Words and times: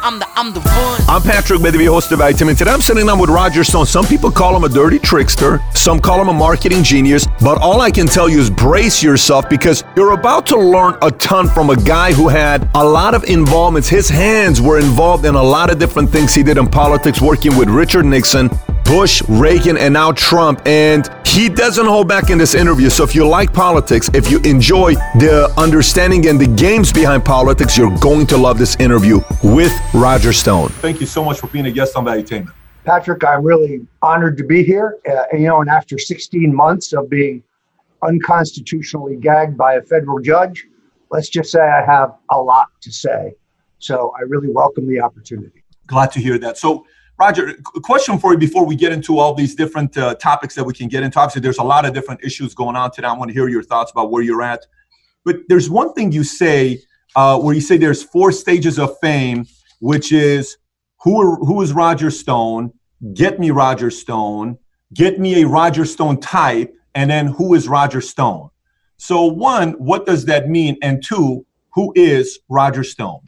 I'm 0.00 0.18
the 0.18 0.28
I'm 0.36 0.52
the 0.52 0.60
one. 0.60 1.00
I'm 1.08 1.22
Patrick 1.22 1.60
Bet-David, 1.60 1.88
host 1.88 2.12
of 2.12 2.20
Valuetainment. 2.20 2.58
Today 2.58 2.70
I'm 2.70 2.80
sitting 2.80 3.06
down 3.06 3.18
with 3.18 3.30
Roger 3.30 3.64
Stone. 3.64 3.86
Some 3.86 4.06
people 4.06 4.30
call 4.30 4.56
him 4.56 4.64
a 4.64 4.68
dirty 4.68 4.98
trickster, 4.98 5.60
some 5.74 5.98
call 5.98 6.20
him 6.20 6.28
a 6.28 6.32
marketing 6.32 6.82
genius, 6.82 7.26
but 7.40 7.60
all 7.60 7.80
I 7.80 7.90
can 7.90 8.06
tell 8.06 8.28
you 8.28 8.38
is 8.38 8.48
brace 8.48 9.02
yourself 9.02 9.48
because 9.48 9.82
you're 9.96 10.12
about 10.12 10.46
to 10.46 10.58
learn 10.58 10.96
a 11.02 11.10
ton 11.10 11.48
from 11.48 11.70
a 11.70 11.76
guy 11.76 12.12
who 12.12 12.28
had 12.28 12.70
a 12.74 12.84
lot 12.84 13.14
of 13.14 13.24
involvements. 13.24 13.88
His 13.88 14.08
hands 14.08 14.60
were 14.60 14.78
involved 14.78 15.24
in 15.24 15.34
a 15.34 15.42
lot 15.42 15.70
of 15.70 15.78
different 15.78 16.10
things 16.10 16.34
he 16.34 16.42
did 16.42 16.58
in 16.58 16.68
politics, 16.68 17.20
working 17.20 17.56
with 17.56 17.68
Richard 17.68 18.04
Nixon, 18.04 18.50
Bush, 18.88 19.22
Reagan, 19.28 19.76
and 19.76 19.92
now 19.92 20.12
Trump. 20.12 20.62
And 20.66 21.10
he 21.26 21.50
doesn't 21.50 21.84
hold 21.84 22.08
back 22.08 22.30
in 22.30 22.38
this 22.38 22.54
interview. 22.54 22.88
So 22.88 23.04
if 23.04 23.14
you 23.14 23.28
like 23.28 23.52
politics, 23.52 24.08
if 24.14 24.30
you 24.30 24.40
enjoy 24.40 24.94
the 25.20 25.52
understanding 25.58 26.26
and 26.26 26.40
the 26.40 26.46
games 26.46 26.90
behind 26.90 27.22
politics, 27.22 27.76
you're 27.76 27.94
going 27.98 28.26
to 28.28 28.38
love 28.38 28.56
this 28.56 28.76
interview 28.76 29.20
with 29.44 29.78
Roger 29.92 30.32
Stone. 30.32 30.70
Thank 30.80 31.00
you 31.00 31.06
so 31.06 31.22
much 31.22 31.38
for 31.38 31.48
being 31.48 31.66
a 31.66 31.70
guest 31.70 31.96
on 31.96 32.06
Valuetainment. 32.06 32.54
Patrick, 32.84 33.22
I'm 33.24 33.44
really 33.44 33.86
honored 34.00 34.38
to 34.38 34.44
be 34.44 34.64
here. 34.64 34.96
Uh, 35.06 35.24
and, 35.32 35.42
you 35.42 35.48
know, 35.48 35.60
and 35.60 35.68
after 35.68 35.98
16 35.98 36.54
months 36.54 36.94
of 36.94 37.10
being 37.10 37.42
unconstitutionally 38.02 39.16
gagged 39.16 39.58
by 39.58 39.74
a 39.74 39.82
federal 39.82 40.18
judge, 40.18 40.66
let's 41.10 41.28
just 41.28 41.50
say 41.50 41.60
I 41.60 41.84
have 41.84 42.14
a 42.30 42.40
lot 42.40 42.68
to 42.80 42.90
say. 42.90 43.34
So 43.80 44.14
I 44.18 44.22
really 44.22 44.48
welcome 44.50 44.88
the 44.88 44.98
opportunity. 45.02 45.62
Glad 45.86 46.10
to 46.12 46.20
hear 46.20 46.38
that. 46.38 46.56
So 46.56 46.86
Roger, 47.18 47.48
a 47.74 47.80
question 47.80 48.16
for 48.18 48.32
you 48.32 48.38
before 48.38 48.64
we 48.64 48.76
get 48.76 48.92
into 48.92 49.18
all 49.18 49.34
these 49.34 49.56
different 49.56 49.96
uh, 49.96 50.14
topics 50.14 50.54
that 50.54 50.62
we 50.62 50.72
can 50.72 50.88
get 50.88 51.02
into. 51.02 51.18
Obviously, 51.18 51.40
there's 51.40 51.58
a 51.58 51.64
lot 51.64 51.84
of 51.84 51.92
different 51.92 52.22
issues 52.22 52.54
going 52.54 52.76
on 52.76 52.92
today. 52.92 53.08
I 53.08 53.12
want 53.12 53.28
to 53.30 53.34
hear 53.34 53.48
your 53.48 53.64
thoughts 53.64 53.90
about 53.90 54.12
where 54.12 54.22
you're 54.22 54.42
at. 54.42 54.64
But 55.24 55.38
there's 55.48 55.68
one 55.68 55.92
thing 55.94 56.12
you 56.12 56.22
say 56.22 56.80
uh, 57.16 57.40
where 57.40 57.54
you 57.54 57.60
say 57.60 57.76
there's 57.76 58.04
four 58.04 58.30
stages 58.30 58.78
of 58.78 58.96
fame, 59.00 59.46
which 59.80 60.12
is 60.12 60.58
who 61.02 61.20
are, 61.20 61.36
who 61.36 61.60
is 61.60 61.72
Roger 61.72 62.10
Stone? 62.12 62.72
Get 63.14 63.40
me 63.40 63.50
Roger 63.50 63.90
Stone. 63.90 64.58
Get 64.94 65.18
me 65.18 65.42
a 65.42 65.46
Roger 65.46 65.84
Stone 65.84 66.20
type, 66.20 66.72
and 66.94 67.10
then 67.10 67.26
who 67.26 67.54
is 67.54 67.68
Roger 67.68 68.00
Stone? 68.00 68.50
So 68.96 69.24
one, 69.24 69.72
what 69.72 70.06
does 70.06 70.24
that 70.26 70.48
mean? 70.48 70.76
And 70.82 71.04
two, 71.04 71.44
who 71.74 71.92
is 71.96 72.38
Roger 72.48 72.84
Stone? 72.84 73.27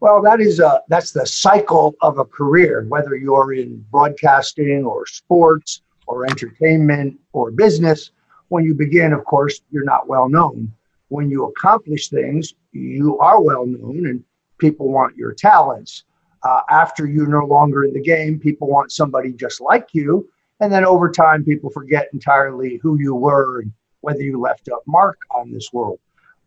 Well, 0.00 0.22
that 0.22 0.40
is 0.40 0.60
a 0.60 0.80
that's 0.88 1.12
the 1.12 1.26
cycle 1.26 1.94
of 2.00 2.18
a 2.18 2.24
career, 2.24 2.86
whether 2.88 3.14
you're 3.14 3.52
in 3.52 3.84
broadcasting 3.90 4.86
or 4.86 5.04
sports 5.06 5.82
or 6.06 6.24
entertainment 6.24 7.20
or 7.34 7.50
business. 7.50 8.10
When 8.48 8.64
you 8.64 8.72
begin, 8.72 9.12
of 9.12 9.26
course, 9.26 9.60
you're 9.70 9.84
not 9.84 10.08
well 10.08 10.30
known. 10.30 10.72
When 11.08 11.28
you 11.30 11.44
accomplish 11.44 12.08
things, 12.08 12.54
you 12.72 13.18
are 13.18 13.42
well 13.42 13.66
known 13.66 14.06
and 14.06 14.24
people 14.56 14.88
want 14.88 15.18
your 15.18 15.34
talents. 15.34 16.04
Uh, 16.42 16.62
after 16.70 17.06
you're 17.06 17.28
no 17.28 17.44
longer 17.44 17.84
in 17.84 17.92
the 17.92 18.00
game, 18.00 18.40
people 18.40 18.68
want 18.68 18.92
somebody 18.92 19.34
just 19.34 19.60
like 19.60 19.88
you. 19.92 20.26
And 20.60 20.72
then 20.72 20.86
over 20.86 21.10
time, 21.10 21.44
people 21.44 21.68
forget 21.68 22.08
entirely 22.14 22.78
who 22.82 22.98
you 22.98 23.14
were 23.14 23.60
and 23.60 23.72
whether 24.00 24.22
you 24.22 24.40
left 24.40 24.68
a 24.68 24.78
mark 24.86 25.18
on 25.30 25.52
this 25.52 25.74
world 25.74 26.00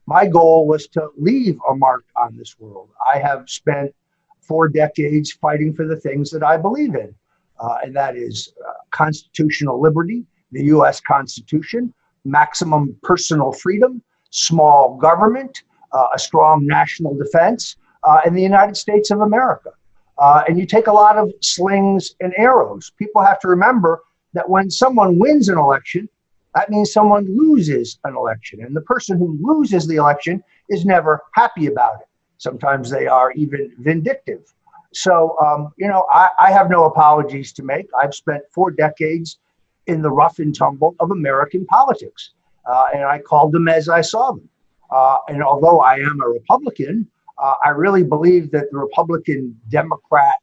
my 0.05 0.27
goal 0.27 0.67
was 0.67 0.87
to 0.89 1.09
leave 1.17 1.57
a 1.69 1.75
mark 1.75 2.05
on 2.17 2.35
this 2.35 2.55
world. 2.59 2.89
I 3.13 3.19
have 3.19 3.49
spent 3.49 3.93
four 4.41 4.67
decades 4.67 5.31
fighting 5.31 5.73
for 5.73 5.87
the 5.87 5.95
things 5.95 6.29
that 6.31 6.43
I 6.43 6.57
believe 6.57 6.95
in, 6.95 7.15
uh, 7.59 7.77
and 7.83 7.95
that 7.95 8.17
is 8.17 8.53
uh, 8.67 8.73
constitutional 8.91 9.81
liberty, 9.81 10.25
the 10.51 10.65
U.S. 10.65 10.99
Constitution, 10.99 11.93
maximum 12.25 12.97
personal 13.01 13.51
freedom, 13.51 14.01
small 14.29 14.97
government, 14.97 15.63
uh, 15.93 16.07
a 16.13 16.19
strong 16.19 16.65
national 16.65 17.15
defense, 17.15 17.77
uh, 18.03 18.19
and 18.25 18.35
the 18.35 18.41
United 18.41 18.75
States 18.75 19.11
of 19.11 19.21
America. 19.21 19.71
Uh, 20.17 20.43
and 20.47 20.59
you 20.59 20.65
take 20.65 20.87
a 20.87 20.91
lot 20.91 21.17
of 21.17 21.31
slings 21.41 22.15
and 22.19 22.33
arrows. 22.37 22.91
People 22.97 23.23
have 23.23 23.39
to 23.39 23.47
remember 23.47 24.03
that 24.33 24.47
when 24.49 24.69
someone 24.69 25.17
wins 25.17 25.49
an 25.49 25.57
election, 25.57 26.09
that 26.55 26.69
means 26.69 26.93
someone 26.93 27.25
loses 27.35 27.99
an 28.03 28.15
election. 28.15 28.63
And 28.63 28.75
the 28.75 28.81
person 28.81 29.17
who 29.17 29.37
loses 29.41 29.87
the 29.87 29.95
election 29.95 30.43
is 30.69 30.85
never 30.85 31.21
happy 31.33 31.67
about 31.67 32.01
it. 32.01 32.07
Sometimes 32.37 32.89
they 32.89 33.07
are 33.07 33.31
even 33.33 33.71
vindictive. 33.79 34.53
So, 34.93 35.35
um, 35.41 35.73
you 35.77 35.87
know, 35.87 36.05
I, 36.11 36.29
I, 36.39 36.51
have 36.51 36.69
no 36.69 36.85
apologies 36.85 37.51
to 37.53 37.63
make. 37.63 37.87
I've 37.99 38.13
spent 38.13 38.43
four 38.51 38.69
decades 38.69 39.39
in 39.87 40.03
the 40.03 40.11
rough 40.11 40.37
and 40.37 40.55
tumble 40.55 40.95
of 40.99 41.09
American 41.09 41.65
politics, 41.65 42.31
uh, 42.69 42.85
and 42.93 43.03
I 43.03 43.17
called 43.19 43.53
them 43.53 43.67
as 43.67 43.89
I 43.89 44.01
saw 44.01 44.33
them. 44.33 44.47
Uh, 44.91 45.17
and 45.29 45.41
although 45.41 45.79
I 45.79 45.95
am 45.95 46.21
a 46.21 46.27
Republican, 46.27 47.07
uh, 47.41 47.53
I 47.65 47.69
really 47.69 48.03
believe 48.03 48.51
that 48.51 48.69
the 48.71 48.77
Republican 48.77 49.59
Democrat 49.69 50.35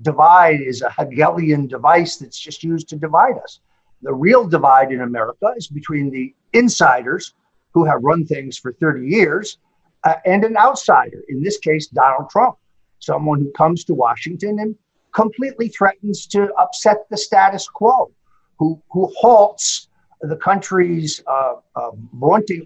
divide 0.00 0.60
is 0.62 0.80
a 0.80 0.90
Hegelian 0.90 1.66
device 1.66 2.16
that's 2.16 2.38
just 2.38 2.62
used 2.64 2.88
to 2.88 2.96
divide 2.96 3.36
us. 3.38 3.60
The 4.02 4.14
real 4.14 4.46
divide 4.46 4.92
in 4.92 5.00
America 5.00 5.52
is 5.56 5.68
between 5.68 6.10
the 6.10 6.34
insiders 6.52 7.34
who 7.72 7.84
have 7.84 8.02
run 8.02 8.24
things 8.24 8.56
for 8.58 8.72
30 8.72 9.06
years 9.06 9.58
uh, 10.04 10.14
and 10.24 10.44
an 10.44 10.56
outsider, 10.56 11.22
in 11.28 11.42
this 11.42 11.58
case, 11.58 11.88
Donald 11.88 12.30
Trump, 12.30 12.56
someone 13.00 13.40
who 13.40 13.50
comes 13.52 13.84
to 13.84 13.94
Washington 13.94 14.60
and 14.60 14.76
completely 15.12 15.68
threatens 15.68 16.26
to 16.26 16.52
upset 16.54 17.06
the 17.10 17.16
status 17.16 17.68
quo, 17.68 18.10
who, 18.58 18.80
who 18.90 19.12
halts 19.16 19.88
the 20.20 20.36
country's 20.36 21.22
uh, 21.26 21.54
uh, 21.76 21.90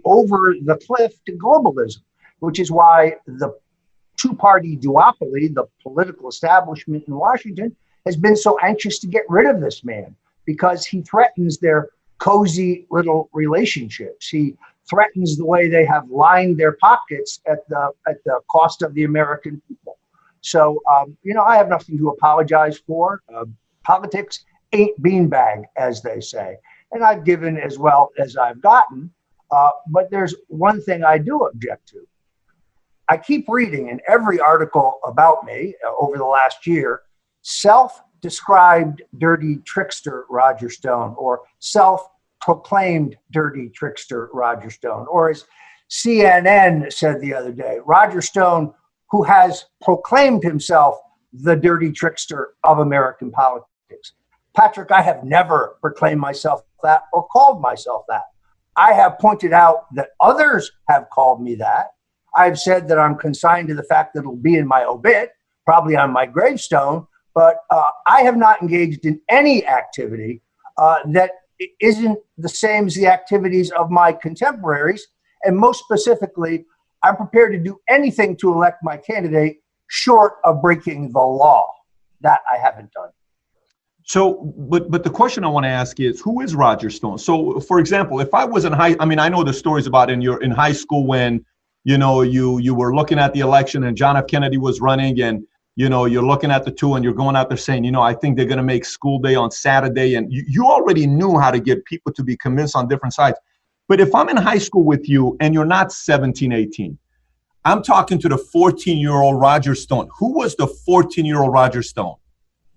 over 0.05 0.55
the 0.65 0.79
cliff 0.87 1.13
to 1.25 1.33
globalism, 1.33 2.01
which 2.41 2.59
is 2.59 2.71
why 2.71 3.15
the 3.27 3.55
two 4.17 4.35
party 4.35 4.77
duopoly, 4.77 5.53
the 5.55 5.65
political 5.83 6.29
establishment 6.29 7.05
in 7.09 7.15
Washington, 7.15 7.75
has 8.07 8.17
been 8.17 8.37
so 8.37 8.59
anxious 8.59 8.99
to 8.99 9.07
get 9.07 9.23
rid 9.29 9.47
of 9.47 9.61
this 9.61 9.85
man 9.85 10.15
because 10.45 10.87
he 10.87 11.03
threatens 11.03 11.59
their 11.59 11.91
cozy 12.19 12.87
little 12.91 13.29
relationships. 13.33 14.29
He 14.29 14.57
threatens 14.89 15.37
the 15.37 15.45
way 15.45 15.69
they 15.69 15.85
have 15.85 16.11
lined 16.11 16.59
their 16.59 16.73
pockets 16.73 17.41
at 17.47 17.69
the 17.69 17.91
at 18.07 18.23
the 18.25 18.41
cost 18.51 18.83
of 18.83 18.95
the 18.95 19.05
American 19.05 19.61
people. 19.69 19.99
So 20.41 20.81
um, 20.91 21.17
you 21.23 21.35
know, 21.35 21.43
I 21.43 21.57
have 21.57 21.69
nothing 21.69 21.99
to 21.99 22.11
apologize 22.11 22.79
for. 22.79 23.23
Uh, 23.35 23.45
politics 23.85 24.45
ain't 24.73 25.01
beanbag, 25.03 25.65
as 25.77 26.03
they 26.03 26.21
say, 26.21 26.57
and 26.93 27.05
I've 27.05 27.25
given 27.25 27.59
as 27.59 27.79
well 27.79 28.11
as 28.19 28.37
I've 28.37 28.61
gotten. 28.61 29.11
Uh, 29.51 29.71
but 29.89 30.11
there's 30.11 30.35
one 30.49 30.81
thing 30.81 31.05
I 31.05 31.19
do 31.19 31.43
object 31.45 31.89
to. 31.89 32.07
I 33.09 33.19
keep 33.19 33.47
reading 33.49 33.89
in 33.89 34.01
every 34.09 34.41
article 34.41 34.99
about 35.05 35.45
me 35.45 35.75
uh, 35.87 35.93
over 36.01 36.17
the 36.17 36.25
last 36.25 36.67
year 36.67 37.03
self 37.43 38.01
described 38.23 39.03
dirty 39.19 39.57
trickster 39.67 40.25
Roger 40.31 40.71
Stone 40.71 41.15
or 41.19 41.43
self 41.59 42.09
proclaimed 42.41 43.17
dirty 43.31 43.69
trickster 43.69 44.31
Roger 44.33 44.71
Stone. 44.71 45.07
Or 45.11 45.31
as 45.31 45.45
CNN 45.91 46.91
said 46.93 47.21
the 47.21 47.35
other 47.35 47.53
day, 47.53 47.79
Roger 47.85 48.23
Stone, 48.23 48.73
who 49.11 49.23
has 49.25 49.67
proclaimed 49.83 50.43
himself 50.43 50.97
the 51.33 51.55
dirty 51.55 51.93
trickster 51.93 52.55
of 52.65 52.79
American 52.79 53.31
politics. 53.31 54.13
Patrick, 54.55 54.91
I 54.91 55.03
have 55.03 55.25
never 55.25 55.77
proclaimed 55.81 56.21
myself 56.21 56.63
that 56.83 57.03
or 57.13 57.27
called 57.29 57.61
myself 57.61 58.05
that. 58.09 58.25
I 58.77 58.93
have 58.93 59.19
pointed 59.19 59.53
out 59.53 59.95
that 59.95 60.11
others 60.21 60.73
have 60.89 61.09
called 61.11 61.43
me 61.43 61.55
that. 61.57 61.89
I've 62.35 62.59
said 62.59 62.89
that 62.89 62.99
I'm 62.99 63.17
consigned 63.17 63.69
to 63.69 63.75
the 63.75 63.83
fact 63.83 64.15
that 64.15 64.21
it'll 64.21 64.37
be 64.37 64.57
in 64.57 64.67
my 64.67 64.85
obit, 64.85 65.33
probably 65.67 65.97
on 65.97 66.11
my 66.11 66.27
gravestone, 66.27 67.07
but 67.35 67.59
uh, 67.71 67.91
I 68.07 68.23
have 68.23 68.37
not 68.37 68.61
engaged 68.63 69.05
in 69.07 69.21
any 69.29 69.67
activity 69.67 70.43
uh, 70.79 70.99
that 71.13 71.31
isn't 71.81 72.19
the 72.39 72.49
same 72.49 72.87
as 72.87 72.95
the 72.95 73.07
activities 73.07 73.71
of 73.73 73.91
my 73.91 74.13
contemporaries. 74.13 75.07
And 75.45 75.57
most 75.57 75.81
specifically, 75.85 76.65
I'm 77.03 77.17
prepared 77.17 77.53
to 77.53 77.59
do 77.59 77.81
anything 77.89 78.37
to 78.39 78.53
elect 78.53 78.79
my 78.83 78.97
candidate 78.97 79.59
short 79.89 80.35
of 80.45 80.63
breaking 80.63 81.13
the 81.13 81.21
law. 81.21 81.69
That 82.21 82.41
I 82.53 82.57
haven't 82.57 82.93
done. 82.93 83.11
So, 84.05 84.53
but 84.57 84.91
but 84.91 85.03
the 85.03 85.11
question 85.11 85.45
I 85.45 85.49
want 85.49 85.65
to 85.65 85.71
ask 85.71 85.99
is, 85.99 86.21
who 86.21 86.41
is 86.41 86.55
Roger 86.55 86.91
Stone? 86.91 87.19
So, 87.19 87.59
for 87.61 87.81
example, 87.81 88.21
if 88.21 88.33
I 88.33 88.45
was 88.45 88.65
in 88.65 88.73
high, 88.73 88.95
I 89.01 89.05
mean, 89.05 89.19
I 89.19 89.29
know 89.29 89.43
the 89.43 89.53
stories 89.53 89.87
about 89.89 90.11
in 90.11 90.21
your 90.21 90.41
in 90.43 90.51
high 90.51 90.73
school 90.73 91.07
when, 91.07 91.45
you 91.85 91.99
know, 91.99 92.23
you 92.23 92.59
you 92.59 92.75
were 92.75 92.95
looking 92.95 93.19
at 93.19 93.33
the 93.33 93.41
election 93.41 93.85
and 93.85 93.97
John 93.97 94.17
F. 94.17 94.27
Kennedy 94.29 94.57
was 94.57 94.81
running, 94.81 95.21
and 95.21 95.45
you 95.75 95.89
know, 95.89 96.05
you're 96.05 96.25
looking 96.25 96.51
at 96.51 96.65
the 96.65 96.71
two 96.71 96.95
and 96.95 97.05
you're 97.05 97.15
going 97.15 97.35
out 97.35 97.49
there 97.49 97.57
saying, 97.57 97.85
you 97.85 97.93
know, 97.93 98.03
I 98.03 98.13
think 98.13 98.37
they're 98.37 98.47
going 98.47 98.59
to 98.59 98.63
make 98.63 98.85
school 98.85 99.19
day 99.19 99.35
on 99.35 99.51
Saturday. 99.51 100.17
And 100.17 100.31
you, 100.33 100.45
you 100.47 100.67
already 100.67 101.07
knew 101.07 101.39
how 101.39 101.51
to 101.51 101.61
get 101.61 101.85
people 101.87 102.13
to 102.13 102.23
be 102.23 102.37
convinced 102.37 102.77
on 102.77 102.89
different 102.89 103.15
sides. 103.15 103.39
But 103.89 104.01
if 104.01 104.15
I'm 104.15 104.29
in 104.29 104.37
high 104.37 104.59
school 104.59 104.85
with 104.85 105.09
you 105.09 105.37
and 105.41 105.55
you're 105.55 105.65
not 105.65 105.93
17, 105.93 106.53
18, 106.53 106.99
I'm 107.65 107.83
talking 107.83 108.19
to 108.19 108.29
the 108.29 108.39
14 108.39 108.99
year 108.99 109.13
old 109.13 109.41
Roger 109.41 109.75
Stone. 109.75 110.11
Who 110.19 110.35
was 110.35 110.57
the 110.57 110.67
14 110.67 111.25
year 111.25 111.41
old 111.41 111.53
Roger 111.53 111.83
Stone? 111.83 112.17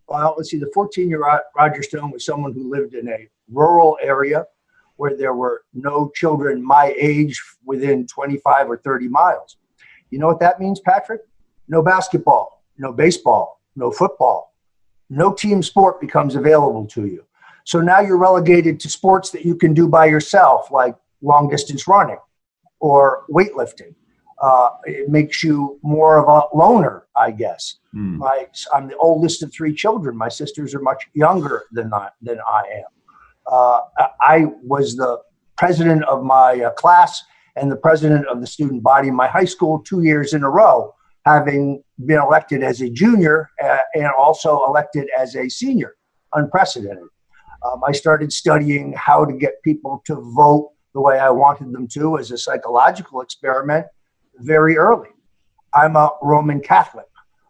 Well, 0.08 0.36
let's 0.38 0.52
see, 0.52 0.60
the 0.60 0.72
14 0.74 1.10
year 1.10 1.28
old 1.28 1.42
Roger 1.56 1.84
Stone 1.84 2.12
was 2.12 2.26
someone 2.26 2.54
who 2.54 2.70
lived 2.72 2.94
in 2.94 3.10
a 3.10 3.28
rural 3.52 3.98
area 4.02 4.46
where 4.98 5.18
there 5.18 5.34
were 5.34 5.64
no 5.74 6.12
children 6.16 6.64
my 6.64 6.96
age 6.98 7.42
within 7.66 8.08
25 8.08 8.70
or 8.70 8.78
30 8.78 9.10
miles. 9.10 9.58
You 10.12 10.20
know 10.20 10.28
what 10.28 10.40
that 10.40 10.60
means, 10.60 10.80
Patrick? 10.80 11.22
No 11.68 11.82
basketball, 11.82 12.55
no 12.78 12.92
baseball, 12.92 13.62
no 13.76 13.92
football. 13.92 14.54
No 15.10 15.34
team 15.34 15.62
sport 15.62 16.02
becomes 16.02 16.36
available 16.36 16.86
to 16.88 17.06
you. 17.06 17.26
So 17.64 17.82
now 17.82 18.00
you're 18.00 18.18
relegated 18.18 18.80
to 18.82 18.90
sports 18.90 19.32
that 19.32 19.46
you 19.46 19.56
can 19.56 19.74
do 19.74 19.88
by 19.88 20.06
yourself, 20.06 20.72
like 20.72 20.96
long 21.22 21.50
distance 21.50 21.88
running 21.88 22.20
or 22.80 23.26
weightlifting. 23.30 23.96
Uh, 24.42 24.70
it 24.84 25.10
makes 25.10 25.44
you 25.44 25.80
more 25.82 26.18
of 26.18 26.28
a 26.28 26.56
loner, 26.56 27.08
I 27.16 27.32
guess. 27.32 27.78
Mm. 27.96 28.18
My, 28.18 28.48
I'm 28.74 28.88
the 28.88 28.98
oldest 28.98 29.42
of 29.44 29.54
three 29.54 29.74
children. 29.74 30.18
My 30.18 30.30
sisters 30.30 30.76
are 30.76 30.82
much 30.82 31.08
younger 31.14 31.66
than 31.72 31.94
I, 31.94 32.10
than 32.22 32.40
I 32.48 32.64
am. 32.80 32.92
Uh, 33.48 33.80
I 34.22 34.46
was 34.62 34.96
the 34.96 35.20
president 35.58 36.04
of 36.04 36.24
my 36.24 36.62
uh, 36.62 36.72
class 36.72 37.24
and 37.56 37.72
the 37.72 37.76
president 37.78 38.28
of 38.28 38.42
the 38.42 38.48
student 38.48 38.84
body 38.84 39.08
in 39.08 39.16
my 39.16 39.28
high 39.28 39.46
school 39.46 39.80
two 39.80 40.04
years 40.04 40.34
in 40.34 40.44
a 40.44 40.50
row, 40.50 40.94
having 41.26 41.84
been 42.06 42.20
elected 42.20 42.64
as 42.64 42.82
a 42.82 42.90
junior 42.90 43.50
uh, 43.64 43.78
and 43.96 44.08
also 44.18 44.66
elected 44.66 45.08
as 45.18 45.36
a 45.36 45.50
senior. 45.50 45.96
Unprecedented. 46.34 47.08
Um, 47.66 47.82
I 47.88 47.92
started 47.94 48.32
studying 48.32 48.94
how 48.94 49.26
to 49.26 49.34
get 49.34 49.62
people 49.64 50.04
to 50.06 50.16
vote 50.36 50.72
the 50.94 51.02
way 51.02 51.20
I 51.20 51.30
wanted 51.30 51.72
them 51.72 51.88
to 51.90 52.18
as 52.18 52.32
a 52.32 52.38
psychological 52.38 53.22
experiment 53.22 53.86
very 54.40 54.78
early. 54.78 55.10
I'm 55.74 55.96
a 55.96 56.12
Roman 56.22 56.62
Catholic. 56.62 57.06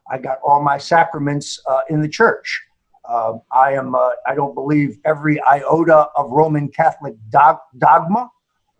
I 0.10 0.18
got 0.18 0.39
all 0.44 0.62
my 0.62 0.78
sacraments 0.78 1.60
uh, 1.68 1.81
in 1.89 2.01
the 2.01 2.10
church. 2.10 2.62
Uh, 3.07 3.33
I 3.51 3.74
am. 3.74 3.94
Uh, 3.94 4.12
I 4.25 4.33
don't 4.36 4.56
believe 4.56 4.98
every 5.06 5.39
iota 5.42 6.07
of 6.16 6.31
Roman 6.31 6.69
Catholic 6.69 7.16
dogma, 7.30 8.30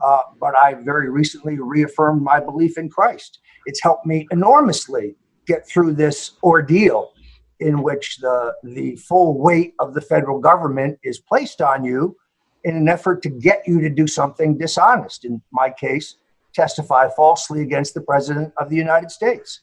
uh, 0.04 0.22
but 0.40 0.56
I 0.56 0.76
very 0.76 1.10
recently 1.10 1.58
reaffirmed 1.60 2.22
my 2.22 2.40
belief 2.40 2.78
in 2.78 2.90
Christ. 2.90 3.40
It's 3.66 3.82
helped 3.82 4.06
me 4.06 4.28
enormously 4.32 5.16
get 5.48 5.68
through 5.68 5.94
this 5.94 6.32
ordeal 6.44 7.12
in 7.60 7.82
which 7.82 8.18
the 8.18 8.54
the 8.64 8.96
full 8.98 9.40
weight 9.40 9.74
of 9.80 9.94
the 9.94 10.02
federal 10.02 10.40
government 10.40 11.00
is 11.04 11.20
placed 11.20 11.62
on 11.62 11.84
you 11.84 12.16
in 12.64 12.76
an 12.76 12.90
effort 12.90 13.22
to 13.24 13.30
get 13.30 13.62
you 13.66 13.80
to 13.80 13.90
do 13.90 14.08
something 14.08 14.58
dishonest. 14.58 15.24
In 15.24 15.42
my 15.52 15.70
case, 15.70 16.16
testify 16.54 17.08
falsely 17.16 17.62
against 17.62 17.94
the 17.94 18.02
president 18.02 18.54
of 18.58 18.70
the 18.70 18.76
United 18.76 19.12
States. 19.12 19.62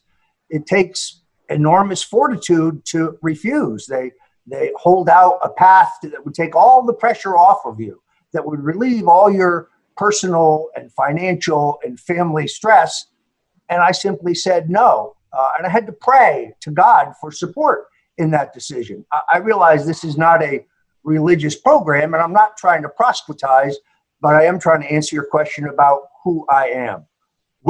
It 0.49 0.65
takes 0.65 1.21
enormous 1.49 2.01
fortitude 2.01 2.85
to 2.85 3.17
refuse. 3.21 3.85
They 3.85 4.11
they 4.45 4.71
hold 4.75 5.07
out 5.07 5.39
a 5.41 5.49
path 5.49 5.93
that 6.03 6.25
would 6.25 6.33
take 6.33 6.55
all 6.55 6.83
the 6.83 6.93
pressure 6.93 7.37
off 7.37 7.61
of 7.65 7.79
you, 7.79 8.01
that 8.33 8.45
would 8.45 8.61
relieve 8.61 9.07
all 9.07 9.31
your 9.31 9.69
personal 9.95 10.69
and 10.75 10.91
financial 10.91 11.79
and 11.83 11.99
family 11.99 12.47
stress. 12.47 13.07
And 13.69 13.81
I 13.81 13.91
simply 13.91 14.35
said 14.35 14.69
no. 14.69 15.15
Uh, 15.31 15.49
and 15.57 15.65
I 15.65 15.69
had 15.69 15.85
to 15.87 15.93
pray 15.93 16.53
to 16.61 16.71
God 16.71 17.13
for 17.19 17.31
support 17.31 17.85
in 18.17 18.31
that 18.31 18.53
decision. 18.53 19.05
I, 19.11 19.21
I 19.33 19.37
realize 19.37 19.85
this 19.85 20.03
is 20.03 20.17
not 20.17 20.43
a 20.43 20.65
religious 21.03 21.55
program, 21.55 22.13
and 22.13 22.21
I'm 22.21 22.33
not 22.33 22.55
trying 22.55 22.81
to 22.83 22.89
proselytize, 22.89 23.77
but 24.21 24.35
I 24.35 24.45
am 24.45 24.59
trying 24.59 24.81
to 24.81 24.91
answer 24.91 25.15
your 25.15 25.25
question 25.25 25.65
about 25.65 26.03
who 26.23 26.45
I 26.49 26.67
am. 26.67 27.05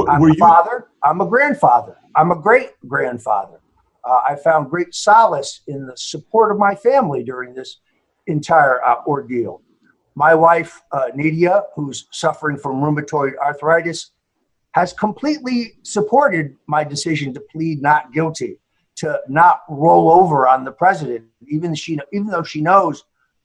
I'm 0.08 0.20
Were 0.20 0.28
a 0.30 0.32
you- 0.34 0.38
father, 0.38 0.88
I'm 1.02 1.20
a 1.20 1.26
grandfather, 1.26 1.96
I'm 2.14 2.30
a 2.30 2.36
great 2.40 2.70
grandfather. 2.86 3.60
Uh, 4.04 4.20
I 4.28 4.36
found 4.36 4.68
great 4.68 4.94
solace 4.94 5.62
in 5.66 5.86
the 5.86 5.96
support 5.96 6.52
of 6.52 6.58
my 6.58 6.74
family 6.74 7.24
during 7.24 7.54
this 7.54 7.78
entire 8.26 8.84
uh, 8.84 8.96
ordeal. 9.06 9.62
My 10.14 10.34
wife, 10.34 10.82
uh, 10.92 11.08
Nydia, 11.14 11.64
who's 11.74 12.06
suffering 12.10 12.56
from 12.56 12.80
rheumatoid 12.80 13.36
arthritis, 13.36 14.12
has 14.72 14.92
completely 14.92 15.74
supported 15.82 16.56
my 16.66 16.84
decision 16.84 17.32
to 17.34 17.40
plead 17.40 17.80
not 17.80 18.12
guilty, 18.12 18.58
to 18.96 19.20
not 19.28 19.62
roll 19.68 20.10
over 20.10 20.46
on 20.48 20.64
the 20.64 20.72
president, 20.72 21.24
even, 21.48 21.74
she, 21.74 21.98
even 22.12 22.28
though 22.28 22.42
she 22.42 22.60
knows 22.60 23.04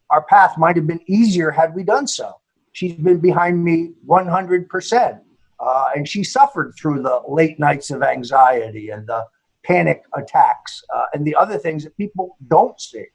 our 0.10 0.24
path 0.24 0.58
might 0.58 0.76
have 0.76 0.88
been 0.88 1.02
easier 1.08 1.52
had 1.52 1.74
we 1.76 1.84
done 1.84 2.08
so. 2.08 2.36
She's 2.72 2.94
been 2.94 3.20
behind 3.20 3.64
me 3.64 3.94
100%. 4.08 5.22
Uh, 5.60 5.86
and 5.96 6.08
she 6.08 6.24
suffered 6.24 6.74
through 6.76 7.02
the 7.02 7.22
late 7.28 7.60
nights 7.60 7.92
of 7.92 8.02
anxiety 8.02 8.90
and 8.90 9.06
the 9.06 9.26
panic 9.64 10.04
attacks 10.16 10.82
uh, 10.96 11.06
and 11.14 11.26
the 11.26 11.36
other 11.36 11.58
things 11.58 11.84
that 11.84 11.96
people 11.98 12.38
don't 12.48 12.80
see. 12.80 13.06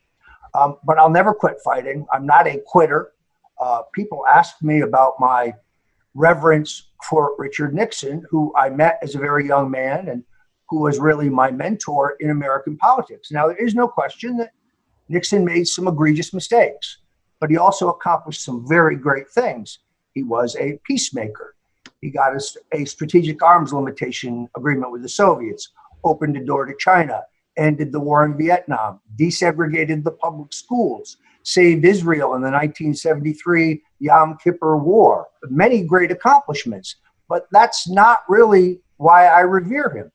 Um, 0.54 0.76
but 0.84 0.98
I'll 0.98 1.10
never 1.10 1.32
quit 1.34 1.56
fighting. 1.64 2.06
I'm 2.12 2.26
not 2.26 2.46
a 2.46 2.62
quitter. 2.66 3.12
Uh, 3.64 3.80
people 3.94 4.26
ask 4.30 4.62
me 4.62 4.82
about 4.82 5.14
my 5.18 5.50
reverence 6.12 6.90
for 7.02 7.34
Richard 7.38 7.74
Nixon, 7.74 8.22
who 8.28 8.52
I 8.58 8.68
met 8.68 8.98
as 9.00 9.14
a 9.14 9.18
very 9.18 9.46
young 9.46 9.70
man 9.70 10.08
and 10.10 10.22
who 10.68 10.80
was 10.80 10.98
really 10.98 11.30
my 11.30 11.50
mentor 11.50 12.16
in 12.20 12.28
American 12.28 12.76
politics. 12.76 13.30
Now, 13.32 13.48
there 13.48 13.56
is 13.56 13.74
no 13.74 13.88
question 13.88 14.36
that 14.36 14.50
Nixon 15.08 15.46
made 15.46 15.66
some 15.66 15.88
egregious 15.88 16.34
mistakes, 16.34 16.98
but 17.40 17.48
he 17.48 17.56
also 17.56 17.88
accomplished 17.88 18.44
some 18.44 18.68
very 18.68 18.96
great 18.96 19.30
things. 19.30 19.78
He 20.12 20.22
was 20.22 20.54
a 20.56 20.78
peacemaker. 20.84 21.54
He 22.02 22.10
got 22.10 22.36
a 22.74 22.84
strategic 22.84 23.42
arms 23.42 23.72
limitation 23.72 24.46
agreement 24.58 24.92
with 24.92 25.00
the 25.00 25.08
Soviets, 25.08 25.70
opened 26.04 26.36
the 26.36 26.40
door 26.40 26.66
to 26.66 26.74
China, 26.78 27.22
ended 27.56 27.92
the 27.92 28.00
war 28.00 28.26
in 28.26 28.36
Vietnam, 28.36 29.00
desegregated 29.18 30.04
the 30.04 30.12
public 30.12 30.52
schools, 30.52 31.16
saved 31.44 31.84
Israel 31.84 32.34
in 32.34 32.42
the 32.42 32.50
1973 32.50 33.80
Yom 34.00 34.36
Kippur 34.42 34.76
War. 34.76 35.28
Many 35.48 35.84
great 35.84 36.10
accomplishments, 36.10 36.96
but 37.28 37.46
that's 37.52 37.88
not 37.88 38.20
really 38.28 38.80
why 38.96 39.26
I 39.26 39.40
revere 39.40 39.90
him. 39.90 40.10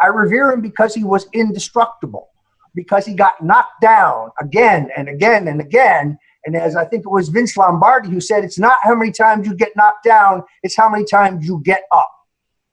I 0.00 0.06
revere 0.06 0.50
him 0.50 0.62
because 0.62 0.94
he 0.94 1.04
was 1.04 1.26
indestructible, 1.34 2.30
because 2.74 3.04
he 3.04 3.14
got 3.14 3.42
knocked 3.44 3.80
down 3.82 4.30
again 4.40 4.90
and 4.96 5.08
again 5.08 5.48
and 5.48 5.60
again. 5.60 6.18
And 6.46 6.56
as 6.56 6.74
I 6.74 6.86
think 6.86 7.04
it 7.04 7.10
was 7.10 7.28
Vince 7.28 7.56
Lombardi 7.56 8.08
who 8.08 8.20
said, 8.20 8.42
it's 8.42 8.58
not 8.58 8.78
how 8.82 8.94
many 8.94 9.12
times 9.12 9.46
you 9.46 9.54
get 9.54 9.76
knocked 9.76 10.04
down, 10.04 10.42
it's 10.62 10.76
how 10.76 10.88
many 10.88 11.04
times 11.04 11.46
you 11.46 11.60
get 11.62 11.82
up. 11.92 12.10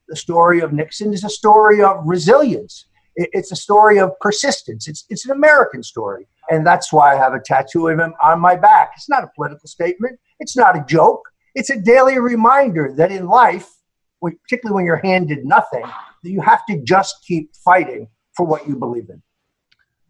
The 0.07 0.15
story 0.15 0.61
of 0.61 0.71
Nixon 0.71 1.13
is 1.13 1.25
a 1.25 1.29
story 1.29 1.83
of 1.83 2.01
resilience. 2.05 2.85
It's 3.15 3.51
a 3.51 3.55
story 3.57 3.99
of 3.99 4.11
persistence. 4.21 4.87
It's, 4.87 5.03
it's 5.09 5.25
an 5.25 5.31
American 5.31 5.83
story. 5.83 6.27
And 6.49 6.65
that's 6.65 6.93
why 6.93 7.13
I 7.13 7.17
have 7.17 7.33
a 7.33 7.39
tattoo 7.39 7.87
of 7.87 7.99
him 7.99 8.13
on 8.23 8.39
my 8.39 8.55
back. 8.55 8.91
It's 8.95 9.09
not 9.09 9.23
a 9.23 9.29
political 9.35 9.67
statement, 9.67 10.19
it's 10.39 10.55
not 10.55 10.77
a 10.77 10.83
joke. 10.87 11.21
It's 11.55 11.69
a 11.69 11.79
daily 11.79 12.19
reminder 12.19 12.93
that 12.97 13.11
in 13.11 13.27
life, 13.27 13.67
particularly 14.21 14.75
when 14.75 14.85
you're 14.85 15.01
handed 15.03 15.43
nothing, 15.43 15.81
that 15.81 16.29
you 16.29 16.41
have 16.41 16.65
to 16.67 16.79
just 16.83 17.15
keep 17.27 17.55
fighting 17.55 18.07
for 18.33 18.45
what 18.45 18.67
you 18.67 18.75
believe 18.75 19.09
in. 19.09 19.21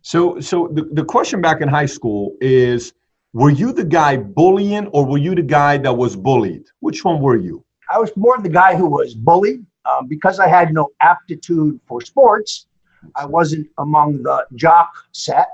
So, 0.02 0.40
so 0.40 0.70
the, 0.74 0.84
the 0.92 1.06
question 1.06 1.42
back 1.42 1.62
in 1.62 1.68
high 1.68 1.86
school 1.86 2.36
is 2.42 2.94
were 3.34 3.50
you 3.50 3.72
the 3.72 3.84
guy 3.84 4.18
bullying 4.18 4.88
or 4.88 5.06
were 5.06 5.18
you 5.18 5.36
the 5.36 5.42
guy 5.42 5.78
that 5.78 5.94
was 5.94 6.16
bullied? 6.16 6.66
Which 6.80 7.04
one 7.06 7.22
were 7.22 7.38
you? 7.38 7.64
I 7.90 8.00
was 8.00 8.12
more 8.16 8.38
the 8.42 8.50
guy 8.50 8.76
who 8.76 8.88
was 8.88 9.14
bullied 9.14 9.66
um, 9.86 10.08
because 10.08 10.40
I 10.40 10.48
had 10.48 10.74
no 10.74 10.90
aptitude 11.02 11.80
for 11.88 12.02
sports, 12.02 12.68
I 13.16 13.26
wasn't 13.26 13.68
among 13.78 14.24
the 14.24 14.46
jock 14.56 14.92
set. 15.12 15.50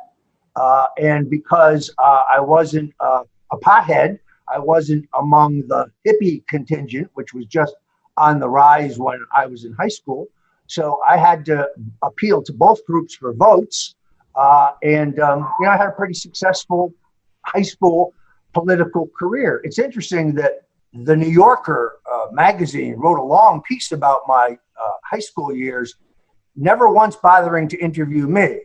Uh, 0.56 0.88
and 0.98 1.30
because 1.30 1.90
uh, 1.98 2.24
I 2.32 2.40
wasn't 2.40 2.94
uh, 3.00 3.24
a 3.52 3.58
pothead, 3.58 4.20
I 4.48 4.60
wasn't 4.60 5.08
among 5.20 5.68
the 5.68 5.92
hippie 6.06 6.46
contingent, 6.48 7.10
which 7.14 7.34
was 7.34 7.46
just 7.46 7.76
on 8.18 8.40
the 8.40 8.50
rise 8.50 9.00
when 9.00 9.20
I 9.36 9.46
was 9.48 9.66
in 9.66 9.74
high 9.74 9.88
school. 9.88 10.28
So 10.68 11.00
I 11.08 11.18
had 11.18 11.46
to 11.46 11.68
appeal 12.02 12.42
to 12.44 12.54
both 12.54 12.86
groups 12.86 13.16
for 13.16 13.34
votes. 13.34 13.96
Uh, 14.36 14.72
and, 14.84 15.20
um, 15.20 15.52
you 15.60 15.66
know, 15.66 15.72
I 15.72 15.78
had 15.78 15.88
a 15.88 15.92
pretty 15.92 16.14
successful 16.14 16.94
high 17.46 17.62
school 17.62 18.14
political 18.54 19.10
career. 19.18 19.62
It's 19.64 19.80
interesting 19.80 20.34
that 20.36 20.68
the 20.94 21.16
New 21.16 21.30
Yorker 21.30 22.00
uh, 22.12 22.28
magazine 22.32 22.96
wrote 22.96 23.20
a 23.20 23.24
long 23.24 23.62
piece 23.64 23.92
about 23.92 24.22
my 24.28 24.58
uh, 24.80 24.92
high 25.04 25.20
school 25.20 25.54
years, 25.54 25.96
never 26.56 26.90
once 26.90 27.16
bothering 27.16 27.68
to 27.70 27.78
interview 27.78 28.28
me. 28.28 28.62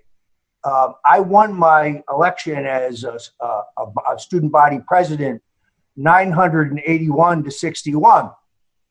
Uh, 0.64 0.92
I 1.04 1.20
won 1.20 1.54
my 1.54 2.02
election 2.10 2.66
as 2.66 3.04
a, 3.04 3.18
a, 3.40 3.84
a, 4.12 4.18
student 4.18 4.50
body 4.50 4.80
president 4.86 5.40
981 5.96 7.44
to 7.44 7.50
61, 7.50 8.30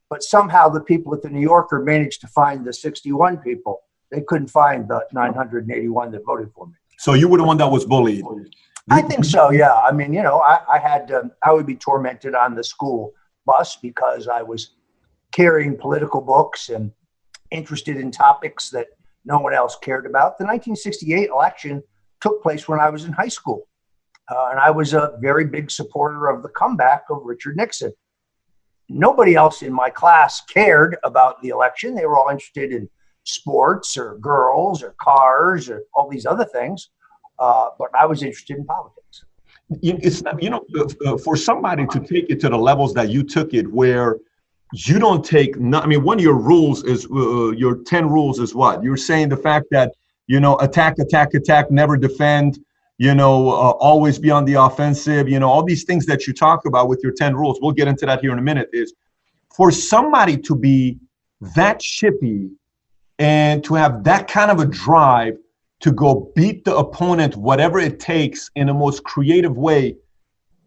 but 0.10 0.24
somehow 0.24 0.70
the 0.70 0.80
people 0.80 1.14
at 1.14 1.22
the 1.22 1.30
New 1.30 1.42
Yorker 1.42 1.82
managed 1.82 2.22
to 2.22 2.28
find 2.28 2.66
the 2.66 2.72
61 2.72 3.38
people. 3.38 3.82
They 4.12 4.22
couldn't 4.22 4.48
find 4.48 4.88
the 4.88 5.06
981 5.12 6.12
that 6.12 6.26
voted 6.26 6.52
for 6.56 6.68
me. 6.68 6.74
So 7.00 7.14
you 7.14 7.28
were 7.28 7.38
the 7.38 7.44
one 7.44 7.58
that 7.58 7.70
was 7.70 7.86
bullied. 7.86 8.24
I 8.90 9.02
think 9.02 9.26
so. 9.26 9.52
Yeah. 9.52 9.74
I 9.74 9.92
mean, 9.92 10.14
you 10.14 10.24
know, 10.24 10.40
I, 10.40 10.60
I 10.74 10.80
had 10.80 11.12
um, 11.12 11.32
I 11.44 11.52
would 11.52 11.66
be 11.66 11.76
tormented 11.76 12.34
on 12.36 12.56
the 12.56 12.64
school 12.64 13.14
bus 13.46 13.76
because 13.76 14.28
I 14.28 14.42
was 14.42 14.72
carrying 15.32 15.78
political 15.78 16.22
books 16.22 16.70
and 16.70 16.92
interested 17.52 17.98
in 17.98 18.12
topics 18.12 18.70
that 18.70 18.88
no 19.28 19.40
one 19.40 19.54
else 19.54 19.78
cared 19.82 20.06
about. 20.06 20.38
The 20.38 20.46
1968 20.46 21.30
election 21.30 21.84
took 22.22 22.42
place 22.42 22.68
when 22.68 22.80
I 22.80 22.90
was 22.90 23.04
in 23.04 23.12
high 23.12 23.28
school. 23.28 23.68
Uh, 24.30 24.48
and 24.52 24.60
I 24.60 24.72
was 24.72 24.94
a 24.94 25.18
very 25.22 25.46
big 25.46 25.70
supporter 25.70 26.28
of 26.28 26.44
the 26.44 26.50
comeback 26.50 27.04
of 27.10 27.22
Richard 27.24 27.58
Nixon. 27.58 27.94
Nobody 28.90 29.36
else 29.36 29.62
in 29.62 29.74
my 29.74 29.90
class 29.90 30.42
cared 30.46 30.98
about 31.04 31.42
the 31.42 31.50
election. 31.50 31.94
They 31.94 32.06
were 32.06 32.18
all 32.18 32.30
interested 32.30 32.72
in 32.72 32.90
sports 33.24 33.98
or 33.98 34.18
girls 34.20 34.82
or 34.82 34.96
cars 35.02 35.70
or 35.70 35.84
all 35.94 36.10
these 36.10 36.26
other 36.26 36.46
things. 36.46 36.90
Uh, 37.38 37.68
but 37.78 37.90
I 38.00 38.06
was 38.06 38.24
interested 38.24 38.58
in 38.58 38.66
politics. 38.66 39.26
It's 39.70 40.24
you 40.40 40.50
know, 40.50 40.66
uh, 41.06 41.18
for 41.18 41.36
somebody 41.36 41.86
to 41.88 42.00
take 42.00 42.30
it 42.30 42.40
to 42.40 42.50
the 42.50 42.58
levels 42.58 42.94
that 42.94 43.10
you 43.10 43.24
took 43.24 43.54
it, 43.54 43.70
where 43.70 44.18
you 44.74 45.00
don't 45.00 45.24
take. 45.24 45.56
I 45.56 45.86
mean, 45.86 46.04
one 46.04 46.18
of 46.18 46.24
your 46.24 46.38
rules 46.38 46.84
is 46.84 47.08
uh, 47.12 47.52
your 47.52 47.84
ten 47.84 48.10
rules 48.10 48.40
is 48.40 48.54
what 48.54 48.84
you're 48.84 48.98
saying. 48.98 49.30
The 49.30 49.38
fact 49.38 49.68
that 49.72 49.94
you 50.28 50.40
know, 50.42 50.58
attack, 50.58 51.00
attack, 51.00 51.34
attack, 51.34 51.72
never 51.72 51.98
defend. 51.98 52.60
You 52.98 53.14
know, 53.16 53.50
uh, 53.50 53.72
always 53.80 54.20
be 54.20 54.32
on 54.32 54.44
the 54.46 54.56
offensive. 54.56 55.30
You 55.30 55.40
know, 55.40 55.50
all 55.50 55.64
these 55.64 55.84
things 55.84 56.06
that 56.08 56.28
you 56.28 56.34
talk 56.34 56.66
about 56.66 56.90
with 56.90 57.00
your 57.04 57.14
ten 57.14 57.36
rules. 57.36 57.60
We'll 57.62 57.72
get 57.72 57.88
into 57.88 58.06
that 58.06 58.22
here 58.22 58.32
in 58.32 58.40
a 58.40 58.42
minute. 58.42 58.70
Is 58.74 58.94
for 59.56 59.72
somebody 59.72 60.38
to 60.38 60.56
be 60.56 61.00
that 61.56 61.80
chippy 61.80 62.50
and 63.20 63.64
to 63.64 63.74
have 63.76 64.04
that 64.04 64.28
kind 64.28 64.52
of 64.52 64.60
a 64.60 64.66
drive 64.66 65.38
to 65.80 65.92
go 65.92 66.32
beat 66.36 66.66
the 66.66 66.76
opponent 66.76 67.36
whatever 67.36 67.80
it 67.80 68.00
takes 68.00 68.50
in 68.56 68.68
the 68.68 68.74
most 68.74 69.04
creative 69.04 69.56
way 69.58 69.96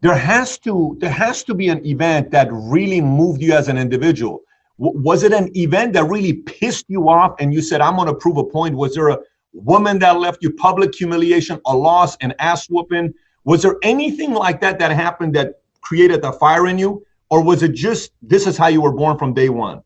there 0.01 0.17
has 0.17 0.59
to 0.59 0.97
there 1.01 1.11
has 1.11 1.45
to 1.45 1.55
be 1.55 1.69
an 1.69 1.85
event 1.87 2.31
that 2.31 2.49
really 2.51 3.01
moved 3.01 3.43
you 3.43 3.53
as 3.53 3.69
an 3.69 3.77
individual. 3.77 4.43
W- 4.79 4.99
was 5.01 5.23
it 5.23 5.33
an 5.33 5.55
event 5.57 5.93
that 5.93 6.05
really 6.05 6.33
pissed 6.33 6.87
you 6.89 7.09
off 7.09 7.35
and 7.39 7.53
you 7.53 7.61
said 7.61 7.81
i'm 7.81 7.97
going 7.97 8.09
to 8.09 8.15
prove 8.15 8.39
a 8.39 8.45
point 8.45 8.75
was 8.75 8.95
there 8.95 9.09
a 9.09 9.19
woman 9.53 9.99
that 9.99 10.19
left 10.19 10.43
you 10.43 10.53
public 10.53 10.95
humiliation 10.95 11.61
a 11.67 11.77
loss 11.77 12.17
an 12.21 12.33
ass 12.39 12.69
whooping? 12.69 13.13
Was 13.45 13.63
there 13.63 13.77
anything 13.83 14.33
like 14.35 14.61
that 14.61 14.79
that 14.79 14.91
happened 14.93 15.35
that 15.35 15.61
created 15.81 16.23
the 16.23 16.33
fire 16.33 16.67
in 16.67 16.79
you? 16.79 17.05
Or 17.31 17.43
was 17.43 17.63
it 17.63 17.73
just 17.75 18.13
this 18.23 18.47
is 18.47 18.57
how 18.57 18.67
you 18.69 18.81
were 18.81 18.93
born 18.93 19.19
from 19.19 19.35
day 19.35 19.49
one 19.49 19.83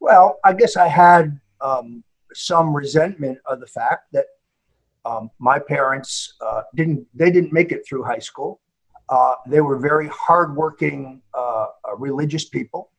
well 0.00 0.38
i 0.44 0.52
guess 0.52 0.76
i 0.76 0.88
had 0.88 1.38
um, 1.60 2.02
some 2.32 2.74
resentment 2.74 3.38
of 3.46 3.60
the 3.60 3.66
fact 3.66 4.12
that 4.12 4.26
um, 5.04 5.30
my 5.38 5.58
parents 5.58 6.34
uh, 6.40 6.62
didn't 6.74 7.06
they 7.14 7.30
didn't 7.30 7.52
make 7.52 7.72
it 7.72 7.86
through 7.86 8.02
high 8.02 8.18
school. 8.18 8.60
Uh, 9.10 9.34
they 9.46 9.60
were 9.60 9.76
very 9.76 10.08
hardworking 10.08 11.20
uh, 11.34 11.66
uh, 11.84 11.96
religious 11.96 12.48
people. 12.48 12.90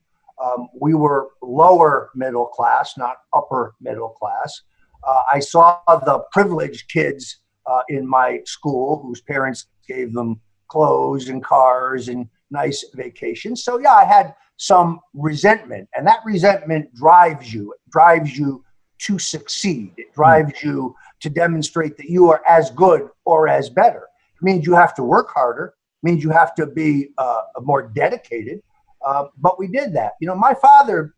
Um, 0.44 0.68
we 0.80 0.94
were 0.94 1.30
lower 1.42 2.10
middle 2.16 2.48
class, 2.48 2.98
not 2.98 3.18
upper 3.34 3.76
middle 3.80 4.10
class. 4.10 4.62
Uh, 5.08 5.22
I 5.32 5.40
saw 5.40 5.80
the 5.88 6.24
privileged 6.32 6.92
kids 6.92 7.40
uh, 7.66 7.82
in 7.90 8.06
my 8.08 8.40
school 8.46 9.02
whose 9.02 9.22
parents 9.22 9.68
gave 9.88 10.14
them 10.14 10.42
clothes 10.68 11.30
and 11.30 11.44
cars 11.44 12.10
and 12.10 12.28
nice 12.50 12.84
vacations. 12.94 13.64
So 13.64 13.80
yeah, 13.80 13.94
I 13.94 14.04
had 14.04 14.36
some 14.58 15.00
resentment, 15.14 15.88
and 15.96 16.06
that 16.08 16.20
resentment 16.26 16.94
drives 16.94 17.54
you. 17.54 17.72
It 17.72 17.90
drives 17.90 18.38
you 18.38 18.64
to 19.00 19.18
succeed. 19.18 19.94
It 19.98 20.14
drives 20.14 20.54
mm. 20.54 20.64
you 20.64 20.96
to 21.22 21.30
demonstrate 21.30 21.98
that 21.98 22.10
you 22.10 22.30
are 22.30 22.42
as 22.48 22.70
good 22.72 23.10
or 23.26 23.48
as 23.48 23.70
better. 23.70 24.08
It 24.36 24.44
means 24.44 24.66
you 24.66 24.74
have 24.74 24.94
to 24.96 25.04
work 25.04 25.30
harder. 25.34 25.74
Means 26.04 26.24
you 26.24 26.32
have 26.32 26.56
to 26.56 26.66
be 26.66 27.10
uh, 27.18 27.42
more 27.62 27.84
dedicated. 27.84 28.62
Uh, 29.06 29.26
but 29.38 29.60
we 29.60 29.68
did 29.68 29.94
that. 29.94 30.14
You 30.20 30.28
know, 30.28 30.36
my 30.36 30.54
father 30.54 31.14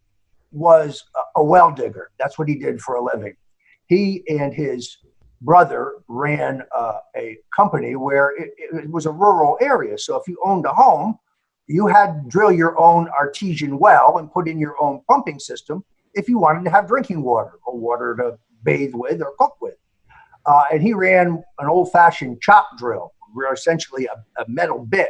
was 0.51 1.03
a, 1.15 1.39
a 1.39 1.43
well 1.43 1.71
digger. 1.71 2.11
That's 2.19 2.37
what 2.37 2.47
he 2.47 2.55
did 2.55 2.81
for 2.81 2.95
a 2.95 3.03
living. 3.03 3.35
He 3.87 4.23
and 4.27 4.53
his 4.53 4.97
brother 5.41 5.95
ran 6.07 6.63
uh, 6.75 6.99
a 7.15 7.37
company 7.55 7.95
where 7.95 8.31
it, 8.37 8.51
it, 8.57 8.89
was 8.89 9.05
a 9.05 9.11
rural 9.11 9.57
area. 9.61 9.97
So 9.97 10.15
if 10.15 10.27
you 10.27 10.37
owned 10.43 10.65
a 10.65 10.73
home, 10.73 11.17
you 11.67 11.87
had 11.87 12.13
to 12.13 12.21
drill 12.27 12.51
your 12.51 12.79
own 12.79 13.09
artesian 13.09 13.77
well 13.77 14.17
and 14.17 14.31
put 14.31 14.47
in 14.47 14.57
your 14.57 14.75
own 14.81 15.01
pumping 15.09 15.39
system 15.39 15.83
if 16.13 16.29
you 16.29 16.37
wanted 16.37 16.63
to 16.65 16.69
have 16.69 16.87
drinking 16.87 17.23
water 17.23 17.53
or 17.65 17.77
water 17.77 18.15
to 18.17 18.37
bathe 18.63 18.93
with 18.93 19.21
or 19.21 19.33
cook 19.37 19.55
with. 19.61 19.75
Uh, 20.45 20.63
and 20.71 20.81
he 20.81 20.93
ran 20.93 21.41
an 21.59 21.67
old 21.67 21.91
fashioned 21.91 22.41
chop 22.41 22.67
drill, 22.77 23.12
where 23.33 23.53
essentially 23.53 24.05
a, 24.07 24.41
a, 24.41 24.45
metal 24.47 24.85
bit 24.85 25.09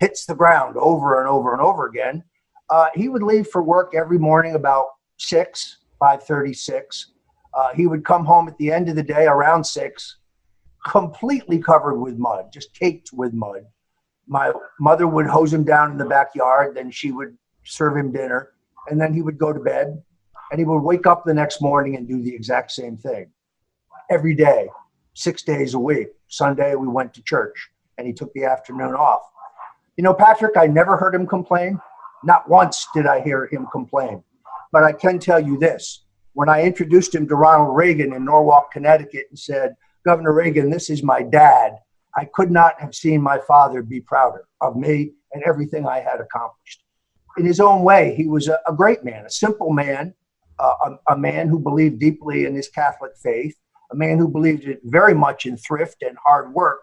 hits 0.00 0.26
the 0.26 0.34
ground 0.34 0.76
over 0.76 1.20
and 1.20 1.28
over 1.28 1.52
and 1.52 1.62
over 1.62 1.86
again. 1.86 2.22
Uh, 2.70 2.88
he 2.94 3.08
would 3.08 3.22
leave 3.22 3.46
for 3.48 3.62
work 3.62 3.94
every 3.94 4.18
morning 4.18 4.54
about 4.54 4.86
6, 5.18 5.78
536. 5.98 7.12
Uh, 7.54 7.68
he 7.74 7.86
would 7.86 8.04
come 8.04 8.24
home 8.24 8.48
at 8.48 8.56
the 8.58 8.72
end 8.72 8.88
of 8.88 8.96
the 8.96 9.02
day 9.02 9.26
around 9.26 9.64
6, 9.64 10.16
completely 10.86 11.58
covered 11.58 11.98
with 11.98 12.16
mud, 12.18 12.46
just 12.52 12.74
caked 12.74 13.10
with 13.12 13.32
mud. 13.32 13.64
My 14.26 14.52
mother 14.80 15.06
would 15.06 15.26
hose 15.26 15.52
him 15.52 15.64
down 15.64 15.90
in 15.92 15.98
the 15.98 16.04
backyard, 16.04 16.74
then 16.74 16.90
she 16.90 17.12
would 17.12 17.36
serve 17.64 17.96
him 17.96 18.12
dinner, 18.12 18.52
and 18.88 19.00
then 19.00 19.12
he 19.12 19.22
would 19.22 19.38
go 19.38 19.52
to 19.52 19.60
bed 19.60 20.02
and 20.50 20.58
he 20.58 20.64
would 20.64 20.80
wake 20.80 21.06
up 21.06 21.24
the 21.24 21.34
next 21.34 21.62
morning 21.62 21.96
and 21.96 22.06
do 22.06 22.22
the 22.22 22.34
exact 22.34 22.70
same 22.70 22.96
thing 22.96 23.30
every 24.10 24.34
day, 24.34 24.68
six 25.14 25.42
days 25.42 25.74
a 25.74 25.78
week. 25.78 26.08
Sunday, 26.28 26.74
we 26.74 26.88
went 26.88 27.12
to 27.14 27.22
church 27.22 27.70
and 27.98 28.06
he 28.06 28.12
took 28.12 28.32
the 28.32 28.44
afternoon 28.44 28.94
off. 28.94 29.22
You 29.96 30.04
know, 30.04 30.14
Patrick, 30.14 30.56
I 30.56 30.66
never 30.66 30.96
heard 30.96 31.14
him 31.14 31.26
complain. 31.26 31.78
Not 32.24 32.48
once 32.48 32.86
did 32.94 33.06
I 33.06 33.20
hear 33.20 33.46
him 33.46 33.66
complain. 33.70 34.22
But 34.72 34.84
I 34.84 34.92
can 34.92 35.18
tell 35.18 35.40
you 35.40 35.58
this 35.58 36.04
when 36.32 36.48
I 36.48 36.62
introduced 36.62 37.14
him 37.14 37.28
to 37.28 37.34
Ronald 37.34 37.76
Reagan 37.76 38.14
in 38.14 38.24
Norwalk, 38.24 38.72
Connecticut, 38.72 39.26
and 39.28 39.38
said, 39.38 39.74
Governor 40.04 40.32
Reagan, 40.32 40.70
this 40.70 40.88
is 40.88 41.02
my 41.02 41.22
dad, 41.22 41.74
I 42.16 42.24
could 42.24 42.50
not 42.50 42.80
have 42.80 42.94
seen 42.94 43.22
my 43.22 43.38
father 43.46 43.82
be 43.82 44.00
prouder 44.00 44.46
of 44.60 44.76
me 44.76 45.12
and 45.32 45.42
everything 45.44 45.86
I 45.86 46.00
had 46.00 46.20
accomplished. 46.20 46.82
In 47.38 47.46
his 47.46 47.60
own 47.60 47.82
way, 47.82 48.14
he 48.14 48.26
was 48.26 48.48
a, 48.48 48.58
a 48.66 48.74
great 48.74 49.04
man, 49.04 49.24
a 49.24 49.30
simple 49.30 49.72
man, 49.72 50.14
uh, 50.58 50.74
a, 50.84 51.14
a, 51.14 51.18
man 51.18 51.48
who 51.48 51.58
believed 51.58 51.98
deeply 51.98 52.44
in 52.44 52.54
his 52.54 52.68
Catholic 52.68 53.12
faith, 53.22 53.56
a 53.92 53.96
man 53.96 54.18
who 54.18 54.28
believed 54.28 54.66
very 54.84 55.14
much 55.14 55.46
in 55.46 55.56
thrift 55.56 56.02
and 56.02 56.16
hard 56.24 56.52
work, 56.52 56.80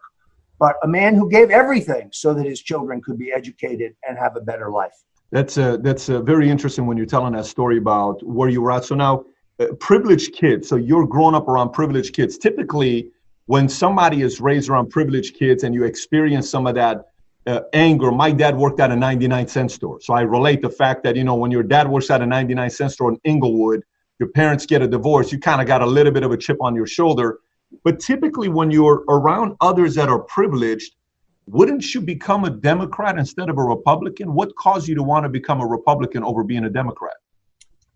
but 0.60 0.76
a 0.84 0.88
man 0.88 1.16
who 1.16 1.30
gave 1.30 1.50
everything 1.50 2.10
so 2.14 2.34
that 2.34 2.46
his 2.46 2.62
children 2.62 3.02
could 3.02 3.18
be 3.18 3.32
educated 3.32 3.96
and 4.08 4.18
have 4.18 4.36
a 4.36 4.42
better 4.42 4.70
life. 4.70 4.94
That's 5.32 5.56
that's 5.56 6.08
very 6.08 6.50
interesting 6.50 6.86
when 6.88 6.98
you're 6.98 7.06
telling 7.06 7.34
that 7.34 7.46
story 7.46 7.78
about 7.78 8.22
where 8.24 8.50
you 8.50 8.62
were 8.62 8.72
at. 8.72 8.86
So 8.86 8.96
now, 8.96 9.26
uh, 9.60 9.68
privileged 9.80 10.34
kids. 10.34 10.68
So 10.68 10.76
you're 10.76 11.06
growing 11.06 11.36
up 11.36 11.48
around 11.48 11.72
privileged 11.72 12.16
kids. 12.16 12.38
Typically, 12.38 13.12
when 13.46 13.70
somebody 13.70 14.22
is 14.22 14.42
raised 14.42 14.70
around 14.70 14.90
privileged 14.90 15.36
kids 15.36 15.64
and 15.64 15.76
you 15.76 15.84
experience 15.84 16.50
some 16.50 16.66
of 16.66 16.76
that 16.76 17.06
uh, 17.48 17.62
anger. 17.74 18.12
My 18.12 18.32
dad 18.32 18.56
worked 18.56 18.80
at 18.80 18.92
a 18.92 18.96
99 18.96 19.48
cent 19.48 19.72
store. 19.72 20.00
So 20.02 20.14
I 20.14 20.22
relate 20.22 20.62
the 20.62 20.70
fact 20.70 21.04
that, 21.04 21.16
you 21.16 21.24
know, 21.24 21.36
when 21.36 21.52
your 21.52 21.64
dad 21.64 21.88
works 21.88 22.10
at 22.10 22.22
a 22.22 22.26
99 22.26 22.70
cent 22.70 22.92
store 22.92 23.12
in 23.12 23.20
Inglewood, 23.24 23.84
your 24.20 24.30
parents 24.30 24.66
get 24.66 24.82
a 24.82 24.88
divorce, 24.88 25.32
you 25.32 25.40
kind 25.40 25.62
of 25.62 25.68
got 25.68 25.82
a 25.82 25.86
little 25.86 26.12
bit 26.12 26.24
of 26.24 26.32
a 26.32 26.38
chip 26.38 26.58
on 26.62 26.76
your 26.76 26.86
shoulder. 26.86 27.40
But 27.84 28.00
typically, 28.00 28.50
when 28.50 28.70
you're 28.72 29.04
around 29.08 29.56
others 29.62 29.96
that 29.96 30.10
are 30.10 30.20
privileged, 30.20 30.96
wouldn't 31.46 31.94
you 31.94 32.02
become 32.02 32.44
a 32.46 32.50
Democrat 32.50 33.18
instead 33.18 33.50
of 33.50 33.58
a 33.58 33.64
Republican? 33.64 34.34
What 34.34 34.56
caused 34.56 34.88
you 34.88 34.96
to 34.96 35.04
want 35.04 35.24
to 35.24 35.30
become 35.30 35.62
a 35.62 35.66
Republican 35.66 36.24
over 36.24 36.44
being 36.44 36.66
a 36.66 36.70
Democrat? 36.70 37.16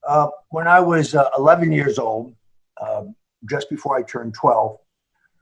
Uh, 0.07 0.27
when 0.49 0.67
I 0.67 0.79
was 0.79 1.13
uh, 1.13 1.29
11 1.37 1.71
years 1.71 1.99
old, 1.99 2.35
uh, 2.81 3.03
just 3.49 3.69
before 3.69 3.97
I 3.97 4.03
turned 4.03 4.33
12, 4.33 4.77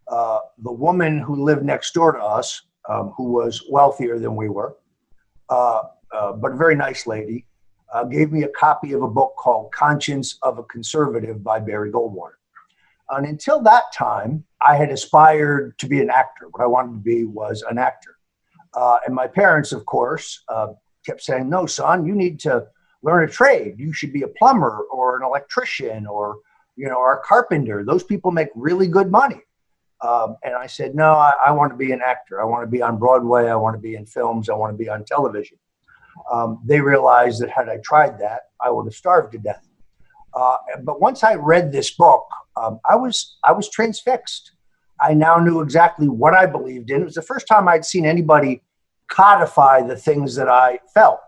uh, 0.07 0.39
the 0.63 0.71
woman 0.71 1.19
who 1.19 1.43
lived 1.43 1.63
next 1.63 1.93
door 1.93 2.11
to 2.11 2.19
us, 2.19 2.63
um, 2.89 3.13
who 3.15 3.31
was 3.31 3.63
wealthier 3.69 4.19
than 4.19 4.35
we 4.35 4.49
were, 4.49 4.75
uh, 5.49 5.83
uh, 6.13 6.33
but 6.33 6.51
a 6.51 6.55
very 6.55 6.75
nice 6.75 7.07
lady, 7.07 7.45
uh, 7.93 8.03
gave 8.03 8.31
me 8.31 8.43
a 8.43 8.49
copy 8.49 8.93
of 8.93 9.01
a 9.03 9.07
book 9.07 9.35
called 9.37 9.71
Conscience 9.71 10.37
of 10.41 10.57
a 10.57 10.63
Conservative 10.63 11.43
by 11.43 11.59
Barry 11.59 11.91
Goldwater. 11.91 12.35
And 13.09 13.25
until 13.25 13.61
that 13.63 13.91
time, 13.93 14.45
I 14.61 14.77
had 14.77 14.89
aspired 14.89 15.77
to 15.79 15.87
be 15.87 16.01
an 16.01 16.09
actor. 16.09 16.47
What 16.49 16.63
I 16.63 16.67
wanted 16.67 16.93
to 16.93 16.99
be 16.99 17.25
was 17.25 17.63
an 17.69 17.77
actor. 17.77 18.15
Uh, 18.73 18.99
and 19.05 19.13
my 19.13 19.27
parents, 19.27 19.73
of 19.73 19.85
course, 19.85 20.43
uh, 20.47 20.67
kept 21.05 21.21
saying, 21.21 21.49
No, 21.49 21.65
son, 21.65 22.05
you 22.05 22.15
need 22.15 22.39
to 22.41 22.67
learn 23.03 23.27
a 23.27 23.31
trade. 23.31 23.75
You 23.77 23.91
should 23.91 24.13
be 24.13 24.21
a 24.21 24.27
plumber 24.27 24.85
or 24.91 25.17
an 25.17 25.25
electrician 25.25 26.07
or, 26.07 26.37
you 26.77 26.87
know, 26.87 26.95
or 26.95 27.17
a 27.17 27.21
carpenter. 27.21 27.83
Those 27.83 28.03
people 28.03 28.31
make 28.31 28.49
really 28.55 28.87
good 28.87 29.11
money. 29.11 29.41
Um, 29.99 30.37
and 30.43 30.55
I 30.55 30.67
said, 30.67 30.95
No, 30.95 31.11
I, 31.11 31.33
I 31.47 31.51
want 31.51 31.73
to 31.73 31.77
be 31.77 31.91
an 31.91 32.01
actor. 32.01 32.41
I 32.41 32.45
want 32.45 32.63
to 32.63 32.71
be 32.71 32.81
on 32.81 32.97
Broadway. 32.97 33.49
I 33.49 33.55
want 33.55 33.75
to 33.75 33.81
be 33.81 33.95
in 33.95 34.05
films. 34.05 34.49
I 34.49 34.53
want 34.53 34.73
to 34.73 34.77
be 34.77 34.89
on 34.89 35.03
television 35.03 35.57
um, 36.31 36.61
they 36.65 36.81
realized 36.81 37.41
that 37.41 37.49
had 37.49 37.69
I 37.69 37.77
tried 37.83 38.19
that, 38.19 38.41
I 38.59 38.69
would 38.69 38.85
have 38.85 38.95
starved 38.95 39.31
to 39.33 39.37
death. 39.37 39.67
Uh, 40.33 40.57
but 40.83 41.01
once 41.01 41.23
I 41.23 41.35
read 41.35 41.71
this 41.71 41.91
book, 41.91 42.25
um, 42.55 42.79
I 42.89 42.95
was 42.95 43.37
I 43.43 43.51
was 43.53 43.69
transfixed. 43.69 44.51
I 44.99 45.13
now 45.13 45.37
knew 45.37 45.61
exactly 45.61 46.07
what 46.07 46.33
I 46.33 46.45
believed 46.45 46.91
in. 46.91 47.01
It 47.01 47.05
was 47.05 47.15
the 47.15 47.21
first 47.21 47.47
time 47.47 47.67
I'd 47.67 47.85
seen 47.85 48.05
anybody 48.05 48.61
codify 49.09 49.81
the 49.81 49.95
things 49.95 50.35
that 50.35 50.47
I 50.47 50.79
felt. 50.93 51.19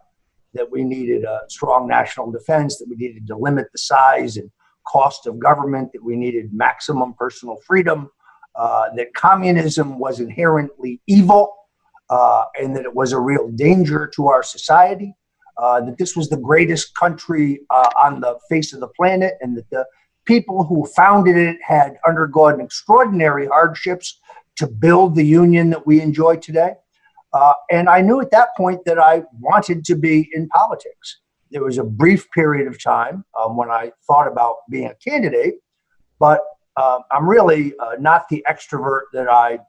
that 0.53 0.69
we 0.71 0.83
needed 0.83 1.23
a 1.23 1.41
strong 1.49 1.87
national 1.87 2.31
defense, 2.31 2.77
that 2.77 2.87
we 2.89 2.95
needed 2.95 3.27
to 3.27 3.35
limit 3.35 3.67
the 3.71 3.77
size 3.77 4.37
and 4.37 4.49
cost 4.87 5.27
of 5.27 5.39
government, 5.39 5.91
that 5.93 6.03
we 6.03 6.15
needed 6.15 6.53
maximum 6.53 7.13
personal 7.13 7.57
freedom, 7.65 8.09
uh, 8.55 8.85
that 8.95 9.13
communism 9.13 9.97
was 9.97 10.19
inherently 10.19 11.01
evil, 11.07 11.53
uh, 12.09 12.43
and 12.59 12.75
that 12.75 12.85
it 12.85 12.95
was 12.95 13.11
a 13.11 13.19
real 13.19 13.49
danger 13.49 14.11
to 14.15 14.27
our 14.27 14.43
society, 14.43 15.13
uh, 15.57 15.81
that 15.81 15.97
this 15.97 16.15
was 16.15 16.29
the 16.29 16.37
greatest 16.37 16.95
country 16.95 17.61
uh, 17.69 17.89
on 18.01 18.21
the 18.21 18.37
face 18.49 18.73
of 18.73 18.79
the 18.79 18.87
planet, 18.89 19.33
and 19.41 19.57
that 19.57 19.69
the 19.69 19.85
people 20.25 20.63
who 20.63 20.85
founded 20.95 21.37
it 21.37 21.57
had 21.61 21.97
undergone 22.07 22.61
extraordinary 22.61 23.47
hardships 23.47 24.19
to 24.55 24.67
build 24.67 25.15
the 25.15 25.25
union 25.25 25.69
that 25.69 25.85
we 25.85 26.01
enjoy 26.01 26.35
today. 26.35 26.73
Uh, 27.33 27.53
and 27.71 27.89
I 27.89 28.01
knew 28.01 28.21
at 28.21 28.31
that 28.31 28.49
point 28.55 28.81
that 28.85 28.99
I 28.99 29.23
wanted 29.39 29.83
to 29.85 29.95
be 29.95 30.29
in 30.33 30.47
politics. 30.49 31.19
There 31.49 31.63
was 31.63 31.77
a 31.77 31.83
brief 31.83 32.29
period 32.31 32.67
of 32.67 32.81
time 32.81 33.25
um, 33.39 33.57
when 33.57 33.69
I 33.69 33.91
thought 34.07 34.27
about 34.27 34.57
being 34.69 34.87
a 34.87 34.95
candidate, 34.95 35.55
but 36.19 36.41
uh, 36.77 36.99
I'm 37.11 37.27
really 37.27 37.73
uh, 37.79 37.95
not 37.99 38.27
the 38.29 38.43
extrovert 38.49 39.03
that 39.13 39.27
I 39.27 39.59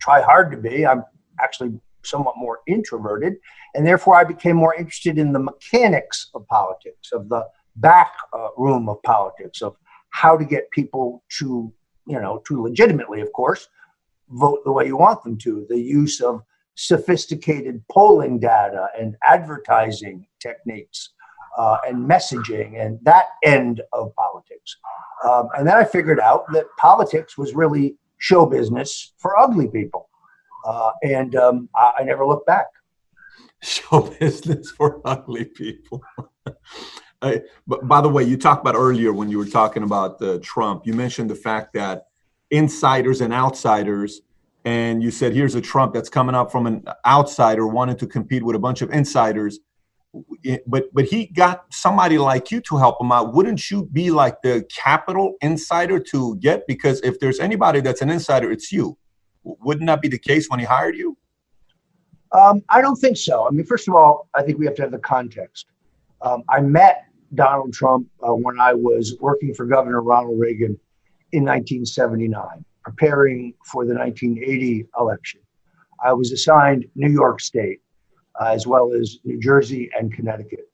try 0.00 0.22
hard 0.22 0.50
to 0.52 0.56
be. 0.56 0.86
I'm 0.86 1.04
actually 1.42 1.78
somewhat 2.04 2.36
more 2.36 2.60
introverted, 2.66 3.36
and 3.74 3.86
therefore 3.86 4.16
I 4.16 4.24
became 4.24 4.56
more 4.56 4.74
interested 4.74 5.18
in 5.18 5.32
the 5.32 5.38
mechanics 5.38 6.30
of 6.34 6.46
politics, 6.46 7.12
of 7.12 7.28
the 7.28 7.46
back 7.76 8.12
uh, 8.32 8.48
room 8.56 8.88
of 8.88 9.02
politics, 9.02 9.62
of 9.62 9.76
how 10.10 10.36
to 10.36 10.44
get 10.44 10.70
people 10.70 11.22
to, 11.38 11.72
you 12.06 12.20
know, 12.20 12.42
to 12.46 12.62
legitimately, 12.62 13.20
of 13.20 13.32
course, 13.32 13.68
vote 14.30 14.60
the 14.64 14.72
way 14.72 14.86
you 14.86 14.96
want 14.96 15.22
them 15.22 15.36
to. 15.38 15.66
The 15.68 15.80
use 15.80 16.20
of 16.20 16.42
sophisticated 16.74 17.82
polling 17.90 18.38
data 18.38 18.88
and 18.98 19.16
advertising 19.24 20.26
techniques 20.40 21.10
uh, 21.58 21.78
and 21.86 22.08
messaging 22.08 22.80
and 22.80 22.98
that 23.02 23.26
end 23.44 23.82
of 23.92 24.14
politics. 24.14 24.76
Um, 25.24 25.48
and 25.56 25.66
then 25.66 25.76
I 25.76 25.84
figured 25.84 26.20
out 26.20 26.44
that 26.52 26.66
politics 26.78 27.36
was 27.36 27.54
really 27.54 27.96
show 28.18 28.46
business 28.46 29.12
for 29.18 29.36
ugly 29.38 29.66
people. 29.68 30.07
Uh, 30.68 30.90
and 31.02 31.34
um, 31.34 31.68
I, 31.74 31.92
I, 32.00 32.02
never 32.04 32.26
looked 32.26 32.46
back. 32.46 32.66
Show 33.62 34.14
business 34.20 34.70
for 34.70 35.00
ugly 35.02 35.46
people. 35.46 36.02
but 37.20 37.88
by 37.88 38.02
the 38.02 38.08
way, 38.10 38.24
you 38.24 38.36
talked 38.36 38.60
about 38.60 38.74
earlier 38.74 39.14
when 39.14 39.30
you 39.30 39.38
were 39.38 39.46
talking 39.46 39.82
about 39.82 40.20
uh, 40.20 40.38
Trump, 40.42 40.86
you 40.86 40.92
mentioned 40.92 41.30
the 41.30 41.34
fact 41.34 41.72
that 41.72 42.08
insiders 42.50 43.22
and 43.22 43.32
outsiders 43.32 44.20
and 44.66 45.02
you 45.02 45.10
said 45.10 45.32
here's 45.32 45.54
a 45.54 45.60
Trump 45.62 45.94
that's 45.94 46.10
coming 46.10 46.34
up 46.34 46.52
from 46.52 46.66
an 46.66 46.84
outsider 47.06 47.66
wanting 47.66 47.96
to 47.96 48.06
compete 48.06 48.42
with 48.42 48.54
a 48.54 48.58
bunch 48.58 48.82
of 48.82 48.90
insiders. 48.90 49.60
But 50.66 50.92
but 50.92 51.06
he 51.06 51.26
got 51.26 51.72
somebody 51.72 52.18
like 52.18 52.50
you 52.50 52.60
to 52.62 52.76
help 52.76 53.00
him 53.00 53.10
out. 53.10 53.32
Wouldn't 53.32 53.70
you 53.70 53.86
be 53.86 54.10
like 54.10 54.42
the 54.42 54.66
capital 54.74 55.34
insider 55.40 55.98
to 56.10 56.36
get? 56.36 56.66
Because 56.66 57.00
if 57.00 57.18
there's 57.20 57.40
anybody 57.40 57.80
that's 57.80 58.02
an 58.02 58.10
insider 58.10 58.52
it's 58.52 58.70
you 58.70 58.98
wouldn't 59.60 59.86
that 59.86 60.00
be 60.00 60.08
the 60.08 60.18
case 60.18 60.48
when 60.48 60.58
he 60.58 60.66
hired 60.66 60.96
you 60.96 61.16
um, 62.32 62.62
i 62.68 62.80
don't 62.80 62.96
think 62.96 63.16
so 63.16 63.46
i 63.46 63.50
mean 63.50 63.64
first 63.64 63.88
of 63.88 63.94
all 63.94 64.28
i 64.34 64.42
think 64.42 64.58
we 64.58 64.66
have 64.66 64.74
to 64.74 64.82
have 64.82 64.92
the 64.92 64.98
context 64.98 65.66
um, 66.22 66.42
i 66.48 66.60
met 66.60 67.04
donald 67.34 67.72
trump 67.72 68.06
uh, 68.26 68.34
when 68.34 68.58
i 68.60 68.72
was 68.72 69.16
working 69.20 69.54
for 69.54 69.66
governor 69.66 70.02
ronald 70.02 70.38
reagan 70.38 70.78
in 71.32 71.44
1979 71.44 72.64
preparing 72.88 73.52
for 73.64 73.84
the 73.84 73.94
1980 73.94 74.86
election, 74.98 75.40
I 76.02 76.12
was 76.14 76.32
assigned 76.32 76.86
New 76.94 77.10
York 77.10 77.40
State 77.40 77.80
uh, 78.40 78.46
as 78.46 78.66
well 78.66 78.92
as 78.92 79.18
New 79.24 79.38
Jersey 79.38 79.90
and 79.98 80.12
Connecticut. 80.12 80.70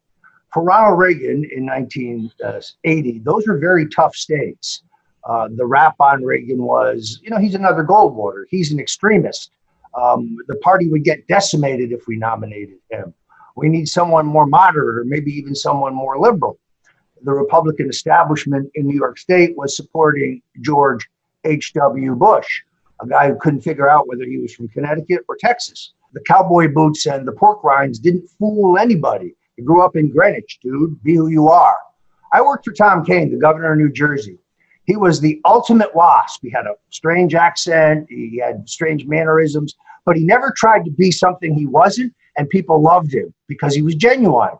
For 0.52 0.62
Ronald 0.62 0.98
Reagan 0.98 1.44
in 1.50 1.66
1980, 1.66 3.18
those 3.20 3.48
were 3.48 3.58
very 3.58 3.88
tough 3.88 4.14
states. 4.14 4.84
Uh, 5.26 5.48
the 5.54 5.64
rap 5.64 5.96
on 6.00 6.22
Reagan 6.22 6.62
was, 6.62 7.20
you 7.22 7.30
know, 7.30 7.38
he's 7.38 7.54
another 7.54 7.84
Goldwater. 7.84 8.44
He's 8.50 8.72
an 8.72 8.78
extremist. 8.78 9.52
Um, 9.94 10.36
the 10.48 10.56
party 10.56 10.88
would 10.88 11.04
get 11.04 11.26
decimated 11.28 11.92
if 11.92 12.06
we 12.06 12.16
nominated 12.16 12.78
him. 12.90 13.14
We 13.56 13.68
need 13.68 13.88
someone 13.88 14.26
more 14.26 14.46
moderate 14.46 14.98
or 14.98 15.04
maybe 15.04 15.32
even 15.32 15.54
someone 15.54 15.94
more 15.94 16.18
liberal. 16.18 16.58
The 17.22 17.32
Republican 17.32 17.88
establishment 17.88 18.70
in 18.74 18.86
New 18.86 18.96
York 18.96 19.18
State 19.18 19.56
was 19.56 19.76
supporting 19.76 20.42
George 20.60 21.08
H.W. 21.44 22.16
Bush, 22.16 22.62
a 23.00 23.06
guy 23.06 23.28
who 23.28 23.38
couldn't 23.38 23.60
figure 23.60 23.88
out 23.88 24.08
whether 24.08 24.24
he 24.24 24.38
was 24.38 24.54
from 24.54 24.68
Connecticut 24.68 25.24
or 25.28 25.36
Texas. 25.36 25.92
The 26.12 26.20
cowboy 26.20 26.72
boots 26.72 27.06
and 27.06 27.26
the 27.26 27.32
pork 27.32 27.62
rinds 27.64 27.98
didn't 27.98 28.28
fool 28.38 28.76
anybody. 28.78 29.34
You 29.56 29.64
grew 29.64 29.82
up 29.82 29.96
in 29.96 30.10
Greenwich, 30.10 30.58
dude. 30.62 31.02
Be 31.02 31.14
who 31.14 31.28
you 31.28 31.48
are. 31.48 31.76
I 32.32 32.42
worked 32.42 32.64
for 32.64 32.72
Tom 32.72 33.04
Kean, 33.04 33.30
the 33.30 33.36
governor 33.36 33.72
of 33.72 33.78
New 33.78 33.90
Jersey. 33.90 34.38
He 34.84 34.96
was 34.96 35.20
the 35.20 35.40
ultimate 35.44 35.94
wasp. 35.94 36.40
He 36.42 36.50
had 36.50 36.66
a 36.66 36.74
strange 36.90 37.34
accent, 37.34 38.06
he 38.08 38.38
had 38.38 38.68
strange 38.68 39.06
mannerisms, 39.06 39.74
but 40.04 40.16
he 40.16 40.24
never 40.24 40.52
tried 40.56 40.84
to 40.84 40.90
be 40.90 41.10
something 41.10 41.54
he 41.54 41.66
wasn't, 41.66 42.14
and 42.36 42.48
people 42.48 42.80
loved 42.82 43.14
him 43.14 43.32
because 43.48 43.74
he 43.74 43.82
was 43.82 43.94
genuine. 43.94 44.58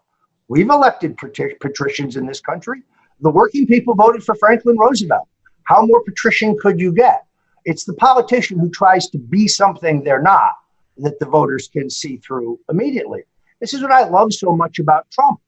We've 0.49 0.71
elected 0.71 1.17
patricians 1.17 2.17
in 2.17 2.27
this 2.27 2.41
country. 2.41 2.83
The 3.21 3.31
working 3.31 3.67
people 3.67 3.95
voted 3.95 4.25
for 4.25 4.35
Franklin 4.35 4.79
Roosevelt. 4.79 5.29
How 5.65 5.85
more 5.85 6.03
patrician 6.05 6.57
could 6.59 6.81
you 6.81 6.93
get? 6.93 7.25
It's 7.65 7.85
the 7.85 7.95
politician 7.95 8.59
who 8.59 8.71
tries 8.71 9.09
to 9.11 9.19
be 9.19 9.49
something 9.49 10.03
they're 10.03 10.23
not 10.23 10.53
that 10.99 11.19
the 11.19 11.27
voters 11.27 11.69
can 11.69 11.89
see 11.89 12.19
through 12.19 12.61
immediately. 12.69 13.23
This 13.61 13.73
is 13.73 13.83
what 13.83 13.93
I 13.93 14.05
love 14.05 14.33
so 14.33 14.55
much 14.55 14.79
about 14.79 15.11
Trump. 15.11 15.41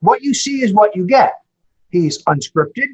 What 0.00 0.22
you 0.22 0.34
see 0.34 0.62
is 0.62 0.72
what 0.72 0.94
you 0.94 1.06
get. 1.06 1.34
He's 1.90 2.22
unscripted, 2.24 2.88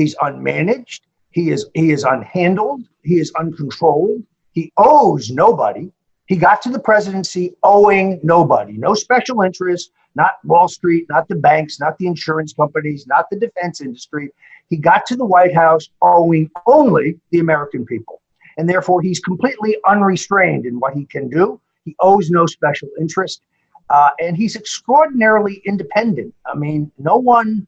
he's 0.00 0.16
unmanaged, 0.16 1.00
he 1.30 1.50
is 1.50 1.66
he 1.74 1.90
is 1.90 2.04
unhandled, 2.04 2.82
he 3.02 3.20
is 3.20 3.32
uncontrolled, 3.38 4.22
he 4.52 4.72
owes 4.76 5.30
nobody. 5.30 5.90
He 6.26 6.36
got 6.36 6.62
to 6.62 6.70
the 6.70 6.78
presidency 6.78 7.54
owing 7.62 8.20
nobody, 8.22 8.74
no 8.74 8.94
special 8.94 9.42
interest, 9.42 9.90
not 10.14 10.32
Wall 10.44 10.68
Street, 10.68 11.06
not 11.08 11.28
the 11.28 11.34
banks, 11.34 11.80
not 11.80 11.98
the 11.98 12.06
insurance 12.06 12.52
companies, 12.52 13.06
not 13.06 13.26
the 13.30 13.38
defense 13.38 13.80
industry. 13.80 14.30
He 14.68 14.76
got 14.76 15.06
to 15.06 15.16
the 15.16 15.24
White 15.24 15.54
House 15.54 15.88
owing 16.02 16.50
only 16.66 17.18
the 17.30 17.40
American 17.40 17.84
people. 17.84 18.20
And 18.56 18.68
therefore, 18.68 19.00
he's 19.02 19.20
completely 19.20 19.76
unrestrained 19.88 20.66
in 20.66 20.78
what 20.78 20.94
he 20.94 21.04
can 21.06 21.28
do. 21.28 21.60
He 21.84 21.96
owes 22.00 22.30
no 22.30 22.46
special 22.46 22.88
interest. 23.00 23.42
Uh, 23.88 24.10
and 24.20 24.36
he's 24.36 24.54
extraordinarily 24.54 25.62
independent. 25.64 26.32
I 26.46 26.54
mean, 26.54 26.92
no 26.98 27.16
one 27.16 27.66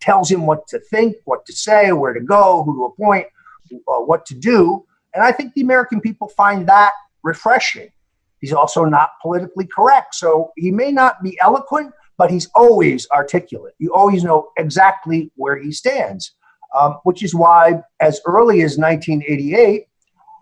tells 0.00 0.30
him 0.30 0.46
what 0.46 0.66
to 0.68 0.78
think, 0.78 1.16
what 1.24 1.44
to 1.46 1.52
say, 1.52 1.92
where 1.92 2.12
to 2.12 2.20
go, 2.20 2.62
who 2.62 2.76
to 2.76 2.84
appoint, 2.84 3.26
uh, 3.72 4.00
what 4.00 4.24
to 4.26 4.34
do. 4.34 4.84
And 5.14 5.24
I 5.24 5.32
think 5.32 5.54
the 5.54 5.62
American 5.62 6.00
people 6.00 6.28
find 6.28 6.66
that 6.68 6.92
refreshing. 7.22 7.90
He's 8.40 8.52
also 8.52 8.84
not 8.84 9.10
politically 9.20 9.66
correct. 9.66 10.14
So 10.14 10.52
he 10.56 10.70
may 10.70 10.92
not 10.92 11.22
be 11.22 11.38
eloquent, 11.40 11.92
but 12.16 12.30
he's 12.30 12.48
always 12.54 13.08
articulate. 13.10 13.74
You 13.78 13.92
always 13.94 14.24
know 14.24 14.50
exactly 14.56 15.30
where 15.36 15.56
he 15.56 15.72
stands, 15.72 16.32
um, 16.78 16.98
which 17.04 17.22
is 17.22 17.34
why, 17.34 17.82
as 18.00 18.20
early 18.26 18.62
as 18.62 18.78
1988, 18.78 19.86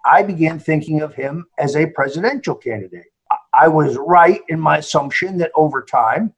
I 0.04 0.22
began 0.22 0.58
thinking 0.58 1.00
of 1.00 1.14
him 1.14 1.46
as 1.58 1.74
a 1.76 1.86
presidential 1.86 2.54
candidate. 2.54 3.06
I 3.52 3.68
was 3.68 3.96
right 3.96 4.40
in 4.48 4.60
my 4.60 4.78
assumption 4.78 5.38
that 5.38 5.50
over 5.56 5.82
time, 5.82 6.32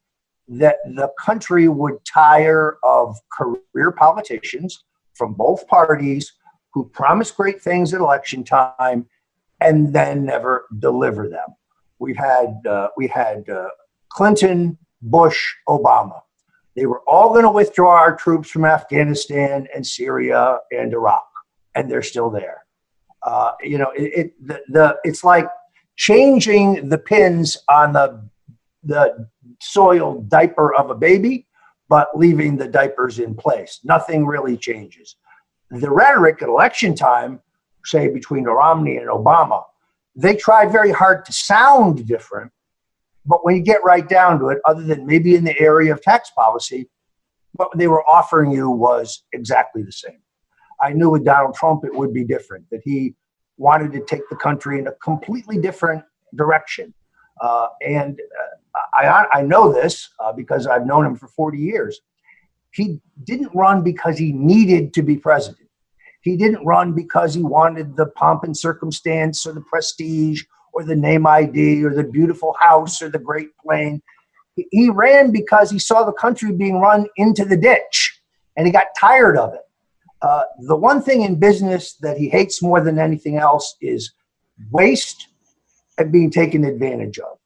that 0.49 0.79
the 0.85 1.11
country 1.21 1.69
would 1.69 2.05
tire 2.05 2.79
of 2.83 3.17
career 3.33 3.93
politicians 3.93 4.85
from 5.15 5.35
both 5.35 5.67
parties 5.69 6.33
who 6.73 6.89
promise 6.89 7.31
great 7.31 7.61
things 7.61 7.93
at 7.93 8.01
election 8.01 8.45
time 8.45 9.07
and 9.61 9.93
then 9.93 10.25
never 10.25 10.67
deliver 10.79 11.29
them. 11.29 11.49
We've 11.99 12.17
had 12.17 12.61
uh, 12.67 12.89
we 12.97 13.09
had 13.09 13.49
uh, 13.49 13.69
Clinton, 14.11 14.79
Bush, 15.03 15.45
Obama. 15.69 16.21
They 16.77 16.87
were 16.87 17.03
all 17.09 17.31
going 17.31 17.43
to 17.43 17.51
withdraw 17.51 17.93
our 17.97 18.15
troops 18.15 18.49
from 18.51 18.65
Afghanistan 18.65 19.67
and 19.75 19.85
Syria 19.85 20.59
and 20.71 20.93
Iraq, 20.93 21.27
and 21.75 21.91
they're 21.91 22.03
still 22.03 22.31
there. 22.31 22.65
Uh, 23.25 23.53
you 23.61 23.79
know, 23.79 23.91
it, 23.97 24.13
it 24.17 24.47
the, 24.47 24.63
the 24.69 24.97
it's 25.03 25.25
like 25.25 25.49
changing 25.97 26.89
the 26.89 26.99
pins 26.99 27.59
on 27.69 27.93
the 27.93 28.29
the 28.83 29.29
soiled 29.61 30.29
diaper 30.29 30.75
of 30.75 30.91
a 30.91 30.95
baby, 30.95 31.47
but 31.89 32.09
leaving 32.15 32.57
the 32.57 32.69
diapers 32.69 33.19
in 33.19 33.35
place. 33.35 33.81
Nothing 33.85 34.27
really 34.27 34.57
changes. 34.57 35.17
The 35.71 35.91
rhetoric 35.91 36.43
at 36.43 36.49
election 36.49 36.95
time, 36.95 37.41
say 37.85 38.09
between 38.09 38.45
Romney 38.45 38.97
and 38.97 39.09
Obama, 39.09 39.63
they 40.15 40.37
tried 40.37 40.73
very 40.73 40.91
hard 40.91 41.25
to 41.27 41.33
sound 41.33 42.07
different, 42.07 42.51
but 43.25 43.45
when 43.45 43.57
you 43.57 43.63
get 43.63 43.85
right 43.85 44.09
down 44.09 44.39
to 44.41 44.49
it, 44.49 44.59
other 44.65 44.83
than 44.83 45.07
maybe 45.07 45.35
in 45.35 45.45
the 45.45 45.59
area 45.61 45.93
of 45.93 46.03
tax 46.03 46.31
policy, 46.31 46.89
what 47.53 47.71
they 47.77 47.89
were 47.89 48.05
offering 48.05 48.51
you 48.51 48.71
was 48.71 49.25
exactly 49.33 49.83
the 49.83 49.93
same. 49.93 50.21
I 50.81 50.93
knew 50.93 51.11
with 51.11 51.25
Donald 51.25 51.55
Trump 51.55 51.85
it 51.85 51.95
would 51.95 52.13
be 52.13 52.25
different, 52.25 52.65
that 52.71 52.81
he 52.85 53.15
wanted 53.57 53.93
to 53.93 54.01
take 54.05 54.29
the 54.31 54.37
country 54.37 54.79
in 54.79 54.87
a 54.87 54.93
completely 54.93 55.59
different 55.59 56.03
direction. 56.37 56.95
Uh, 57.41 57.69
and 57.87 58.19
uh, 58.21 58.48
I, 58.95 59.27
I 59.33 59.43
know 59.43 59.73
this 59.73 60.11
uh, 60.21 60.33
because 60.33 60.67
I've 60.67 60.87
known 60.87 61.07
him 61.07 61.17
for 61.17 61.29
40 61.29 61.59
years. 61.59 62.01
He 62.71 63.01
didn't 63.25 63.51
run 63.55 63.83
because 63.83 64.19
he 64.19 64.33
needed 64.33 64.93
to 64.95 65.03
be 65.03 65.17
president. 65.17 65.69
He 66.23 66.37
didn't 66.37 66.65
run 66.65 66.93
because 66.93 67.35
he 67.35 67.43
wanted 67.43 67.97
the 67.97 68.07
pomp 68.07 68.45
and 68.45 68.57
circumstance 68.57 69.47
or 69.47 69.53
the 69.53 69.63
prestige 69.63 70.43
or 70.73 70.85
the 70.85 70.97
name 70.97 71.27
ID 71.27 71.85
or 71.85 71.95
the 71.95 72.05
beautiful 72.05 72.55
house 72.61 73.01
or 73.01 73.09
the 73.09 73.19
great 73.19 73.57
plane. 73.57 74.03
He 74.71 74.91
ran 74.91 75.31
because 75.31 75.71
he 75.71 75.79
saw 75.79 76.05
the 76.05 76.13
country 76.13 76.53
being 76.53 76.81
run 76.81 77.07
into 77.17 77.45
the 77.45 77.57
ditch 77.57 78.21
and 78.57 78.67
he 78.67 78.73
got 78.73 78.89
tired 78.99 79.39
of 79.39 79.55
it. 79.55 79.61
Uh, 80.21 80.43
the 80.67 80.77
one 80.77 81.01
thing 81.01 81.23
in 81.23 81.37
business 81.37 81.95
that 81.95 82.19
he 82.19 82.29
hates 82.29 82.61
more 82.61 82.81
than 82.81 82.99
anything 82.99 83.37
else 83.37 83.77
is 83.81 84.13
waste 84.71 85.29
and 85.97 86.11
being 86.11 86.31
taken 86.31 86.65
advantage 86.65 87.19
of. 87.21 87.39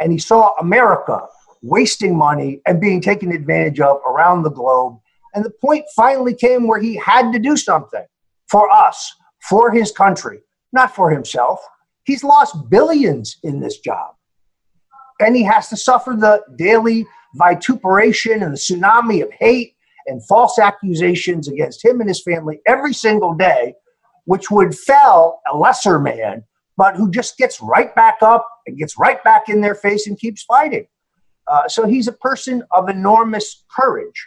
And 0.00 0.12
he 0.12 0.18
saw 0.18 0.52
America 0.60 1.26
wasting 1.62 2.16
money 2.16 2.60
and 2.66 2.80
being 2.80 3.00
taken 3.00 3.32
advantage 3.32 3.80
of 3.80 3.98
around 4.06 4.42
the 4.42 4.50
globe. 4.50 4.98
And 5.34 5.44
the 5.44 5.50
point 5.50 5.84
finally 5.94 6.34
came 6.34 6.66
where 6.66 6.80
he 6.80 6.96
had 6.96 7.32
to 7.32 7.38
do 7.38 7.56
something 7.56 8.04
for 8.48 8.70
us, 8.70 9.14
for 9.48 9.70
his 9.70 9.92
country, 9.92 10.40
not 10.72 10.94
for 10.94 11.10
himself. 11.10 11.60
He's 12.04 12.24
lost 12.24 12.70
billions 12.70 13.38
in 13.42 13.60
this 13.60 13.78
job. 13.80 14.14
And 15.20 15.36
he 15.36 15.42
has 15.42 15.68
to 15.68 15.76
suffer 15.76 16.16
the 16.16 16.42
daily 16.56 17.06
vituperation 17.34 18.42
and 18.42 18.52
the 18.52 18.58
tsunami 18.58 19.22
of 19.22 19.30
hate 19.32 19.74
and 20.06 20.24
false 20.26 20.58
accusations 20.58 21.48
against 21.48 21.84
him 21.84 22.00
and 22.00 22.08
his 22.08 22.22
family 22.22 22.60
every 22.66 22.94
single 22.94 23.34
day, 23.34 23.74
which 24.24 24.50
would 24.50 24.74
fell 24.76 25.40
a 25.52 25.56
lesser 25.56 25.98
man, 25.98 26.44
but 26.76 26.96
who 26.96 27.10
just 27.10 27.36
gets 27.36 27.60
right 27.60 27.94
back 27.94 28.16
up 28.22 28.48
gets 28.76 28.98
right 28.98 29.22
back 29.24 29.48
in 29.48 29.60
their 29.60 29.74
face 29.74 30.06
and 30.06 30.18
keeps 30.18 30.42
fighting. 30.42 30.86
Uh, 31.46 31.66
so 31.68 31.86
he's 31.86 32.08
a 32.08 32.12
person 32.12 32.62
of 32.72 32.88
enormous 32.88 33.64
courage. 33.74 34.24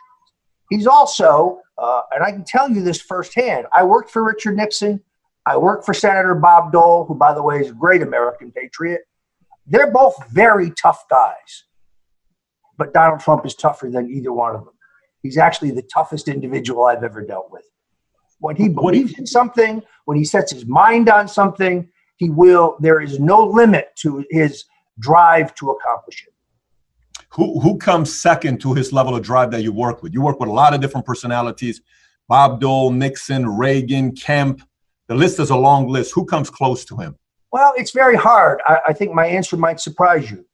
He's 0.70 0.88
also, 0.88 1.60
uh, 1.78 2.02
and 2.12 2.24
I 2.24 2.32
can 2.32 2.44
tell 2.46 2.70
you 2.72 2.82
this 2.82 3.02
firsthand, 3.02 3.68
I 3.74 3.84
worked 3.84 4.10
for 4.10 4.24
Richard 4.24 4.56
Nixon. 4.56 5.02
I 5.46 5.58
worked 5.58 5.86
for 5.86 5.94
Senator 5.94 6.34
Bob 6.34 6.72
Dole, 6.72 7.06
who, 7.06 7.16
by 7.16 7.34
the 7.34 7.44
way, 7.44 7.60
is 7.60 7.70
a 7.70 7.74
great 7.74 8.02
American 8.02 8.52
patriot. 8.52 9.02
They're 9.68 9.92
both 9.92 10.16
very 10.32 10.72
tough 10.72 11.04
guys, 11.10 11.66
but 12.78 12.94
Donald 12.94 13.20
Trump 13.20 13.46
is 13.46 13.56
tougher 13.56 13.90
than 13.90 14.10
either 14.10 14.32
one 14.32 14.56
of 14.56 14.66
them. 14.66 14.74
He's 15.22 15.38
actually 15.38 15.72
the 15.72 15.84
toughest 15.84 16.28
individual 16.28 16.86
I've 16.86 17.04
ever 17.04 17.22
dealt 17.22 17.52
with. 17.52 17.66
When 18.40 18.56
he 18.56 18.70
believes 18.70 19.18
in 19.20 19.28
something, 19.28 19.84
when 20.06 20.18
he 20.18 20.24
sets 20.24 20.52
his 20.52 20.66
mind 20.66 21.10
on 21.10 21.28
something, 21.28 21.90
he 22.22 22.30
will, 22.30 22.78
there 22.80 23.02
is 23.02 23.20
no 23.20 23.44
limit 23.44 23.90
to 23.98 24.24
his 24.30 24.66
drive 25.00 25.54
to 25.56 25.72
accomplish 25.72 26.28
it. 26.28 26.34
Who, 27.32 27.60
who 27.60 27.78
comes 27.78 28.14
second 28.14 28.62
to 28.62 28.74
his 28.74 28.94
level 28.94 29.16
of 29.16 29.24
drive 29.24 29.52
that 29.52 29.64
you 29.64 29.72
work 29.72 30.04
with? 30.04 30.14
You 30.14 30.22
work 30.22 30.40
with 30.40 30.50
a 30.50 30.54
lot 30.54 30.74
of 30.74 30.82
different 30.82 31.06
personalities 31.06 31.82
Bob 32.28 32.62
Dole, 32.62 32.92
Nixon, 32.92 33.50
Reagan, 33.50 34.16
Kemp. 34.16 34.62
The 35.08 35.16
list 35.16 35.40
is 35.40 35.50
a 35.50 35.56
long 35.56 35.90
list. 35.90 36.14
Who 36.14 36.24
comes 36.24 36.50
close 36.50 36.86
to 36.86 36.96
him? 36.96 37.18
Well, 37.52 37.74
it's 37.76 37.92
very 37.92 38.16
hard. 38.16 38.62
I, 38.66 38.78
I 38.90 38.94
think 38.94 39.14
my 39.14 39.26
answer 39.26 39.58
might 39.58 39.82
surprise 39.82 40.32
you. 40.32 40.46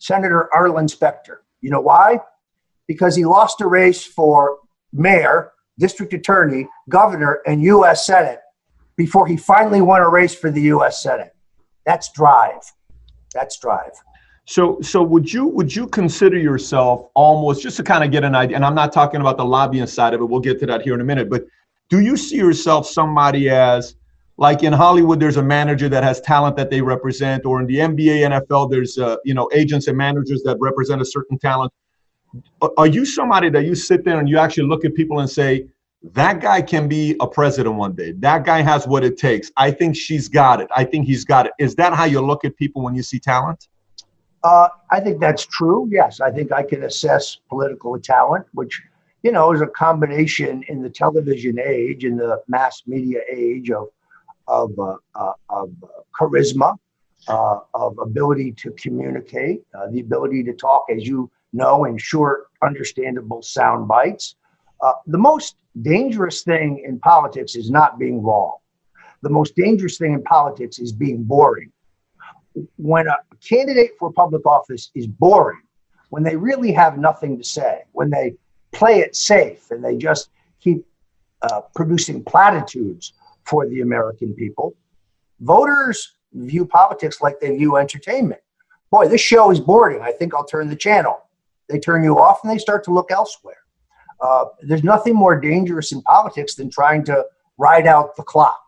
Senator 0.00 0.54
Arlen 0.54 0.86
Specter. 0.86 1.44
You 1.62 1.70
know 1.70 1.80
why? 1.80 2.18
because 2.86 3.16
he 3.16 3.24
lost 3.24 3.60
a 3.60 3.66
race 3.66 4.04
for 4.04 4.58
mayor, 4.92 5.52
district 5.78 6.12
attorney, 6.12 6.68
governor, 6.88 7.40
and 7.46 7.62
U.S. 7.62 8.06
Senate 8.06 8.40
before 8.96 9.26
he 9.26 9.36
finally 9.36 9.80
won 9.80 10.00
a 10.00 10.08
race 10.08 10.34
for 10.34 10.50
the 10.50 10.62
U.S. 10.62 11.02
Senate. 11.02 11.34
That's 11.86 12.12
drive. 12.12 12.60
That's 13.32 13.58
drive. 13.58 13.92
So, 14.46 14.78
so 14.82 15.02
would 15.02 15.32
you 15.32 15.46
would 15.46 15.74
you 15.74 15.86
consider 15.86 16.38
yourself 16.38 17.08
almost 17.14 17.62
just 17.62 17.76
to 17.78 17.82
kind 17.82 18.04
of 18.04 18.10
get 18.10 18.24
an 18.24 18.34
idea? 18.34 18.56
And 18.56 18.64
I'm 18.64 18.74
not 18.74 18.92
talking 18.92 19.20
about 19.20 19.36
the 19.36 19.44
lobbying 19.44 19.86
side 19.86 20.12
of 20.14 20.20
it. 20.20 20.24
We'll 20.24 20.40
get 20.40 20.60
to 20.60 20.66
that 20.66 20.82
here 20.82 20.94
in 20.94 21.00
a 21.00 21.04
minute. 21.04 21.30
But 21.30 21.46
do 21.88 22.00
you 22.00 22.16
see 22.16 22.36
yourself 22.36 22.86
somebody 22.86 23.48
as 23.48 23.96
like 24.36 24.62
in 24.62 24.72
Hollywood, 24.72 25.20
there's 25.20 25.36
a 25.36 25.42
manager 25.42 25.88
that 25.88 26.02
has 26.02 26.20
talent 26.20 26.56
that 26.56 26.68
they 26.68 26.82
represent, 26.82 27.46
or 27.46 27.60
in 27.60 27.66
the 27.66 27.76
NBA, 27.76 28.28
NFL, 28.28 28.70
there's 28.70 28.98
uh, 28.98 29.16
you 29.24 29.32
know 29.32 29.48
agents 29.54 29.86
and 29.86 29.96
managers 29.96 30.42
that 30.42 30.58
represent 30.60 31.00
a 31.00 31.04
certain 31.04 31.38
talent 31.38 31.72
are 32.78 32.86
you 32.86 33.04
somebody 33.04 33.48
that 33.50 33.64
you 33.64 33.74
sit 33.74 34.04
there 34.04 34.18
and 34.18 34.28
you 34.28 34.38
actually 34.38 34.66
look 34.66 34.84
at 34.84 34.94
people 34.94 35.20
and 35.20 35.30
say, 35.30 35.66
that 36.12 36.40
guy 36.40 36.60
can 36.60 36.86
be 36.86 37.16
a 37.20 37.26
president 37.26 37.76
one 37.76 37.94
day. 37.94 38.12
That 38.12 38.44
guy 38.44 38.60
has 38.60 38.86
what 38.86 39.04
it 39.04 39.16
takes. 39.16 39.50
I 39.56 39.70
think 39.70 39.96
she's 39.96 40.28
got 40.28 40.60
it. 40.60 40.68
I 40.76 40.84
think 40.84 41.06
he's 41.06 41.24
got 41.24 41.46
it. 41.46 41.52
Is 41.58 41.74
that 41.76 41.94
how 41.94 42.04
you 42.04 42.20
look 42.20 42.44
at 42.44 42.56
people 42.56 42.82
when 42.82 42.94
you 42.94 43.02
see 43.02 43.18
talent? 43.18 43.68
Uh, 44.42 44.68
I 44.90 45.00
think 45.00 45.18
that's 45.18 45.46
true. 45.46 45.88
Yes, 45.90 46.20
I 46.20 46.30
think 46.30 46.52
I 46.52 46.62
can 46.62 46.84
assess 46.84 47.38
political 47.48 47.98
talent, 47.98 48.44
which 48.52 48.82
you 49.22 49.32
know 49.32 49.52
is 49.52 49.62
a 49.62 49.66
combination 49.66 50.62
in 50.68 50.82
the 50.82 50.90
television 50.90 51.58
age, 51.58 52.04
in 52.04 52.16
the 52.16 52.42
mass 52.48 52.82
media 52.86 53.20
age 53.32 53.70
of 53.70 53.88
of 54.46 54.78
uh, 54.78 54.96
uh, 55.14 55.32
of 55.48 55.70
charisma, 56.20 56.76
uh, 57.28 57.60
of 57.72 57.98
ability 57.98 58.52
to 58.52 58.72
communicate, 58.72 59.62
uh, 59.74 59.86
the 59.90 60.00
ability 60.00 60.44
to 60.44 60.52
talk, 60.52 60.84
as 60.94 61.06
you 61.06 61.30
know 61.54 61.86
in 61.86 61.96
short, 61.96 62.48
understandable 62.62 63.40
sound 63.40 63.88
bites. 63.88 64.36
Uh, 64.82 64.92
the 65.06 65.16
most 65.16 65.56
dangerous 65.82 66.42
thing 66.42 66.82
in 66.86 66.98
politics 67.00 67.56
is 67.56 67.70
not 67.70 67.98
being 67.98 68.22
wrong. 68.22 68.56
The 69.22 69.30
most 69.30 69.56
dangerous 69.56 69.98
thing 69.98 70.14
in 70.14 70.22
politics 70.22 70.78
is 70.78 70.92
being 70.92 71.22
boring. 71.24 71.72
When 72.76 73.08
a 73.08 73.16
candidate 73.46 73.92
for 73.98 74.12
public 74.12 74.46
office 74.46 74.90
is 74.94 75.06
boring, 75.06 75.62
when 76.10 76.22
they 76.22 76.36
really 76.36 76.72
have 76.72 76.98
nothing 76.98 77.36
to 77.38 77.44
say, 77.44 77.82
when 77.92 78.10
they 78.10 78.36
play 78.72 79.00
it 79.00 79.16
safe 79.16 79.70
and 79.70 79.84
they 79.84 79.96
just 79.96 80.30
keep 80.60 80.86
uh, 81.42 81.62
producing 81.74 82.22
platitudes 82.22 83.14
for 83.44 83.68
the 83.68 83.80
American 83.80 84.34
people, 84.34 84.74
voters 85.40 86.12
view 86.32 86.64
politics 86.64 87.20
like 87.20 87.40
they 87.40 87.56
view 87.56 87.76
entertainment. 87.76 88.40
Boy, 88.90 89.08
this 89.08 89.20
show 89.20 89.50
is 89.50 89.58
boring. 89.58 90.00
I 90.02 90.12
think 90.12 90.34
I'll 90.34 90.44
turn 90.44 90.68
the 90.68 90.76
channel 90.76 91.24
they 91.68 91.78
turn 91.78 92.04
you 92.04 92.18
off 92.18 92.40
and 92.42 92.52
they 92.52 92.58
start 92.58 92.84
to 92.84 92.90
look 92.92 93.10
elsewhere. 93.10 93.56
Uh, 94.20 94.46
there's 94.62 94.84
nothing 94.84 95.14
more 95.14 95.38
dangerous 95.38 95.92
in 95.92 96.02
politics 96.02 96.54
than 96.54 96.70
trying 96.70 97.04
to 97.04 97.24
ride 97.58 97.86
out 97.86 98.16
the 98.16 98.22
clock. 98.22 98.60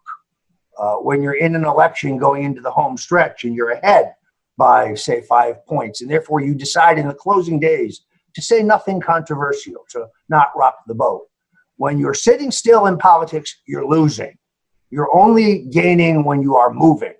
Uh, 0.78 0.96
when 0.96 1.22
you're 1.22 1.38
in 1.38 1.54
an 1.54 1.64
election 1.64 2.18
going 2.18 2.44
into 2.44 2.60
the 2.60 2.70
home 2.70 2.96
stretch 2.96 3.44
and 3.44 3.54
you're 3.54 3.70
ahead 3.70 4.14
by, 4.58 4.94
say, 4.94 5.22
five 5.22 5.64
points, 5.66 6.02
and 6.02 6.10
therefore 6.10 6.40
you 6.40 6.54
decide 6.54 6.98
in 6.98 7.08
the 7.08 7.14
closing 7.14 7.58
days 7.58 8.02
to 8.34 8.42
say 8.42 8.62
nothing 8.62 9.00
controversial, 9.00 9.84
to 9.88 10.06
not 10.28 10.48
rock 10.54 10.76
the 10.86 10.94
boat. 10.94 11.22
When 11.76 11.98
you're 11.98 12.14
sitting 12.14 12.50
still 12.50 12.86
in 12.86 12.98
politics, 12.98 13.54
you're 13.66 13.86
losing. 13.86 14.36
You're 14.90 15.14
only 15.16 15.66
gaining 15.70 16.24
when 16.24 16.42
you 16.42 16.56
are 16.56 16.72
moving. 16.72 17.14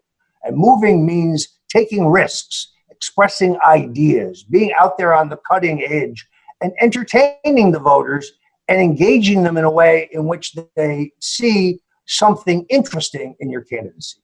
And 0.45 0.57
moving 0.57 1.07
means 1.07 1.49
taking 1.69 2.07
risks 2.07 2.73
expressing 2.97 3.59
ideas, 3.65 4.43
being 4.43 4.73
out 4.73 4.97
there 4.97 5.15
on 5.15 5.29
the 5.29 5.39
cutting 5.49 5.83
edge, 5.85 6.27
and 6.61 6.73
entertaining 6.81 7.71
the 7.71 7.79
voters 7.79 8.33
and 8.69 8.81
engaging 8.81 9.43
them 9.43 9.57
in 9.57 9.65
a 9.65 9.71
way 9.71 10.09
in 10.13 10.27
which 10.27 10.57
they 10.75 11.13
see 11.21 11.81
something 12.07 12.67
interesting 12.69 13.35
in 13.41 13.51
your 13.51 13.63
candidacy. 13.63 14.19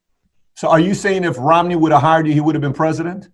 So, 0.57 0.69
are 0.69 0.81
you 0.81 0.95
saying 0.95 1.25
if 1.25 1.37
Romney 1.39 1.77
would 1.77 1.93
have 1.93 2.03
hired 2.03 2.27
you, 2.27 2.33
he 2.33 2.41
would 2.41 2.55
have 2.55 2.63
been 2.63 2.73
president? 2.73 3.29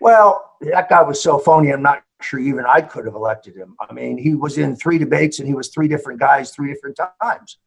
Well, 0.00 0.56
that 0.60 0.88
guy 0.88 1.02
was 1.02 1.22
so 1.22 1.38
phony. 1.38 1.72
I'm 1.72 1.82
not 1.82 2.02
sure 2.20 2.40
even 2.40 2.64
I 2.66 2.80
could 2.80 3.04
have 3.04 3.14
elected 3.14 3.56
him. 3.56 3.76
I 3.80 3.92
mean, 3.92 4.16
he 4.16 4.34
was 4.34 4.58
in 4.58 4.76
three 4.76 4.98
debates 4.98 5.38
and 5.38 5.48
he 5.48 5.54
was 5.54 5.68
three 5.68 5.88
different 5.88 6.20
guys 6.20 6.50
three 6.50 6.72
different 6.72 6.98
times. 7.22 7.58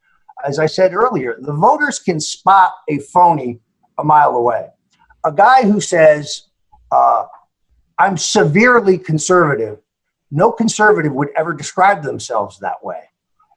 As 0.44 0.58
I 0.58 0.66
said 0.66 0.94
earlier, 0.94 1.36
the 1.40 1.52
voters 1.52 1.98
can 1.98 2.20
spot 2.20 2.72
a 2.88 2.98
phony 2.98 3.60
a 3.98 4.04
mile 4.04 4.36
away. 4.36 4.68
A 5.24 5.32
guy 5.32 5.62
who 5.62 5.80
says, 5.80 6.44
uh, 6.92 7.24
I'm 7.98 8.16
severely 8.16 8.96
conservative. 8.96 9.78
No 10.30 10.52
conservative 10.52 11.12
would 11.12 11.30
ever 11.36 11.54
describe 11.54 12.02
themselves 12.02 12.58
that 12.58 12.82
way. 12.82 13.00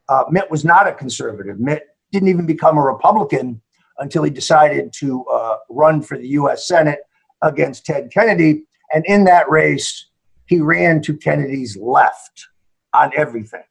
Uh, 0.07 0.23
Mitt 0.29 0.49
was 0.49 0.65
not 0.65 0.87
a 0.87 0.93
conservative. 0.93 1.59
Mitt 1.59 1.83
didn't 2.11 2.29
even 2.29 2.45
become 2.45 2.77
a 2.77 2.81
Republican 2.81 3.61
until 3.99 4.23
he 4.23 4.31
decided 4.31 4.91
to 4.93 5.25
uh, 5.25 5.57
run 5.69 6.01
for 6.01 6.17
the 6.17 6.27
U.S. 6.29 6.67
Senate 6.67 6.99
against 7.41 7.85
Ted 7.85 8.11
Kennedy. 8.11 8.63
And 8.93 9.05
in 9.05 9.23
that 9.25 9.49
race, 9.49 10.07
he 10.45 10.59
ran 10.59 11.01
to 11.03 11.15
Kennedy's 11.15 11.77
left 11.77 12.47
on 12.93 13.11
everything. 13.15 13.63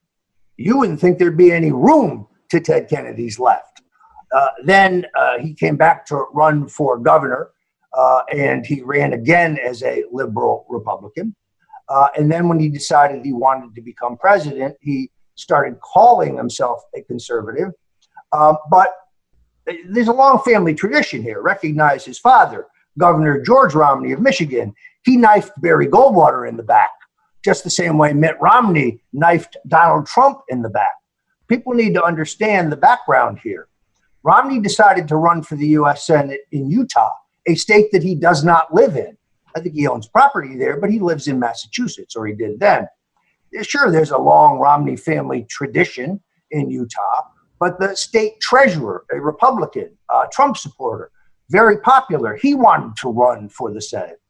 You 0.57 0.79
wouldn't 0.79 1.01
think 1.01 1.19
there'd 1.19 1.37
be 1.37 1.53
any 1.53 1.73
room 1.73 2.27
to 2.51 2.61
Ted 2.61 2.89
Kennedy's 2.89 3.39
left. 3.39 3.83
Uh, 4.35 4.49
then 4.65 5.07
uh, 5.17 5.39
he 5.39 5.55
came 5.55 5.77
back 5.77 6.07
to 6.07 6.27
run 6.33 6.69
for 6.69 6.99
governor 6.99 7.51
uh, 7.97 8.23
and 8.33 8.65
he 8.65 8.83
ran 8.83 9.13
again 9.13 9.59
as 9.59 9.83
a 9.83 10.05
liberal 10.13 10.67
Republican. 10.69 11.35
Uh, 11.91 12.09
and 12.17 12.31
then 12.31 12.49
when 12.49 12.59
he 12.59 12.69
decided 12.69 13.25
he 13.25 13.33
wanted 13.33 13.75
to 13.75 13.83
become 13.83 14.17
president, 14.17 14.77
he 14.81 15.11
started 15.35 15.79
calling 15.81 16.37
himself 16.37 16.81
a 16.95 17.03
conservative. 17.03 17.73
Um, 18.33 18.57
but 18.71 18.95
there's 19.89 20.09
a 20.09 20.13
long 20.13 20.41
family 20.43 20.75
tradition 20.75 21.23
here. 21.23 21.43
Recognize 21.43 22.05
his 22.05 22.19
father, 22.19 22.67
Governor 22.97 23.43
George 23.43 23.75
Romney 23.75 24.13
of 24.13 24.21
Michigan. 24.21 24.73
He 25.05 25.17
knifed 25.17 25.53
Barry 25.61 25.89
Goldwater 25.89 26.49
in 26.49 26.57
the 26.57 26.63
back, 26.63 26.91
just 27.45 27.65
the 27.65 27.71
same 27.71 27.99
way 27.99 28.13
Mitt 28.13 28.37
Romney 28.41 29.03
knifed 29.13 29.57
Donald 29.67 30.07
Trump 30.07 30.41
in 30.49 30.63
the 30.63 30.71
back. 30.71 30.93
People 31.49 31.75
need 31.75 31.95
to 31.95 32.05
understand 32.05 32.71
the 32.71 32.77
background 32.77 33.41
here. 33.43 33.67
Romney 34.23 34.61
decided 34.61 35.09
to 35.09 35.17
run 35.17 35.43
for 35.43 35.57
the 35.57 35.69
U.S. 35.69 36.07
Senate 36.07 36.43
in 36.53 36.71
Utah, 36.71 37.13
a 37.49 37.55
state 37.55 37.91
that 37.93 38.03
he 38.03 38.15
does 38.15 38.45
not 38.45 38.73
live 38.73 38.97
in. 38.97 39.17
I 39.57 39.61
think 39.61 39.75
he 39.75 39.87
owns 39.87 40.09
property 40.09 40.57
there, 40.57 40.79
but 40.79 40.91
he 40.91 40.99
lives 40.99 41.29
in 41.29 41.39
Massachusetts, 41.39 42.17
or 42.17 42.27
he 42.27 42.35
did 42.35 42.61
then. 42.61 42.87
Sure, 43.63 43.91
there's 43.91 44.13
a 44.13 44.19
long 44.19 44.59
Romney 44.59 44.97
family 44.97 45.47
tradition 45.49 46.21
in 46.51 46.71
Utah, 46.71 47.23
but 47.59 47.79
the 47.79 47.95
state 47.97 48.41
treasurer, 48.41 49.05
a 49.13 49.21
Republican, 49.21 49.91
a 50.11 50.25
Trump 50.33 50.57
supporter, 50.57 51.11
very 51.49 51.79
popular, 51.79 52.37
he 52.37 52.55
wanted 52.55 52.97
to 52.97 53.11
run 53.11 53.49
for 53.49 53.73
the 53.73 53.81
Senate. 53.81 54.21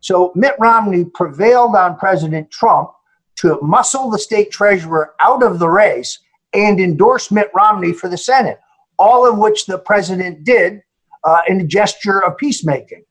So 0.00 0.32
Mitt 0.34 0.54
Romney 0.58 1.04
prevailed 1.04 1.76
on 1.76 1.96
President 1.96 2.50
Trump 2.50 2.90
to 3.36 3.58
muscle 3.62 4.10
the 4.10 4.18
state 4.18 4.50
treasurer 4.50 5.14
out 5.20 5.42
of 5.42 5.58
the 5.58 5.68
race 5.68 6.18
and 6.54 6.80
endorse 6.80 7.30
Mitt 7.30 7.50
Romney 7.54 7.92
for 7.92 8.08
the 8.08 8.16
Senate, 8.16 8.58
all 8.98 9.26
of 9.26 9.38
which 9.38 9.66
the 9.66 9.78
president 9.78 10.44
did 10.44 10.82
uh, 11.24 11.40
in 11.48 11.60
a 11.60 11.64
gesture 11.64 12.24
of 12.24 12.36
peacemaking, 12.36 13.04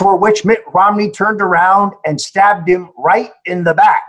for 0.00 0.16
which 0.16 0.46
Mitt 0.46 0.62
Romney 0.72 1.10
turned 1.10 1.42
around 1.42 1.92
and 2.06 2.18
stabbed 2.18 2.66
him 2.66 2.88
right 2.96 3.32
in 3.44 3.62
the 3.62 3.74
back. 3.74 4.00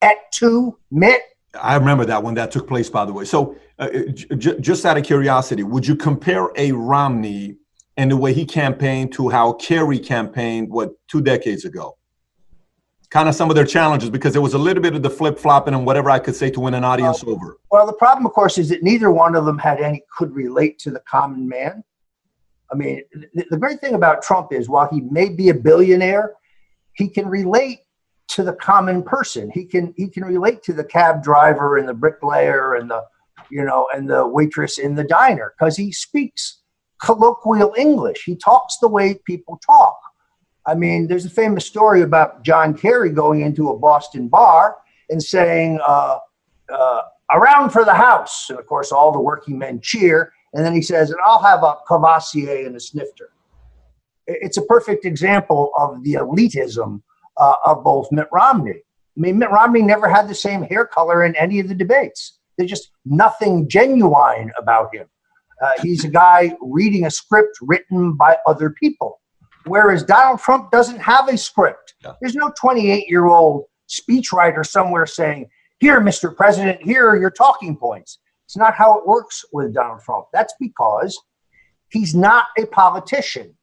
At 0.00 0.16
two, 0.32 0.78
Mitt. 0.90 1.20
I 1.60 1.76
remember 1.76 2.06
that 2.06 2.22
when 2.22 2.34
that 2.36 2.50
took 2.50 2.66
place, 2.66 2.88
by 2.88 3.04
the 3.04 3.12
way. 3.12 3.26
So, 3.26 3.54
uh, 3.78 3.90
j- 4.14 4.58
just 4.60 4.86
out 4.86 4.96
of 4.96 5.04
curiosity, 5.04 5.62
would 5.62 5.86
you 5.86 5.94
compare 5.94 6.48
a 6.56 6.72
Romney 6.72 7.56
and 7.98 8.10
the 8.10 8.16
way 8.16 8.32
he 8.32 8.46
campaigned 8.46 9.12
to 9.12 9.28
how 9.28 9.52
Kerry 9.54 9.98
campaigned, 9.98 10.70
what, 10.70 10.92
two 11.06 11.20
decades 11.20 11.66
ago? 11.66 11.98
Kind 13.10 13.28
of 13.28 13.34
some 13.34 13.50
of 13.50 13.56
their 13.56 13.66
challenges 13.66 14.08
because 14.08 14.32
there 14.32 14.42
was 14.42 14.54
a 14.54 14.58
little 14.58 14.82
bit 14.82 14.94
of 14.94 15.02
the 15.02 15.10
flip 15.10 15.38
flopping 15.38 15.74
and 15.74 15.84
whatever 15.84 16.08
I 16.08 16.18
could 16.18 16.34
say 16.34 16.48
to 16.50 16.60
win 16.60 16.72
an 16.72 16.84
audience 16.84 17.22
well, 17.22 17.34
over. 17.34 17.58
Well, 17.70 17.86
the 17.86 17.92
problem, 17.92 18.24
of 18.24 18.32
course, 18.32 18.56
is 18.56 18.70
that 18.70 18.82
neither 18.82 19.10
one 19.10 19.34
of 19.34 19.44
them 19.44 19.58
had 19.58 19.80
any 19.80 20.02
could 20.16 20.34
relate 20.34 20.78
to 20.80 20.90
the 20.90 21.00
common 21.00 21.46
man. 21.46 21.84
I 22.72 22.76
mean, 22.76 23.02
the, 23.34 23.46
the 23.50 23.56
great 23.56 23.80
thing 23.80 23.94
about 23.94 24.22
Trump 24.22 24.52
is 24.52 24.68
while 24.68 24.88
he 24.90 25.00
may 25.00 25.28
be 25.28 25.48
a 25.48 25.54
billionaire, 25.54 26.34
he 26.92 27.08
can 27.08 27.28
relate 27.28 27.80
to 28.28 28.42
the 28.42 28.52
common 28.52 29.02
person. 29.02 29.50
He 29.50 29.64
can 29.64 29.94
he 29.96 30.08
can 30.08 30.24
relate 30.24 30.62
to 30.64 30.72
the 30.72 30.84
cab 30.84 31.22
driver 31.22 31.78
and 31.78 31.88
the 31.88 31.94
bricklayer 31.94 32.74
and 32.74 32.90
the 32.90 33.04
you 33.50 33.64
know 33.64 33.86
and 33.94 34.08
the 34.08 34.26
waitress 34.26 34.78
in 34.78 34.94
the 34.94 35.04
diner 35.04 35.54
because 35.58 35.76
he 35.76 35.92
speaks 35.92 36.60
colloquial 37.02 37.74
English. 37.76 38.24
He 38.24 38.36
talks 38.36 38.78
the 38.78 38.88
way 38.88 39.14
people 39.24 39.58
talk. 39.64 39.98
I 40.66 40.74
mean, 40.74 41.06
there's 41.06 41.24
a 41.24 41.30
famous 41.30 41.64
story 41.64 42.02
about 42.02 42.42
John 42.42 42.76
Kerry 42.76 43.10
going 43.10 43.40
into 43.40 43.70
a 43.70 43.78
Boston 43.78 44.28
bar 44.28 44.76
and 45.08 45.22
saying, 45.22 45.80
uh, 45.86 46.18
uh, 46.70 47.02
around 47.32 47.70
for 47.70 47.84
the 47.84 47.94
house. 47.94 48.50
And 48.50 48.58
of 48.58 48.66
course, 48.66 48.92
all 48.92 49.12
the 49.12 49.20
working 49.20 49.58
men 49.58 49.80
cheer. 49.80 50.32
And 50.54 50.64
then 50.64 50.74
he 50.74 50.82
says, 50.82 51.10
and 51.10 51.20
I'll 51.24 51.42
have 51.42 51.62
a 51.62 51.76
Courvoisier 51.86 52.66
and 52.66 52.76
a 52.76 52.80
snifter. 52.80 53.30
It's 54.26 54.56
a 54.56 54.62
perfect 54.62 55.04
example 55.04 55.72
of 55.76 56.02
the 56.02 56.14
elitism 56.14 57.02
uh, 57.36 57.54
of 57.64 57.84
both 57.84 58.10
Mitt 58.12 58.28
Romney. 58.32 58.72
I 58.72 59.20
mean, 59.20 59.38
Mitt 59.38 59.50
Romney 59.50 59.82
never 59.82 60.08
had 60.08 60.28
the 60.28 60.34
same 60.34 60.62
hair 60.62 60.86
color 60.86 61.24
in 61.24 61.34
any 61.36 61.60
of 61.60 61.68
the 61.68 61.74
debates. 61.74 62.38
There's 62.56 62.70
just 62.70 62.90
nothing 63.04 63.68
genuine 63.68 64.52
about 64.58 64.94
him. 64.94 65.06
Uh, 65.62 65.70
he's 65.82 66.04
a 66.04 66.08
guy 66.08 66.54
reading 66.60 67.06
a 67.06 67.10
script 67.10 67.58
written 67.62 68.14
by 68.14 68.36
other 68.46 68.70
people. 68.70 69.20
Whereas 69.64 70.04
Donald 70.04 70.40
Trump 70.40 70.70
doesn't 70.70 71.00
have 71.00 71.28
a 71.28 71.36
script. 71.36 71.94
Yeah. 72.04 72.12
There's 72.20 72.34
no 72.34 72.52
28 72.58 73.08
year 73.08 73.26
old 73.26 73.64
speechwriter 73.88 74.64
somewhere 74.64 75.06
saying, 75.06 75.48
Here, 75.80 76.00
Mr. 76.00 76.34
President, 76.34 76.82
here 76.82 77.08
are 77.08 77.18
your 77.18 77.30
talking 77.30 77.76
points. 77.76 78.18
It's 78.48 78.56
not 78.56 78.74
how 78.74 78.98
it 78.98 79.06
works 79.06 79.44
with 79.52 79.74
Donald 79.74 80.00
Trump. 80.02 80.26
That's 80.32 80.54
because 80.58 81.16
he's 81.90 82.14
not 82.14 82.46
a 82.58 82.66
politician. 82.66 83.54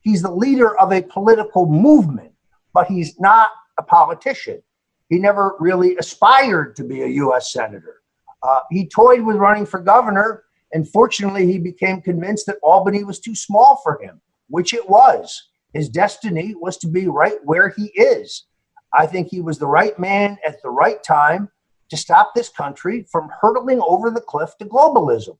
He's 0.00 0.22
the 0.22 0.32
leader 0.32 0.78
of 0.80 0.92
a 0.92 1.02
political 1.02 1.66
movement, 1.66 2.32
but 2.72 2.86
he's 2.86 3.20
not 3.20 3.50
a 3.78 3.82
politician. 3.82 4.62
He 5.10 5.18
never 5.18 5.56
really 5.60 5.96
aspired 5.96 6.74
to 6.76 6.84
be 6.84 7.02
a 7.02 7.06
U.S. 7.06 7.52
Senator. 7.52 7.96
Uh, 8.42 8.60
he 8.70 8.88
toyed 8.88 9.20
with 9.20 9.36
running 9.36 9.66
for 9.66 9.78
governor 9.78 10.44
and 10.72 10.88
fortunately, 10.88 11.46
he 11.46 11.58
became 11.58 12.00
convinced 12.00 12.46
that 12.46 12.58
Albany 12.62 13.04
was 13.04 13.18
too 13.18 13.34
small 13.34 13.80
for 13.82 14.00
him, 14.00 14.20
which 14.48 14.72
it 14.72 14.88
was. 14.88 15.48
His 15.72 15.88
destiny 15.88 16.54
was 16.54 16.76
to 16.78 16.88
be 16.88 17.06
right 17.08 17.38
where 17.44 17.70
he 17.70 17.86
is. 17.86 18.46
I 18.92 19.06
think 19.06 19.28
he 19.28 19.40
was 19.40 19.58
the 19.58 19.66
right 19.66 19.98
man 19.98 20.38
at 20.46 20.62
the 20.62 20.70
right 20.70 21.02
time 21.02 21.48
to 21.90 21.96
stop 21.96 22.32
this 22.34 22.48
country 22.48 23.06
from 23.10 23.30
hurtling 23.40 23.80
over 23.82 24.10
the 24.10 24.20
cliff 24.20 24.56
to 24.58 24.64
globalism. 24.64 25.36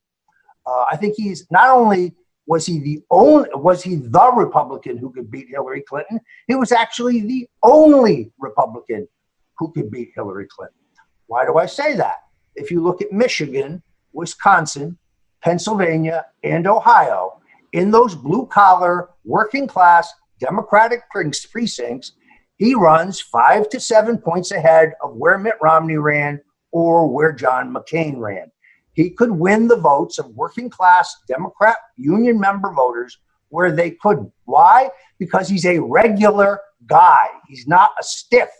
Uh, 0.66 0.84
I 0.90 0.96
think 0.96 1.14
he's 1.16 1.46
not 1.50 1.70
only 1.70 2.14
was 2.46 2.66
he 2.66 2.80
the 2.80 3.02
only 3.10 3.48
was 3.54 3.82
he 3.82 3.96
the 3.96 4.32
Republican 4.32 4.98
who 4.98 5.12
could 5.12 5.30
beat 5.30 5.48
Hillary 5.48 5.82
Clinton, 5.82 6.20
he 6.48 6.54
was 6.54 6.72
actually 6.72 7.20
the 7.20 7.48
only 7.62 8.32
Republican 8.38 9.06
who 9.56 9.72
could 9.72 9.90
beat 9.90 10.10
Hillary 10.14 10.48
Clinton. 10.48 10.76
Why 11.26 11.44
do 11.46 11.58
I 11.58 11.66
say 11.66 11.94
that? 11.96 12.16
If 12.56 12.70
you 12.70 12.82
look 12.82 13.00
at 13.02 13.12
Michigan, 13.12 13.82
Wisconsin, 14.12 14.98
Pennsylvania, 15.42 16.26
and 16.42 16.66
Ohio, 16.66 17.40
in 17.72 17.90
those 17.90 18.14
blue 18.16 18.46
collar, 18.46 19.10
working 19.24 19.68
class 19.68 20.12
Democratic 20.40 21.02
precincts, 21.10 22.12
he 22.60 22.74
runs 22.74 23.22
five 23.22 23.70
to 23.70 23.80
seven 23.80 24.18
points 24.18 24.50
ahead 24.52 24.92
of 25.02 25.16
where 25.16 25.38
Mitt 25.38 25.54
Romney 25.62 25.96
ran 25.96 26.42
or 26.72 27.08
where 27.08 27.32
John 27.32 27.74
McCain 27.74 28.18
ran. 28.18 28.52
He 28.92 29.08
could 29.08 29.30
win 29.30 29.66
the 29.66 29.78
votes 29.78 30.18
of 30.18 30.26
working 30.36 30.68
class 30.68 31.16
Democrat 31.26 31.76
union 31.96 32.38
member 32.38 32.70
voters 32.74 33.16
where 33.48 33.72
they 33.72 33.92
couldn't. 33.92 34.30
Why? 34.44 34.90
Because 35.18 35.48
he's 35.48 35.64
a 35.64 35.78
regular 35.78 36.60
guy, 36.86 37.28
he's 37.48 37.66
not 37.66 37.92
a 37.98 38.04
stiff. 38.04 38.50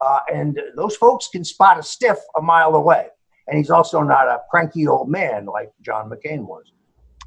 Uh, 0.00 0.20
and 0.32 0.60
those 0.76 0.94
folks 0.94 1.26
can 1.26 1.42
spot 1.42 1.80
a 1.80 1.82
stiff 1.82 2.18
a 2.36 2.40
mile 2.40 2.76
away 2.76 3.08
and 3.48 3.58
he's 3.58 3.70
also 3.70 4.02
not 4.02 4.28
a 4.28 4.40
cranky 4.52 4.86
old 4.86 5.08
man 5.08 5.46
like 5.46 5.72
John 5.80 6.08
McCain 6.08 6.46
was. 6.46 6.70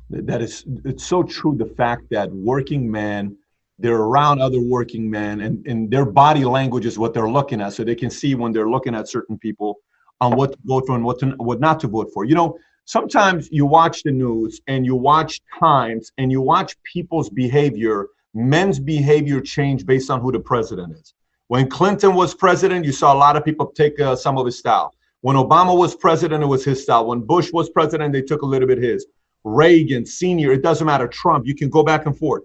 That 0.10 0.42
is, 0.42 0.64
it's 0.86 1.04
so 1.04 1.24
true. 1.24 1.58
The 1.58 1.74
fact 1.76 2.04
that 2.12 2.32
working 2.32 2.90
men, 2.90 3.36
they're 3.78 3.96
around 3.96 4.42
other 4.42 4.62
working 4.62 5.10
men, 5.10 5.42
and, 5.42 5.66
and 5.68 5.92
their 5.92 6.06
body 6.06 6.46
language 6.46 6.86
is 6.86 6.98
what 6.98 7.14
they're 7.14 7.30
looking 7.30 7.62
at, 7.62 7.74
so 7.74 7.84
they 7.84 7.96
can 7.96 8.10
see 8.10 8.36
when 8.36 8.52
they're 8.52 8.70
looking 8.70 8.96
at 8.96 9.10
certain 9.10 9.38
people 9.38 9.78
on 10.22 10.36
what 10.36 10.54
to 10.54 10.58
vote 10.64 10.84
for 10.88 10.96
and 10.96 11.04
what 11.04 11.20
to, 11.20 11.32
what 11.38 11.60
not 11.60 11.80
to 11.82 11.88
vote 11.88 12.10
for. 12.14 12.24
You 12.24 12.36
know, 12.36 12.58
sometimes 12.86 13.50
you 13.52 13.66
watch 13.66 14.04
the 14.04 14.12
news 14.12 14.62
and 14.68 14.86
you 14.86 14.96
watch 14.96 15.42
times 15.60 16.12
and 16.18 16.32
you 16.32 16.42
watch 16.42 16.76
people's 16.84 17.30
behavior, 17.30 18.08
men's 18.34 18.80
behavior 18.80 19.42
change 19.42 19.86
based 19.86 20.10
on 20.10 20.22
who 20.22 20.32
the 20.32 20.40
president 20.40 20.94
is. 20.94 21.14
When 21.48 21.70
Clinton 21.70 22.16
was 22.16 22.34
president, 22.34 22.86
you 22.86 22.92
saw 22.92 23.14
a 23.14 23.18
lot 23.18 23.36
of 23.36 23.44
people 23.44 23.68
take 23.68 24.00
uh, 24.00 24.16
some 24.16 24.38
of 24.38 24.46
his 24.46 24.58
style. 24.58 24.94
When 25.22 25.36
Obama 25.36 25.78
was 25.78 25.96
president, 25.96 26.44
it 26.44 26.48
was 26.48 26.64
his 26.64 26.82
style. 26.82 27.08
When 27.08 27.22
Bush 27.22 27.52
was 27.52 27.70
president, 27.70 28.14
they 28.14 28.22
took 28.22 28.42
a 28.42 28.46
little 28.46 28.68
bit 28.68 28.78
his. 28.78 29.06
Reagan, 29.44 30.06
senior, 30.06 30.52
it 30.52 30.64
doesn't 30.64 30.88
matter. 30.88 31.08
Trump, 31.08 31.46
you 31.46 31.56
can 31.56 31.70
go 31.70 31.84
back 31.84 32.06
and 32.06 32.18
forth. 32.18 32.44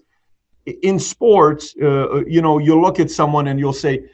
In 0.67 0.99
sports, 0.99 1.75
uh, 1.81 1.87
uh 1.87 2.23
you 2.27 2.43
know, 2.43 2.59
you 2.59 2.81
look 2.81 3.01
at 3.01 3.11
someone 3.11 3.49
and 3.49 3.59
you'll 3.59 3.73
say, 3.73 4.05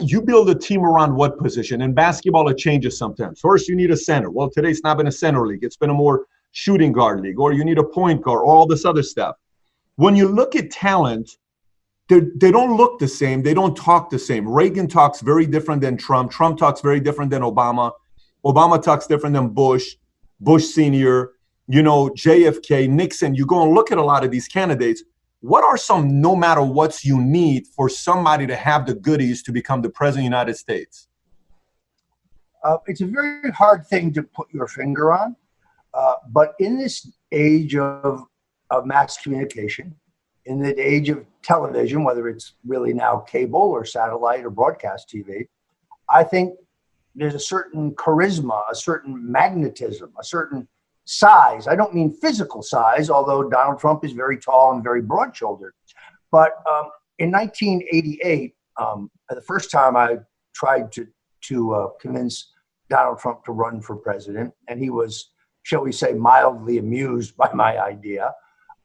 you 0.00 0.22
build 0.22 0.48
a 0.50 0.54
team 0.54 0.84
around 0.84 1.14
what 1.14 1.38
position? 1.38 1.82
In 1.82 1.92
basketball, 1.92 2.48
it 2.48 2.58
changes 2.58 2.96
sometimes. 2.96 3.40
First, 3.40 3.68
you 3.68 3.76
need 3.76 3.90
a 3.90 3.96
center. 3.96 4.30
Well, 4.30 4.50
today's 4.50 4.82
not 4.82 4.96
been 4.96 5.06
a 5.06 5.12
center 5.12 5.46
league. 5.46 5.64
It's 5.64 5.76
been 5.76 5.90
a 5.90 5.94
more 5.94 6.26
shooting 6.52 6.92
guard 6.92 7.20
league, 7.20 7.38
or 7.38 7.52
you 7.52 7.64
need 7.64 7.78
a 7.78 7.84
point 7.84 8.22
guard, 8.22 8.38
or 8.38 8.44
all 8.44 8.66
this 8.66 8.84
other 8.84 9.02
stuff. 9.02 9.36
When 9.96 10.16
you 10.16 10.28
look 10.28 10.56
at 10.56 10.70
talent, 10.70 11.36
they 12.08 12.52
don't 12.52 12.76
look 12.76 12.98
the 12.98 13.08
same. 13.08 13.42
They 13.42 13.54
don't 13.54 13.76
talk 13.76 14.10
the 14.10 14.18
same. 14.18 14.48
Reagan 14.48 14.86
talks 14.86 15.20
very 15.20 15.46
different 15.46 15.80
than 15.80 15.96
Trump. 15.96 16.30
Trump 16.30 16.58
talks 16.58 16.80
very 16.80 17.00
different 17.00 17.30
than 17.30 17.42
Obama. 17.42 17.92
Obama 18.44 18.80
talks 18.80 19.06
different 19.06 19.34
than 19.34 19.48
Bush, 19.48 19.96
Bush 20.40 20.64
Senior, 20.64 21.32
you 21.66 21.82
know, 21.82 22.08
JFK, 22.10 22.88
Nixon. 22.88 23.34
You 23.34 23.44
go 23.44 23.62
and 23.64 23.74
look 23.74 23.90
at 23.90 23.98
a 23.98 24.02
lot 24.02 24.24
of 24.24 24.30
these 24.30 24.46
candidates. 24.46 25.02
What 25.40 25.64
are 25.64 25.76
some 25.76 26.20
no 26.20 26.34
matter 26.34 26.62
what's 26.62 27.04
you 27.04 27.20
need 27.20 27.66
for 27.66 27.88
somebody 27.88 28.46
to 28.46 28.56
have 28.56 28.86
the 28.86 28.94
goodies 28.94 29.42
to 29.44 29.52
become 29.52 29.82
the 29.82 29.90
president 29.90 30.26
of 30.26 30.30
the 30.30 30.36
United 30.36 30.56
States? 30.56 31.08
Uh, 32.64 32.78
it's 32.86 33.00
a 33.00 33.06
very 33.06 33.50
hard 33.52 33.86
thing 33.86 34.12
to 34.14 34.22
put 34.22 34.52
your 34.52 34.66
finger 34.66 35.12
on. 35.12 35.36
Uh, 35.94 36.14
but 36.30 36.54
in 36.58 36.78
this 36.78 37.10
age 37.32 37.76
of, 37.76 38.24
of 38.70 38.86
mass 38.86 39.16
communication, 39.18 39.94
in 40.46 40.58
the 40.60 40.78
age 40.80 41.08
of 41.08 41.24
television, 41.42 42.04
whether 42.04 42.28
it's 42.28 42.54
really 42.66 42.92
now 42.92 43.18
cable 43.18 43.60
or 43.60 43.84
satellite 43.84 44.44
or 44.44 44.50
broadcast 44.50 45.08
TV, 45.12 45.48
I 46.08 46.24
think 46.24 46.54
there's 47.14 47.34
a 47.34 47.40
certain 47.40 47.92
charisma, 47.92 48.62
a 48.70 48.74
certain 48.74 49.30
magnetism, 49.30 50.12
a 50.18 50.24
certain 50.24 50.68
size. 51.06 51.66
I 51.66 51.76
don't 51.76 51.94
mean 51.94 52.12
physical 52.12 52.62
size, 52.62 53.08
although 53.08 53.48
Donald 53.48 53.78
Trump 53.78 54.04
is 54.04 54.12
very 54.12 54.38
tall 54.38 54.72
and 54.72 54.82
very 54.82 55.00
broad 55.00 55.34
shouldered. 55.34 55.72
But 56.30 56.52
um, 56.70 56.90
in 57.18 57.30
1988, 57.30 58.54
um, 58.78 59.10
the 59.30 59.40
first 59.40 59.70
time 59.70 59.96
I 59.96 60.18
tried 60.54 60.92
to 60.92 61.06
to 61.42 61.74
uh, 61.74 61.88
convince 62.00 62.52
Donald 62.90 63.18
Trump 63.18 63.44
to 63.44 63.52
run 63.52 63.80
for 63.80 63.96
president, 63.96 64.52
and 64.68 64.80
he 64.80 64.90
was, 64.90 65.30
shall 65.62 65.82
we 65.82 65.92
say, 65.92 66.12
mildly 66.12 66.78
amused 66.78 67.36
by 67.36 67.50
my 67.54 67.78
idea. 67.78 68.34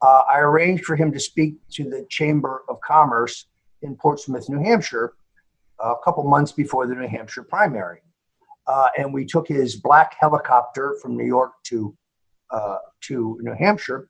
Uh, 0.02 0.24
I 0.32 0.40
arranged 0.40 0.86
for 0.86 0.96
him 0.96 1.12
to 1.12 1.20
speak 1.20 1.56
to 1.72 1.90
the 1.90 2.06
Chamber 2.10 2.64
of 2.70 2.80
Commerce 2.82 3.48
in 3.82 3.96
Portsmouth, 3.96 4.48
New 4.50 4.64
Hampshire, 4.64 5.14
a 5.80 5.96
couple 6.04 6.24
months 6.24 6.52
before 6.52 6.86
the 6.86 6.94
New 6.94 7.08
Hampshire 7.08 7.44
primary. 7.44 8.02
Uh, 8.68 8.90
and 8.98 9.12
we 9.12 9.26
took 9.26 9.48
his 9.48 9.76
black 9.76 10.16
helicopter 10.20 10.96
from 11.02 11.18
New 11.18 11.26
York 11.26 11.54
to 11.64 11.96
uh, 12.52 12.78
to 13.02 13.40
New 13.42 13.54
Hampshire. 13.54 14.10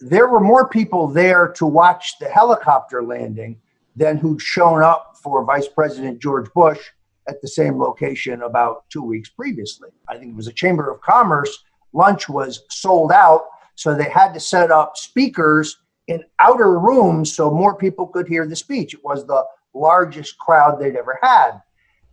There 0.00 0.28
were 0.28 0.40
more 0.40 0.68
people 0.68 1.06
there 1.06 1.48
to 1.56 1.66
watch 1.66 2.18
the 2.18 2.28
helicopter 2.28 3.02
landing 3.02 3.58
than 3.94 4.18
who'd 4.18 4.42
shown 4.42 4.82
up 4.82 5.16
for 5.22 5.44
Vice 5.44 5.68
President 5.68 6.20
George 6.20 6.52
Bush 6.52 6.80
at 7.28 7.40
the 7.40 7.48
same 7.48 7.78
location 7.78 8.42
about 8.42 8.84
two 8.90 9.02
weeks 9.02 9.30
previously. 9.30 9.88
I 10.08 10.16
think 10.16 10.32
it 10.32 10.36
was 10.36 10.48
a 10.48 10.52
Chamber 10.52 10.90
of 10.90 11.00
Commerce. 11.00 11.64
Lunch 11.92 12.28
was 12.28 12.64
sold 12.70 13.10
out, 13.10 13.46
so 13.74 13.94
they 13.94 14.10
had 14.10 14.34
to 14.34 14.40
set 14.40 14.70
up 14.70 14.96
speakers 14.96 15.78
in 16.08 16.22
outer 16.38 16.78
rooms 16.78 17.32
so 17.32 17.50
more 17.50 17.74
people 17.74 18.06
could 18.06 18.28
hear 18.28 18.46
the 18.46 18.54
speech. 18.54 18.94
It 18.94 19.02
was 19.02 19.26
the 19.26 19.44
largest 19.74 20.38
crowd 20.38 20.78
they'd 20.78 20.96
ever 20.96 21.18
had. 21.22 21.60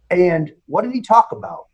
And 0.09 0.53
what 0.67 0.83
did 0.83 0.93
he 0.93 1.01
talk 1.01 1.31
about? 1.31 1.67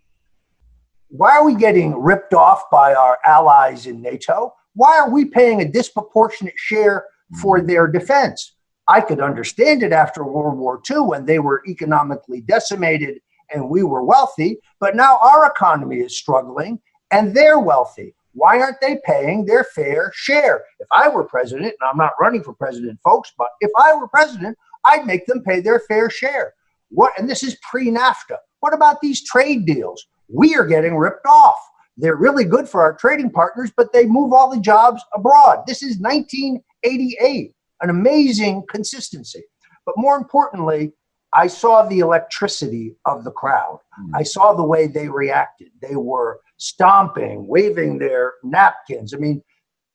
Why 1.09 1.31
are 1.31 1.43
we 1.43 1.55
getting 1.55 1.99
ripped 1.99 2.35
off 2.35 2.69
by 2.69 2.93
our 2.93 3.17
allies 3.25 3.87
in 3.87 3.99
NATO? 3.99 4.53
Why 4.75 4.99
are 4.99 5.09
we 5.09 5.25
paying 5.25 5.59
a 5.61 5.67
disproportionate 5.67 6.53
share 6.55 7.05
for 7.41 7.57
mm-hmm. 7.57 7.67
their 7.67 7.87
defense? 7.87 8.53
I 8.87 9.01
could 9.01 9.19
understand 9.19 9.81
it 9.81 9.91
after 9.91 10.23
World 10.23 10.59
War 10.59 10.79
II 10.89 11.01
when 11.01 11.25
they 11.25 11.39
were 11.39 11.63
economically 11.67 12.41
decimated 12.41 13.21
and 13.51 13.69
we 13.69 13.81
were 13.81 14.03
wealthy, 14.03 14.59
but 14.79 14.95
now 14.95 15.17
our 15.23 15.47
economy 15.47 15.97
is 15.97 16.15
struggling 16.15 16.79
and 17.09 17.35
they're 17.35 17.59
wealthy. 17.59 18.13
Why 18.33 18.61
aren't 18.61 18.79
they 18.79 18.99
paying 19.03 19.45
their 19.45 19.63
fair 19.63 20.11
share? 20.13 20.63
If 20.79 20.87
I 20.91 21.09
were 21.09 21.23
president, 21.23 21.73
and 21.79 21.89
I'm 21.89 21.97
not 21.97 22.13
running 22.21 22.43
for 22.43 22.53
president, 22.53 22.99
folks, 23.03 23.33
but 23.35 23.49
if 23.61 23.71
I 23.79 23.95
were 23.95 24.07
president, 24.07 24.55
I'd 24.85 25.07
make 25.07 25.25
them 25.25 25.41
pay 25.41 25.59
their 25.59 25.79
fair 25.79 26.11
share. 26.11 26.53
What 26.89 27.17
and 27.17 27.27
this 27.27 27.41
is 27.41 27.57
pre-NAFTA. 27.69 28.37
What 28.59 28.75
about 28.75 29.01
these 29.01 29.23
trade 29.23 29.65
deals? 29.65 30.05
We 30.31 30.55
are 30.55 30.65
getting 30.65 30.95
ripped 30.95 31.25
off. 31.25 31.57
They're 31.97 32.15
really 32.15 32.45
good 32.45 32.69
for 32.69 32.81
our 32.81 32.93
trading 32.93 33.31
partners, 33.31 33.71
but 33.75 33.91
they 33.91 34.05
move 34.05 34.31
all 34.31 34.49
the 34.49 34.61
jobs 34.61 35.01
abroad. 35.13 35.63
This 35.67 35.83
is 35.83 35.99
1988 35.99 37.53
an 37.81 37.89
amazing 37.89 38.63
consistency. 38.69 39.43
But 39.85 39.95
more 39.97 40.17
importantly, 40.17 40.93
I 41.33 41.47
saw 41.47 41.83
the 41.83 41.99
electricity 41.99 42.95
of 43.05 43.23
the 43.23 43.31
crowd. 43.31 43.79
Mm. 44.01 44.09
I 44.15 44.23
saw 44.23 44.53
the 44.53 44.63
way 44.63 44.87
they 44.87 45.07
reacted. 45.07 45.69
They 45.81 45.95
were 45.95 46.41
stomping, 46.57 47.47
waving 47.47 47.99
their 47.99 48.33
napkins. 48.43 49.13
I 49.13 49.17
mean, 49.17 49.41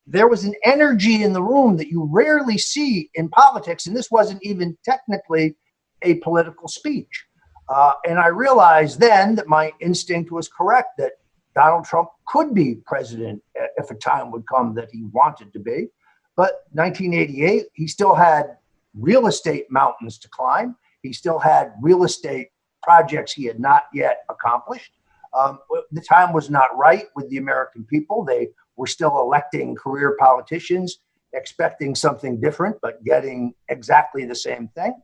there 0.07 0.29
was 0.29 0.45
an 0.45 0.55
energy 0.65 1.23
in 1.23 1.33
the 1.33 1.43
room 1.43 1.77
that 1.79 1.89
you 1.89 2.09
rarely 2.13 2.59
see 2.59 3.11
in 3.15 3.29
politics, 3.31 3.87
and 3.87 3.97
this 3.97 4.11
wasn't 4.11 4.43
even 4.43 4.77
technically 4.85 5.57
a 6.03 6.15
political 6.17 6.69
speech. 6.69 7.25
Uh, 7.69 7.93
and 8.07 8.19
I 8.19 8.29
realized 8.29 9.01
then 9.01 9.35
that 9.37 9.49
my 9.49 9.73
instinct 9.81 10.31
was 10.31 10.49
correct 10.49 10.99
that 10.99 11.13
Donald 11.55 11.85
Trump 11.85 12.09
could 12.27 12.53
be 12.53 12.77
president 12.87 13.43
if 13.77 13.91
a 13.91 13.95
time 13.95 14.31
would 14.33 14.47
come 14.47 14.75
that 14.75 14.91
he 14.91 15.05
wanted 15.13 15.53
to 15.53 15.59
be. 15.59 15.89
But 16.37 16.65
1988, 16.73 17.67
he 17.75 17.87
still 17.87 18.15
had 18.15 18.57
real 18.95 19.27
estate 19.27 19.67
mountains 19.71 20.19
to 20.19 20.29
climb. 20.29 20.77
He 21.03 21.13
still 21.13 21.39
had 21.39 21.73
real 21.81 22.05
estate 22.05 22.49
projects 22.83 23.33
he 23.33 23.45
had 23.45 23.61
not 23.61 23.85
yet 23.93 24.25
accomplished. 24.29 24.93
Um, 25.33 25.59
the 25.91 26.01
time 26.01 26.33
was 26.33 26.51
not 26.51 26.77
right 26.77 27.07
with 27.17 27.29
the 27.31 27.39
American 27.39 27.85
people. 27.85 28.25
They 28.25 28.49
were 28.77 28.87
still 28.87 29.21
electing 29.21 29.75
career 29.75 30.17
politicians, 30.19 30.99
expecting 31.33 31.95
something 31.95 32.41
different, 32.41 32.77
but 32.83 33.03
getting 33.05 33.55
exactly 33.69 34.25
the 34.25 34.35
same 34.35 34.69
thing. 34.69 34.95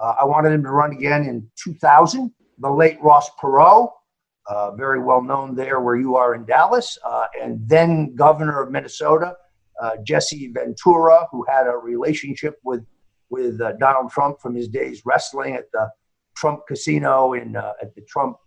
Uh, 0.00 0.14
I 0.20 0.24
wanted 0.24 0.52
him 0.52 0.62
to 0.62 0.70
run 0.70 0.92
again 0.92 1.24
in 1.24 1.48
2000. 1.62 2.32
The 2.58 2.70
late 2.70 2.98
Ross 3.00 3.30
Perot, 3.40 3.90
uh, 4.46 4.72
very 4.72 5.02
well 5.02 5.22
known 5.22 5.54
there 5.54 5.80
where 5.80 5.96
you 5.96 6.16
are 6.16 6.34
in 6.34 6.44
Dallas, 6.44 6.98
uh, 7.04 7.26
and 7.40 7.60
then 7.68 8.14
governor 8.14 8.62
of 8.62 8.70
Minnesota, 8.70 9.36
uh, 9.80 9.92
Jesse 10.04 10.50
Ventura, 10.52 11.26
who 11.30 11.44
had 11.48 11.66
a 11.66 11.76
relationship 11.76 12.58
with 12.64 12.84
with 13.30 13.60
uh, 13.60 13.72
Donald 13.72 14.10
Trump 14.10 14.40
from 14.40 14.54
his 14.54 14.68
days 14.68 15.02
wrestling 15.04 15.54
at 15.54 15.70
the 15.72 15.90
Trump 16.34 16.60
Casino 16.66 17.34
in 17.34 17.56
uh, 17.56 17.74
at 17.82 17.94
the 17.94 18.02
Trump 18.02 18.38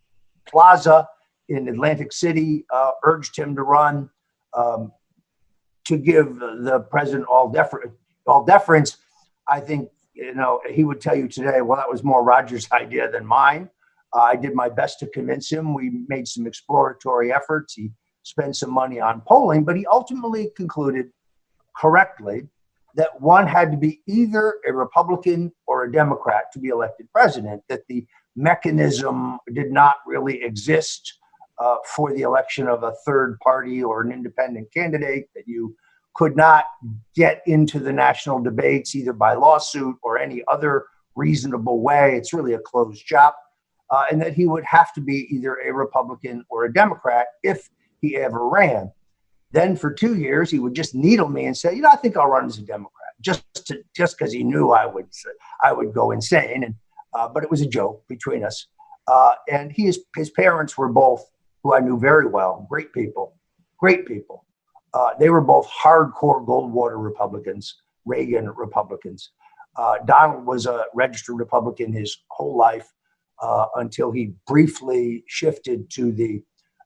Plaza 0.48 1.08
in 1.50 1.68
Atlantic 1.68 2.12
City, 2.12 2.66
urged 3.04 3.38
him 3.38 3.56
to 3.56 3.64
run 3.64 4.10
um, 4.54 4.92
to 5.86 5.98
give 5.98 6.40
the 6.40 6.86
president 6.90 7.26
all, 7.28 7.50
defer- 7.50 7.94
all 8.28 8.46
deference. 8.46 8.98
I 9.48 9.60
think 9.60 9.90
you 10.14 10.34
know 10.34 10.62
he 10.70 10.84
would 10.84 11.02
tell 11.02 11.16
you 11.16 11.28
today, 11.28 11.62
well, 11.62 11.78
that 11.78 11.90
was 11.90 12.04
more 12.04 12.24
Roger's 12.24 12.68
idea 12.74 13.10
than 13.10 13.26
mine. 13.26 13.70
Uh, 14.14 14.22
I 14.22 14.36
did 14.36 14.54
my 14.54 14.70
best 14.70 15.00
to 15.00 15.08
convince 15.08 15.50
him. 15.52 15.74
We 15.74 16.04
made 16.08 16.28
some 16.28 16.46
exploratory 16.46 17.32
efforts. 17.32 17.74
He 17.74 17.92
spent 18.24 18.56
some 18.56 18.72
money 18.72 19.00
on 19.00 19.22
polling, 19.22 19.64
but 19.64 19.78
he 19.78 19.86
ultimately 19.86 20.52
concluded 20.56 21.12
correctly 21.78 22.48
that 22.96 23.22
one 23.22 23.48
had 23.48 23.72
to 23.72 23.78
be 23.78 24.02
either 24.08 24.56
a 24.68 24.74
Republican 24.74 25.52
or 25.66 25.84
a 25.84 25.92
Democrat 25.92 26.52
to 26.54 26.60
be 26.60 26.70
elected 26.70 27.08
president, 27.14 27.62
that 27.70 27.88
the 27.88 28.06
mechanism 28.36 29.38
did 29.54 29.72
not 29.72 29.98
really 30.06 30.44
exist 30.44 31.20
uh, 31.60 31.78
for 31.96 32.14
the 32.14 32.22
election 32.22 32.68
of 32.68 32.84
a 32.84 32.94
third 33.06 33.40
party 33.40 33.84
or 33.84 34.02
an 34.02 34.12
independent 34.12 34.72
candidate, 34.74 35.28
that 35.36 35.44
you 35.48 35.76
could 36.16 36.36
not 36.36 36.66
get 37.16 37.42
into 37.46 37.80
the 37.80 37.94
national 37.94 38.42
debates 38.42 38.96
either 38.96 39.14
by 39.14 39.34
lawsuit 39.34 39.96
or 40.04 40.18
any 40.18 40.44
other 40.48 40.86
reasonable 41.16 41.82
way. 41.82 42.16
It's 42.18 42.34
really 42.34 42.54
a 42.54 42.60
closed 42.60 43.06
shop. 43.06 43.38
Uh, 43.90 44.04
and 44.10 44.22
that 44.22 44.34
he 44.34 44.48
would 44.48 44.64
have 44.64 44.94
to 44.94 45.02
be 45.02 45.28
either 45.30 45.58
a 45.66 45.74
Republican 45.74 46.46
or 46.50 46.64
a 46.64 46.74
Democrat 46.74 47.28
if 47.44 47.70
he 48.00 48.16
ever 48.16 48.48
ran. 48.48 48.90
Then 49.52 49.76
for 49.76 49.92
two 49.92 50.16
years, 50.16 50.50
he 50.50 50.60
would 50.60 50.74
just 50.74 50.96
needle 50.96 51.28
me 51.28 51.46
and 51.46 51.58
say, 51.58 51.76
"You 51.76 51.82
know, 51.82 51.90
I 51.90 51.98
think 51.98 52.16
I'll 52.16 52.28
run 52.28 52.46
as 52.46 52.58
a 52.58 52.62
Democrat," 52.62 53.14
just 53.20 53.44
to, 53.68 53.84
just 53.94 54.18
because 54.18 54.32
he 54.32 54.46
knew 54.46 54.72
I 54.72 54.86
would 54.86 55.08
I 55.62 55.74
would 55.74 55.94
go 55.94 56.12
insane. 56.12 56.64
And 56.64 56.76
uh, 57.14 57.28
but 57.28 57.44
it 57.44 57.52
was 57.52 57.60
a 57.60 57.68
joke 57.68 58.08
between 58.08 58.46
us. 58.46 58.68
Uh, 59.08 59.34
and 59.50 59.74
he, 59.74 59.88
his 59.88 60.00
his 60.16 60.30
parents 60.30 60.78
were 60.78 60.88
both, 60.88 61.30
who 61.64 61.74
I 61.74 61.80
knew 61.80 62.00
very 62.00 62.28
well, 62.28 62.66
great 62.70 62.94
people, 62.94 63.36
great 63.78 64.06
people. 64.06 64.46
Uh, 64.94 65.12
they 65.20 65.30
were 65.30 65.42
both 65.42 65.70
hardcore 65.70 66.46
Goldwater 66.46 67.02
Republicans, 67.02 67.82
Reagan 68.06 68.50
Republicans. 68.50 69.32
Uh, 69.78 69.96
Donald 70.06 70.46
was 70.46 70.66
a 70.66 70.86
registered 70.94 71.38
Republican 71.38 71.94
his 71.94 72.18
whole 72.30 72.58
life 72.58 72.92
uh, 73.42 73.68
until 73.76 74.12
he 74.12 74.34
briefly 74.48 75.24
shifted 75.28 75.90
to 75.92 76.12
the 76.12 76.44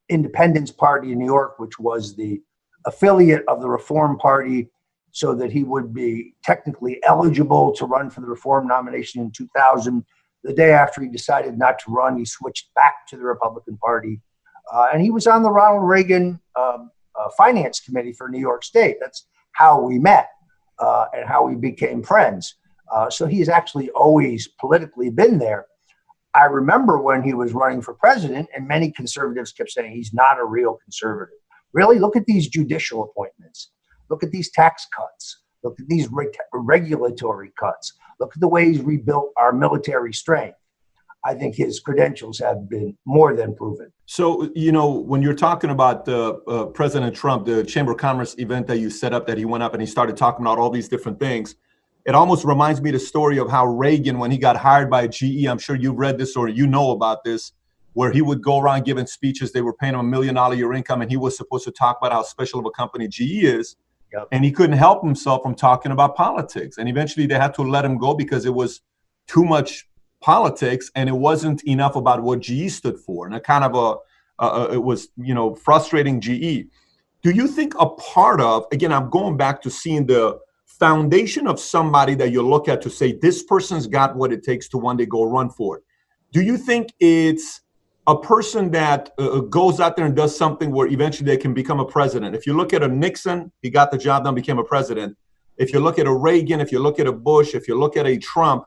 Independence 0.09 0.71
Party 0.71 1.11
in 1.11 1.19
New 1.19 1.25
York, 1.25 1.57
which 1.57 1.79
was 1.79 2.15
the 2.15 2.41
affiliate 2.85 3.43
of 3.47 3.61
the 3.61 3.69
Reform 3.69 4.17
Party 4.17 4.69
so 5.11 5.33
that 5.33 5.51
he 5.51 5.63
would 5.63 5.93
be 5.93 6.33
technically 6.43 6.99
eligible 7.03 7.73
to 7.73 7.85
run 7.85 8.09
for 8.09 8.21
the 8.21 8.27
Reform 8.27 8.67
nomination 8.67 9.21
in 9.21 9.31
2000. 9.31 10.03
The 10.43 10.53
day 10.53 10.73
after 10.73 11.01
he 11.01 11.07
decided 11.07 11.57
not 11.57 11.79
to 11.79 11.91
run, 11.91 12.17
he 12.17 12.25
switched 12.25 12.73
back 12.75 13.07
to 13.07 13.17
the 13.17 13.23
Republican 13.23 13.77
Party. 13.77 14.21
Uh, 14.71 14.87
and 14.93 15.01
he 15.01 15.09
was 15.09 15.25
on 15.25 15.41
the 15.41 15.49
Ronald 15.49 15.87
Reagan 15.87 16.39
um, 16.59 16.91
uh, 17.19 17.29
Finance 17.37 17.79
Committee 17.79 18.13
for 18.13 18.29
New 18.29 18.39
York 18.39 18.63
State. 18.63 18.97
That's 18.99 19.27
how 19.53 19.81
we 19.81 19.99
met 19.99 20.29
uh, 20.79 21.05
and 21.13 21.27
how 21.27 21.45
we 21.45 21.55
became 21.55 22.03
friends. 22.03 22.55
Uh, 22.93 23.09
so 23.09 23.25
he's 23.25 23.49
actually 23.49 23.89
always 23.91 24.47
politically 24.59 25.09
been 25.09 25.39
there. 25.39 25.65
I 26.33 26.45
remember 26.45 26.99
when 26.99 27.23
he 27.23 27.33
was 27.33 27.53
running 27.53 27.81
for 27.81 27.93
president, 27.93 28.49
and 28.53 28.67
many 28.67 28.91
conservatives 28.91 29.53
kept 29.53 29.71
saying 29.71 29.93
he's 29.93 30.13
not 30.13 30.39
a 30.39 30.45
real 30.45 30.77
conservative. 30.83 31.37
Really, 31.73 31.97
look 31.97 32.15
at 32.15 32.25
these 32.25 32.49
judicial 32.49 33.03
appointments. 33.03 33.71
Look 34.09 34.23
at 34.23 34.31
these 34.31 34.51
tax 34.51 34.85
cuts. 34.95 35.43
Look 35.63 35.79
at 35.79 35.87
these 35.87 36.09
reg- 36.11 36.37
regulatory 36.53 37.51
cuts. 37.57 37.93
Look 38.19 38.33
at 38.35 38.41
the 38.41 38.47
way 38.47 38.65
he's 38.65 38.81
rebuilt 38.81 39.31
our 39.37 39.51
military 39.51 40.13
strength. 40.13 40.57
I 41.25 41.33
think 41.33 41.55
his 41.55 41.79
credentials 41.79 42.37
have 42.39 42.69
been 42.69 42.95
more 43.05 43.35
than 43.35 43.55
proven. 43.55 43.91
So, 44.05 44.51
you 44.53 44.71
know, 44.71 44.87
when 44.91 45.23
you're 45.23 45.33
talking 45.33 45.71
about 45.71 46.07
uh, 46.07 46.35
uh, 46.47 46.65
President 46.67 47.15
Trump, 47.15 47.45
the 47.45 47.63
Chamber 47.63 47.93
of 47.93 47.97
Commerce 47.97 48.35
event 48.37 48.67
that 48.67 48.77
you 48.77 48.91
set 48.91 49.11
up, 49.11 49.25
that 49.25 49.37
he 49.39 49.45
went 49.45 49.63
up 49.63 49.73
and 49.73 49.81
he 49.81 49.87
started 49.87 50.15
talking 50.15 50.45
about 50.45 50.59
all 50.59 50.69
these 50.69 50.87
different 50.87 51.19
things, 51.19 51.55
it 52.05 52.13
almost 52.13 52.45
reminds 52.45 52.79
me 52.79 52.91
the 52.91 52.99
story 52.99 53.39
of 53.39 53.49
how 53.49 53.65
Reagan, 53.65 54.19
when 54.19 54.29
he 54.29 54.37
got 54.37 54.55
hired 54.55 54.91
by 54.91 55.07
GE, 55.07 55.45
I'm 55.45 55.57
sure 55.57 55.75
you've 55.75 55.97
read 55.97 56.19
this 56.19 56.35
or 56.35 56.47
you 56.47 56.67
know 56.67 56.91
about 56.91 57.23
this, 57.23 57.53
where 57.93 58.11
he 58.11 58.21
would 58.21 58.43
go 58.43 58.59
around 58.59 58.85
giving 58.85 59.07
speeches. 59.07 59.51
They 59.51 59.61
were 59.61 59.73
paying 59.73 59.95
him 59.95 60.01
a 60.01 60.03
million 60.03 60.35
dollar 60.35 60.53
year 60.53 60.71
income, 60.73 61.01
and 61.01 61.09
he 61.09 61.17
was 61.17 61.35
supposed 61.35 61.65
to 61.65 61.71
talk 61.71 61.97
about 61.99 62.11
how 62.11 62.21
special 62.21 62.59
of 62.59 62.67
a 62.67 62.71
company 62.71 63.07
GE 63.07 63.43
is. 63.43 63.75
Yep. 64.13 64.27
And 64.31 64.45
he 64.45 64.51
couldn't 64.51 64.77
help 64.77 65.03
himself 65.03 65.41
from 65.41 65.55
talking 65.55 65.91
about 65.91 66.15
politics. 66.15 66.77
And 66.77 66.87
eventually 66.87 67.25
they 67.25 67.35
had 67.35 67.55
to 67.55 67.63
let 67.63 67.83
him 67.83 67.97
go 67.97 68.13
because 68.13 68.45
it 68.45 68.53
was 68.53 68.81
too 69.27 69.43
much 69.43 69.87
politics 70.25 70.89
and 70.95 71.07
it 71.07 71.17
wasn't 71.29 71.63
enough 71.65 71.95
about 71.95 72.23
what 72.23 72.39
GE 72.39 72.71
stood 72.71 72.99
for. 72.99 73.27
And 73.27 73.35
a 73.35 73.39
kind 73.39 73.63
of 73.63 73.75
a, 73.75 74.73
it 74.73 74.83
was, 74.83 75.09
you 75.17 75.35
know, 75.35 75.53
frustrating 75.53 76.19
GE. 76.19 76.65
Do 77.21 77.29
you 77.29 77.47
think 77.47 77.75
a 77.79 77.87
part 77.89 78.41
of, 78.41 78.65
again, 78.71 78.91
I'm 78.91 79.11
going 79.11 79.37
back 79.37 79.61
to 79.61 79.69
seeing 79.69 80.07
the 80.07 80.39
foundation 80.65 81.45
of 81.45 81.59
somebody 81.59 82.15
that 82.15 82.31
you 82.31 82.41
look 82.41 82.67
at 82.67 82.81
to 82.81 82.89
say, 82.89 83.13
this 83.13 83.43
person's 83.43 83.85
got 83.85 84.15
what 84.15 84.33
it 84.33 84.43
takes 84.43 84.67
to 84.69 84.79
one 84.79 84.97
day 84.97 85.05
go 85.05 85.23
run 85.23 85.49
for 85.51 85.77
it. 85.77 85.83
Do 86.31 86.41
you 86.41 86.57
think 86.57 86.93
it's 86.99 87.61
a 88.07 88.17
person 88.17 88.71
that 88.71 89.11
uh, 89.19 89.29
uh, 89.29 89.39
goes 89.41 89.79
out 89.79 89.95
there 89.95 90.05
and 90.05 90.15
does 90.15 90.35
something 90.35 90.71
where 90.71 90.87
eventually 90.87 91.27
they 91.27 91.37
can 91.37 91.53
become 91.53 91.79
a 91.79 91.85
president. 91.85 92.35
If 92.35 92.45
you 92.45 92.53
look 92.53 92.71
at 92.71 92.83
a 92.83 92.87
Nixon, 92.87 93.51
he 93.63 93.69
got 93.71 93.89
the 93.89 93.97
job 93.97 94.23
done, 94.23 94.35
became 94.35 94.59
a 94.59 94.63
president. 94.63 95.17
If 95.57 95.73
you 95.73 95.79
look 95.79 95.97
at 95.97 96.05
a 96.05 96.13
Reagan, 96.13 96.59
if 96.61 96.71
you 96.71 96.79
look 96.79 96.99
at 96.99 97.07
a 97.07 97.11
Bush, 97.11 97.55
if 97.55 97.67
you 97.67 97.79
look 97.79 97.97
at 97.97 98.05
a 98.05 98.17
Trump, 98.17 98.65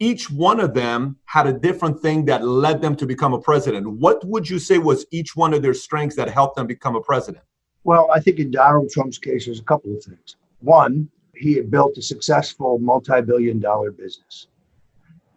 each 0.00 0.30
one 0.30 0.58
of 0.60 0.72
them 0.72 1.16
had 1.26 1.46
a 1.46 1.52
different 1.52 2.00
thing 2.00 2.24
that 2.24 2.42
led 2.42 2.80
them 2.80 2.96
to 2.96 3.06
become 3.06 3.34
a 3.34 3.40
president. 3.40 3.86
What 3.86 4.24
would 4.24 4.48
you 4.48 4.58
say 4.58 4.78
was 4.78 5.06
each 5.10 5.36
one 5.36 5.52
of 5.52 5.60
their 5.60 5.74
strengths 5.74 6.16
that 6.16 6.30
helped 6.30 6.56
them 6.56 6.66
become 6.66 6.96
a 6.96 7.02
president? 7.02 7.44
Well, 7.84 8.10
I 8.12 8.18
think 8.18 8.38
in 8.38 8.50
Donald 8.50 8.90
Trump's 8.90 9.18
case, 9.18 9.44
there's 9.44 9.60
a 9.60 9.64
couple 9.64 9.94
of 9.94 10.02
things. 10.02 10.36
One, 10.60 11.08
he 11.34 11.54
had 11.54 11.70
built 11.70 11.98
a 11.98 12.02
successful 12.02 12.78
multi 12.78 13.20
billion 13.20 13.60
dollar 13.60 13.90
business. 13.90 14.48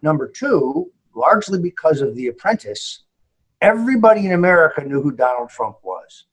Number 0.01 0.27
two, 0.27 0.91
largely 1.13 1.59
because 1.59 2.01
of 2.01 2.15
The 2.15 2.27
Apprentice, 2.27 3.03
everybody 3.61 4.25
in 4.25 4.33
America 4.33 4.83
knew 4.83 5.01
who 5.01 5.11
Donald 5.11 5.49
Trump 5.49 5.77
was. 5.83 6.25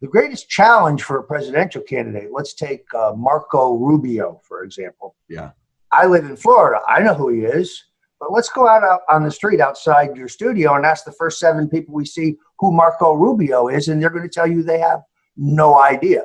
The 0.00 0.06
greatest 0.06 0.48
challenge 0.48 1.02
for 1.02 1.18
a 1.18 1.24
presidential 1.24 1.82
candidate, 1.82 2.30
let's 2.32 2.54
take 2.54 2.84
uh, 2.94 3.12
Marco 3.16 3.74
Rubio, 3.74 4.40
for 4.44 4.62
example. 4.62 5.16
Yeah. 5.28 5.50
I 5.92 6.06
live 6.06 6.24
in 6.24 6.36
Florida. 6.36 6.80
I 6.88 7.00
know 7.00 7.14
who 7.14 7.28
he 7.30 7.40
is. 7.40 7.84
But 8.20 8.32
let's 8.32 8.48
go 8.48 8.66
out, 8.66 8.82
out 8.82 9.02
on 9.08 9.22
the 9.22 9.30
street 9.30 9.60
outside 9.60 10.16
your 10.16 10.28
studio 10.28 10.74
and 10.74 10.84
ask 10.84 11.04
the 11.04 11.12
first 11.12 11.38
seven 11.38 11.68
people 11.68 11.94
we 11.94 12.04
see 12.04 12.36
who 12.58 12.72
Marco 12.72 13.14
Rubio 13.14 13.68
is, 13.68 13.88
and 13.88 14.02
they're 14.02 14.10
going 14.10 14.24
to 14.24 14.28
tell 14.28 14.46
you 14.46 14.62
they 14.62 14.80
have 14.80 15.02
no 15.36 15.80
idea. 15.80 16.24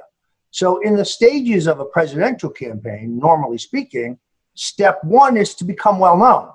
So, 0.50 0.80
in 0.80 0.96
the 0.96 1.06
stages 1.06 1.68
of 1.68 1.80
a 1.80 1.86
presidential 1.86 2.50
campaign, 2.50 3.20
normally 3.20 3.58
speaking, 3.60 4.18
step 4.56 5.04
one 5.04 5.38
is 5.38 5.56
to 5.56 5.64
become 5.64 6.00
well 6.00 6.18
known. 6.18 6.50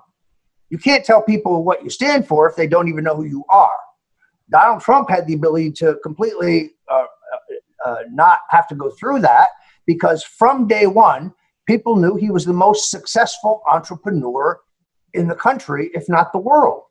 You 0.71 0.79
can't 0.79 1.05
tell 1.05 1.23
people 1.23 1.65
what 1.65 1.83
you 1.83 1.91
stand 1.91 2.27
for 2.27 2.49
if 2.49 2.57
they 2.57 2.67
don't 2.67 2.89
even 2.89 3.05
know 3.05 3.17
who 3.17 3.25
you 3.25 3.45
are. 3.49 3.71
Donald 4.51 4.83
Trump 4.83 5.09
had 5.09 5.27
the 5.27 5.35
ability 5.35 5.73
to 5.73 5.99
completely 6.03 6.73
uh, 6.91 7.05
uh, 7.05 7.89
uh, 7.91 7.97
not 8.11 8.41
have 8.51 8.67
to 8.69 8.75
go 8.75 8.91
through 8.91 9.21
that 9.21 9.49
because 9.87 10.23
from 10.23 10.67
day 10.67 10.87
one, 10.87 11.33
people 11.69 11.97
knew 11.97 12.17
he 12.17 12.31
was 12.31 12.45
the 12.47 12.53
most 12.53 12.91
successful 12.91 13.63
entrepreneur 13.71 14.59
in 15.13 15.29
the 15.29 15.35
country, 15.35 15.91
if 15.93 16.09
not 16.09 16.33
the 16.33 16.39
world. 16.39 16.85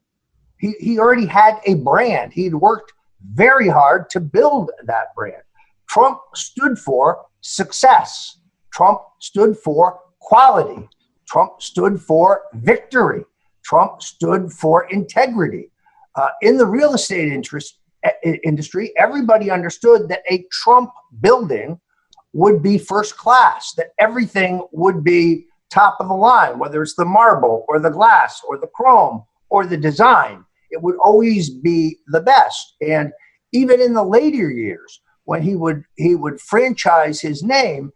He, 0.59 0.73
he 0.80 0.99
already 0.99 1.25
had 1.25 1.59
a 1.65 1.73
brand. 1.73 2.32
He'd 2.32 2.53
worked 2.55 2.93
very 3.34 3.67
hard 3.67 4.09
to 4.11 4.19
build 4.19 4.71
that 4.86 5.13
brand. 5.15 5.41
Trump 5.89 6.19
stood 6.36 6.78
for 6.78 7.25
success. 7.41 8.39
Trump 8.71 9.01
stood 9.19 9.57
for 9.57 9.99
quality. 10.19 10.88
Trump 11.28 11.61
stood 11.61 11.99
for 11.99 12.43
victory. 12.53 13.25
Trump 13.63 14.01
stood 14.01 14.51
for 14.51 14.88
integrity. 14.89 15.71
Uh, 16.15 16.30
in 16.41 16.57
the 16.57 16.65
real 16.65 16.93
estate 16.93 17.34
interest, 17.34 17.80
industry, 18.43 18.93
everybody 18.97 19.49
understood 19.51 20.07
that 20.09 20.21
a 20.30 20.45
Trump 20.51 20.91
building 21.19 21.80
would 22.34 22.61
be 22.61 22.78
first 22.78 23.17
class, 23.17 23.73
that 23.78 23.91
everything 23.99 24.65
would 24.71 25.03
be 25.03 25.45
top 25.69 25.97
of 25.99 26.07
the 26.07 26.13
line, 26.13 26.59
whether 26.59 26.82
it's 26.82 26.95
the 26.95 27.05
marble 27.05 27.65
or 27.67 27.80
the 27.80 27.89
glass 27.89 28.41
or 28.47 28.57
the 28.57 28.67
chrome 28.67 29.23
or 29.49 29.65
the 29.65 29.78
design. 29.78 30.43
It 30.71 30.82
would 30.82 30.97
always 30.97 31.49
be 31.49 31.97
the 32.07 32.21
best. 32.21 32.75
And 32.82 33.11
even 33.53 33.82
in 33.82 33.93
the 33.93 34.03
later 34.03 34.49
years, 34.49 35.01
when 35.23 35.41
he 35.41 35.55
would 35.55 35.84
he 35.95 36.15
would 36.15 36.39
franchise 36.39 37.19
his 37.19 37.43
name, 37.43 37.91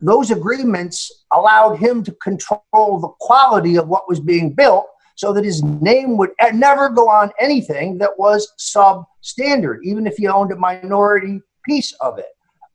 those 0.00 0.30
agreements 0.30 1.24
allowed 1.32 1.76
him 1.76 2.02
to 2.04 2.12
control 2.12 2.60
the 3.00 3.12
quality 3.20 3.76
of 3.76 3.88
what 3.88 4.08
was 4.08 4.20
being 4.20 4.52
built 4.52 4.86
so 5.16 5.32
that 5.32 5.44
his 5.44 5.62
name 5.62 6.16
would 6.16 6.30
never 6.52 6.88
go 6.88 7.08
on 7.08 7.30
anything 7.40 7.98
that 7.98 8.18
was 8.18 8.52
substandard, 8.58 9.78
even 9.84 10.06
if 10.06 10.16
he 10.16 10.26
owned 10.26 10.52
a 10.52 10.56
minority 10.56 11.40
piece 11.64 11.92
of 12.00 12.18
it. 12.18 12.33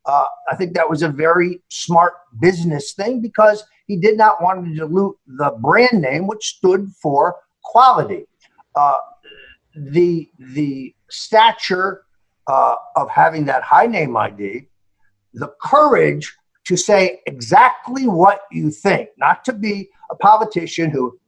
Uh, 0.10 0.26
I 0.50 0.56
think 0.56 0.74
that 0.74 0.90
was 0.90 1.04
a 1.04 1.10
very 1.10 1.62
smart 1.70 2.14
business 2.42 2.94
thing 2.94 3.22
because 3.22 3.64
he 3.86 3.96
did 3.96 4.18
not 4.18 4.42
want 4.42 4.66
to 4.66 4.74
dilute 4.74 5.16
the 5.28 5.52
brand 5.62 6.02
name, 6.02 6.26
which 6.26 6.56
stood 6.58 6.88
for 7.00 7.36
quality. 7.64 8.26
Uh, 8.76 8.98
the 9.76 10.28
the 10.56 10.96
stature 11.12 12.06
uh, 12.48 12.76
of 12.96 13.08
having 13.12 13.46
that 13.46 13.62
high 13.62 13.86
name 13.86 14.18
ID, 14.18 14.68
the 15.36 15.54
courage 15.62 16.36
to 16.66 16.76
say 16.76 17.22
exactly 17.28 18.08
what 18.08 18.42
you 18.52 18.72
think, 18.72 19.10
not 19.18 19.46
to 19.46 19.54
be 19.54 19.90
a 20.10 20.16
politician 20.16 20.90
who 20.90 21.20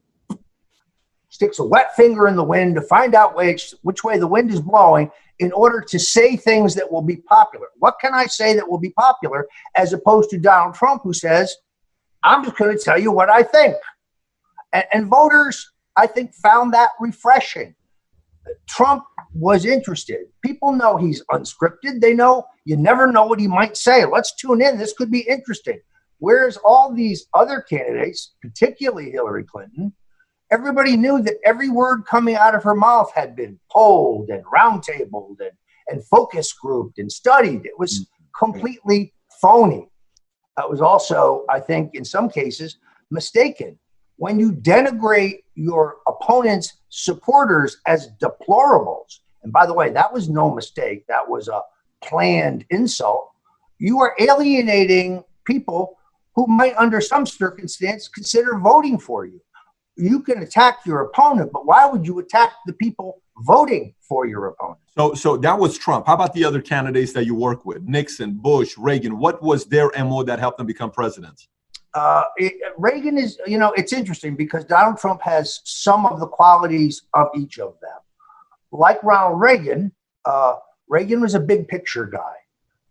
sticks 1.32 1.60
a 1.60 1.64
wet 1.64 1.96
finger 1.96 2.28
in 2.28 2.36
the 2.36 2.44
wind 2.44 2.76
to 2.76 2.82
find 2.82 3.16
out 3.16 3.36
which, 3.36 3.74
which 3.82 4.04
way 4.04 4.20
the 4.20 4.28
wind 4.28 4.52
is 4.52 4.60
blowing 4.60 5.10
in 5.40 5.52
order 5.54 5.82
to 5.82 5.98
say 5.98 6.36
things 6.36 6.76
that 6.76 6.92
will 6.92 7.02
be 7.02 7.16
popular. 7.16 7.68
What 7.80 7.96
can 8.00 8.14
I 8.14 8.26
say 8.26 8.54
that 8.54 8.70
will 8.70 8.78
be 8.78 8.92
popular 8.92 9.48
as 9.76 9.94
opposed 9.94 10.30
to 10.30 10.38
Donald 10.38 10.76
Trump, 10.76 11.02
who 11.04 11.14
says, 11.14 11.56
I'm 12.22 12.44
just 12.44 12.58
going 12.58 12.78
to 12.78 12.84
tell 12.84 13.00
you 13.00 13.12
what 13.12 13.30
I 13.30 13.44
think. 13.44 13.76
And, 14.74 14.84
and 14.94 15.08
voters, 15.08 15.72
I 15.96 16.06
think, 16.06 16.36
found 16.36 16.74
that 16.74 16.90
refreshing. 17.00 17.76
Trump 18.68 19.04
was 19.34 19.66
interested. 19.66 20.26
People 20.44 20.74
know 20.74 20.98
he's 20.98 21.24
unscripted. 21.32 22.02
They 22.02 22.14
know 22.14 22.46
you 22.66 22.76
never 22.76 23.10
know 23.10 23.26
what 23.26 23.40
he 23.40 23.48
might 23.48 23.78
say. 23.78 24.04
Let's 24.06 24.36
tune 24.36 24.62
in. 24.62 24.78
This 24.78 24.94
could 24.94 25.12
be 25.12 25.22
interesting. 25.22 25.80
Whereas 26.20 26.58
all 26.58 26.94
these 26.94 27.28
other 27.34 27.62
candidates, 27.62 28.34
particularly 28.42 29.12
Hillary 29.12 29.44
Clinton, 29.44 29.94
everybody 30.52 30.98
knew 30.98 31.22
that 31.22 31.38
every 31.46 31.70
word 31.70 32.06
coming 32.06 32.36
out 32.36 32.54
of 32.54 32.64
her 32.64 32.76
mouth 32.76 33.12
had 33.16 33.36
been 33.36 33.58
polled 33.72 34.30
and 34.30 34.44
roundtabled 34.46 35.38
and, 35.40 35.52
and 35.88 36.06
focus 36.06 36.52
grouped 36.54 37.00
and 37.00 37.12
studied. 37.12 37.66
It 37.66 37.80
was 37.80 38.02
mm-hmm. 38.02 38.46
completely 38.46 39.14
phony. 39.42 39.88
It 40.58 40.70
was 40.70 40.82
also, 40.82 41.46
I 41.50 41.60
think, 41.60 41.96
in 41.96 42.04
some 42.04 42.30
cases, 42.30 42.78
mistaken. 43.10 43.80
When 44.18 44.40
you 44.40 44.52
denigrate 44.52 45.44
your 45.56 45.98
opponent's 46.08 46.74
supporters 46.90 47.78
as 47.88 48.10
deplorables, 48.22 49.20
and 49.44 49.52
by 49.52 49.66
the 49.66 49.74
way, 49.74 49.90
that 49.90 50.14
was 50.14 50.30
no 50.30 50.54
mistake, 50.54 51.06
that 51.08 51.28
was 51.28 51.48
a 51.48 51.62
planned 52.04 52.66
insult, 52.70 53.32
you 53.80 54.00
are 54.02 54.16
alienating 54.20 55.24
people 55.46 55.98
who 56.36 56.46
might, 56.46 56.76
under 56.76 57.02
some 57.02 57.26
circumstance, 57.26 58.08
consider 58.08 58.60
voting 58.60 59.00
for 59.00 59.26
you 59.26 59.42
you 59.96 60.22
can 60.22 60.42
attack 60.42 60.80
your 60.86 61.02
opponent, 61.02 61.52
but 61.52 61.66
why 61.66 61.86
would 61.86 62.06
you 62.06 62.20
attack 62.20 62.54
the 62.66 62.74
people 62.74 63.22
voting 63.40 63.94
for 64.02 64.26
your 64.26 64.48
opponent? 64.48 64.80
So, 64.98 65.14
so 65.14 65.38
that 65.38 65.58
was 65.58 65.78
Trump. 65.78 66.08
How 66.08 66.14
about 66.14 66.34
the 66.34 66.44
other 66.44 66.62
candidates 66.62 67.14
that 67.14 67.26
you 67.26 67.36
work 67.36 67.66
with? 67.66 67.84
Nixon, 67.84 68.34
Bush, 68.34 68.78
Reagan. 68.78 69.18
What 69.18 69.42
was 69.42 69.66
their 69.66 69.92
MO 69.98 70.24
that 70.24 70.40
helped 70.40 70.58
them 70.58 70.68
become 70.68 70.92
presidents? 70.92 71.48
Uh, 71.94 72.24
it, 72.38 72.54
Reagan 72.78 73.18
is, 73.18 73.38
you 73.46 73.58
know, 73.58 73.72
it's 73.74 73.92
interesting 73.92 74.36
because 74.36 74.64
Donald 74.66 74.98
Trump 74.98 75.22
has 75.22 75.60
some 75.66 76.06
of 76.06 76.20
the 76.20 76.28
qualities 76.28 77.04
of 77.14 77.28
each 77.36 77.60
of 77.60 77.76
them. 77.82 77.92
Like 78.72 79.04
Ronald 79.04 79.42
Reagan, 79.42 79.92
uh, 80.24 80.56
Reagan 80.88 81.20
was 81.22 81.36
a 81.36 81.40
big 81.40 81.68
picture 81.68 82.06
guy. 82.06 82.36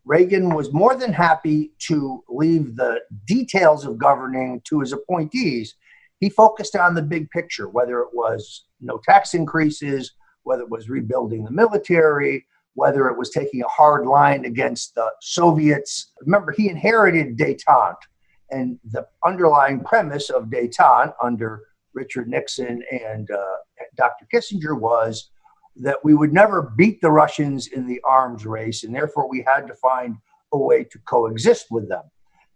Reagan 0.04 0.54
was 0.54 0.72
more 0.72 0.94
than 0.94 1.12
happy 1.12 1.72
to 1.78 2.22
leave 2.28 2.76
the 2.76 3.00
details 3.26 3.84
of 3.84 3.98
governing 3.98 4.60
to 4.64 4.80
his 4.80 4.92
appointees 4.92 5.74
he 6.20 6.28
focused 6.28 6.76
on 6.76 6.94
the 6.94 7.02
big 7.02 7.30
picture, 7.30 7.68
whether 7.68 8.00
it 8.00 8.10
was 8.12 8.64
no 8.80 9.00
tax 9.04 9.34
increases, 9.34 10.12
whether 10.42 10.62
it 10.62 10.70
was 10.70 10.88
rebuilding 10.88 11.44
the 11.44 11.50
military, 11.50 12.46
whether 12.74 13.08
it 13.08 13.18
was 13.18 13.30
taking 13.30 13.62
a 13.62 13.68
hard 13.68 14.06
line 14.06 14.44
against 14.44 14.94
the 14.94 15.10
Soviets. 15.20 16.12
Remember, 16.20 16.52
he 16.52 16.68
inherited 16.68 17.36
detente, 17.36 17.96
and 18.50 18.78
the 18.84 19.06
underlying 19.24 19.80
premise 19.80 20.30
of 20.30 20.44
detente 20.46 21.12
under 21.22 21.62
Richard 21.94 22.28
Nixon 22.28 22.82
and 22.90 23.30
uh, 23.30 23.56
Dr. 23.96 24.26
Kissinger 24.32 24.78
was 24.78 25.30
that 25.76 26.04
we 26.04 26.14
would 26.14 26.32
never 26.32 26.72
beat 26.76 27.00
the 27.00 27.10
Russians 27.10 27.68
in 27.68 27.86
the 27.86 28.00
arms 28.04 28.44
race, 28.44 28.84
and 28.84 28.94
therefore 28.94 29.28
we 29.28 29.44
had 29.46 29.66
to 29.66 29.74
find 29.74 30.16
a 30.52 30.58
way 30.58 30.84
to 30.84 30.98
coexist 31.00 31.66
with 31.70 31.88
them. 31.88 32.02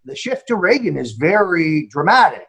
The 0.04 0.14
shift 0.14 0.48
to 0.48 0.56
Reagan 0.56 0.98
is 0.98 1.12
very 1.12 1.86
dramatic. 1.86 2.46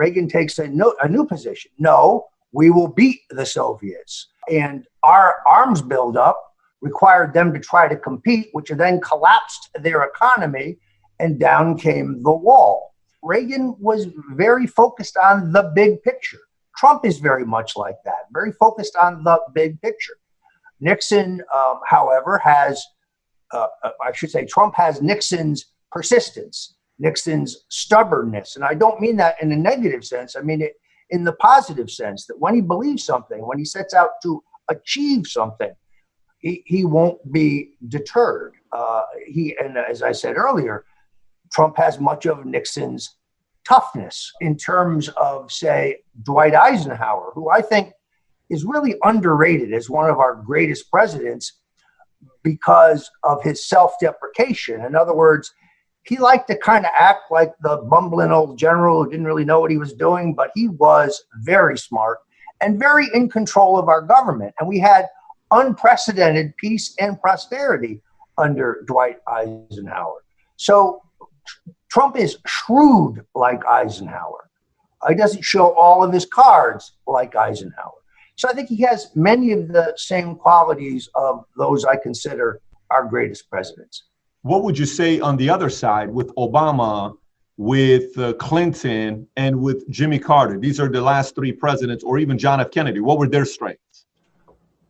Reagan 0.00 0.28
takes 0.28 0.58
a, 0.58 0.66
no, 0.66 0.94
a 1.02 1.08
new 1.08 1.26
position. 1.26 1.70
No, 1.78 2.24
we 2.52 2.70
will 2.70 2.88
beat 2.88 3.20
the 3.28 3.44
Soviets. 3.44 4.28
And 4.50 4.86
our 5.02 5.40
arms 5.46 5.82
buildup 5.82 6.40
required 6.80 7.34
them 7.34 7.52
to 7.52 7.60
try 7.60 7.86
to 7.86 7.96
compete, 7.96 8.48
which 8.52 8.70
then 8.70 9.02
collapsed 9.02 9.68
their 9.74 10.02
economy 10.04 10.78
and 11.18 11.38
down 11.38 11.76
came 11.76 12.22
the 12.22 12.32
wall. 12.32 12.94
Reagan 13.22 13.76
was 13.78 14.06
very 14.32 14.66
focused 14.66 15.18
on 15.18 15.52
the 15.52 15.70
big 15.74 16.02
picture. 16.02 16.40
Trump 16.78 17.04
is 17.04 17.18
very 17.18 17.44
much 17.44 17.76
like 17.76 17.98
that, 18.06 18.22
very 18.32 18.52
focused 18.52 18.96
on 18.96 19.22
the 19.22 19.38
big 19.52 19.78
picture. 19.82 20.16
Nixon, 20.80 21.42
um, 21.54 21.80
however, 21.86 22.38
has, 22.38 22.82
uh, 23.52 23.66
uh 23.84 23.90
I 24.02 24.12
should 24.12 24.30
say, 24.30 24.46
Trump 24.46 24.74
has 24.76 25.02
Nixon's 25.02 25.66
persistence, 25.92 26.76
Nixon's 27.00 27.64
stubbornness. 27.68 28.54
And 28.54 28.64
I 28.64 28.74
don't 28.74 29.00
mean 29.00 29.16
that 29.16 29.42
in 29.42 29.50
a 29.50 29.56
negative 29.56 30.04
sense. 30.04 30.36
I 30.36 30.42
mean 30.42 30.62
it 30.62 30.74
in 31.10 31.24
the 31.24 31.32
positive 31.32 31.90
sense 31.90 32.26
that 32.26 32.38
when 32.38 32.54
he 32.54 32.60
believes 32.60 33.02
something, 33.04 33.44
when 33.44 33.58
he 33.58 33.64
sets 33.64 33.94
out 33.94 34.10
to 34.22 34.42
achieve 34.68 35.26
something, 35.26 35.72
he, 36.38 36.62
he 36.66 36.84
won't 36.84 37.18
be 37.32 37.72
deterred. 37.88 38.54
Uh, 38.72 39.02
he 39.26 39.56
and 39.62 39.76
as 39.76 40.02
I 40.02 40.12
said 40.12 40.36
earlier, 40.36 40.84
Trump 41.52 41.76
has 41.78 41.98
much 41.98 42.26
of 42.26 42.44
Nixon's 42.44 43.16
toughness 43.66 44.32
in 44.40 44.56
terms 44.56 45.08
of, 45.10 45.50
say, 45.50 45.98
Dwight 46.22 46.54
Eisenhower, 46.54 47.32
who 47.34 47.50
I 47.50 47.60
think 47.60 47.92
is 48.48 48.64
really 48.64 48.94
underrated 49.04 49.72
as 49.72 49.90
one 49.90 50.08
of 50.08 50.18
our 50.18 50.34
greatest 50.34 50.90
presidents 50.90 51.60
because 52.42 53.10
of 53.22 53.42
his 53.42 53.68
self 53.68 53.94
deprecation. 54.00 54.84
In 54.84 54.94
other 54.94 55.14
words, 55.14 55.52
he 56.04 56.16
liked 56.18 56.48
to 56.48 56.56
kind 56.56 56.84
of 56.84 56.92
act 56.96 57.30
like 57.30 57.52
the 57.62 57.78
bumbling 57.88 58.32
old 58.32 58.58
general 58.58 59.04
who 59.04 59.10
didn't 59.10 59.26
really 59.26 59.44
know 59.44 59.60
what 59.60 59.70
he 59.70 59.78
was 59.78 59.92
doing, 59.92 60.34
but 60.34 60.50
he 60.54 60.68
was 60.68 61.24
very 61.40 61.76
smart 61.76 62.18
and 62.60 62.78
very 62.78 63.08
in 63.14 63.28
control 63.28 63.78
of 63.78 63.88
our 63.88 64.02
government. 64.02 64.54
And 64.58 64.68
we 64.68 64.78
had 64.78 65.06
unprecedented 65.50 66.56
peace 66.56 66.94
and 66.98 67.20
prosperity 67.20 68.00
under 68.38 68.82
Dwight 68.86 69.18
Eisenhower. 69.26 70.24
So 70.56 71.02
Trump 71.90 72.16
is 72.16 72.38
shrewd 72.46 73.24
like 73.34 73.64
Eisenhower. 73.66 74.48
He 75.08 75.14
doesn't 75.14 75.44
show 75.44 75.74
all 75.74 76.04
of 76.04 76.12
his 76.12 76.26
cards 76.26 76.92
like 77.06 77.34
Eisenhower. 77.34 77.92
So 78.36 78.48
I 78.48 78.52
think 78.52 78.68
he 78.68 78.82
has 78.82 79.10
many 79.14 79.52
of 79.52 79.68
the 79.68 79.92
same 79.96 80.34
qualities 80.34 81.08
of 81.14 81.44
those 81.56 81.84
I 81.84 81.96
consider 81.96 82.60
our 82.90 83.04
greatest 83.04 83.50
presidents. 83.50 84.04
What 84.42 84.64
would 84.64 84.78
you 84.78 84.86
say 84.86 85.20
on 85.20 85.36
the 85.36 85.50
other 85.50 85.68
side 85.68 86.08
with 86.08 86.34
Obama, 86.36 87.14
with 87.58 88.16
uh, 88.18 88.32
Clinton, 88.34 89.26
and 89.36 89.60
with 89.60 89.86
Jimmy 89.90 90.18
Carter? 90.18 90.58
These 90.58 90.80
are 90.80 90.88
the 90.88 91.02
last 91.02 91.34
three 91.34 91.52
presidents, 91.52 92.02
or 92.02 92.18
even 92.18 92.38
John 92.38 92.58
F. 92.58 92.70
Kennedy. 92.70 93.00
What 93.00 93.18
were 93.18 93.28
their 93.28 93.44
strengths? 93.44 94.06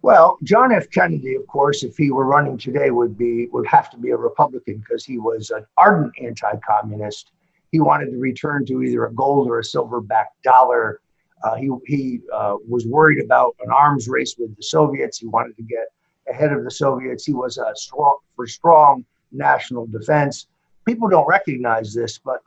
Well, 0.02 0.38
John 0.44 0.70
F. 0.72 0.88
Kennedy, 0.90 1.34
of 1.34 1.46
course, 1.48 1.82
if 1.82 1.96
he 1.96 2.12
were 2.12 2.26
running 2.26 2.58
today, 2.58 2.92
would 2.92 3.18
be 3.18 3.48
would 3.48 3.66
have 3.66 3.90
to 3.90 3.98
be 3.98 4.10
a 4.10 4.16
Republican 4.16 4.78
because 4.78 5.04
he 5.04 5.18
was 5.18 5.50
an 5.50 5.66
ardent 5.76 6.12
anti-communist. 6.22 7.32
He 7.72 7.80
wanted 7.80 8.12
to 8.12 8.18
return 8.18 8.64
to 8.66 8.82
either 8.82 9.06
a 9.06 9.12
gold 9.12 9.48
or 9.48 9.58
a 9.58 9.64
silver-backed 9.64 10.40
dollar. 10.44 11.00
Uh, 11.42 11.56
he 11.56 11.70
he 11.86 12.20
uh, 12.32 12.54
was 12.68 12.86
worried 12.86 13.22
about 13.22 13.56
an 13.64 13.72
arms 13.72 14.08
race 14.08 14.36
with 14.38 14.54
the 14.56 14.62
Soviets. 14.62 15.18
He 15.18 15.26
wanted 15.26 15.56
to 15.56 15.62
get 15.64 15.88
ahead 16.28 16.52
of 16.52 16.62
the 16.62 16.70
Soviets. 16.70 17.24
He 17.24 17.32
was 17.32 17.58
a 17.58 17.72
strong 17.74 18.16
for 18.36 18.46
strong 18.46 19.04
national 19.32 19.86
defense. 19.86 20.46
People 20.86 21.08
don't 21.08 21.26
recognize 21.26 21.94
this, 21.94 22.18
but 22.18 22.42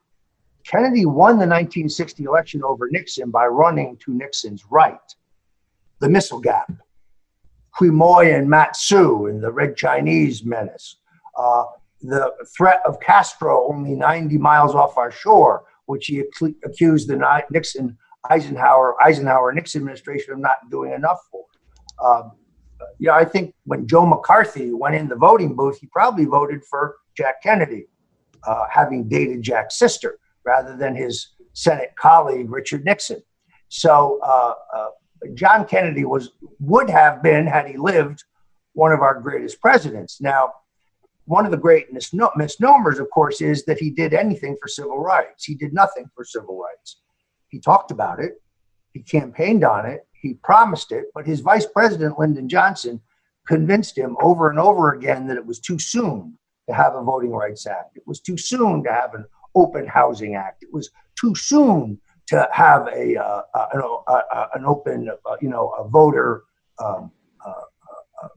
Kennedy 0.66 1.06
won 1.06 1.34
the 1.34 1.48
1960 1.48 2.24
election 2.24 2.64
over 2.64 2.88
Nixon 2.90 3.32
by 3.32 3.46
running 3.46 3.98
to 3.98 4.14
Nixon's 4.14 4.66
right, 4.70 5.00
the 6.00 6.10
missile 6.10 6.40
gap. 6.40 6.72
Quemoy 7.78 8.38
and 8.38 8.50
Matsu 8.50 9.28
and 9.28 9.42
the 9.42 9.52
Red 9.52 9.76
Chinese 9.76 10.46
menace, 10.46 10.98
uh, 11.38 11.64
the 12.02 12.32
threat 12.56 12.82
of 12.86 13.00
Castro 13.00 13.68
only 13.70 13.96
90 13.96 14.38
miles 14.38 14.76
off 14.76 14.98
our 14.98 15.12
shore, 15.12 15.64
which 15.86 16.06
he 16.08 16.24
accused 16.64 17.08
the 17.08 17.44
Nixon 17.50 17.98
Eisenhower 18.30 18.96
Eisenhower 19.04 19.52
Nixon 19.54 19.82
administration 19.82 20.34
of 20.34 20.40
not 20.40 20.70
doing 20.70 20.94
enough 20.94 21.20
for. 21.32 21.46
Um, 22.84 22.96
yeah, 23.00 23.14
I 23.14 23.26
think 23.26 23.54
when 23.66 23.88
Joe 23.88 24.06
McCarthy 24.06 24.72
went 24.74 24.96
in 24.96 25.08
the 25.08 25.16
voting 25.16 25.56
booth, 25.56 25.80
he 25.80 25.88
probably 25.88 26.26
voted 26.26 26.64
for 26.66 26.98
Jack 27.16 27.42
Kennedy, 27.42 27.88
uh, 28.46 28.66
having 28.70 29.08
dated 29.08 29.42
Jack's 29.42 29.78
sister 29.78 30.20
rather 30.46 30.76
than 30.76 30.96
his 30.96 31.30
Senate 31.54 31.94
colleague 31.98 32.52
Richard 32.52 32.84
Nixon. 32.86 33.22
So 33.70 34.20
uh, 34.24 34.54
uh, 34.76 34.88
John 35.34 35.66
Kennedy 35.66 36.06
was 36.06 36.32
would 36.60 36.90
have 36.90 37.24
been, 37.24 37.48
had 37.48 37.68
he 37.68 37.78
lived, 37.78 38.24
one 38.74 38.92
of 38.92 39.02
our 39.02 39.20
greatest 39.20 39.62
presidents. 39.62 40.20
Now, 40.20 40.52
one 41.26 41.46
of 41.46 41.52
the 41.52 41.58
great 41.58 41.88
misnomers, 41.94 43.00
of 43.00 43.10
course, 43.12 43.40
is 43.40 43.64
that 43.66 43.80
he 43.80 43.90
did 43.90 44.14
anything 44.14 44.58
for 44.62 44.68
civil 44.68 45.00
rights. 45.00 45.46
He 45.46 45.56
did 45.56 45.74
nothing 45.74 46.10
for 46.16 46.26
civil 46.26 46.60
rights. 46.60 47.00
He 47.48 47.60
talked 47.60 47.92
about 47.92 48.20
it, 48.20 48.42
he 48.94 49.02
campaigned 49.02 49.64
on 49.64 49.86
it, 49.86 50.08
he 50.24 50.36
promised 50.36 50.94
it, 50.94 51.08
but 51.14 51.28
his 51.28 51.42
vice 51.42 51.68
president, 51.68 52.18
Lyndon 52.18 52.48
Johnson, 52.48 53.02
convinced 53.46 53.98
him 53.98 54.16
over 54.22 54.50
and 54.50 54.58
over 54.58 54.94
again 54.94 55.28
that 55.28 55.38
it 55.38 55.46
was 55.46 55.60
too 55.60 55.78
soon 55.78 56.38
to 56.68 56.74
have 56.74 56.96
a 56.96 57.04
Voting 57.04 57.32
Rights 57.32 57.68
Act. 57.68 57.98
It 57.98 58.08
was 58.08 58.22
too 58.22 58.38
soon 58.38 58.84
to 58.86 58.92
have 58.92 59.14
an 59.16 59.26
Open 59.54 59.86
Housing 59.86 60.36
Act. 60.36 60.64
It 60.64 60.74
was 60.74 60.90
too 61.20 61.36
soon 61.36 62.00
to 62.28 62.48
have 62.54 62.88
a 62.88 63.18
uh, 63.18 63.42
uh, 63.54 63.68
an, 63.74 63.82
uh, 64.08 64.48
an, 64.56 64.66
open, 64.66 65.10
uh, 65.10 65.36
you 65.42 65.50
know, 65.50 65.74
a 65.78 65.86
voter 65.90 66.44
um, 66.80 67.12
uh, 67.46 67.52
uh, 68.24 68.28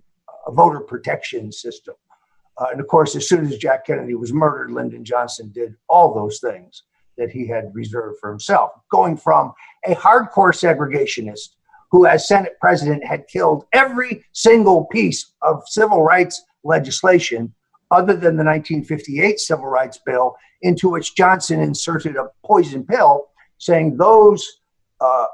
a 0.49 0.53
voter 0.53 0.81
protection 0.81 1.53
system. 1.53 1.95
and 2.73 2.81
of 2.81 2.89
course, 2.89 3.15
as 3.15 3.29
soon 3.29 3.47
as 3.47 3.59
Jack 3.59 3.87
Kennedy 3.87 4.15
was 4.15 4.33
murdered, 4.33 4.73
Lyndon 4.73 5.05
Johnson 5.05 5.53
did 5.55 5.77
all 5.89 6.13
those 6.13 6.41
things 6.41 6.83
that 7.17 7.31
he 7.31 7.47
had 7.47 7.73
reserved 7.75 8.19
for 8.21 8.29
himself, 8.29 8.73
going 8.91 9.17
from 9.17 9.53
a 9.87 9.95
hardcore 9.95 10.53
segregationist 10.53 11.56
who, 11.91 12.07
as 12.07 12.29
Senate 12.29 12.57
president, 12.61 13.05
had 13.05 13.27
killed 13.29 13.65
every 13.73 14.25
single 14.33 14.87
piece 14.87 15.33
of 15.43 15.63
civil 15.67 16.03
rights 16.03 16.43
legislation 16.65 17.53
other 17.91 18.15
than 18.15 18.37
the 18.37 18.45
1958 18.45 19.39
Civil 19.39 19.67
Rights 19.67 20.01
Bill, 20.05 20.35
into 20.63 20.89
which 20.89 21.15
Johnson 21.15 21.61
inserted 21.61 22.17
a 22.17 22.29
poison 22.45 22.85
pill 22.85 23.29
saying 23.59 23.97
those 23.97 24.45
uh, 25.01 25.27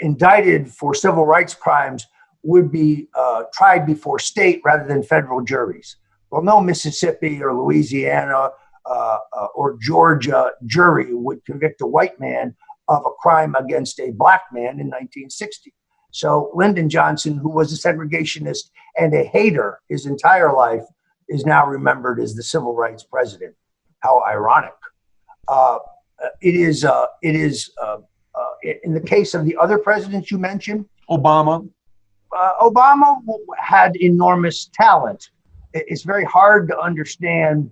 indicted 0.00 0.68
for 0.68 0.94
civil 0.94 1.24
rights 1.26 1.54
crimes 1.54 2.06
would 2.42 2.72
be 2.72 3.08
uh, 3.14 3.44
tried 3.54 3.86
before 3.86 4.18
state 4.18 4.60
rather 4.64 4.86
than 4.86 5.02
federal 5.02 5.42
juries. 5.42 5.96
Well, 6.30 6.42
no 6.42 6.60
Mississippi 6.60 7.42
or 7.42 7.54
Louisiana 7.54 8.50
uh, 8.84 9.18
uh 9.32 9.46
or 9.54 9.78
Georgia 9.80 10.50
jury 10.66 11.14
would 11.14 11.44
convict 11.44 11.82
a 11.82 11.86
white 11.86 12.18
man 12.18 12.56
of 12.88 13.02
a 13.06 13.10
crime 13.20 13.54
against 13.54 14.00
a 14.00 14.10
black 14.10 14.42
man 14.52 14.80
in 14.80 14.88
1960. 14.88 15.72
So 16.12 16.50
Lyndon 16.54 16.88
Johnson, 16.90 17.36
who 17.36 17.48
was 17.48 17.72
a 17.72 17.88
segregationist 17.88 18.70
and 18.98 19.12
a 19.14 19.24
hater 19.24 19.80
his 19.88 20.06
entire 20.06 20.52
life, 20.52 20.84
is 21.28 21.46
now 21.46 21.66
remembered 21.66 22.20
as 22.20 22.34
the 22.34 22.42
civil 22.42 22.74
rights 22.74 23.02
president. 23.02 23.54
How 24.00 24.22
ironic! 24.22 24.74
Uh, 25.48 25.78
it 26.40 26.54
is. 26.54 26.84
Uh, 26.84 27.06
it 27.22 27.34
is. 27.34 27.70
Uh, 27.82 27.98
uh 28.34 28.44
in 28.84 28.94
the 28.94 29.00
case 29.00 29.34
of 29.34 29.44
the 29.44 29.56
other 29.60 29.78
presidents 29.78 30.30
you 30.30 30.38
mentioned, 30.38 30.84
Obama. 31.10 31.68
Uh, 32.36 32.52
Obama 32.60 33.18
had 33.58 33.96
enormous 33.96 34.70
talent. 34.74 35.30
It's 35.72 36.02
very 36.02 36.24
hard 36.24 36.68
to 36.68 36.78
understand 36.78 37.70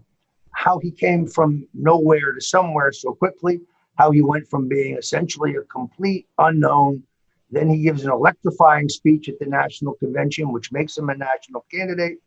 how 0.53 0.79
he 0.79 0.91
came 0.91 1.27
from 1.27 1.67
nowhere 1.75 2.33
to 2.33 2.41
somewhere 2.41 2.93
so 2.93 3.13
quickly. 3.13 3.61
How 3.97 4.11
he 4.11 4.23
went 4.23 4.49
from 4.49 4.67
being 4.67 4.97
essentially 4.97 5.57
a 5.57 5.63
complete 5.63 6.27
unknown 6.39 7.03
then 7.51 7.69
he 7.69 7.83
gives 7.83 8.05
an 8.05 8.11
electrifying 8.11 8.89
speech 8.89 9.29
at 9.29 9.39
the 9.39 9.47
national 9.47 9.95
convention, 9.95 10.53
which 10.53 10.73
makes 10.73 10.97
him 10.97 11.11
a 11.11 11.15
national 11.17 11.65
candidate. 11.71 12.19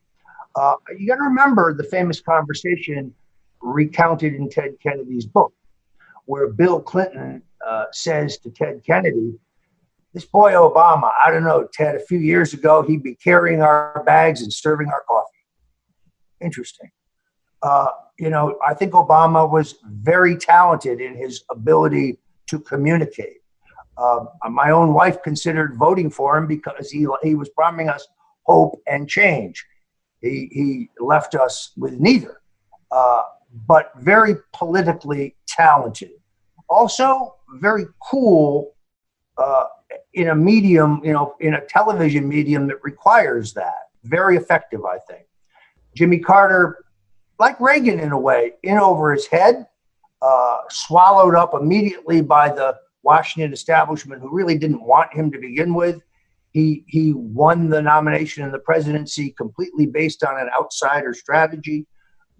Uh, 0.55 0.75
you 0.97 1.07
got 1.07 1.15
to 1.15 1.23
remember 1.23 1.73
the 1.73 1.83
famous 1.83 2.21
conversation 2.21 3.13
recounted 3.61 4.35
in 4.35 4.49
Ted 4.49 4.75
Kennedy's 4.81 5.25
book, 5.25 5.53
where 6.25 6.47
Bill 6.47 6.81
Clinton 6.81 7.41
uh, 7.65 7.85
says 7.91 8.37
to 8.39 8.51
Ted 8.51 8.81
Kennedy, 8.85 9.33
This 10.13 10.25
boy 10.25 10.51
Obama, 10.51 11.11
I 11.25 11.31
don't 11.31 11.43
know, 11.43 11.67
Ted, 11.73 11.95
a 11.95 11.99
few 11.99 12.19
years 12.19 12.53
ago, 12.53 12.83
he'd 12.83 13.03
be 13.03 13.15
carrying 13.15 13.61
our 13.61 14.03
bags 14.05 14.41
and 14.41 14.51
serving 14.51 14.87
our 14.87 15.03
coffee. 15.07 15.29
Interesting. 16.41 16.91
Uh, 17.61 17.87
you 18.19 18.29
know, 18.29 18.59
I 18.65 18.73
think 18.73 18.91
Obama 18.91 19.49
was 19.49 19.75
very 19.85 20.35
talented 20.35 20.99
in 20.99 21.15
his 21.15 21.43
ability 21.49 22.19
to 22.47 22.59
communicate. 22.59 23.37
Uh, 23.97 24.25
my 24.49 24.71
own 24.71 24.93
wife 24.93 25.21
considered 25.23 25.75
voting 25.75 26.09
for 26.09 26.37
him 26.37 26.47
because 26.47 26.89
he, 26.89 27.07
he 27.21 27.35
was 27.35 27.49
promising 27.49 27.89
us 27.89 28.07
hope 28.43 28.81
and 28.87 29.07
change. 29.07 29.65
He, 30.21 30.49
he 30.51 30.89
left 30.99 31.35
us 31.35 31.71
with 31.77 31.99
neither, 31.99 32.41
uh, 32.91 33.23
but 33.67 33.91
very 33.99 34.35
politically 34.53 35.35
talented. 35.47 36.11
Also, 36.69 37.35
very 37.59 37.85
cool 38.09 38.73
uh, 39.37 39.65
in 40.13 40.29
a 40.29 40.35
medium, 40.35 41.01
you 41.03 41.13
know, 41.13 41.35
in 41.39 41.55
a 41.55 41.61
television 41.65 42.27
medium 42.27 42.67
that 42.67 42.83
requires 42.83 43.53
that. 43.53 43.89
Very 44.03 44.37
effective, 44.37 44.85
I 44.85 44.97
think. 45.09 45.25
Jimmy 45.95 46.19
Carter, 46.19 46.85
like 47.39 47.59
Reagan 47.59 47.99
in 47.99 48.11
a 48.11 48.19
way, 48.19 48.53
in 48.63 48.77
over 48.77 49.13
his 49.13 49.27
head, 49.27 49.67
uh, 50.21 50.57
swallowed 50.69 51.35
up 51.35 51.53
immediately 51.53 52.21
by 52.21 52.49
the 52.49 52.77
Washington 53.03 53.53
establishment 53.53 54.21
who 54.21 54.29
really 54.35 54.57
didn't 54.57 54.83
want 54.83 55.13
him 55.13 55.31
to 55.31 55.39
begin 55.39 55.73
with. 55.73 56.01
He, 56.51 56.83
he 56.87 57.13
won 57.13 57.69
the 57.69 57.81
nomination 57.81 58.43
and 58.43 58.53
the 58.53 58.59
presidency 58.59 59.31
completely 59.31 59.85
based 59.85 60.23
on 60.23 60.39
an 60.39 60.49
outsider 60.59 61.13
strategy, 61.13 61.87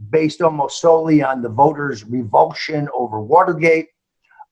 based 0.10 0.42
almost 0.42 0.80
solely 0.80 1.24
on 1.24 1.42
the 1.42 1.50
voters' 1.50 2.04
revulsion 2.04 2.88
over 2.96 3.20
Watergate. 3.20 3.88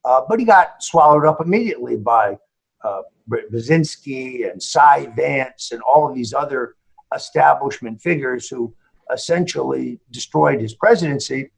Uh, 0.04 0.22
but 0.28 0.40
he 0.40 0.46
got 0.46 0.82
swallowed 0.84 1.26
up 1.26 1.42
immediately 1.42 1.96
by 1.96 2.38
uh, 2.84 3.02
Brzezinski 3.30 4.52
and 4.52 4.62
Cy 4.62 5.08
Vance 5.16 5.72
and 5.72 5.82
all 5.82 6.10
of 6.10 6.16
these 6.16 6.34
other 6.34 6.76
establishment 7.16 8.02
figures 8.02 8.48
who 8.50 8.74
essentially 9.14 10.00
destroyed 10.10 10.60
his 10.60 10.74
presidency. 10.74 11.52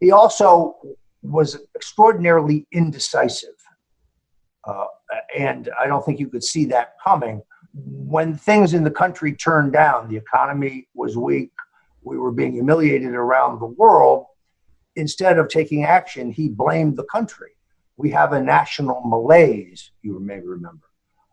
He 0.00 0.10
also 0.10 0.76
was 1.22 1.56
extraordinarily 1.76 2.66
indecisive. 2.72 3.54
Uh, 4.66 4.86
and 5.36 5.70
I 5.78 5.86
don't 5.86 6.04
think 6.04 6.18
you 6.18 6.28
could 6.28 6.44
see 6.44 6.64
that 6.66 6.94
coming. 7.02 7.42
When 7.74 8.36
things 8.36 8.74
in 8.74 8.84
the 8.84 8.90
country 8.90 9.34
turned 9.34 9.72
down, 9.72 10.08
the 10.08 10.16
economy 10.16 10.88
was 10.94 11.16
weak, 11.16 11.50
we 12.02 12.18
were 12.18 12.32
being 12.32 12.52
humiliated 12.52 13.14
around 13.14 13.60
the 13.60 13.66
world. 13.66 14.26
Instead 14.96 15.38
of 15.38 15.48
taking 15.48 15.84
action, 15.84 16.30
he 16.30 16.48
blamed 16.48 16.96
the 16.96 17.04
country. 17.04 17.50
We 17.96 18.10
have 18.10 18.32
a 18.32 18.40
national 18.40 19.02
malaise, 19.04 19.90
you 20.02 20.20
may 20.20 20.40
remember. 20.40 20.86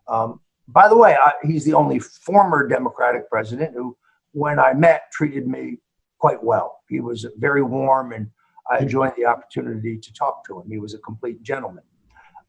Um, 0.08 0.40
by 0.68 0.88
the 0.88 0.98
way, 0.98 1.16
I, 1.16 1.34
he's 1.44 1.66
the 1.66 1.74
only 1.74 2.00
former 2.00 2.68
Democratic 2.68 3.30
president 3.30 3.74
who, 3.76 3.98
when 4.32 4.60
I 4.60 4.74
met, 4.74 5.12
treated 5.12 5.48
me 5.48 5.78
quite 6.18 6.42
well. 6.44 6.80
He 6.88 7.02
was 7.02 7.26
very 7.38 7.62
warm 7.64 8.14
and 8.14 8.30
I 8.70 8.80
enjoyed 8.80 9.14
the 9.18 9.26
opportunity 9.26 9.98
to 9.98 10.14
talk 10.14 10.46
to 10.46 10.60
him. 10.60 10.70
He 10.70 10.78
was 10.78 10.94
a 10.94 11.00
complete 11.00 11.42
gentleman. 11.44 11.84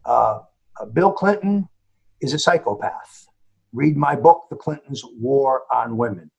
Uh, 0.05 0.41
uh, 0.81 0.87
Bill 0.87 1.13
Clinton 1.13 1.69
is 2.21 2.33
a 2.33 2.39
psychopath. 2.39 3.27
Read 3.73 3.97
my 3.97 4.15
book, 4.15 4.47
The 4.51 4.57
Clintons' 4.57 5.05
War 5.19 5.63
on 5.73 5.97
Women. 5.97 6.31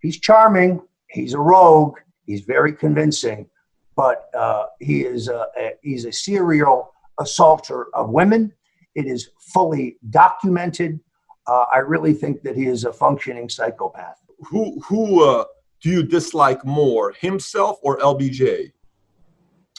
He's 0.00 0.18
charming, 0.18 0.80
he's 1.10 1.34
a 1.34 1.38
rogue, 1.38 1.98
he's 2.24 2.42
very 2.42 2.72
convincing, 2.72 3.48
but 3.96 4.30
uh, 4.34 4.66
he 4.80 5.02
is 5.02 5.28
a, 5.28 5.46
a, 5.58 5.72
he's 5.82 6.04
a 6.04 6.12
serial 6.12 6.92
assaulter 7.18 7.86
of 7.94 8.10
women. 8.10 8.52
It 8.94 9.06
is 9.06 9.30
fully 9.52 9.96
documented. 10.10 11.00
Uh, 11.46 11.64
I 11.72 11.78
really 11.78 12.14
think 12.14 12.42
that 12.42 12.56
he 12.56 12.66
is 12.66 12.84
a 12.84 12.92
functioning 12.92 13.48
psychopath. 13.48 14.18
Who 14.50 14.80
who 14.82 15.24
uh, 15.24 15.44
do 15.82 15.90
you 15.90 16.02
dislike 16.02 16.64
more, 16.64 17.12
himself 17.12 17.78
or 17.82 17.98
LBJ? 17.98 18.72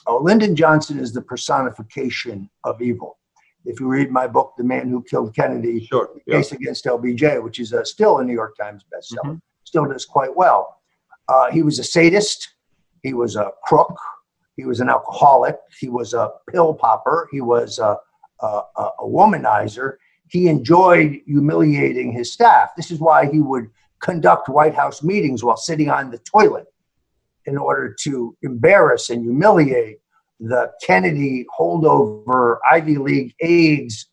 Oh, 0.08 0.18
Lyndon 0.18 0.56
Johnson 0.56 1.00
is 1.00 1.14
the 1.14 1.22
personification 1.22 2.50
of 2.64 2.82
evil. 2.82 3.19
If 3.66 3.80
you 3.80 3.88
read 3.88 4.12
my 4.12 4.26
book, 4.28 4.54
The 4.58 4.64
Man 4.64 4.90
Who 4.90 5.04
Killed 5.04 5.36
Kennedy, 5.36 5.86
sure, 5.86 6.10
yeah. 6.26 6.38
Case 6.38 6.52
Against 6.54 6.86
LBJ, 6.86 7.44
which 7.44 7.60
is 7.60 7.74
uh, 7.74 7.84
still 7.84 8.20
a 8.20 8.24
New 8.24 8.34
York 8.34 8.56
Times 8.58 8.84
bestseller, 8.84 9.26
mm-hmm. 9.26 9.36
still 9.64 9.86
does 9.86 10.06
quite 10.06 10.36
well. 10.36 10.78
Uh, 11.28 11.52
he 11.52 11.62
was 11.62 11.78
a 11.80 11.84
sadist. 11.84 12.56
He 13.04 13.14
was 13.14 13.36
a 13.36 13.52
crook. 13.64 13.96
He 14.56 14.66
was 14.66 14.80
an 14.80 14.90
alcoholic. 14.90 15.58
He 15.80 15.90
was 15.90 16.14
a 16.14 16.32
pill 16.52 16.74
popper. 16.74 17.30
He 17.32 17.42
was 17.42 17.80
a, 17.80 17.98
a, 18.42 18.62
a 18.78 19.04
womanizer. 19.04 19.98
He 20.30 20.48
enjoyed 20.48 21.22
humiliating 21.26 22.12
his 22.12 22.32
staff. 22.32 22.72
This 22.76 22.92
is 22.92 23.00
why 23.00 23.30
he 23.30 23.40
would 23.40 23.70
conduct 24.00 24.50
White 24.50 24.76
House 24.76 25.04
meetings 25.04 25.44
while 25.44 25.58
sitting 25.58 25.90
on 25.90 26.12
the 26.12 26.20
toilet 26.20 26.68
in 27.46 27.58
order 27.58 27.96
to 28.02 28.36
embarrass 28.42 29.10
and 29.10 29.24
humiliate 29.24 30.00
the 30.40 30.72
Kennedy 30.82 31.46
holdover 31.58 32.58
Ivy 32.70 32.98
League 32.98 33.34
aides 33.42 34.08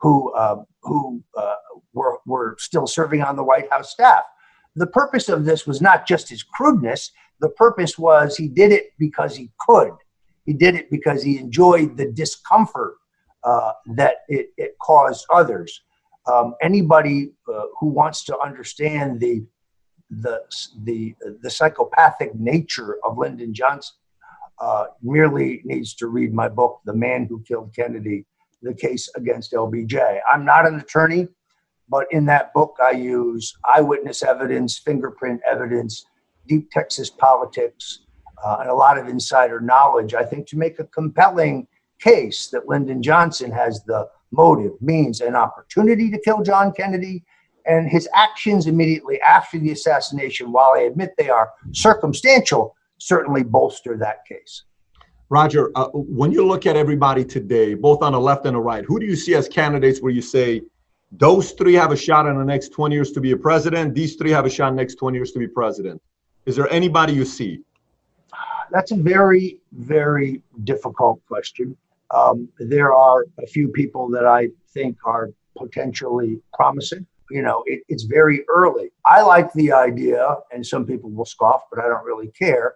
who 0.00 0.32
uh, 0.32 0.62
who 0.82 1.22
uh, 1.36 1.54
were 1.92 2.18
were 2.26 2.56
still 2.58 2.86
serving 2.86 3.22
on 3.22 3.36
the 3.36 3.44
White 3.44 3.70
House 3.70 3.92
staff. 3.92 4.24
The 4.76 4.86
purpose 4.86 5.28
of 5.28 5.44
this 5.44 5.66
was 5.66 5.80
not 5.80 6.06
just 6.06 6.28
his 6.28 6.42
crudeness. 6.42 7.10
The 7.40 7.50
purpose 7.50 7.98
was 7.98 8.36
he 8.36 8.48
did 8.48 8.72
it 8.72 8.90
because 8.98 9.36
he 9.36 9.50
could. 9.58 9.92
He 10.44 10.52
did 10.52 10.74
it 10.74 10.90
because 10.90 11.22
he 11.22 11.38
enjoyed 11.38 11.96
the 11.96 12.10
discomfort 12.12 12.96
uh, 13.44 13.72
that 13.94 14.16
it, 14.28 14.50
it, 14.56 14.74
caused 14.80 15.26
others. 15.32 15.82
Um, 16.30 16.54
anybody 16.60 17.32
uh, 17.52 17.62
who 17.78 17.86
wants 17.86 18.24
to 18.24 18.38
understand 18.38 19.20
the 19.20 19.44
the 20.10 20.42
the 20.82 21.14
the 21.42 21.50
psychopathic 21.50 22.34
nature 22.34 22.98
of 23.04 23.16
Lyndon 23.16 23.54
Johnson 23.54 23.94
uh, 24.60 24.86
merely 25.02 25.62
needs 25.64 25.94
to 25.94 26.08
read 26.08 26.34
my 26.34 26.48
book, 26.48 26.80
The 26.84 26.94
Man 26.94 27.26
Who 27.26 27.42
Killed 27.42 27.74
Kennedy: 27.74 28.26
The 28.62 28.74
Case 28.74 29.08
Against 29.16 29.52
LBJ. 29.52 30.20
I'm 30.30 30.44
not 30.44 30.66
an 30.66 30.78
attorney, 30.78 31.28
but 31.88 32.06
in 32.10 32.26
that 32.26 32.52
book 32.52 32.76
I 32.82 32.92
use 32.92 33.56
eyewitness 33.64 34.22
evidence, 34.22 34.78
fingerprint 34.78 35.40
evidence, 35.50 36.04
deep 36.46 36.70
Texas 36.70 37.10
politics, 37.10 38.00
uh, 38.44 38.58
and 38.60 38.70
a 38.70 38.74
lot 38.74 38.98
of 38.98 39.08
insider 39.08 39.60
knowledge. 39.60 40.14
I 40.14 40.24
think 40.24 40.46
to 40.48 40.58
make 40.58 40.78
a 40.78 40.84
compelling 40.84 41.66
case 42.00 42.48
that 42.48 42.68
Lyndon 42.68 43.02
Johnson 43.02 43.50
has 43.50 43.82
the 43.84 44.08
motive, 44.32 44.72
means, 44.80 45.20
and 45.20 45.36
opportunity 45.36 46.10
to 46.10 46.18
kill 46.18 46.42
John 46.42 46.72
Kennedy 46.72 47.24
and 47.66 47.88
his 47.88 48.08
actions 48.14 48.66
immediately 48.66 49.20
after 49.20 49.58
the 49.58 49.72
assassination, 49.72 50.52
while 50.52 50.72
I 50.74 50.80
admit 50.80 51.14
they 51.16 51.28
are 51.28 51.50
circumstantial, 51.72 52.74
certainly 53.00 53.42
bolster 53.42 53.96
that 53.96 54.24
case. 54.26 54.64
Roger, 55.28 55.70
uh, 55.76 55.88
when 55.92 56.32
you 56.32 56.46
look 56.46 56.66
at 56.66 56.76
everybody 56.76 57.24
today, 57.24 57.74
both 57.74 58.02
on 58.02 58.12
the 58.12 58.20
left 58.20 58.46
and 58.46 58.56
the 58.56 58.60
right, 58.60 58.84
who 58.84 58.98
do 58.98 59.06
you 59.06 59.16
see 59.16 59.34
as 59.34 59.48
candidates 59.48 60.00
where 60.00 60.12
you 60.12 60.22
say 60.22 60.62
those 61.12 61.52
three 61.52 61.74
have 61.74 61.92
a 61.92 61.96
shot 61.96 62.26
in 62.26 62.36
the 62.36 62.44
next 62.44 62.70
20 62.70 62.94
years 62.94 63.12
to 63.12 63.20
be 63.20 63.32
a 63.32 63.36
president, 63.36 63.94
these 63.94 64.16
three 64.16 64.30
have 64.30 64.44
a 64.44 64.50
shot 64.50 64.68
in 64.68 64.76
the 64.76 64.82
next 64.82 64.96
20 64.96 65.16
years 65.16 65.32
to 65.32 65.38
be 65.38 65.46
president? 65.46 66.00
Is 66.46 66.56
there 66.56 66.70
anybody 66.72 67.12
you 67.12 67.24
see? 67.24 67.60
That's 68.70 68.92
a 68.92 68.96
very, 68.96 69.60
very 69.72 70.42
difficult 70.64 71.20
question. 71.26 71.76
Um, 72.12 72.48
there 72.58 72.92
are 72.92 73.26
a 73.38 73.46
few 73.46 73.68
people 73.68 74.08
that 74.10 74.26
I 74.26 74.48
think 74.72 74.96
are 75.04 75.30
potentially 75.56 76.40
promising 76.54 77.06
you 77.30 77.42
know, 77.42 77.62
it, 77.66 77.82
it's 77.88 78.02
very 78.02 78.44
early. 78.48 78.90
I 79.06 79.22
like 79.22 79.52
the 79.52 79.72
idea, 79.72 80.36
and 80.52 80.66
some 80.66 80.84
people 80.84 81.10
will 81.10 81.24
scoff, 81.24 81.62
but 81.70 81.82
I 81.82 81.88
don't 81.88 82.04
really 82.04 82.28
care. 82.28 82.74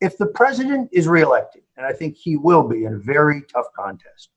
If 0.00 0.18
the 0.18 0.26
president 0.26 0.90
is 0.92 1.08
reelected, 1.08 1.62
and 1.76 1.86
I 1.86 1.92
think 1.92 2.16
he 2.16 2.36
will 2.36 2.66
be 2.66 2.84
in 2.84 2.94
a 2.94 2.98
very 2.98 3.42
tough 3.52 3.66
contest, 3.76 4.30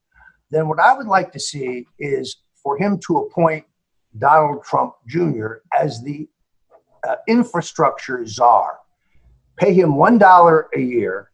then 0.49 0.67
what 0.67 0.79
I 0.79 0.93
would 0.93 1.07
like 1.07 1.31
to 1.33 1.39
see 1.39 1.85
is 1.99 2.37
for 2.55 2.77
him 2.77 2.99
to 3.07 3.17
appoint 3.17 3.65
Donald 4.17 4.63
Trump 4.63 4.93
Jr. 5.07 5.55
as 5.77 6.01
the 6.03 6.27
uh, 7.07 7.15
infrastructure 7.27 8.25
czar, 8.25 8.79
pay 9.57 9.73
him 9.73 9.93
$1 9.93 10.63
a 10.75 10.79
year, 10.79 11.31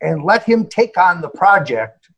and 0.00 0.24
let 0.24 0.44
him 0.44 0.66
take 0.66 0.98
on 0.98 1.20
the 1.20 1.28
project 1.28 2.10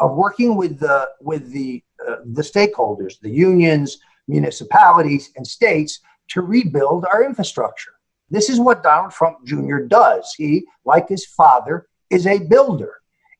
of 0.00 0.14
working 0.14 0.56
with 0.56 0.78
the 0.78 1.08
with 1.20 1.50
the 1.52 1.82
uh, 2.06 2.16
the 2.24 2.42
stakeholders, 2.42 3.18
the 3.20 3.30
unions, 3.30 3.98
municipalities, 4.28 5.30
and 5.36 5.46
states 5.46 6.00
to 6.28 6.42
rebuild 6.42 7.06
our 7.12 7.24
infrastructure. 7.24 7.92
This 8.30 8.48
is 8.48 8.60
what 8.60 8.82
Donald 8.82 9.12
Trump 9.12 9.38
Jr. 9.44 9.78
does. 9.78 10.34
He, 10.36 10.64
like 10.84 11.08
his 11.08 11.26
father, 11.26 11.86
is 12.10 12.26
a 12.26 12.38
builder. 12.38 12.94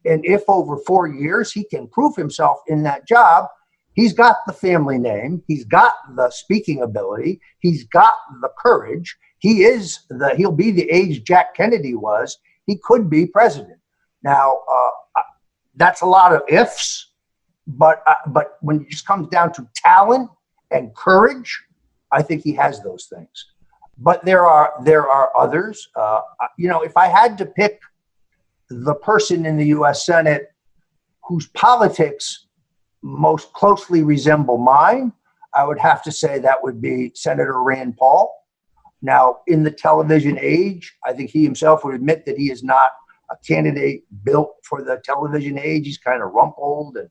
And 0.05 0.25
if 0.25 0.45
over 0.49 0.77
four 0.79 1.09
years 1.09 1.53
he 1.53 1.65
can 1.65 1.89
prove 1.89 2.15
himself 2.15 2.59
in 2.69 2.83
that 2.85 3.07
job, 3.07 3.47
he's 3.95 4.13
got 4.13 4.37
the 4.47 4.53
family 4.53 4.99
name, 4.99 5.43
he's 5.49 5.65
got 5.65 5.95
the 6.15 6.31
speaking 6.31 6.83
ability, 6.83 7.41
he's 7.59 7.85
got 7.85 8.15
the 8.41 8.51
courage. 8.59 9.17
He 9.39 9.65
is 9.65 10.01
the 10.09 10.35
he'll 10.37 10.53
be 10.53 10.71
the 10.71 10.89
age 10.91 11.25
Jack 11.25 11.55
Kennedy 11.55 11.95
was. 11.95 12.39
He 12.67 12.79
could 12.83 13.11
be 13.11 13.27
president. 13.27 13.79
Now, 14.23 14.61
uh, 14.71 15.23
that's 15.77 16.01
a 16.01 16.07
lot 16.07 16.35
of 16.35 16.43
ifs, 16.49 17.13
but 17.67 18.03
uh, 18.07 18.15
but 18.29 18.57
when 18.61 18.83
it 18.83 18.89
just 18.89 19.07
comes 19.07 19.29
down 19.29 19.53
to 19.55 19.69
talent 19.75 20.31
and 20.71 20.95
courage, 20.95 21.63
I 22.13 22.23
think 22.23 22.43
he 22.43 22.55
has 22.55 22.83
those 22.83 23.07
things. 23.07 23.47
But 23.99 24.25
there 24.25 24.47
are 24.47 24.75
there 24.85 25.09
are 25.09 25.31
others. 25.37 25.89
Uh, 25.97 26.21
you 26.59 26.69
know, 26.69 26.83
if 26.83 26.97
I 26.97 27.07
had 27.07 27.39
to 27.39 27.47
pick 27.47 27.81
the 28.69 28.95
person 28.95 29.47
in 29.47 29.57
the 29.57 29.67
U.S. 29.67 30.05
Senate 30.05 30.53
whose 31.25 31.49
politics 31.49 32.47
most 33.03 33.53
closely 33.53 34.03
resemble 34.03 34.59
mine, 34.59 35.13
I 35.55 35.65
would 35.65 35.79
have 35.79 36.03
to 36.05 36.13
say 36.13 36.39
that 36.39 36.63
would 36.63 36.81
be 36.81 37.13
Senator 37.15 37.63
Rand 37.63 37.97
Paul. 37.97 38.33
Now, 39.03 39.39
in 39.47 39.63
the 39.63 39.71
television 39.71 40.39
age, 40.41 40.95
I 41.05 41.13
think 41.13 41.31
he 41.31 41.45
himself 41.45 41.85
would 41.85 41.95
admit 41.95 42.25
that 42.27 42.39
he 42.39 42.51
is 42.51 42.63
not 42.63 42.91
a 43.31 43.37
candidate 43.47 44.05
built 44.25 44.55
for 44.63 44.83
the 44.83 45.01
television 45.05 45.59
age. 45.59 45.87
He's 45.87 45.99
kind 45.99 46.23
of 46.23 46.33
rumpled 46.33 46.97
and 46.97 47.09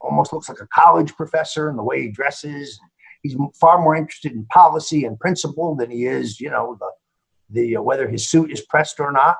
almost 0.00 0.32
looks 0.32 0.48
like 0.48 0.60
a 0.60 0.66
college 0.68 1.14
professor 1.16 1.70
in 1.70 1.76
the 1.76 1.82
way 1.82 2.02
he 2.02 2.08
dresses. 2.08 2.78
He's 3.22 3.36
far 3.54 3.80
more 3.80 3.96
interested 3.96 4.32
in 4.32 4.46
policy 4.46 5.04
and 5.04 5.18
principle 5.18 5.74
than 5.74 5.90
he 5.90 6.06
is, 6.06 6.40
you 6.40 6.50
know, 6.50 6.76
the 6.78 6.90
the 7.50 7.76
uh, 7.76 7.82
whether 7.82 8.08
his 8.08 8.28
suit 8.28 8.50
is 8.50 8.60
pressed 8.62 9.00
or 9.00 9.12
not. 9.12 9.36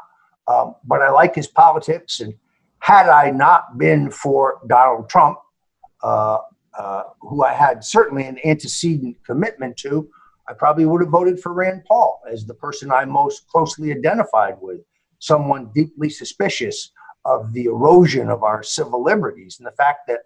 Um, 0.46 0.74
but 0.84 1.02
I 1.02 1.10
like 1.10 1.34
his 1.34 1.46
politics. 1.46 2.20
And 2.20 2.34
had 2.80 3.08
I 3.08 3.30
not 3.30 3.76
been 3.76 4.10
for 4.10 4.60
Donald 4.66 5.08
Trump, 5.10 5.38
uh, 6.02 6.38
uh, 6.78 7.02
who 7.20 7.44
I 7.44 7.52
had 7.52 7.84
certainly 7.84 8.24
an 8.24 8.38
antecedent 8.44 9.16
commitment 9.24 9.76
to, 9.78 10.08
I 10.48 10.54
probably 10.54 10.86
would 10.86 11.02
have 11.02 11.10
voted 11.10 11.38
for 11.38 11.52
Rand 11.52 11.82
Paul 11.86 12.22
as 12.30 12.46
the 12.46 12.54
person 12.54 12.90
I 12.90 13.04
most 13.04 13.46
closely 13.48 13.92
identified 13.92 14.54
with, 14.60 14.80
someone 15.18 15.70
deeply 15.74 16.08
suspicious 16.08 16.92
of 17.24 17.52
the 17.52 17.64
erosion 17.64 18.30
of 18.30 18.42
our 18.42 18.62
civil 18.62 19.02
liberties 19.02 19.56
and 19.58 19.66
the 19.66 19.72
fact 19.72 20.06
that 20.08 20.20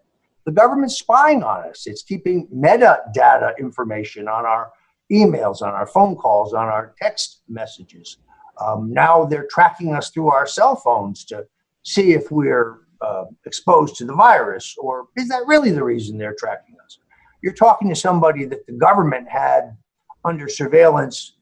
the 0.45 0.53
government's 0.53 0.99
spying 0.99 1.43
on 1.43 1.69
us. 1.69 1.87
It's 1.87 2.03
keeping 2.03 2.49
metadata 2.49 3.59
information 3.59 4.29
on 4.29 4.45
our 4.45 4.73
emails, 5.11 5.63
on 5.63 5.71
our 5.71 5.87
phone 5.87 6.17
calls, 6.17 6.55
on 6.55 6.67
our 6.67 6.95
text 7.01 7.43
messages. 7.49 8.19
Um, 8.61 8.93
now 8.93 9.25
they're 9.25 9.47
tracking 9.51 9.95
us 9.95 10.11
through 10.11 10.29
our 10.29 10.47
cell 10.47 10.77
phones 10.77 11.25
to 11.27 11.47
see 11.83 12.13
if 12.13 12.31
we're 12.31 12.79
uh, 13.01 13.25
exposed 13.47 13.97
to 13.97 14.05
the 14.05 14.15
virus, 14.15 14.77
or 14.79 15.09
is 15.17 15.29
that 15.29 15.47
really 15.47 15.71
the 15.71 15.83
reason 15.83 16.19
they're 16.19 16.37
tracking 16.39 16.77
us? 16.85 16.99
You're 17.43 17.55
talking 17.55 17.89
to 17.89 17.97
somebody 17.97 18.45
that 18.45 18.67
the 18.67 18.73
government 18.73 19.29
had 19.29 19.77
under 20.25 20.49
surveillance 20.49 21.37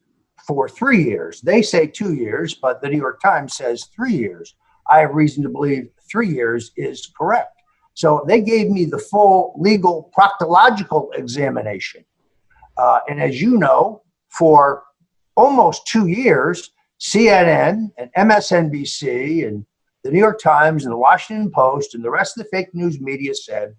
for 0.46 0.68
three 0.68 1.04
years. 1.04 1.42
They 1.42 1.60
say 1.60 1.86
two 1.86 2.14
years, 2.14 2.54
but 2.54 2.80
the 2.80 2.88
New 2.88 2.96
York 2.96 3.20
Times 3.20 3.54
says 3.54 3.88
three 3.94 4.14
years. 4.14 4.54
I 4.90 5.00
have 5.00 5.14
reason 5.14 5.42
to 5.42 5.48
believe 5.50 5.90
three 6.10 6.28
years 6.28 6.72
is 6.76 7.12
correct. 7.16 7.59
So 8.00 8.24
they 8.26 8.40
gave 8.40 8.70
me 8.70 8.86
the 8.86 8.98
full 8.98 9.52
legal 9.58 10.10
proctological 10.18 11.10
examination. 11.12 12.02
Uh, 12.78 13.00
and 13.10 13.20
as 13.20 13.42
you 13.42 13.58
know, 13.58 14.00
for 14.30 14.84
almost 15.36 15.86
two 15.86 16.06
years, 16.06 16.70
CNN 16.98 17.90
and 17.98 18.10
MSNBC 18.16 19.46
and 19.46 19.66
the 20.02 20.10
New 20.10 20.18
York 20.18 20.40
Times 20.40 20.86
and 20.86 20.92
the 20.92 20.96
Washington 20.96 21.50
Post 21.50 21.94
and 21.94 22.02
the 22.02 22.08
rest 22.08 22.38
of 22.38 22.44
the 22.44 22.48
fake 22.48 22.70
news 22.72 22.98
media 23.02 23.34
said 23.34 23.76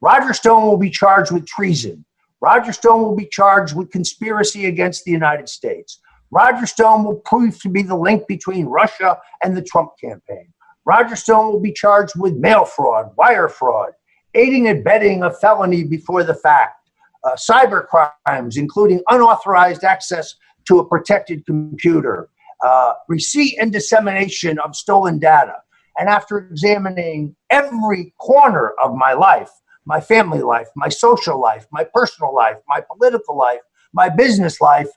Roger 0.00 0.32
Stone 0.32 0.62
will 0.68 0.76
be 0.76 0.88
charged 0.88 1.32
with 1.32 1.44
treason. 1.44 2.04
Roger 2.40 2.72
Stone 2.72 3.02
will 3.02 3.16
be 3.16 3.26
charged 3.26 3.74
with 3.74 3.90
conspiracy 3.90 4.66
against 4.66 5.02
the 5.02 5.10
United 5.10 5.48
States. 5.48 5.98
Roger 6.30 6.66
Stone 6.66 7.02
will 7.02 7.16
prove 7.16 7.60
to 7.62 7.68
be 7.68 7.82
the 7.82 7.96
link 7.96 8.28
between 8.28 8.66
Russia 8.66 9.18
and 9.42 9.56
the 9.56 9.62
Trump 9.62 9.90
campaign. 10.00 10.52
Roger 10.86 11.16
Stone 11.16 11.52
will 11.52 11.60
be 11.60 11.72
charged 11.72 12.14
with 12.16 12.36
mail 12.36 12.64
fraud, 12.64 13.10
wire 13.16 13.48
fraud, 13.48 13.90
aiding 14.34 14.68
and 14.68 14.78
abetting 14.78 15.24
a 15.24 15.32
felony 15.32 15.82
before 15.82 16.22
the 16.22 16.34
fact, 16.34 16.88
uh, 17.24 17.34
cyber 17.34 17.84
crimes, 17.86 18.56
including 18.56 19.02
unauthorized 19.10 19.82
access 19.82 20.36
to 20.68 20.78
a 20.78 20.88
protected 20.88 21.44
computer, 21.44 22.28
uh, 22.64 22.92
receipt 23.08 23.56
and 23.60 23.72
dissemination 23.72 24.60
of 24.60 24.76
stolen 24.76 25.18
data. 25.18 25.56
And 25.98 26.08
after 26.08 26.38
examining 26.38 27.34
every 27.50 28.14
corner 28.18 28.74
of 28.82 28.94
my 28.94 29.12
life, 29.12 29.50
my 29.86 30.00
family 30.00 30.42
life, 30.42 30.68
my 30.76 30.88
social 30.88 31.40
life, 31.40 31.66
my 31.72 31.84
personal 31.94 32.34
life, 32.34 32.56
my 32.68 32.80
political 32.80 33.36
life, 33.36 33.60
my 33.92 34.08
business 34.08 34.60
life, 34.60 34.88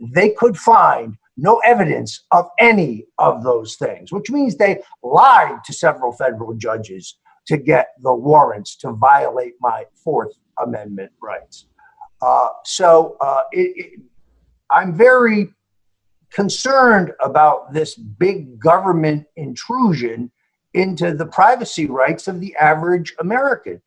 they 0.00 0.30
could 0.30 0.56
find 0.56 1.16
no 1.36 1.58
evidence 1.64 2.24
of 2.30 2.48
any 2.58 3.06
of 3.18 3.42
those 3.42 3.76
things, 3.76 4.12
which 4.12 4.30
means 4.30 4.56
they 4.56 4.82
lied 5.02 5.64
to 5.64 5.72
several 5.72 6.12
federal 6.12 6.54
judges 6.54 7.16
to 7.46 7.56
get 7.56 7.88
the 8.00 8.14
warrants 8.14 8.76
to 8.76 8.92
violate 8.92 9.54
my 9.60 9.84
Fourth 9.94 10.34
Amendment 10.62 11.10
rights. 11.20 11.66
Uh, 12.20 12.48
so 12.64 13.16
uh, 13.20 13.42
it, 13.50 13.72
it, 13.76 14.00
I'm 14.70 14.94
very 14.94 15.48
concerned 16.30 17.12
about 17.20 17.72
this 17.72 17.94
big 17.94 18.58
government 18.58 19.26
intrusion 19.36 20.30
into 20.74 21.14
the 21.14 21.26
privacy 21.26 21.86
rights 21.86 22.28
of 22.28 22.40
the 22.40 22.54
average 22.56 23.14
American. 23.18 23.82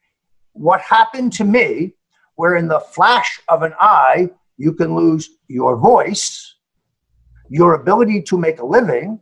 What 0.53 0.81
happened 0.81 1.33
to 1.33 1.43
me, 1.43 1.93
where 2.35 2.55
in 2.55 2.67
the 2.67 2.79
flash 2.79 3.41
of 3.47 3.63
an 3.63 3.73
eye, 3.79 4.29
you 4.57 4.73
can 4.73 4.95
lose 4.95 5.29
your 5.47 5.77
voice, 5.77 6.54
your 7.49 7.75
ability 7.75 8.21
to 8.23 8.37
make 8.37 8.59
a 8.59 8.65
living, 8.65 9.19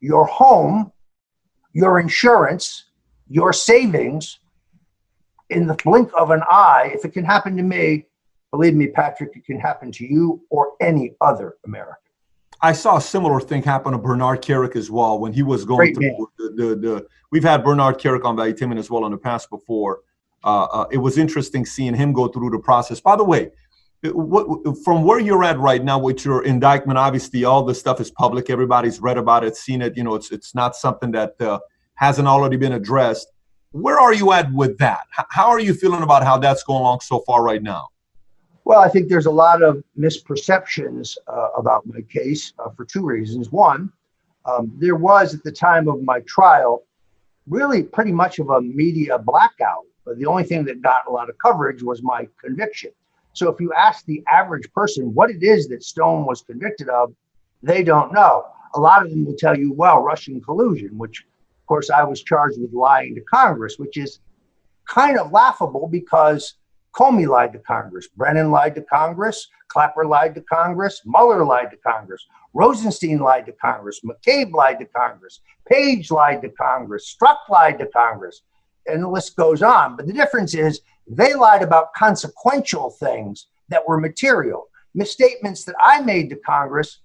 your 0.00 0.24
home, 0.26 0.92
your 1.72 1.98
insurance, 2.00 2.84
your 3.28 3.52
savings 3.52 4.38
in 5.50 5.66
the 5.66 5.74
blink 5.84 6.10
of 6.18 6.30
an 6.30 6.42
eye. 6.48 6.90
If 6.94 7.04
it 7.04 7.12
can 7.12 7.24
happen 7.24 7.56
to 7.56 7.62
me, 7.62 8.06
believe 8.50 8.74
me, 8.74 8.88
Patrick, 8.88 9.36
it 9.36 9.44
can 9.44 9.58
happen 9.58 9.92
to 9.92 10.06
you 10.06 10.42
or 10.50 10.72
any 10.80 11.14
other 11.20 11.56
American. 11.64 11.96
I 12.60 12.72
saw 12.72 12.96
a 12.96 13.00
similar 13.00 13.40
thing 13.40 13.62
happen 13.62 13.92
to 13.92 13.98
Bernard 13.98 14.42
Kerik 14.42 14.74
as 14.74 14.90
well 14.90 15.18
when 15.18 15.32
he 15.32 15.42
was 15.42 15.64
going 15.64 15.92
Great 15.92 15.94
through 15.94 16.30
the, 16.38 16.50
the, 16.56 16.76
the, 16.76 17.06
We've 17.30 17.44
had 17.44 17.62
Bernard 17.62 17.98
Kerik 17.98 18.24
on 18.24 18.36
Valuetainment 18.36 18.78
as 18.78 18.90
well 18.90 19.04
in 19.06 19.12
the 19.12 19.18
past 19.18 19.48
before. 19.50 20.00
Uh, 20.42 20.64
uh, 20.64 20.86
it 20.90 20.98
was 20.98 21.18
interesting 21.18 21.64
seeing 21.64 21.94
him 21.94 22.12
go 22.12 22.26
through 22.28 22.50
the 22.50 22.58
process. 22.58 23.00
By 23.00 23.16
the 23.16 23.24
way, 23.24 23.50
what, 24.02 24.76
from 24.84 25.04
where 25.04 25.18
you're 25.18 25.42
at 25.44 25.58
right 25.58 25.82
now 25.82 25.98
with 25.98 26.24
your 26.24 26.44
indictment, 26.44 26.98
obviously 26.98 27.44
all 27.44 27.64
the 27.64 27.74
stuff 27.74 28.00
is 28.00 28.10
public. 28.10 28.48
Everybody's 28.48 29.00
read 29.00 29.18
about 29.18 29.44
it, 29.44 29.56
seen 29.56 29.82
it. 29.82 29.96
You 29.96 30.04
know, 30.04 30.14
it's 30.14 30.30
it's 30.30 30.54
not 30.54 30.76
something 30.76 31.10
that 31.12 31.40
uh, 31.40 31.58
hasn't 31.94 32.28
already 32.28 32.56
been 32.56 32.72
addressed. 32.72 33.32
Where 33.72 33.98
are 33.98 34.14
you 34.14 34.32
at 34.32 34.52
with 34.52 34.78
that? 34.78 35.06
How 35.10 35.48
are 35.48 35.60
you 35.60 35.74
feeling 35.74 36.02
about 36.02 36.22
how 36.24 36.38
that's 36.38 36.62
going 36.62 36.80
along 36.80 37.00
so 37.00 37.20
far 37.20 37.42
right 37.42 37.62
now? 37.62 37.88
Well, 38.64 38.80
I 38.80 38.88
think 38.88 39.08
there's 39.08 39.26
a 39.26 39.30
lot 39.30 39.62
of 39.62 39.82
misperceptions 39.98 41.16
uh, 41.26 41.48
about 41.56 41.86
my 41.86 42.00
case 42.02 42.52
uh, 42.58 42.70
for 42.70 42.84
two 42.84 43.04
reasons. 43.04 43.50
One, 43.50 43.92
um, 44.44 44.72
there 44.78 44.94
was 44.94 45.34
at 45.34 45.42
the 45.42 45.52
time 45.52 45.88
of 45.88 46.02
my 46.02 46.20
trial 46.20 46.84
really 47.48 47.82
pretty 47.82 48.12
much 48.12 48.38
of 48.38 48.50
a 48.50 48.60
media 48.60 49.18
blackout. 49.18 49.84
But 50.04 50.18
the 50.18 50.26
only 50.26 50.44
thing 50.44 50.64
that 50.66 50.82
got 50.82 51.06
a 51.06 51.10
lot 51.10 51.28
of 51.28 51.36
coverage 51.38 51.82
was 51.82 52.02
my 52.02 52.28
conviction. 52.42 52.90
So 53.38 53.48
if 53.50 53.60
you 53.60 53.72
ask 53.72 54.04
the 54.04 54.22
average 54.28 54.70
person 54.72 55.14
what 55.14 55.30
it 55.30 55.42
is 55.42 55.68
that 55.68 55.84
Stone 55.84 56.26
was 56.26 56.42
convicted 56.42 56.88
of, 56.88 57.14
they 57.62 57.84
don't 57.84 58.12
know. 58.12 58.44
A 58.74 58.80
lot 58.80 59.04
of 59.04 59.10
them 59.10 59.24
will 59.24 59.36
tell 59.36 59.56
you, 59.56 59.72
well, 59.72 60.02
Russian 60.02 60.40
collusion, 60.40 60.98
which 60.98 61.20
of 61.20 61.66
course 61.66 61.88
I 61.88 62.02
was 62.02 62.22
charged 62.22 62.60
with 62.60 62.72
lying 62.72 63.14
to 63.14 63.20
Congress, 63.22 63.78
which 63.78 63.96
is 63.96 64.18
kind 64.86 65.18
of 65.18 65.30
laughable 65.30 65.88
because 65.88 66.54
Comey 66.94 67.28
lied 67.28 67.52
to 67.52 67.60
Congress, 67.60 68.08
Brennan 68.16 68.50
lied 68.50 68.74
to 68.74 68.82
Congress, 68.82 69.46
Clapper 69.68 70.04
lied 70.04 70.34
to 70.34 70.40
Congress, 70.40 71.02
Mueller 71.04 71.44
lied 71.44 71.70
to 71.70 71.76
Congress, 71.76 72.26
Rosenstein 72.54 73.18
lied 73.18 73.46
to 73.46 73.52
Congress, 73.52 74.00
McCabe 74.04 74.52
lied 74.52 74.80
to 74.80 74.86
Congress, 74.86 75.40
Page 75.68 76.10
lied 76.10 76.42
to 76.42 76.48
Congress, 76.48 77.14
Strzok 77.14 77.36
lied 77.50 77.78
to 77.78 77.86
Congress, 77.86 78.42
and 78.88 79.02
the 79.02 79.08
list 79.08 79.36
goes 79.36 79.62
on. 79.62 79.96
But 79.96 80.06
the 80.06 80.12
difference 80.12 80.54
is 80.54 80.80
they 81.06 81.34
lied 81.34 81.62
about 81.62 81.94
consequential 81.94 82.90
things 82.90 83.46
that 83.68 83.86
were 83.86 83.98
material. 83.98 84.68
Misstatements 84.94 85.64
that 85.64 85.76
I 85.82 86.00
made 86.00 86.30
to 86.30 86.36
Congress 86.36 87.00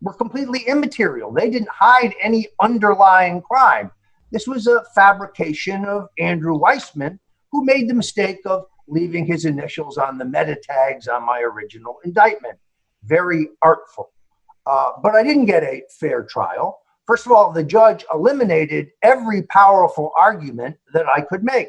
were 0.00 0.14
completely 0.14 0.60
immaterial. 0.60 1.32
They 1.32 1.50
didn't 1.50 1.70
hide 1.70 2.14
any 2.22 2.48
underlying 2.60 3.42
crime. 3.42 3.90
This 4.30 4.46
was 4.46 4.66
a 4.66 4.84
fabrication 4.94 5.84
of 5.84 6.08
Andrew 6.18 6.58
Weissmann, 6.58 7.18
who 7.50 7.64
made 7.64 7.88
the 7.88 7.94
mistake 7.94 8.40
of 8.44 8.66
leaving 8.86 9.26
his 9.26 9.44
initials 9.44 9.98
on 9.98 10.18
the 10.18 10.24
meta 10.24 10.56
tags 10.62 11.08
on 11.08 11.24
my 11.24 11.40
original 11.40 11.98
indictment. 12.04 12.58
Very 13.04 13.48
artful. 13.62 14.10
Uh, 14.66 14.92
but 15.02 15.14
I 15.14 15.22
didn't 15.22 15.46
get 15.46 15.62
a 15.62 15.82
fair 15.98 16.24
trial. 16.24 16.80
First 17.08 17.24
of 17.24 17.32
all, 17.32 17.50
the 17.50 17.64
judge 17.64 18.04
eliminated 18.12 18.90
every 19.02 19.42
powerful 19.44 20.12
argument 20.14 20.76
that 20.92 21.06
I 21.08 21.22
could 21.22 21.42
make. 21.42 21.68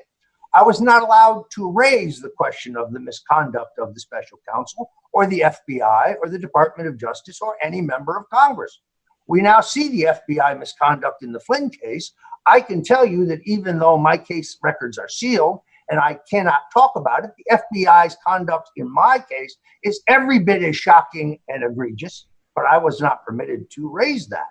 I 0.53 0.63
was 0.63 0.81
not 0.81 1.01
allowed 1.01 1.45
to 1.51 1.71
raise 1.71 2.19
the 2.19 2.33
question 2.35 2.75
of 2.75 2.91
the 2.91 2.99
misconduct 2.99 3.79
of 3.79 3.93
the 3.93 4.01
special 4.01 4.41
counsel 4.51 4.91
or 5.13 5.27
the 5.27 5.45
FBI 5.45 6.15
or 6.21 6.27
the 6.27 6.37
Department 6.37 6.89
of 6.89 6.97
Justice 6.97 7.39
or 7.39 7.55
any 7.63 7.79
member 7.79 8.17
of 8.17 8.29
Congress. 8.29 8.81
We 9.27 9.41
now 9.41 9.61
see 9.61 9.87
the 9.87 10.17
FBI 10.29 10.59
misconduct 10.59 11.23
in 11.23 11.31
the 11.31 11.39
Flynn 11.39 11.69
case. 11.69 12.11
I 12.45 12.59
can 12.59 12.83
tell 12.83 13.05
you 13.05 13.25
that 13.27 13.39
even 13.45 13.79
though 13.79 13.97
my 13.97 14.17
case 14.17 14.57
records 14.61 14.97
are 14.97 15.07
sealed 15.07 15.61
and 15.89 16.01
I 16.01 16.19
cannot 16.29 16.63
talk 16.73 16.97
about 16.97 17.23
it, 17.23 17.31
the 17.37 17.85
FBI's 17.85 18.17
conduct 18.27 18.71
in 18.75 18.93
my 18.93 19.19
case 19.19 19.55
is 19.83 20.01
every 20.09 20.39
bit 20.39 20.63
as 20.63 20.75
shocking 20.75 21.39
and 21.47 21.63
egregious, 21.63 22.25
but 22.57 22.65
I 22.65 22.77
was 22.77 22.99
not 22.99 23.23
permitted 23.23 23.71
to 23.71 23.89
raise 23.89 24.27
that. 24.27 24.49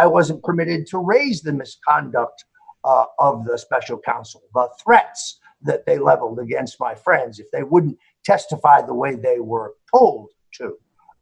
I 0.00 0.06
wasn't 0.06 0.42
permitted 0.42 0.86
to 0.88 0.98
raise 0.98 1.42
the 1.42 1.52
misconduct 1.52 2.44
uh, 2.84 3.04
of 3.18 3.44
the 3.44 3.58
special 3.58 3.98
counsel, 3.98 4.40
the 4.54 4.66
threats 4.82 5.40
that 5.62 5.84
they 5.84 5.98
leveled 5.98 6.38
against 6.38 6.80
my 6.80 6.94
friends 6.94 7.38
if 7.38 7.50
they 7.50 7.62
wouldn't 7.62 7.98
testify 8.24 8.80
the 8.80 8.94
way 8.94 9.14
they 9.14 9.40
were 9.40 9.74
told 9.94 10.30
to. 10.54 10.72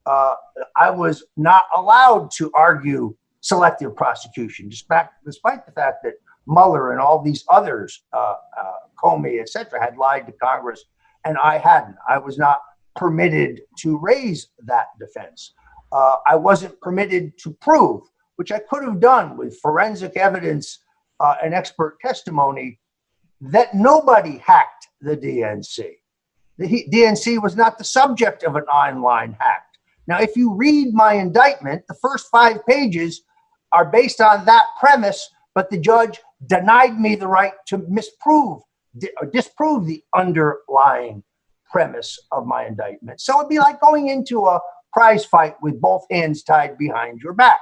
Uh, 0.07 0.37
I 0.77 0.91
was 0.91 1.25
not 1.37 1.65
allowed 1.75 2.31
to 2.37 2.53
argue 2.55 3.17
selective 3.41 3.97
prosecution, 3.97 4.69
despite, 4.69 5.09
despite 5.27 5.67
the 5.67 5.73
fact 5.73 6.05
that 6.05 6.15
Mueller 6.47 6.93
and 6.93 7.01
all 7.01 7.21
these 7.21 7.45
others, 7.51 8.05
uh, 8.13 8.35
uh, 8.61 8.73
Comey, 9.03 9.41
etc., 9.41 9.83
had 9.85 9.97
lied 9.97 10.25
to 10.27 10.33
Congress, 10.33 10.85
and 11.25 11.37
I 11.43 11.59
hadn't. 11.59 11.97
I 12.09 12.19
was 12.19 12.39
not 12.39 12.61
permitted 12.95 13.63
to 13.81 13.99
raise 13.99 14.51
that 14.67 14.87
defense. 15.01 15.53
Uh, 15.91 16.17
I 16.29 16.37
wasn't 16.37 16.81
permitted 16.81 17.37
to 17.39 17.51
prove 17.55 18.03
which 18.39 18.53
I 18.53 18.61
could 18.61 18.85
have 18.85 19.01
done 19.01 19.37
with 19.37 19.59
forensic 19.61 20.17
evidence 20.17 20.79
uh, 21.19 21.35
and 21.43 21.53
expert 21.53 21.99
testimony, 22.01 22.79
that 23.41 23.75
nobody 23.75 24.39
hacked 24.39 24.87
the 25.01 25.17
DNC. 25.17 25.95
The 26.57 26.85
DNC 26.93 27.43
was 27.43 27.57
not 27.57 27.79
the 27.79 27.85
subject 27.85 28.45
of 28.45 28.55
an 28.55 28.63
online 28.65 29.37
hack. 29.41 29.65
Now, 30.07 30.21
if 30.21 30.37
you 30.37 30.55
read 30.55 30.95
my 30.95 31.15
indictment, 31.15 31.83
the 31.89 31.99
first 32.01 32.29
five 32.31 32.65
pages 32.65 33.23
are 33.73 33.91
based 33.91 34.21
on 34.21 34.45
that 34.45 34.67
premise, 34.79 35.29
but 35.57 35.69
the 35.69 35.79
judge 35.79 36.21
denied 36.47 36.99
me 36.99 37.17
the 37.17 37.27
right 37.27 37.55
to 37.67 37.79
misprove 37.89 38.63
or 39.21 39.27
disprove 39.33 39.85
the 39.85 40.03
underlying 40.15 41.25
premise 41.69 42.17
of 42.31 42.47
my 42.47 42.67
indictment. 42.67 43.21
So 43.21 43.41
it'd 43.41 43.51
be 43.51 43.59
like 43.59 43.81
going 43.81 44.09
into 44.09 44.47
a 44.47 44.61
prize 44.93 45.25
fight 45.25 45.57
with 45.61 45.81
both 45.81 46.05
hands 46.09 46.45
tied 46.45 46.79
behind 46.79 47.21
your 47.21 47.33
back. 47.33 47.59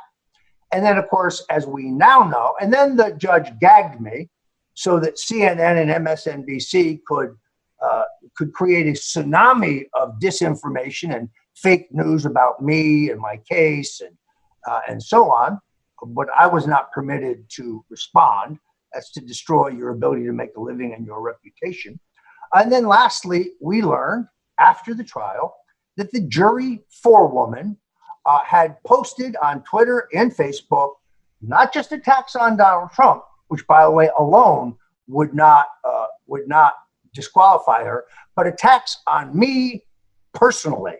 And 0.73 0.85
then, 0.85 0.99
of 0.99 1.09
course, 1.09 1.45
as 1.51 1.67
we 1.67 1.85
now 1.85 2.25
know, 2.25 2.55
and 2.61 2.73
then 2.73 2.97
the 2.97 3.13
judge 3.13 3.51
gagged 3.61 4.01
me 4.01 4.29
so 4.75 5.01
that 5.01 5.17
CNN 5.17 5.81
and 5.81 6.07
MSNBC 6.07 7.01
could 7.07 7.37
uh, 7.83 8.05
could 8.37 8.53
create 8.53 8.87
a 8.87 8.93
tsunami 8.93 9.85
of 9.95 10.19
disinformation 10.19 11.15
and 11.15 11.29
fake 11.55 11.89
news 11.91 12.25
about 12.25 12.63
me 12.63 13.11
and 13.11 13.21
my 13.21 13.39
case 13.51 14.01
and 14.01 14.17
uh, 14.67 14.81
and 14.89 15.03
so 15.03 15.31
on. 15.31 15.59
But 16.09 16.29
I 16.39 16.47
was 16.47 16.67
not 16.67 16.93
permitted 16.93 17.49
to 17.57 17.85
respond. 17.89 18.59
That's 18.93 19.13
to 19.13 19.21
destroy 19.21 19.69
your 19.69 19.91
ability 19.91 20.25
to 20.27 20.33
make 20.33 20.57
a 20.57 20.61
living 20.61 20.95
and 20.95 21.07
your 21.07 21.21
reputation. 21.21 21.99
And 22.53 22.73
then 22.73 22.87
lastly, 22.87 23.53
we 23.61 23.83
learned 23.83 24.27
after 24.59 24.95
the 24.95 25.05
trial 25.05 25.55
that 25.97 26.13
the 26.13 26.21
jury 26.21 26.85
forewoman 27.03 27.77
uh, 28.27 28.41
had 28.45 28.83
posted 28.85 29.37
on 29.43 29.63
Twitter 29.63 30.09
and 30.15 30.35
Facebook 30.35 30.95
not 31.41 31.73
just 31.73 31.93
attacks 31.93 32.35
on 32.35 32.57
Donald 32.57 32.91
Trump, 32.91 33.23
which 33.49 33.67
by 33.67 33.85
the 33.85 33.91
way 33.91 34.11
alone 34.19 34.75
would 35.07 35.35
not 35.35 35.69
uh, 35.85 36.07
would 36.27 36.49
not 36.49 36.75
disqualify 37.15 37.85
her, 37.85 38.05
but 38.35 38.47
attacks 38.47 38.99
on 39.07 39.37
me 39.37 39.85
personally, 40.35 40.97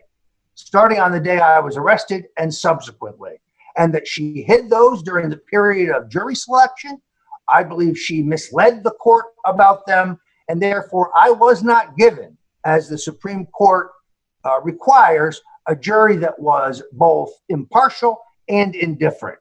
starting 0.55 0.99
on 0.99 1.11
the 1.11 1.19
day 1.19 1.39
I 1.39 1.59
was 1.59 1.77
arrested 1.77 2.25
and 2.37 2.53
subsequently, 2.53 3.39
and 3.77 3.93
that 3.93 4.07
she 4.07 4.41
hid 4.43 4.69
those 4.69 5.03
during 5.03 5.29
the 5.29 5.37
period 5.37 5.95
of 5.95 6.09
jury 6.09 6.35
selection. 6.35 7.01
I 7.49 7.63
believe 7.63 7.97
she 7.97 8.21
misled 8.23 8.83
the 8.83 8.91
court 8.91 9.25
about 9.45 9.85
them, 9.85 10.19
and 10.49 10.61
therefore 10.61 11.11
I 11.15 11.31
was 11.31 11.63
not 11.63 11.95
given, 11.97 12.37
as 12.65 12.89
the 12.89 12.97
Supreme 12.97 13.45
Court 13.47 13.91
uh, 14.43 14.59
requires, 14.61 15.41
a 15.67 15.75
jury 15.75 16.15
that 16.17 16.39
was 16.39 16.81
both 16.93 17.31
impartial 17.49 18.19
and 18.49 18.75
indifferent. 18.75 19.39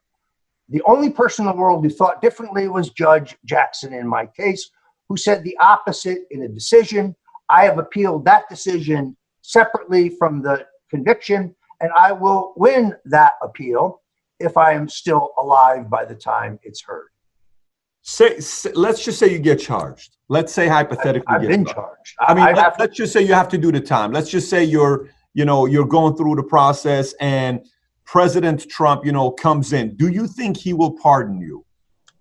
The 0.68 0.82
only 0.82 1.10
person 1.10 1.46
in 1.46 1.52
the 1.52 1.56
world 1.56 1.84
who 1.84 1.90
thought 1.90 2.20
differently 2.20 2.68
was 2.68 2.90
Judge 2.90 3.36
Jackson 3.44 3.92
in 3.92 4.06
my 4.06 4.26
case, 4.26 4.70
who 5.08 5.16
said 5.16 5.44
the 5.44 5.56
opposite 5.58 6.26
in 6.30 6.42
a 6.42 6.48
decision. 6.48 7.14
I 7.48 7.64
have 7.64 7.78
appealed 7.78 8.24
that 8.24 8.48
decision 8.48 9.16
separately 9.42 10.08
from 10.08 10.42
the 10.42 10.66
conviction, 10.90 11.54
and 11.80 11.90
I 11.96 12.10
will 12.12 12.52
win 12.56 12.94
that 13.04 13.34
appeal 13.42 14.02
if 14.40 14.56
I 14.56 14.72
am 14.72 14.88
still 14.88 15.32
alive 15.38 15.88
by 15.88 16.04
the 16.04 16.14
time 16.14 16.58
it's 16.64 16.82
heard. 16.82 17.08
Say, 18.02 18.38
say 18.40 18.70
let's 18.72 19.04
just 19.04 19.18
say 19.18 19.32
you 19.32 19.38
get 19.38 19.60
charged. 19.60 20.16
Let's 20.28 20.52
say 20.52 20.68
hypothetically, 20.68 21.26
I've, 21.28 21.42
I've 21.42 21.48
been 21.48 21.64
charged. 21.64 21.76
charged. 21.76 22.16
I 22.20 22.34
mean, 22.34 22.44
I 22.44 22.52
let, 22.52 22.90
us 22.90 22.96
just 22.96 23.12
say 23.12 23.22
you 23.22 23.34
have 23.34 23.48
to 23.48 23.58
do 23.58 23.70
the 23.70 23.80
time. 23.80 24.12
Let's 24.12 24.30
just 24.30 24.50
say 24.50 24.64
you're, 24.64 25.08
you 25.36 25.44
know, 25.44 25.66
you're 25.66 25.86
going 25.86 26.16
through 26.16 26.34
the 26.34 26.42
process, 26.42 27.12
and 27.20 27.60
President 28.06 28.66
Trump, 28.70 29.04
you 29.04 29.12
know, 29.12 29.30
comes 29.30 29.74
in. 29.74 29.94
Do 29.94 30.08
you 30.08 30.26
think 30.26 30.56
he 30.56 30.72
will 30.72 30.92
pardon 30.92 31.38
you? 31.42 31.62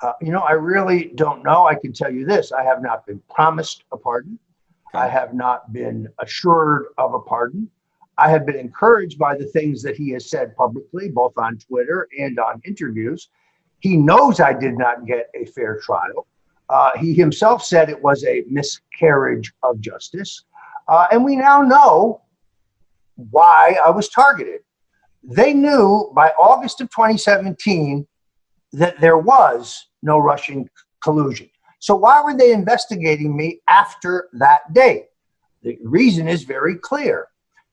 Uh, 0.02 0.12
you 0.22 0.34
know, 0.34 0.42
I 0.42 0.52
really 0.52 1.14
don't 1.16 1.42
know. 1.42 1.66
I 1.66 1.76
can 1.76 1.94
tell 1.94 2.12
you 2.12 2.26
this 2.26 2.52
I 2.52 2.62
have 2.64 2.82
not 2.82 3.06
been 3.08 3.22
promised 3.34 3.86
a 3.94 3.98
pardon. 3.98 4.38
I 4.94 5.08
have 5.08 5.34
not 5.34 5.72
been 5.72 6.10
assured 6.20 6.88
of 6.98 7.14
a 7.14 7.22
pardon. 7.22 7.70
I 8.18 8.30
have 8.30 8.46
been 8.46 8.58
encouraged 8.58 9.18
by 9.18 9.38
the 9.38 9.46
things 9.46 9.82
that 9.84 9.96
he 9.96 10.10
has 10.10 10.30
said 10.30 10.54
publicly, 10.58 11.08
both 11.08 11.38
on 11.38 11.58
Twitter 11.58 12.10
and 12.20 12.38
on 12.38 12.62
interviews. 12.66 13.30
He 13.80 13.96
knows 13.96 14.42
I 14.42 14.52
did 14.52 14.78
not 14.78 15.06
get 15.06 15.30
a 15.34 15.46
fair 15.46 15.80
trial. 15.80 16.28
Uh, 16.70 16.92
he 16.98 17.14
himself 17.14 17.64
said 17.64 17.90
it 17.90 18.02
was 18.02 18.26
a 18.26 18.44
miscarriage 18.50 19.54
of 19.64 19.80
justice. 19.80 20.44
Uh, 20.90 21.08
and 21.12 21.24
we 21.24 21.38
now 21.38 21.62
know 21.62 22.22
why 23.16 23.78
I 23.84 23.90
was 23.90 24.10
targeted. 24.10 24.62
They 25.24 25.54
knew 25.54 26.12
by 26.16 26.30
August 26.40 26.82
of 26.82 26.90
2017 26.90 28.06
that 28.74 29.00
there 29.00 29.18
was 29.18 29.88
no 30.04 30.20
Russian 30.20 30.70
collusion. 31.04 31.50
So 31.80 31.96
why 31.96 32.22
were 32.22 32.36
they 32.36 32.52
investigating 32.52 33.36
me 33.36 33.62
after 33.68 34.30
that 34.34 34.74
date? 34.74 35.06
The 35.64 35.78
reason 35.84 36.28
is 36.28 36.44
very 36.44 36.76
clear. 36.76 37.28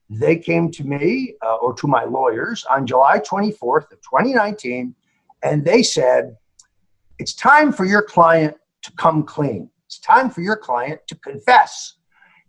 They 0.09 0.36
came 0.36 0.70
to 0.72 0.84
me 0.84 1.34
uh, 1.43 1.57
or 1.57 1.74
to 1.74 1.86
my 1.86 2.05
lawyers 2.05 2.64
on 2.70 2.86
July 2.86 3.18
24th 3.18 3.93
of 3.93 4.01
2019 4.03 4.95
and 5.43 5.64
they 5.64 5.82
said, 5.82 6.36
"It's 7.18 7.34
time 7.34 7.72
for 7.72 7.84
your 7.84 8.03
client 8.03 8.57
to 8.82 8.93
come 8.93 9.22
clean. 9.22 9.70
It's 9.86 9.99
time 9.99 10.30
for 10.30 10.40
your 10.40 10.57
client 10.57 11.01
to 11.09 11.14
confess. 11.16 11.95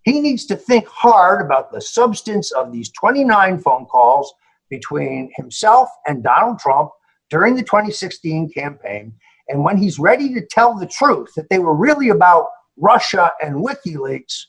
He 0.03 0.19
needs 0.19 0.45
to 0.47 0.55
think 0.55 0.87
hard 0.87 1.45
about 1.45 1.71
the 1.71 1.81
substance 1.81 2.51
of 2.51 2.71
these 2.71 2.91
29 2.91 3.59
phone 3.59 3.85
calls 3.85 4.33
between 4.69 5.31
himself 5.35 5.89
and 6.07 6.23
Donald 6.23 6.59
Trump 6.59 6.91
during 7.29 7.55
the 7.55 7.63
2016 7.63 8.51
campaign. 8.51 9.13
And 9.47 9.63
when 9.63 9.77
he's 9.77 9.99
ready 9.99 10.33
to 10.33 10.45
tell 10.45 10.77
the 10.77 10.87
truth 10.87 11.31
that 11.35 11.49
they 11.49 11.59
were 11.59 11.75
really 11.75 12.09
about 12.09 12.47
Russia 12.77 13.31
and 13.41 13.55
WikiLeaks, 13.55 14.45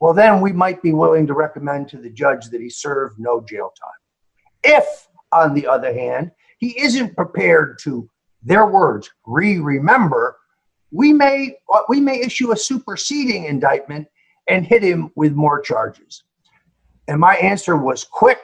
well, 0.00 0.12
then 0.12 0.40
we 0.40 0.52
might 0.52 0.82
be 0.82 0.92
willing 0.92 1.26
to 1.28 1.34
recommend 1.34 1.88
to 1.88 1.96
the 1.96 2.10
judge 2.10 2.46
that 2.46 2.60
he 2.60 2.68
serve 2.68 3.12
no 3.18 3.40
jail 3.48 3.72
time. 3.80 4.76
If, 4.78 5.08
on 5.32 5.54
the 5.54 5.66
other 5.66 5.92
hand, 5.92 6.32
he 6.58 6.78
isn't 6.80 7.16
prepared 7.16 7.78
to, 7.82 8.08
their 8.42 8.66
words, 8.66 9.08
re-remember, 9.26 10.36
we 10.90 11.12
may 11.12 11.56
we 11.88 12.00
may 12.00 12.20
issue 12.20 12.52
a 12.52 12.56
superseding 12.56 13.44
indictment 13.44 14.06
and 14.52 14.66
hit 14.66 14.82
him 14.82 15.10
with 15.16 15.32
more 15.32 15.60
charges. 15.60 16.24
And 17.08 17.18
my 17.18 17.36
answer 17.36 17.76
was 17.76 18.04
quick 18.04 18.38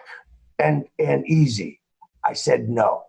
and, 0.58 0.86
and 0.98 1.26
easy. 1.28 1.80
I 2.24 2.32
said 2.32 2.68
no. 2.68 3.04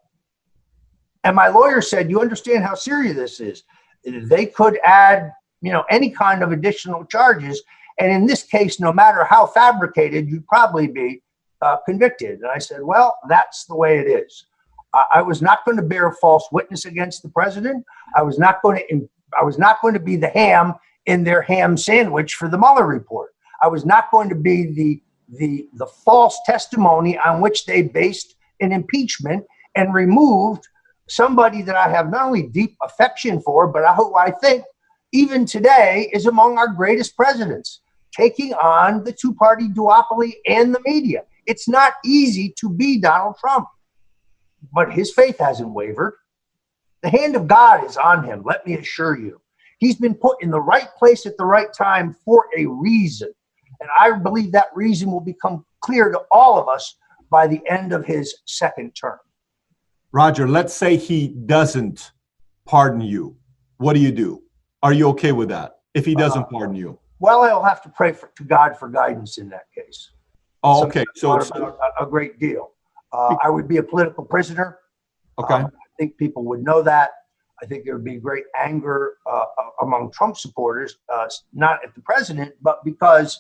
And 1.24 1.36
my 1.36 1.48
lawyer 1.48 1.82
said, 1.82 2.10
"You 2.10 2.22
understand 2.22 2.64
how 2.64 2.76
serious 2.76 3.16
this 3.16 3.40
is? 3.40 3.64
They 4.04 4.46
could 4.46 4.80
add, 4.84 5.32
you 5.62 5.72
know, 5.72 5.84
any 5.90 6.10
kind 6.10 6.44
of 6.44 6.52
additional 6.52 7.04
charges, 7.06 7.62
and 8.00 8.12
in 8.12 8.26
this 8.26 8.44
case, 8.44 8.80
no 8.80 8.94
matter 8.94 9.26
how 9.26 9.46
fabricated, 9.46 10.30
you'd 10.30 10.48
probably 10.48 10.88
be 10.88 11.22
uh, 11.62 11.78
convicted." 11.86 12.40
And 12.40 12.52
I 12.52 12.60
said, 12.60 12.84
"Well, 12.84 13.18
that's 13.28 13.66
the 13.66 13.76
way 13.76 14.00
it 14.00 14.08
is. 14.08 14.46
I 15.14 15.22
was 15.22 15.42
not 15.42 15.66
going 15.66 15.78
to 15.78 15.84
bear 15.84 16.12
false 16.14 16.48
witness 16.52 16.86
against 16.86 17.22
the 17.22 17.30
president. 17.30 17.86
I 18.16 18.24
was 18.24 18.40
not 18.40 18.62
going 18.62 18.82
to. 18.90 19.10
I 19.40 19.44
was 19.44 19.58
not 19.60 19.82
going 19.82 19.94
to 19.96 20.00
be 20.00 20.16
the 20.16 20.30
ham 20.30 20.76
in 21.10 21.24
their 21.24 21.42
ham 21.42 21.76
sandwich 21.76 22.36
for 22.36 22.48
the 22.48 22.58
Mueller 22.58 22.86
report. 22.86 23.32
I 23.62 23.68
was 23.68 23.84
not 23.84 24.12
going 24.12 24.30
to 24.30 24.36
be 24.36 24.68
the 24.72 25.02
the 25.40 25.68
the 25.74 25.88
false 26.06 26.40
testimony 26.46 27.18
on 27.18 27.42
which 27.42 27.66
they 27.66 27.82
based 27.82 28.36
an 28.62 28.72
impeachment 28.72 29.44
and 29.76 29.94
removed 29.94 30.68
somebody 31.08 31.62
that 31.64 31.76
I 31.76 31.90
have 31.90 32.10
not 32.12 32.28
only 32.28 32.44
deep 32.44 32.78
affection 32.84 33.42
for, 33.42 33.68
but 33.68 33.96
who 33.96 34.16
I 34.16 34.32
think 34.32 34.64
even 35.12 35.46
today 35.46 36.10
is 36.14 36.28
among 36.28 36.60
our 36.60 36.68
greatest 36.68 37.16
presidents, 37.16 37.82
taking 38.16 38.54
on 38.54 39.04
the 39.04 39.12
two 39.12 39.34
party 39.34 39.68
duopoly 39.68 40.34
and 40.48 40.74
the 40.74 40.82
media. 40.86 41.24
It's 41.48 41.68
not 41.68 41.94
easy 42.06 42.54
to 42.60 42.70
be 42.70 43.00
Donald 43.00 43.38
Trump, 43.40 43.68
but 44.72 44.94
his 44.94 45.12
faith 45.12 45.40
hasn't 45.40 45.74
wavered. 45.74 46.14
The 47.02 47.10
hand 47.10 47.36
of 47.36 47.48
God 47.48 47.84
is 47.86 47.98
on 47.98 48.24
him, 48.24 48.44
let 48.46 48.68
me 48.68 48.76
assure 48.78 49.18
you. 49.18 49.42
He's 49.80 49.96
been 49.96 50.14
put 50.14 50.42
in 50.44 50.52
the 50.52 50.62
right 50.62 50.90
place 50.98 51.26
at 51.26 51.38
the 51.38 51.46
right 51.46 51.72
time 51.74 52.16
for 52.26 52.48
a 52.58 52.66
reason. 52.66 53.34
And 53.80 53.90
I 53.98 54.12
believe 54.18 54.52
that 54.52 54.68
reason 54.76 55.10
will 55.10 55.22
become 55.22 55.66
clear 55.82 56.12
to 56.12 56.22
all 56.32 56.60
of 56.60 56.68
us 56.68 56.96
by 57.30 57.48
the 57.48 57.62
end 57.70 57.94
of 57.94 58.06
his 58.06 58.40
second 58.46 58.92
term. 58.92 59.20
Roger, 60.12 60.48
let's 60.48 60.74
say 60.74 60.98
he 60.98 61.30
doesn't 61.30 62.12
pardon 62.66 63.02
you. 63.02 63.38
What 63.78 63.94
do 63.94 64.00
you 64.00 64.12
do? 64.12 64.44
Are 64.84 64.92
you 64.92 65.08
okay 65.10 65.32
with 65.32 65.50
that 65.50 65.80
if 65.94 66.06
he 66.06 66.16
doesn't 66.16 66.44
uh, 66.44 66.48
pardon 66.52 66.76
you? 66.76 67.00
Well, 67.20 67.44
I'll 67.44 67.64
have 67.64 67.82
to 67.84 67.90
pray 67.90 68.12
for, 68.12 68.32
to 68.36 68.44
God 68.44 68.78
for 68.78 68.90
guidance 68.90 69.38
in 69.38 69.50
that 69.50 69.66
case. 69.76 70.12
Oh, 70.64 70.86
okay. 70.88 71.06
So, 71.16 71.40
a, 71.40 72.04
a, 72.04 72.06
great 72.06 72.40
deal. 72.40 72.72
Uh, 73.14 73.36
I 73.42 73.50
would 73.50 73.68
be 73.68 73.78
a 73.78 73.84
political 73.84 74.26
prisoner. 74.26 74.80
Okay. 75.38 75.54
Um, 75.54 75.66
I 75.68 75.88
think 75.98 76.18
people 76.18 76.44
would 76.46 76.64
know 76.64 76.82
that. 76.82 77.12
I 77.62 77.66
think 77.66 77.86
there 77.86 77.96
would 77.96 78.06
be 78.06 78.18
great 78.18 78.46
anger 78.58 79.18
uh, 79.30 79.46
among 79.82 80.12
Trump 80.12 80.38
supporters, 80.38 80.98
uh, 81.14 81.28
not 81.54 81.84
at 81.84 81.94
the 81.96 82.02
president, 82.02 82.54
but 82.62 82.84
because 82.84 83.40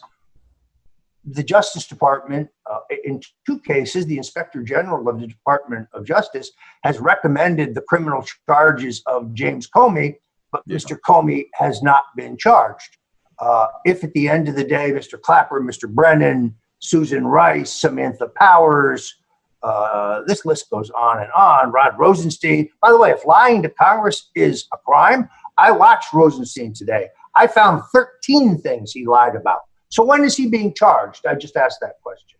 the 1.25 1.43
Justice 1.43 1.87
Department, 1.87 2.49
uh, 2.69 2.79
in 3.03 3.21
two 3.45 3.59
cases, 3.59 4.05
the 4.05 4.17
Inspector 4.17 4.61
General 4.63 5.07
of 5.09 5.19
the 5.19 5.27
Department 5.27 5.87
of 5.93 6.05
Justice 6.05 6.51
has 6.83 6.99
recommended 6.99 7.75
the 7.75 7.81
criminal 7.81 8.25
charges 8.47 9.03
of 9.05 9.33
James 9.33 9.69
Comey, 9.69 10.15
but 10.51 10.63
yeah. 10.65 10.77
Mr. 10.77 10.97
Comey 11.07 11.45
has 11.53 11.83
not 11.83 12.03
been 12.15 12.37
charged. 12.37 12.97
Uh, 13.39 13.67
if 13.85 14.03
at 14.03 14.11
the 14.13 14.27
end 14.27 14.49
of 14.49 14.55
the 14.55 14.63
day, 14.63 14.91
Mr. 14.91 15.21
Clapper, 15.21 15.61
Mr. 15.61 15.89
Brennan, 15.89 16.55
Susan 16.79 17.25
Rice, 17.27 17.71
Samantha 17.71 18.27
Powers, 18.27 19.15
uh, 19.61 20.21
this 20.25 20.45
list 20.45 20.69
goes 20.69 20.89
on 20.91 21.19
and 21.19 21.31
on. 21.31 21.71
Rod 21.71 21.97
Rosenstein. 21.97 22.69
By 22.81 22.91
the 22.91 22.97
way, 22.97 23.11
if 23.11 23.25
lying 23.25 23.61
to 23.63 23.69
Congress 23.69 24.29
is 24.35 24.67
a 24.73 24.77
crime, 24.77 25.29
I 25.57 25.71
watched 25.71 26.13
Rosenstein 26.13 26.73
today. 26.73 27.09
I 27.35 27.47
found 27.47 27.83
13 27.93 28.59
things 28.59 28.91
he 28.91 29.05
lied 29.05 29.35
about. 29.35 29.61
So 29.89 30.03
when 30.03 30.23
is 30.23 30.37
he 30.37 30.47
being 30.47 30.73
charged? 30.73 31.25
I 31.25 31.35
just 31.35 31.55
asked 31.55 31.79
that 31.81 32.01
question. 32.01 32.37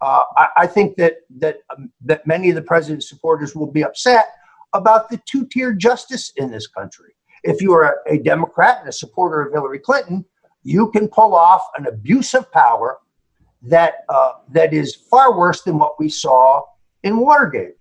Uh, 0.00 0.22
I, 0.36 0.48
I, 0.58 0.66
think 0.66 0.96
that 0.96 1.16
that 1.38 1.58
um, 1.68 1.92
that 2.06 2.26
many 2.26 2.48
of 2.48 2.54
the 2.54 2.62
president's 2.62 3.08
supporters 3.08 3.54
will 3.54 3.70
be 3.70 3.84
upset 3.84 4.30
about 4.72 5.10
the 5.10 5.20
two-tier 5.26 5.74
justice 5.74 6.32
in 6.36 6.50
this 6.50 6.66
country. 6.66 7.12
If 7.42 7.60
you 7.60 7.72
are 7.74 7.98
a, 8.06 8.14
a 8.14 8.18
Democrat 8.18 8.78
and 8.80 8.88
a 8.88 8.92
supporter 8.92 9.42
of 9.42 9.52
Hillary 9.52 9.78
Clinton, 9.78 10.24
you 10.62 10.90
can 10.90 11.06
pull 11.06 11.34
off 11.34 11.62
an 11.76 11.86
abuse 11.86 12.32
of 12.32 12.50
power 12.50 12.98
that 13.62 14.04
uh, 14.08 14.32
that 14.50 14.72
is 14.72 14.94
far 14.94 15.36
worse 15.36 15.62
than 15.62 15.78
what 15.78 15.98
we 15.98 16.08
saw 16.08 16.62
in 17.02 17.18
Watergate. 17.18 17.74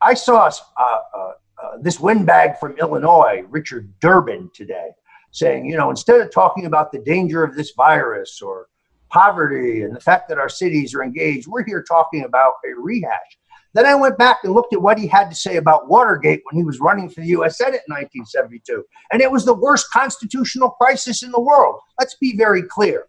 I 0.00 0.14
saw 0.14 0.50
uh, 0.78 0.82
uh, 0.82 1.18
uh, 1.18 1.32
this 1.80 2.00
windbag 2.00 2.58
from 2.58 2.76
Illinois, 2.78 3.44
Richard 3.48 3.92
Durbin, 4.00 4.50
today, 4.54 4.88
saying, 5.30 5.66
you 5.66 5.76
know, 5.76 5.90
instead 5.90 6.20
of 6.20 6.32
talking 6.32 6.66
about 6.66 6.90
the 6.90 7.00
danger 7.00 7.44
of 7.44 7.54
this 7.54 7.72
virus 7.76 8.40
or 8.40 8.68
poverty 9.10 9.82
and 9.82 9.94
the 9.94 10.00
fact 10.00 10.28
that 10.28 10.38
our 10.38 10.48
cities 10.48 10.94
are 10.94 11.02
engaged, 11.02 11.46
we're 11.46 11.64
here 11.64 11.82
talking 11.82 12.24
about 12.24 12.54
a 12.64 12.80
rehash. 12.80 13.38
Then 13.72 13.86
I 13.86 13.94
went 13.94 14.18
back 14.18 14.38
and 14.42 14.52
looked 14.52 14.72
at 14.72 14.82
what 14.82 14.98
he 14.98 15.06
had 15.06 15.28
to 15.28 15.36
say 15.36 15.56
about 15.56 15.88
Watergate 15.88 16.42
when 16.50 16.58
he 16.58 16.64
was 16.64 16.80
running 16.80 17.08
for 17.08 17.20
the 17.20 17.28
US 17.28 17.58
Senate 17.58 17.82
in 17.86 17.94
1972. 17.94 18.84
And 19.12 19.22
it 19.22 19.30
was 19.30 19.44
the 19.44 19.54
worst 19.54 19.90
constitutional 19.92 20.70
crisis 20.70 21.22
in 21.22 21.30
the 21.30 21.40
world. 21.40 21.78
Let's 21.98 22.16
be 22.16 22.36
very 22.36 22.62
clear. 22.62 23.06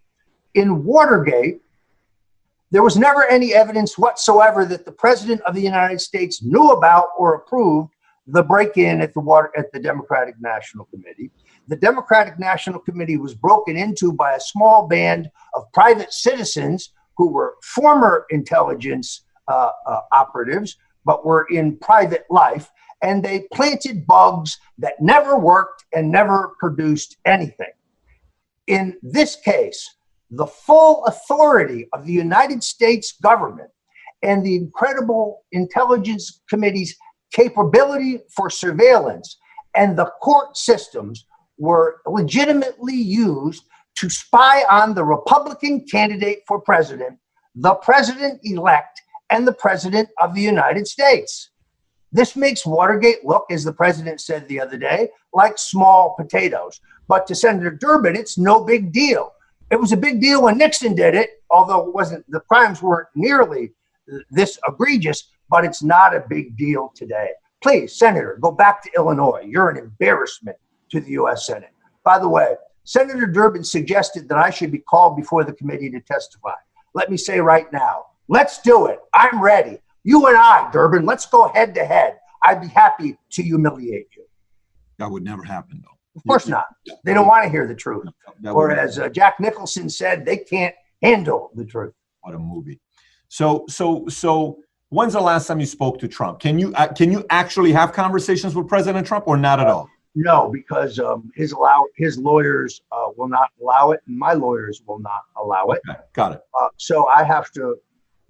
In 0.54 0.84
Watergate, 0.84 1.62
there 2.72 2.84
was 2.84 2.98
never 2.98 3.26
any 3.26 3.54
evidence 3.54 3.98
whatsoever 3.98 4.66
that 4.66 4.86
the 4.86 4.92
president 4.92 5.42
of 5.42 5.54
the 5.54 5.62
United 5.62 6.00
States 6.00 6.42
knew 6.42 6.72
about 6.72 7.10
or 7.18 7.36
approved 7.36 7.94
the 8.28 8.44
break-in 8.44 9.02
at 9.02 9.14
the 9.14 9.20
water 9.20 9.52
at 9.58 9.72
the 9.74 9.80
Democratic 9.80 10.36
National 10.40 10.86
Committee. 10.86 11.32
The 11.68 11.76
Democratic 11.76 12.40
National 12.40 12.80
Committee 12.80 13.18
was 13.18 13.36
broken 13.36 13.76
into 13.76 14.14
by 14.14 14.34
a 14.34 14.40
small 14.40 14.88
band 14.88 15.30
of 15.54 15.72
private 15.74 16.14
citizens 16.14 16.94
who 17.18 17.30
were 17.30 17.56
former 17.62 18.26
intelligence 18.30 19.26
uh, 19.48 19.72
uh, 19.86 20.00
operatives, 20.14 20.78
but 21.04 21.26
were 21.26 21.48
in 21.52 21.78
private 21.78 22.26
life, 22.30 22.70
and 23.02 23.24
they 23.24 23.48
planted 23.54 24.08
bugs 24.08 24.60
that 24.78 25.02
never 25.02 25.38
worked 25.38 25.84
and 25.94 26.10
never 26.10 26.56
produced 26.60 27.18
anything. 27.26 27.74
In 28.68 28.98
this 29.02 29.36
case, 29.36 29.96
the 30.32 30.48
full 30.48 31.06
authority 31.06 31.88
of 31.94 32.06
the 32.06 32.14
United 32.14 32.64
States 32.64 33.14
government 33.22 33.70
and 34.24 34.46
the 34.46 34.56
incredible 34.56 35.44
intelligence 35.52 36.42
committee's 36.50 36.96
capability 37.34 38.20
for 38.36 38.50
surveillance 38.50 39.38
and 39.76 39.98
the 39.98 40.12
court 40.22 40.56
systems 40.56 41.26
were 41.58 42.02
legitimately 42.06 42.96
used 42.96 43.64
to 43.98 44.10
spy 44.10 44.64
on 44.70 44.94
the 44.94 45.04
Republican 45.04 45.86
candidate 45.86 46.40
for 46.48 46.60
president, 46.60 47.18
the 47.56 47.76
president 47.76 48.40
elect, 48.44 49.02
and 49.30 49.48
the 49.48 49.54
president 49.54 50.10
of 50.20 50.34
the 50.34 50.42
United 50.42 50.88
States. 50.88 51.52
This 52.12 52.36
makes 52.36 52.66
Watergate 52.66 53.24
look, 53.24 53.46
as 53.52 53.64
the 53.64 53.72
president 53.72 54.20
said 54.20 54.48
the 54.48 54.60
other 54.60 54.78
day, 54.78 55.10
like 55.34 55.58
small 55.58 56.16
potatoes. 56.18 56.80
But 57.08 57.28
to 57.28 57.36
Senator 57.36 57.72
Durbin, 57.72 58.16
it's 58.16 58.38
no 58.38 58.64
big 58.64 58.92
deal 58.92 59.32
it 59.72 59.80
was 59.80 59.94
a 59.94 59.98
big 59.98 60.20
deal 60.20 60.44
when 60.44 60.58
Nixon 60.58 60.94
did 60.94 61.16
it, 61.16 61.42
although 61.50 61.88
it 61.88 61.94
wasn't 61.94 62.30
the 62.30 62.42
crimes 62.42 62.82
weren't 62.82 63.08
nearly 63.16 63.72
this 64.30 64.60
egregious, 64.68 65.32
but 65.50 65.64
it's 65.64 65.82
not 65.82 66.16
a 66.16 66.26
big 66.28 66.58
deal 66.58 66.92
today. 66.94 67.30
Please, 67.64 67.98
Senator, 67.98 68.38
go 68.42 68.52
back 68.52 68.84
to 68.84 68.92
Illinois. 68.98 69.44
You're 69.48 69.70
an 69.70 69.78
embarrassment 69.78 70.58
to 70.90 71.00
the 71.00 71.12
U.S. 71.12 71.46
Senate. 71.46 71.72
By 72.04 72.20
the 72.20 72.28
way, 72.28 72.56
Senator 72.84 73.28
Durbin 73.28 73.64
suggested 73.64 74.28
that 74.28 74.38
I 74.38 74.50
should 74.50 74.72
be 74.72 74.80
called 74.80 75.16
before 75.16 75.44
the 75.44 75.54
committee 75.54 75.90
to 75.92 76.02
testify. 76.02 76.54
Let 76.94 77.10
me 77.10 77.16
say 77.16 77.40
right 77.40 77.72
now, 77.72 78.08
let's 78.28 78.62
do 78.62 78.88
it. 78.88 79.00
I'm 79.14 79.42
ready. 79.42 79.78
You 80.04 80.28
and 80.28 80.36
I, 80.36 80.70
Durbin, 80.72 81.06
let's 81.06 81.28
go 81.28 81.48
head 81.50 81.76
to 81.76 81.86
head. 81.86 82.18
I'd 82.44 82.60
be 82.60 82.68
happy 82.68 83.18
to 83.32 83.44
humiliate 83.44 84.08
you. 84.18 84.26
That 84.98 85.12
would 85.12 85.24
never 85.24 85.44
happen, 85.44 85.84
though. 85.84 86.01
Of 86.16 86.24
course 86.28 86.48
not. 86.48 86.66
They 87.04 87.14
don't 87.14 87.28
want 87.28 87.46
to 87.46 87.50
hear 87.50 87.68
the 87.68 87.76
truth. 87.76 88.08
Or 88.46 88.72
as 88.72 89.00
uh, 89.00 89.10
Jack 89.10 89.40
Nicholson 89.40 89.90
said, 89.90 90.26
they 90.26 90.38
can't 90.38 90.76
handle 91.02 91.52
the 91.56 91.66
truth. 91.66 91.94
What 92.22 92.36
a 92.36 92.40
movie. 92.40 92.80
So, 93.30 93.66
so, 93.70 94.06
so, 94.10 94.60
when's 94.90 95.14
the 95.14 95.22
last 95.22 95.48
time 95.48 95.60
you 95.60 95.66
spoke 95.66 96.00
to 96.00 96.08
Trump? 96.08 96.40
Can 96.40 96.60
you 96.60 96.74
uh, 96.76 96.88
can 96.88 97.12
you 97.12 97.26
actually 97.30 97.72
have 97.72 97.94
conversations 97.94 98.56
with 98.56 98.68
President 98.68 99.08
Trump, 99.08 99.28
or 99.28 99.38
not 99.38 99.60
at 99.60 99.68
all? 99.68 99.90
No, 100.14 100.50
because 100.52 101.00
um, 101.00 101.32
his 101.36 101.54
allow 101.54 101.86
his 101.96 102.18
lawyers 102.18 102.82
uh, 102.92 103.08
will 103.16 103.30
not 103.30 103.50
allow 103.62 103.92
it, 103.92 104.02
and 104.06 104.18
my 104.18 104.34
lawyers 104.34 104.82
will 104.86 105.00
not 105.00 105.22
allow 105.38 105.68
it. 105.68 105.82
Okay, 105.90 106.00
got 106.14 106.34
it. 106.34 106.42
Uh, 106.60 106.68
so 106.76 107.08
I 107.08 107.24
have 107.24 107.50
to, 107.52 107.78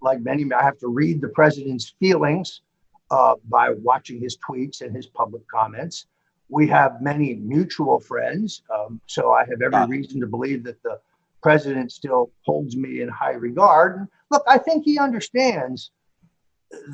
like 0.02 0.22
many, 0.22 0.46
I 0.54 0.62
have 0.64 0.78
to 0.80 0.88
read 0.88 1.20
the 1.20 1.30
president's 1.30 1.96
feelings 2.00 2.62
uh, 3.10 3.36
by 3.50 3.72
watching 3.72 4.22
his 4.22 4.38
tweets 4.38 4.82
and 4.82 4.96
his 4.96 5.08
public 5.08 5.42
comments 5.48 6.06
we 6.52 6.68
have 6.68 7.02
many 7.02 7.36
mutual 7.36 8.00
friends. 8.00 8.62
Um, 8.76 9.02
so 9.08 9.32
I 9.32 9.46
have 9.46 9.62
every 9.62 9.98
reason 9.98 10.20
to 10.20 10.28
believe 10.28 10.64
that 10.66 10.84
the 10.84 11.00
president 11.42 11.92
still 11.92 12.30
holds 12.46 12.76
me 12.76 13.02
in 13.02 13.10
high 13.10 13.32
regard. 13.32 14.06
Look, 14.30 14.44
I 14.48 14.58
think 14.58 14.84
he 14.84 15.00
understands 15.00 15.92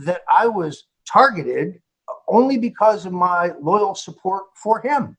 that 0.06 0.22
I 0.32 0.48
was 0.48 0.86
targeted 1.12 1.82
only 2.28 2.58
because 2.58 3.06
of 3.06 3.14
my 3.14 3.52
loyal 3.60 3.96
support 3.96 4.46
for 4.56 4.80
him. 4.80 5.18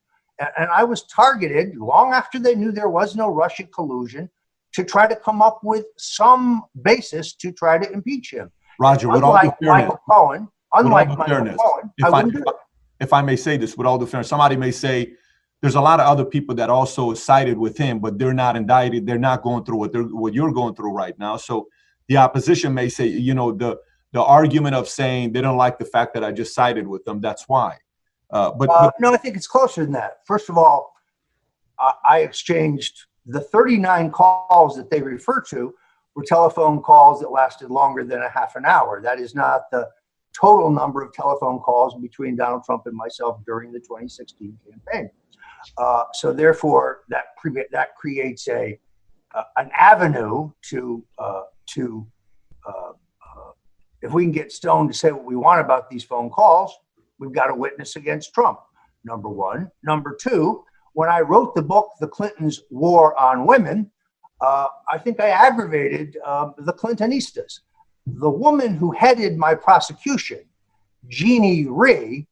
And 0.56 0.70
I 0.70 0.84
was 0.84 1.02
targeted 1.02 1.76
long 1.76 2.12
after 2.12 2.38
they 2.38 2.54
knew 2.54 2.70
there 2.70 2.88
was 2.88 3.16
no 3.16 3.28
Russian 3.28 3.68
collusion 3.74 4.30
to 4.74 4.84
try 4.84 5.08
to 5.08 5.16
come 5.16 5.42
up 5.42 5.60
with 5.64 5.86
some 5.96 6.62
basis 6.82 7.34
to 7.34 7.50
try 7.50 7.76
to 7.76 7.90
impeach 7.90 8.32
him. 8.32 8.52
Roger, 8.78 9.10
unlike 9.10 9.60
Michael 9.60 10.00
Cohen, 10.08 10.46
unlike 10.74 11.08
Michael 11.08 11.56
Cohen, 11.56 11.90
I 12.04 12.10
wouldn't 12.10 12.34
do 12.34 12.44
it 12.46 12.54
if 13.00 13.12
I 13.12 13.22
may 13.22 13.36
say 13.36 13.56
this 13.56 13.76
with 13.76 13.86
all 13.86 13.98
the 13.98 14.06
fairness, 14.06 14.28
somebody 14.28 14.56
may 14.56 14.70
say 14.70 15.12
there's 15.60 15.74
a 15.74 15.80
lot 15.80 16.00
of 16.00 16.06
other 16.06 16.24
people 16.24 16.54
that 16.56 16.70
also 16.70 17.14
sided 17.14 17.58
with 17.58 17.76
him, 17.76 17.98
but 17.98 18.18
they're 18.18 18.34
not 18.34 18.56
indicted. 18.56 19.06
They're 19.06 19.18
not 19.18 19.42
going 19.42 19.64
through 19.64 19.76
what 19.76 19.92
they're 19.92 20.02
what 20.02 20.34
you're 20.34 20.52
going 20.52 20.74
through 20.74 20.92
right 20.92 21.18
now. 21.18 21.36
So 21.36 21.68
the 22.08 22.16
opposition 22.16 22.74
may 22.74 22.88
say, 22.88 23.06
you 23.06 23.34
know, 23.34 23.52
the 23.52 23.78
the 24.12 24.22
argument 24.22 24.74
of 24.74 24.88
saying 24.88 25.32
they 25.32 25.40
don't 25.40 25.56
like 25.56 25.78
the 25.78 25.84
fact 25.84 26.14
that 26.14 26.24
I 26.24 26.32
just 26.32 26.54
sided 26.54 26.86
with 26.86 27.04
them. 27.04 27.20
That's 27.20 27.48
why. 27.48 27.78
Uh, 28.30 28.52
but, 28.52 28.68
uh, 28.68 28.86
but, 28.86 28.94
no, 29.00 29.12
I 29.12 29.16
think 29.16 29.36
it's 29.36 29.46
closer 29.46 29.84
than 29.84 29.92
that. 29.92 30.18
First 30.26 30.48
of 30.48 30.58
all, 30.58 30.92
I, 31.78 31.92
I 32.04 32.18
exchanged 32.20 33.06
the 33.26 33.40
39 33.40 34.10
calls 34.10 34.76
that 34.76 34.90
they 34.90 35.02
refer 35.02 35.40
to 35.50 35.74
were 36.14 36.24
telephone 36.24 36.82
calls 36.82 37.20
that 37.20 37.30
lasted 37.30 37.70
longer 37.70 38.04
than 38.04 38.22
a 38.22 38.28
half 38.28 38.56
an 38.56 38.64
hour. 38.64 39.00
That 39.02 39.18
is 39.18 39.34
not 39.34 39.70
the 39.70 39.88
total 40.38 40.70
number 40.70 41.02
of 41.02 41.12
telephone 41.12 41.58
calls 41.58 41.94
between 42.00 42.36
Donald 42.36 42.64
Trump 42.64 42.82
and 42.86 42.96
myself 42.96 43.40
during 43.46 43.72
the 43.72 43.80
2016 43.80 44.58
campaign. 44.70 45.10
Uh, 45.76 46.04
so 46.14 46.32
therefore, 46.32 47.00
that 47.08 47.36
pre- 47.36 47.66
that 47.72 47.94
creates 47.96 48.48
a 48.48 48.78
uh, 49.34 49.42
an 49.56 49.70
avenue 49.78 50.50
to 50.62 51.04
uh, 51.18 51.42
to 51.66 52.06
uh, 52.66 52.90
uh, 52.90 53.50
if 54.02 54.12
we 54.12 54.24
can 54.24 54.32
get 54.32 54.52
Stone 54.52 54.88
to 54.88 54.94
say 54.94 55.10
what 55.10 55.24
we 55.24 55.36
want 55.36 55.60
about 55.60 55.90
these 55.90 56.04
phone 56.04 56.30
calls, 56.30 56.72
we've 57.18 57.32
got 57.32 57.50
a 57.50 57.54
witness 57.54 57.96
against 57.96 58.32
Trump. 58.32 58.60
Number 59.04 59.28
one. 59.28 59.70
Number 59.82 60.16
two. 60.20 60.64
When 60.94 61.08
I 61.08 61.20
wrote 61.20 61.54
the 61.54 61.62
book, 61.62 61.90
The 62.00 62.08
Clintons' 62.08 62.62
War 62.70 63.18
on 63.20 63.46
Women, 63.46 63.90
uh, 64.40 64.66
I 64.88 64.98
think 64.98 65.20
I 65.20 65.28
aggravated 65.28 66.16
um, 66.24 66.54
the 66.58 66.72
Clintonistas 66.72 67.60
the 68.16 68.30
woman 68.30 68.74
who 68.74 68.90
headed 68.92 69.36
my 69.36 69.54
prosecution, 69.54 70.40
Jeannie 71.08 71.66
Rhee, 71.66 72.26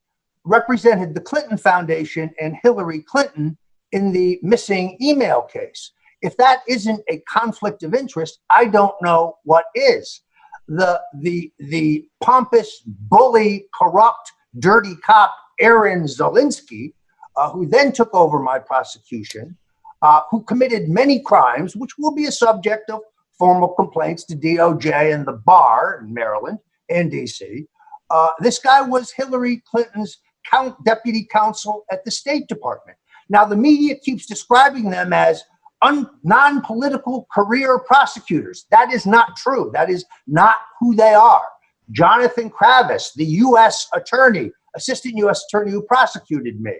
represented 0.44 1.14
the 1.14 1.20
Clinton 1.20 1.58
Foundation 1.58 2.30
and 2.40 2.56
Hillary 2.62 3.02
Clinton 3.02 3.56
in 3.92 4.12
the 4.12 4.38
missing 4.42 4.96
email 5.00 5.42
case. 5.42 5.92
If 6.22 6.36
that 6.38 6.62
isn't 6.68 7.02
a 7.08 7.18
conflict 7.20 7.82
of 7.82 7.94
interest, 7.94 8.40
I 8.50 8.66
don't 8.66 8.94
know 9.02 9.38
what 9.44 9.66
is. 9.74 10.22
The 10.68 11.00
the 11.20 11.52
the 11.58 12.08
pompous, 12.20 12.82
bully, 12.86 13.66
corrupt, 13.74 14.32
dirty 14.58 14.96
cop 14.96 15.32
Aaron 15.60 16.04
Zelinsky, 16.04 16.94
uh, 17.36 17.50
who 17.50 17.66
then 17.66 17.92
took 17.92 18.12
over 18.14 18.38
my 18.40 18.58
prosecution, 18.58 19.56
uh, 20.02 20.22
who 20.30 20.42
committed 20.42 20.88
many 20.88 21.20
crimes, 21.20 21.76
which 21.76 21.98
will 21.98 22.14
be 22.14 22.26
a 22.26 22.32
subject 22.32 22.90
of 22.90 23.00
formal 23.38 23.68
complaints 23.68 24.24
to 24.24 24.36
DOJ 24.36 25.14
and 25.14 25.26
the 25.26 25.32
bar 25.32 26.00
in 26.02 26.12
Maryland 26.12 26.58
and 26.88 27.10
DC. 27.10 27.66
Uh, 28.10 28.30
this 28.40 28.58
guy 28.58 28.80
was 28.80 29.10
Hillary 29.10 29.62
Clinton's 29.68 30.18
count, 30.50 30.76
deputy 30.84 31.26
counsel 31.30 31.84
at 31.90 32.04
the 32.04 32.10
State 32.10 32.46
Department. 32.48 32.96
Now, 33.28 33.44
the 33.44 33.56
media 33.56 33.96
keeps 33.96 34.26
describing 34.26 34.90
them 34.90 35.12
as 35.12 35.42
un, 35.82 36.08
non 36.22 36.60
political 36.62 37.26
career 37.32 37.78
prosecutors. 37.80 38.66
That 38.70 38.92
is 38.92 39.06
not 39.06 39.36
true. 39.36 39.70
That 39.74 39.90
is 39.90 40.04
not 40.26 40.56
who 40.80 40.94
they 40.94 41.14
are. 41.14 41.46
Jonathan 41.90 42.50
Kravis, 42.50 43.14
the 43.14 43.24
U.S. 43.24 43.88
attorney, 43.94 44.50
assistant 44.74 45.16
U.S. 45.16 45.44
attorney 45.48 45.70
who 45.70 45.82
prosecuted 45.82 46.60
me, 46.60 46.74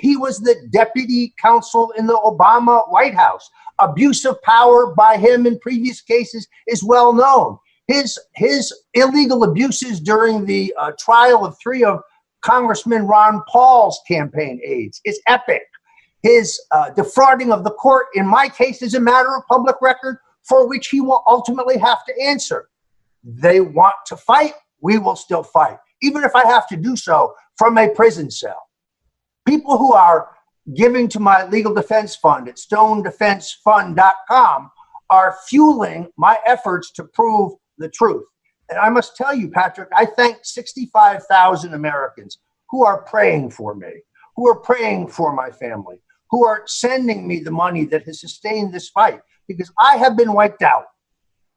he 0.00 0.16
was 0.16 0.38
the 0.38 0.56
deputy 0.70 1.34
counsel 1.40 1.92
in 1.98 2.06
the 2.06 2.14
Obama 2.14 2.90
White 2.90 3.14
House. 3.14 3.50
Abuse 3.78 4.24
of 4.24 4.40
power 4.42 4.94
by 4.94 5.16
him 5.16 5.46
in 5.46 5.58
previous 5.58 6.00
cases 6.00 6.48
is 6.66 6.82
well 6.82 7.12
known. 7.12 7.58
His 7.86 8.18
his 8.34 8.72
illegal 8.94 9.44
abuses 9.44 10.00
during 10.00 10.46
the 10.46 10.74
uh, 10.78 10.92
trial 10.98 11.44
of 11.44 11.56
three 11.62 11.84
of 11.84 12.00
Congressman 12.40 13.06
Ron 13.06 13.42
Paul's 13.48 14.00
campaign 14.06 14.60
aides 14.64 15.00
is 15.04 15.20
epic. 15.28 15.62
His 16.22 16.58
uh, 16.70 16.90
defrauding 16.90 17.52
of 17.52 17.64
the 17.64 17.70
court, 17.72 18.06
in 18.14 18.26
my 18.26 18.48
case, 18.48 18.80
is 18.80 18.94
a 18.94 19.00
matter 19.00 19.36
of 19.36 19.42
public 19.46 19.76
record 19.82 20.18
for 20.42 20.68
which 20.68 20.88
he 20.88 21.00
will 21.00 21.22
ultimately 21.26 21.78
have 21.78 22.04
to 22.06 22.22
answer. 22.22 22.68
They 23.22 23.60
want 23.60 23.94
to 24.06 24.16
fight, 24.16 24.54
we 24.80 24.98
will 24.98 25.16
still 25.16 25.42
fight, 25.42 25.78
even 26.02 26.22
if 26.22 26.34
I 26.34 26.46
have 26.46 26.66
to 26.68 26.76
do 26.76 26.96
so 26.96 27.34
from 27.56 27.76
a 27.76 27.88
prison 27.88 28.30
cell. 28.30 28.62
People 29.46 29.78
who 29.78 29.92
are 29.92 30.30
giving 30.74 31.08
to 31.08 31.20
my 31.20 31.46
legal 31.46 31.74
defense 31.74 32.16
fund 32.16 32.48
at 32.48 32.56
stonedefensefund.com 32.56 34.70
are 35.10 35.36
fueling 35.46 36.08
my 36.16 36.38
efforts 36.46 36.90
to 36.92 37.04
prove 37.04 37.52
the 37.78 37.88
truth. 37.88 38.24
And 38.70 38.78
I 38.78 38.88
must 38.88 39.16
tell 39.16 39.34
you, 39.34 39.50
Patrick, 39.50 39.90
I 39.94 40.06
thank 40.06 40.38
65,000 40.42 41.74
Americans 41.74 42.38
who 42.70 42.84
are 42.84 43.02
praying 43.02 43.50
for 43.50 43.74
me, 43.74 43.90
who 44.36 44.48
are 44.48 44.58
praying 44.58 45.08
for 45.08 45.34
my 45.34 45.50
family, 45.50 46.00
who 46.30 46.46
are 46.46 46.62
sending 46.66 47.28
me 47.28 47.40
the 47.40 47.50
money 47.50 47.84
that 47.84 48.04
has 48.04 48.20
sustained 48.20 48.72
this 48.72 48.88
fight 48.88 49.20
because 49.46 49.70
I 49.78 49.96
have 49.96 50.16
been 50.16 50.32
wiped 50.32 50.62
out. 50.62 50.86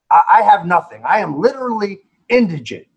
I, 0.09 0.41
have 0.41 0.65
nothing. 0.65 1.03
I 1.05 1.19
am 1.19 1.39
literally 1.39 1.99
indigent. 2.29 2.87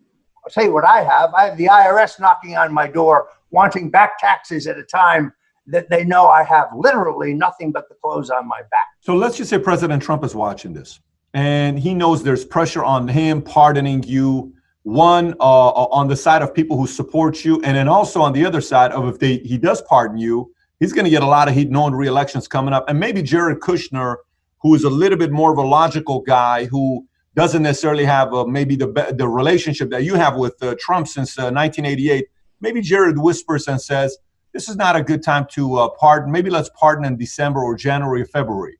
I'll 0.45 0.51
tell 0.51 0.63
you 0.63 0.71
what 0.71 0.85
I 0.85 1.03
have. 1.03 1.33
I 1.33 1.45
have 1.45 1.57
the 1.57 1.65
IRS 1.65 2.19
knocking 2.19 2.55
on 2.55 2.73
my 2.73 2.87
door, 2.87 3.27
wanting 3.51 3.91
back 3.91 4.17
taxes 4.19 4.67
at 4.67 4.77
a 4.77 4.83
time 4.83 5.33
that 5.67 5.89
they 5.89 6.03
know 6.03 6.27
I 6.27 6.43
have 6.43 6.67
literally 6.75 7.33
nothing 7.33 7.71
but 7.71 7.87
the 7.87 7.95
clothes 7.95 8.29
on 8.29 8.47
my 8.47 8.61
back. 8.71 8.87
So 9.01 9.15
let's 9.15 9.37
just 9.37 9.49
say 9.49 9.59
President 9.59 10.01
Trump 10.01 10.23
is 10.23 10.33
watching 10.33 10.73
this 10.73 10.99
and 11.33 11.79
he 11.79 11.93
knows 11.93 12.23
there's 12.23 12.45
pressure 12.45 12.83
on 12.83 13.07
him 13.07 13.41
pardoning 13.41 14.03
you 14.03 14.53
one 14.83 15.33
uh, 15.39 15.69
on 15.69 16.07
the 16.07 16.15
side 16.15 16.41
of 16.41 16.53
people 16.53 16.77
who 16.77 16.87
support 16.87 17.45
you 17.45 17.61
and 17.61 17.77
then 17.77 17.87
also 17.87 18.21
on 18.21 18.33
the 18.33 18.45
other 18.45 18.61
side 18.61 18.91
of 18.91 19.07
if 19.07 19.19
they 19.19 19.37
he 19.37 19.57
does 19.57 19.81
pardon 19.83 20.17
you 20.17 20.51
he's 20.79 20.91
going 20.91 21.05
to 21.05 21.11
get 21.11 21.21
a 21.21 21.27
lot 21.27 21.47
of 21.47 21.53
heat 21.53 21.69
knowing 21.69 21.93
re-elections 21.93 22.47
coming 22.47 22.73
up 22.73 22.89
and 22.89 22.99
maybe 22.99 23.21
jared 23.21 23.59
kushner 23.59 24.15
who 24.61 24.73
is 24.73 24.83
a 24.83 24.89
little 24.89 25.17
bit 25.17 25.31
more 25.31 25.51
of 25.51 25.57
a 25.57 25.61
logical 25.61 26.19
guy 26.21 26.65
who 26.65 27.05
doesn't 27.35 27.63
necessarily 27.63 28.03
have 28.03 28.33
a, 28.33 28.45
maybe 28.47 28.75
the 28.75 28.87
the 29.17 29.27
relationship 29.27 29.89
that 29.91 30.03
you 30.03 30.15
have 30.15 30.35
with 30.35 30.61
uh, 30.63 30.75
trump 30.79 31.07
since 31.07 31.37
uh, 31.37 31.51
1988 31.51 32.25
maybe 32.61 32.81
jared 32.81 33.17
whispers 33.17 33.67
and 33.67 33.81
says 33.81 34.17
this 34.53 34.69
is 34.69 34.75
not 34.75 34.95
a 34.95 35.03
good 35.03 35.23
time 35.23 35.45
to 35.51 35.75
uh, 35.75 35.89
pardon 35.99 36.31
maybe 36.31 36.49
let's 36.49 36.69
pardon 36.79 37.05
in 37.05 37.17
december 37.17 37.61
or 37.61 37.75
january 37.75 38.21
or 38.21 38.25
february 38.25 38.77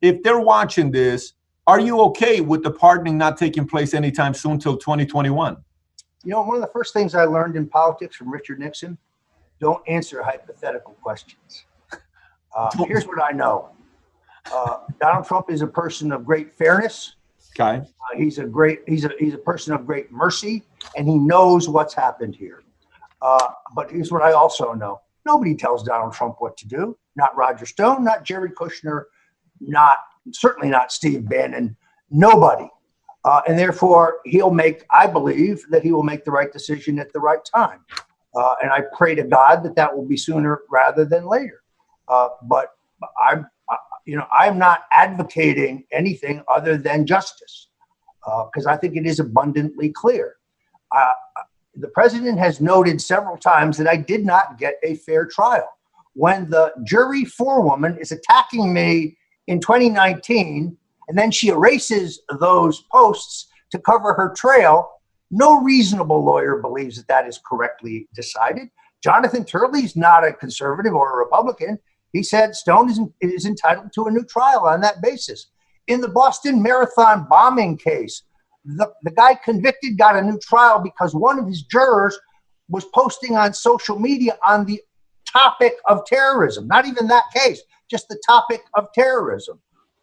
if 0.00 0.22
they're 0.22 0.40
watching 0.40 0.90
this 0.90 1.34
are 1.66 1.80
you 1.80 2.00
okay 2.00 2.40
with 2.40 2.62
the 2.62 2.70
pardoning 2.70 3.16
not 3.16 3.36
taking 3.36 3.66
place 3.66 3.94
anytime 3.94 4.34
soon 4.34 4.58
till 4.58 4.76
2021 4.76 5.56
you 6.24 6.30
know 6.30 6.42
one 6.42 6.56
of 6.56 6.62
the 6.62 6.72
first 6.72 6.92
things 6.92 7.14
i 7.14 7.24
learned 7.24 7.56
in 7.56 7.66
politics 7.66 8.16
from 8.16 8.30
richard 8.30 8.58
nixon 8.58 8.98
don't 9.62 9.88
answer 9.88 10.22
hypothetical 10.22 10.94
questions. 11.00 11.64
Uh, 12.54 12.68
here's 12.86 13.06
what 13.06 13.18
I 13.18 13.30
know 13.30 13.70
uh, 14.52 14.80
Donald 15.00 15.24
Trump 15.24 15.50
is 15.50 15.62
a 15.62 15.66
person 15.66 16.12
of 16.12 16.26
great 16.26 16.54
fairness. 16.54 17.16
Okay. 17.58 17.78
Uh, 17.78 18.18
he's 18.18 18.36
a 18.36 18.44
great 18.44 18.80
he's 18.86 19.06
a 19.06 19.10
he's 19.18 19.32
a 19.32 19.38
person 19.38 19.72
of 19.72 19.86
great 19.86 20.12
mercy, 20.12 20.62
and 20.94 21.08
he 21.08 21.16
knows 21.16 21.70
what's 21.70 21.94
happened 21.94 22.36
here. 22.36 22.62
Uh, 23.22 23.48
but 23.74 23.90
here's 23.90 24.10
what 24.10 24.22
I 24.22 24.32
also 24.32 24.72
know: 24.72 25.00
nobody 25.24 25.54
tells 25.54 25.82
Donald 25.84 26.12
Trump 26.12 26.36
what 26.40 26.56
to 26.58 26.68
do. 26.68 26.98
Not 27.16 27.36
Roger 27.36 27.66
Stone, 27.66 28.04
not 28.04 28.24
Jared 28.24 28.54
Kushner, 28.54 29.04
not 29.60 29.98
certainly 30.32 30.68
not 30.68 30.92
Steve 30.92 31.28
Bannon. 31.28 31.76
Nobody. 32.10 32.68
Uh, 33.24 33.40
and 33.46 33.56
therefore, 33.56 34.18
he'll 34.24 34.50
make. 34.50 34.84
I 34.90 35.06
believe 35.06 35.64
that 35.70 35.82
he 35.82 35.92
will 35.92 36.02
make 36.02 36.24
the 36.24 36.32
right 36.32 36.52
decision 36.52 36.98
at 36.98 37.12
the 37.12 37.20
right 37.20 37.44
time. 37.44 37.84
Uh, 38.34 38.54
and 38.62 38.72
I 38.72 38.82
pray 38.96 39.14
to 39.14 39.22
God 39.22 39.62
that 39.62 39.76
that 39.76 39.94
will 39.94 40.06
be 40.06 40.16
sooner 40.16 40.62
rather 40.70 41.04
than 41.04 41.26
later. 41.26 41.62
Uh, 42.08 42.28
but 42.42 42.70
I'm, 43.22 43.46
uh, 43.70 43.76
you 44.06 44.16
know, 44.16 44.26
I'm 44.32 44.58
not 44.58 44.84
advocating 44.92 45.84
anything 45.92 46.42
other 46.52 46.76
than 46.76 47.06
justice 47.06 47.68
because 48.24 48.66
uh, 48.66 48.70
I 48.70 48.76
think 48.76 48.96
it 48.96 49.06
is 49.06 49.20
abundantly 49.20 49.90
clear. 49.90 50.36
The 51.74 51.88
president 51.88 52.38
has 52.38 52.60
noted 52.60 53.00
several 53.00 53.36
times 53.36 53.78
that 53.78 53.86
I 53.86 53.96
did 53.96 54.26
not 54.26 54.58
get 54.58 54.74
a 54.82 54.96
fair 54.96 55.26
trial. 55.26 55.68
When 56.14 56.50
the 56.50 56.72
jury 56.84 57.24
forewoman 57.24 57.96
is 57.98 58.12
attacking 58.12 58.72
me 58.72 59.16
in 59.46 59.60
2019, 59.60 60.76
and 61.08 61.18
then 61.18 61.30
she 61.30 61.48
erases 61.48 62.20
those 62.38 62.82
posts 62.92 63.48
to 63.70 63.78
cover 63.78 64.12
her 64.12 64.34
trail, 64.36 64.90
no 65.30 65.62
reasonable 65.62 66.22
lawyer 66.22 66.58
believes 66.58 66.96
that 66.96 67.08
that 67.08 67.26
is 67.26 67.40
correctly 67.44 68.06
decided. 68.14 68.68
Jonathan 69.02 69.44
Turley's 69.44 69.96
not 69.96 70.26
a 70.26 70.32
conservative 70.32 70.94
or 70.94 71.12
a 71.12 71.24
Republican. 71.24 71.78
He 72.12 72.22
said 72.22 72.54
Stone 72.54 72.90
is, 72.90 73.00
is 73.22 73.46
entitled 73.46 73.92
to 73.94 74.04
a 74.04 74.10
new 74.10 74.24
trial 74.24 74.66
on 74.66 74.82
that 74.82 75.00
basis. 75.02 75.48
In 75.86 76.02
the 76.02 76.08
Boston 76.08 76.62
Marathon 76.62 77.26
bombing 77.28 77.78
case, 77.78 78.22
the, 78.64 78.90
the 79.02 79.10
guy 79.10 79.34
convicted 79.34 79.98
got 79.98 80.16
a 80.16 80.22
new 80.22 80.38
trial 80.38 80.80
because 80.80 81.14
one 81.14 81.38
of 81.38 81.46
his 81.46 81.62
jurors 81.62 82.18
was 82.68 82.84
posting 82.94 83.36
on 83.36 83.52
social 83.52 83.98
media 83.98 84.38
on 84.46 84.64
the 84.64 84.80
topic 85.30 85.74
of 85.88 86.04
terrorism. 86.06 86.66
Not 86.66 86.86
even 86.86 87.06
that 87.08 87.24
case, 87.34 87.60
just 87.90 88.08
the 88.08 88.20
topic 88.26 88.62
of 88.74 88.86
terrorism. 88.94 89.58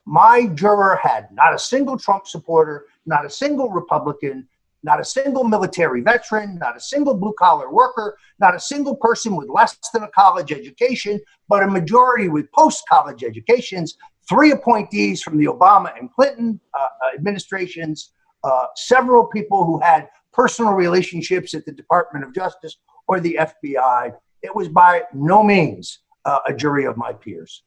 My 0.05 0.47
juror 0.47 0.99
had 1.01 1.28
not 1.32 1.53
a 1.53 1.60
single 1.60 1.97
Trump 1.97 2.28
supporter, 2.28 2.86
not 3.05 3.26
a 3.26 3.30
single 3.30 3.70
Republican, 3.70 4.47
not 4.84 4.99
a 4.99 5.05
single 5.05 5.43
military 5.43 6.01
veteran, 6.01 6.57
not 6.57 6.78
a 6.78 6.80
single 6.80 7.14
blue 7.14 7.34
collar 7.38 7.72
worker, 7.72 8.18
not 8.39 8.55
a 8.55 8.60
single 8.60 8.95
person 8.95 9.36
with 9.36 9.49
less 9.49 9.78
than 9.93 10.03
a 10.03 10.07
college 10.10 10.51
education, 10.51 11.20
but 11.47 11.63
a 11.63 11.67
majority 11.67 12.29
with 12.29 12.51
post 12.54 12.83
college 12.89 13.24
educations, 13.24 13.97
three 14.28 14.51
appointees 14.51 15.21
from 15.21 15.38
the 15.38 15.46
Obama 15.46 15.97
and 16.00 16.12
Clinton 16.13 16.59
uh, 16.74 16.83
uh, 16.83 17.16
administrations, 17.16 18.13
uh, 18.43 18.66
several 18.75 19.28
people 19.28 19.66
who 19.66 19.79
had 19.79 20.07
personal 20.32 20.74
relationships 20.74 21.53
at 21.53 21.66
the 21.66 21.71
Department 21.71 22.25
of 22.25 22.33
Justice 22.33 22.78
or 23.07 23.20
the 23.20 23.39
FBI. 23.39 24.13
It 24.41 24.55
was 24.55 24.70
by 24.70 25.03
no 25.13 25.43
means 25.43 25.99
uh, 26.25 26.39
a 26.47 26.53
jury 26.53 26.86
of 26.86 26.97
my 26.97 27.13
peers. 27.13 27.63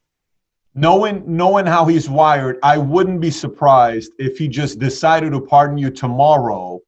Knowing 0.74 1.22
knowing 1.26 1.66
how 1.66 1.84
he's 1.84 2.08
wired, 2.08 2.58
I 2.62 2.78
wouldn't 2.78 3.20
be 3.20 3.30
surprised 3.30 4.12
if 4.18 4.38
he 4.38 4.48
just 4.48 4.78
decided 4.78 5.32
to 5.32 5.40
pardon 5.40 5.76
you 5.76 5.90
tomorrow 5.90 6.80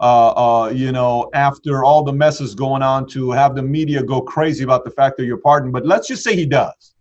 uh, 0.00 0.28
uh, 0.30 0.68
you 0.68 0.92
know, 0.92 1.30
after 1.32 1.84
all 1.84 2.02
the 2.02 2.12
messes 2.12 2.54
going 2.54 2.82
on 2.82 3.06
to 3.08 3.30
have 3.30 3.54
the 3.54 3.62
media 3.62 4.02
go 4.02 4.20
crazy 4.20 4.62
about 4.62 4.84
the 4.84 4.90
fact 4.90 5.16
that 5.16 5.24
you're 5.24 5.38
pardoned. 5.38 5.72
But 5.72 5.86
let's 5.86 6.08
just 6.08 6.22
say 6.22 6.36
he 6.36 6.46
does. 6.46 6.94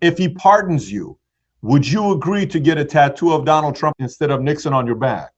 If 0.00 0.18
he 0.18 0.28
pardons 0.28 0.90
you, 0.90 1.18
would 1.62 1.88
you 1.88 2.12
agree 2.12 2.44
to 2.46 2.60
get 2.60 2.76
a 2.76 2.84
tattoo 2.84 3.32
of 3.32 3.44
Donald 3.44 3.76
Trump 3.76 3.96
instead 4.00 4.30
of 4.30 4.42
Nixon 4.42 4.72
on 4.72 4.86
your 4.86 4.96
back? 4.96 5.30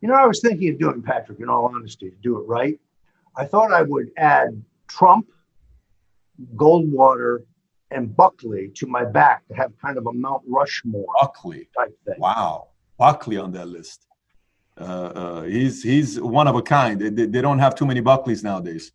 You 0.00 0.08
know, 0.08 0.14
I 0.14 0.26
was 0.26 0.40
thinking 0.40 0.70
of 0.70 0.78
doing, 0.78 1.02
Patrick, 1.02 1.40
in 1.40 1.48
all 1.48 1.66
honesty, 1.74 2.10
to 2.10 2.16
do 2.22 2.38
it 2.38 2.46
right. 2.46 2.78
I 3.36 3.44
thought 3.44 3.72
I 3.72 3.82
would 3.82 4.10
add 4.16 4.62
Trump, 4.88 5.26
Goldwater, 6.54 7.44
and 7.90 8.14
Buckley 8.14 8.70
to 8.74 8.86
my 8.86 9.04
back 9.04 9.46
to 9.48 9.54
have 9.54 9.72
kind 9.80 9.96
of 9.96 10.06
a 10.06 10.12
Mount 10.12 10.42
Rushmore 10.46 11.06
Buckley 11.20 11.68
type 11.76 11.96
thing. 12.04 12.16
Wow. 12.18 12.68
Buckley 12.98 13.36
on 13.36 13.52
that 13.52 13.68
list. 13.68 14.06
Uh, 14.78 14.84
uh, 14.84 15.42
he's 15.42 15.82
he's 15.82 16.20
one 16.20 16.46
of 16.48 16.54
a 16.54 16.62
kind. 16.62 17.00
They, 17.00 17.26
they 17.26 17.40
don't 17.40 17.58
have 17.58 17.74
too 17.74 17.86
many 17.86 18.00
Buckleys 18.02 18.42
nowadays. 18.42 18.92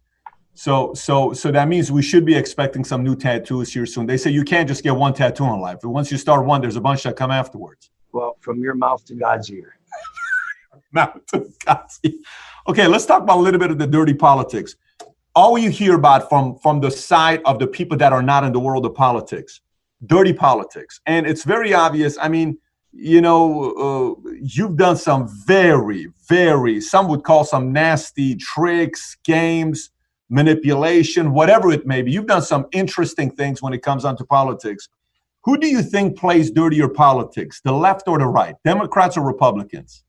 So 0.53 0.93
so 0.93 1.33
so 1.33 1.51
that 1.51 1.67
means 1.67 1.91
we 1.91 2.03
should 2.03 2.25
be 2.25 2.35
expecting 2.35 2.83
some 2.83 3.03
new 3.03 3.15
tattoos 3.15 3.73
here 3.73 3.85
soon. 3.85 4.05
They 4.05 4.17
say 4.17 4.29
you 4.29 4.43
can't 4.43 4.67
just 4.67 4.83
get 4.83 4.95
one 4.95 5.13
tattoo 5.13 5.45
in 5.45 5.59
life. 5.59 5.79
Once 5.83 6.11
you 6.11 6.17
start 6.17 6.45
one, 6.45 6.61
there's 6.61 6.75
a 6.75 6.81
bunch 6.81 7.03
that 7.03 7.15
come 7.15 7.31
afterwards. 7.31 7.89
Well, 8.11 8.37
from 8.41 8.59
your 8.59 8.75
mouth 8.75 9.03
to 9.05 9.15
God's 9.15 9.49
ear. 9.51 9.77
God's. 11.65 11.99
Okay, 12.67 12.87
let's 12.87 13.05
talk 13.05 13.23
about 13.23 13.37
a 13.37 13.41
little 13.41 13.59
bit 13.59 13.71
of 13.71 13.77
the 13.77 13.87
dirty 13.87 14.13
politics. 14.13 14.75
All 15.33 15.57
you 15.57 15.69
hear 15.69 15.95
about 15.95 16.29
from 16.29 16.57
from 16.59 16.81
the 16.81 16.91
side 16.91 17.41
of 17.45 17.59
the 17.59 17.67
people 17.67 17.97
that 17.97 18.11
are 18.11 18.21
not 18.21 18.43
in 18.43 18.51
the 18.51 18.59
world 18.59 18.85
of 18.85 18.93
politics, 18.93 19.61
dirty 20.05 20.33
politics, 20.33 20.99
and 21.05 21.25
it's 21.25 21.43
very 21.43 21.73
obvious. 21.73 22.17
I 22.21 22.27
mean, 22.27 22.57
you 22.91 23.21
know, 23.21 24.17
uh, 24.25 24.29
you've 24.41 24.75
done 24.75 24.97
some 24.97 25.29
very, 25.45 26.07
very, 26.27 26.81
some 26.81 27.07
would 27.07 27.23
call 27.23 27.45
some 27.45 27.71
nasty 27.71 28.35
tricks, 28.35 29.17
games, 29.23 29.91
manipulation, 30.29 31.31
whatever 31.31 31.71
it 31.71 31.85
may 31.85 32.01
be. 32.01 32.11
You've 32.11 32.27
done 32.27 32.41
some 32.41 32.67
interesting 32.71 33.31
things 33.31 33.61
when 33.61 33.73
it 33.73 33.81
comes 33.81 34.03
onto 34.03 34.25
politics. 34.25 34.89
Who 35.43 35.57
do 35.57 35.67
you 35.67 35.81
think 35.81 36.17
plays 36.17 36.51
dirtier 36.51 36.89
politics, 36.89 37.61
the 37.63 37.71
left 37.71 38.07
or 38.07 38.19
the 38.19 38.27
right, 38.27 38.55
Democrats 38.63 39.17
or 39.17 39.25
Republicans? 39.25 40.03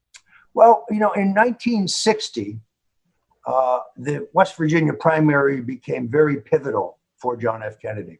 Well, 0.54 0.84
you 0.90 0.98
know, 0.98 1.12
in 1.12 1.34
1960, 1.34 2.60
uh, 3.46 3.80
the 3.96 4.28
West 4.32 4.56
Virginia 4.56 4.92
primary 4.92 5.60
became 5.60 6.08
very 6.08 6.40
pivotal 6.40 6.98
for 7.16 7.36
John 7.36 7.62
F. 7.62 7.80
Kennedy. 7.80 8.18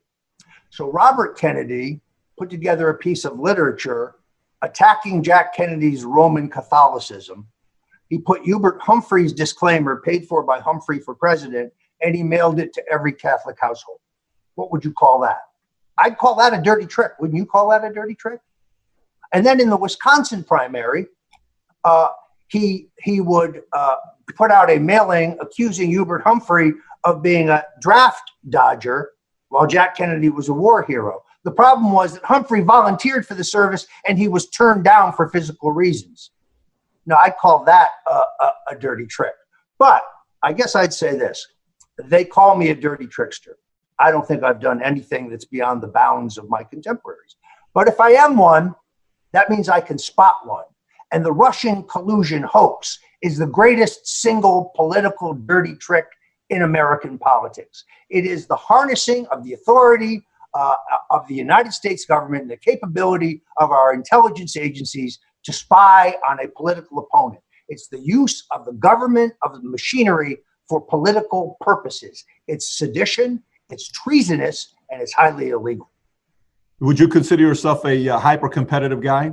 So 0.71 0.91
Robert 0.91 1.37
Kennedy 1.37 2.01
put 2.39 2.49
together 2.49 2.89
a 2.89 2.95
piece 2.95 3.25
of 3.25 3.39
literature 3.39 4.17
attacking 4.63 5.23
Jack 5.23 5.55
Kennedy's 5.55 6.05
Roman 6.05 6.49
Catholicism. 6.49 7.47
He 8.09 8.19
put 8.19 8.43
Hubert 8.43 8.81
Humphrey's 8.81 9.33
disclaimer, 9.33 10.01
paid 10.05 10.27
for 10.27 10.43
by 10.43 10.61
Humphrey 10.61 11.01
for 11.01 11.15
president, 11.15 11.73
and 12.01 12.15
he 12.15 12.23
mailed 12.23 12.59
it 12.59 12.73
to 12.75 12.83
every 12.91 13.13
Catholic 13.13 13.59
household. 13.61 13.99
What 14.55 14.71
would 14.73 14.85
you 14.85 14.93
call 14.93 15.21
that? 15.21 15.39
I'd 15.99 16.19
call 16.19 16.37
that 16.37 16.55
a 16.55 16.63
dirty 16.63 16.87
trick. 16.87 17.13
Wouldn't 17.21 17.37
you 17.37 17.47
call 17.47 17.71
that 17.71 17.85
a 17.85 17.93
dirty 17.93 18.15
trick? 18.15 18.41
And 19.33 19.45
then 19.45 19.61
in 19.61 19.71
the 19.71 19.77
Wisconsin 19.77 20.45
primary, 20.45 21.07
uh, 21.85 22.09
he 22.53 22.89
he 22.99 23.21
would 23.21 23.63
uh, 23.73 23.97
put 24.37 24.51
out 24.51 24.71
a 24.71 24.79
mailing 24.79 25.39
accusing 25.41 25.89
Hubert 25.89 26.23
Humphrey 26.23 26.75
of 27.03 27.23
being 27.23 27.49
a 27.49 27.65
draft 27.81 28.31
dodger 28.51 29.11
while 29.49 29.67
Jack 29.67 29.97
Kennedy 29.97 30.29
was 30.29 30.51
a 30.51 30.53
war 30.53 30.83
hero. 30.83 31.23
The 31.45 31.51
problem 31.51 31.93
was 31.93 32.15
that 32.15 32.25
Humphrey 32.25 32.61
volunteered 32.61 33.27
for 33.27 33.35
the 33.35 33.43
service 33.43 33.87
and 34.07 34.19
he 34.19 34.29
was 34.29 34.51
turned 34.51 34.85
down 34.85 35.15
for 35.15 35.29
physical 35.31 35.73
reasons. 35.73 36.31
Now, 37.07 37.17
I 37.17 37.31
call 37.31 37.65
that 37.65 37.89
a, 38.07 38.21
a, 38.45 38.53
a 38.73 38.77
dirty 38.77 39.07
trick. 39.07 39.35
But 39.79 40.03
I 40.43 40.53
guess 40.53 40.77
I'd 40.77 40.93
say 40.93 41.17
this 41.17 41.45
they 42.05 42.25
call 42.25 42.57
me 42.57 42.69
a 42.71 42.75
dirty 42.75 43.07
trickster. 43.07 43.57
I 43.99 44.11
don't 44.11 44.27
think 44.27 44.43
I've 44.43 44.61
done 44.61 44.83
anything 44.83 45.31
that's 45.31 45.45
beyond 45.47 45.83
the 45.83 45.89
bounds 45.89 46.37
of 46.37 46.49
my 46.49 46.65
contemporaries. 46.65 47.37
But 47.75 47.89
if 47.89 47.99
I 47.99 48.11
am 48.11 48.37
one, 48.37 48.75
that 49.33 49.49
means 49.49 49.69
I 49.69 49.81
can 49.81 49.99
spot 49.99 50.47
one. 50.47 50.65
And 51.13 51.25
the 51.25 51.33
Russian 51.33 51.83
collusion 51.85 52.43
hoax 52.43 52.99
is 53.21 53.39
the 53.39 53.47
greatest 53.47 54.07
single 54.07 54.73
political 54.75 55.35
dirty 55.35 55.77
trick 55.77 56.07
in 56.49 56.63
American 56.63 57.19
politics. 57.19 57.85
It 58.11 58.25
is 58.25 58.47
the 58.47 58.57
harnessing 58.57 59.27
of 59.27 59.45
the 59.45 59.53
authority 59.53 60.23
uh, 60.55 60.75
of 61.11 61.27
the 61.29 61.35
United 61.35 61.73
States 61.73 62.05
government 62.05 62.43
and 62.43 62.51
the 62.51 62.57
capability 62.57 63.43
of 63.59 63.71
our 63.71 63.95
intelligence 63.95 64.57
agencies 64.57 65.19
to 65.45 65.53
spy 65.53 66.15
on 66.29 66.41
a 66.41 66.49
political 66.49 66.99
opponent. 66.99 67.43
It's 67.69 67.89
the 67.89 68.01
use 68.01 68.45
of 68.51 68.65
the 68.65 68.73
government, 68.73 69.33
of 69.43 69.55
the 69.55 69.63
machinery 69.63 70.39
for 70.69 70.81
political 70.81 71.57
purposes. 71.61 72.25
It's 72.49 72.79
sedition, 72.79 73.43
it's 73.71 73.89
treasonous, 73.89 74.75
and 74.91 75.01
it's 75.01 75.13
highly 75.13 75.51
illegal. 75.51 75.91
Would 76.81 76.99
you 76.99 77.09
consider 77.09 77.43
yourself 77.43 77.85
a 77.85 78.09
uh, 78.09 78.19
hyper 78.19 78.49
competitive 78.49 79.01
guy? 79.01 79.33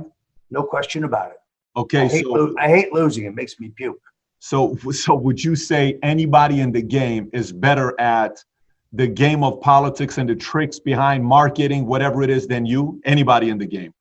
No 0.50 0.62
question 0.62 1.04
about 1.04 1.32
it. 1.32 1.39
Okay, 1.76 2.02
I 2.02 2.08
hate, 2.08 2.24
so 2.24 2.30
lo- 2.30 2.54
I 2.58 2.68
hate 2.68 2.92
losing. 2.92 3.24
It 3.24 3.34
makes 3.34 3.58
me 3.60 3.70
puke. 3.70 4.00
So, 4.40 4.76
so 4.90 5.14
would 5.14 5.42
you 5.42 5.54
say 5.54 5.98
anybody 6.02 6.60
in 6.60 6.72
the 6.72 6.82
game 6.82 7.28
is 7.32 7.52
better 7.52 7.98
at 8.00 8.42
the 8.92 9.06
game 9.06 9.44
of 9.44 9.60
politics 9.60 10.18
and 10.18 10.28
the 10.28 10.34
tricks 10.34 10.78
behind 10.78 11.24
marketing, 11.24 11.86
whatever 11.86 12.22
it 12.22 12.30
is, 12.30 12.46
than 12.46 12.66
you? 12.66 13.00
Anybody 13.04 13.50
in 13.50 13.58
the 13.58 13.66
game? 13.66 13.92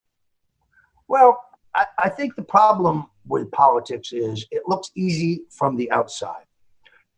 Well, 1.08 1.42
I, 1.76 1.86
I 2.00 2.10
think 2.10 2.36
the 2.36 2.44
problem 2.44 3.06
with 3.28 3.52
politics 3.52 4.12
is 4.14 4.46
it 4.50 4.64
looks 4.68 4.92
easy 4.96 5.42
from 5.50 5.76
the 5.76 5.92
outside. 5.92 6.46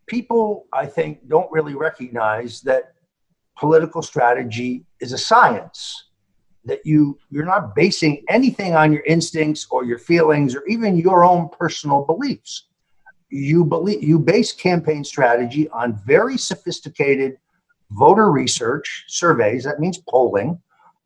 People, 0.08 0.66
I 0.74 0.86
think, 0.86 1.30
don't 1.30 1.50
really 1.52 1.76
recognize 1.76 2.62
that 2.62 2.94
political 3.58 4.02
strategy 4.02 4.84
is 5.00 5.14
a 5.14 5.18
science 5.18 6.10
that 6.66 6.86
you 6.86 7.18
you're 7.30 7.46
not 7.46 7.76
basing 7.76 8.24
anything 8.30 8.76
on 8.76 8.94
your 8.94 9.04
instincts 9.04 9.68
or 9.72 9.84
your 9.84 9.98
feelings 9.98 10.56
or 10.56 10.66
even 10.68 10.98
your 10.98 11.24
own 11.24 11.50
personal 11.50 12.06
beliefs. 12.06 12.68
You 13.30 13.66
believe 13.66 14.04
you 14.04 14.20
base 14.20 14.52
campaign 14.54 15.04
strategy 15.04 15.70
on 15.70 16.00
very 16.06 16.38
sophisticated 16.38 17.38
voter 17.92 18.32
research 18.32 19.06
surveys 19.08 19.66
that 19.66 19.82
means 19.82 19.98
polling 20.08 20.58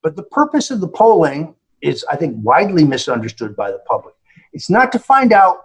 but 0.04 0.16
the 0.16 0.22
purpose 0.22 0.70
of 0.70 0.82
the 0.82 0.88
polling 0.88 1.56
is 1.82 2.06
i 2.12 2.16
think 2.16 2.36
widely 2.44 2.84
misunderstood 2.84 3.56
by 3.56 3.72
the 3.72 3.80
public. 3.88 4.14
It's 4.54 4.70
not 4.70 4.92
to 4.94 5.00
find 5.00 5.34
out 5.34 5.58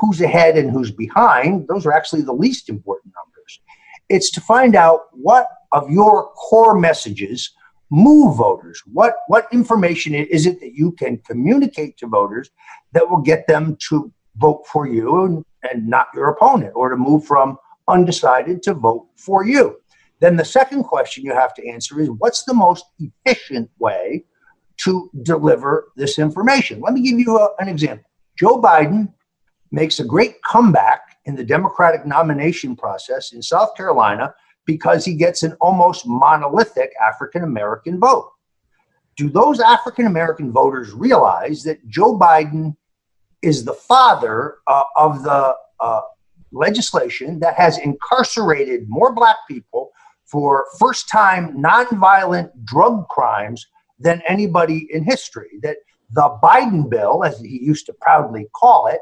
who's 0.00 0.20
ahead 0.20 0.56
and 0.56 0.70
who's 0.70 0.90
behind. 0.90 1.68
Those 1.68 1.84
are 1.84 1.92
actually 1.92 2.22
the 2.22 2.32
least 2.32 2.68
important 2.68 3.12
numbers. 3.14 3.60
It's 4.08 4.30
to 4.30 4.40
find 4.40 4.74
out 4.74 5.08
what 5.12 5.48
of 5.72 5.90
your 5.90 6.30
core 6.30 6.78
messages 6.78 7.50
move 7.90 8.36
voters? 8.36 8.82
What 8.92 9.16
what 9.28 9.46
information 9.52 10.14
is 10.14 10.46
it 10.46 10.60
that 10.60 10.74
you 10.74 10.92
can 10.92 11.18
communicate 11.18 11.96
to 11.98 12.06
voters 12.06 12.50
that 12.92 13.08
will 13.08 13.20
get 13.20 13.46
them 13.46 13.76
to 13.88 14.12
vote 14.36 14.64
for 14.66 14.86
you 14.86 15.24
and, 15.24 15.44
and 15.70 15.88
not 15.88 16.08
your 16.14 16.28
opponent 16.28 16.72
or 16.74 16.90
to 16.90 16.96
move 16.96 17.24
from 17.24 17.58
undecided 17.88 18.62
to 18.64 18.74
vote 18.74 19.06
for 19.16 19.44
you? 19.44 19.80
Then 20.20 20.36
the 20.36 20.44
second 20.44 20.84
question 20.84 21.24
you 21.24 21.32
have 21.32 21.54
to 21.54 21.68
answer 21.68 22.00
is 22.00 22.10
what's 22.18 22.42
the 22.44 22.54
most 22.54 22.84
efficient 22.98 23.70
way 23.78 24.24
to 24.78 25.10
deliver 25.22 25.92
this 25.96 26.18
information? 26.18 26.80
Let 26.80 26.94
me 26.94 27.02
give 27.02 27.18
you 27.18 27.38
a, 27.38 27.50
an 27.58 27.68
example. 27.68 28.08
Joe 28.38 28.60
biden 28.60 29.12
makes 29.70 30.00
a 30.00 30.04
great 30.04 30.42
comeback 30.42 31.18
in 31.24 31.34
the 31.34 31.44
democratic 31.44 32.06
nomination 32.06 32.74
process 32.74 33.32
in 33.32 33.42
south 33.42 33.74
carolina 33.76 34.34
because 34.68 35.02
he 35.02 35.14
gets 35.14 35.42
an 35.42 35.56
almost 35.62 36.06
monolithic 36.06 36.92
African 37.02 37.42
American 37.42 37.98
vote. 37.98 38.30
Do 39.16 39.30
those 39.30 39.60
African 39.60 40.06
American 40.06 40.52
voters 40.52 40.92
realize 40.92 41.62
that 41.62 41.78
Joe 41.88 42.18
Biden 42.18 42.76
is 43.40 43.64
the 43.64 43.72
father 43.72 44.58
uh, 44.66 44.84
of 44.94 45.22
the 45.22 45.54
uh, 45.80 46.00
legislation 46.52 47.40
that 47.40 47.54
has 47.54 47.78
incarcerated 47.78 48.84
more 48.88 49.14
black 49.14 49.36
people 49.48 49.90
for 50.26 50.66
first 50.78 51.08
time 51.08 51.56
nonviolent 51.56 52.50
drug 52.64 53.08
crimes 53.08 53.66
than 53.98 54.22
anybody 54.28 54.86
in 54.90 55.02
history? 55.02 55.52
That 55.62 55.78
the 56.12 56.38
Biden 56.42 56.90
bill, 56.90 57.24
as 57.24 57.40
he 57.40 57.58
used 57.62 57.86
to 57.86 57.94
proudly 58.02 58.46
call 58.54 58.86
it, 58.88 59.00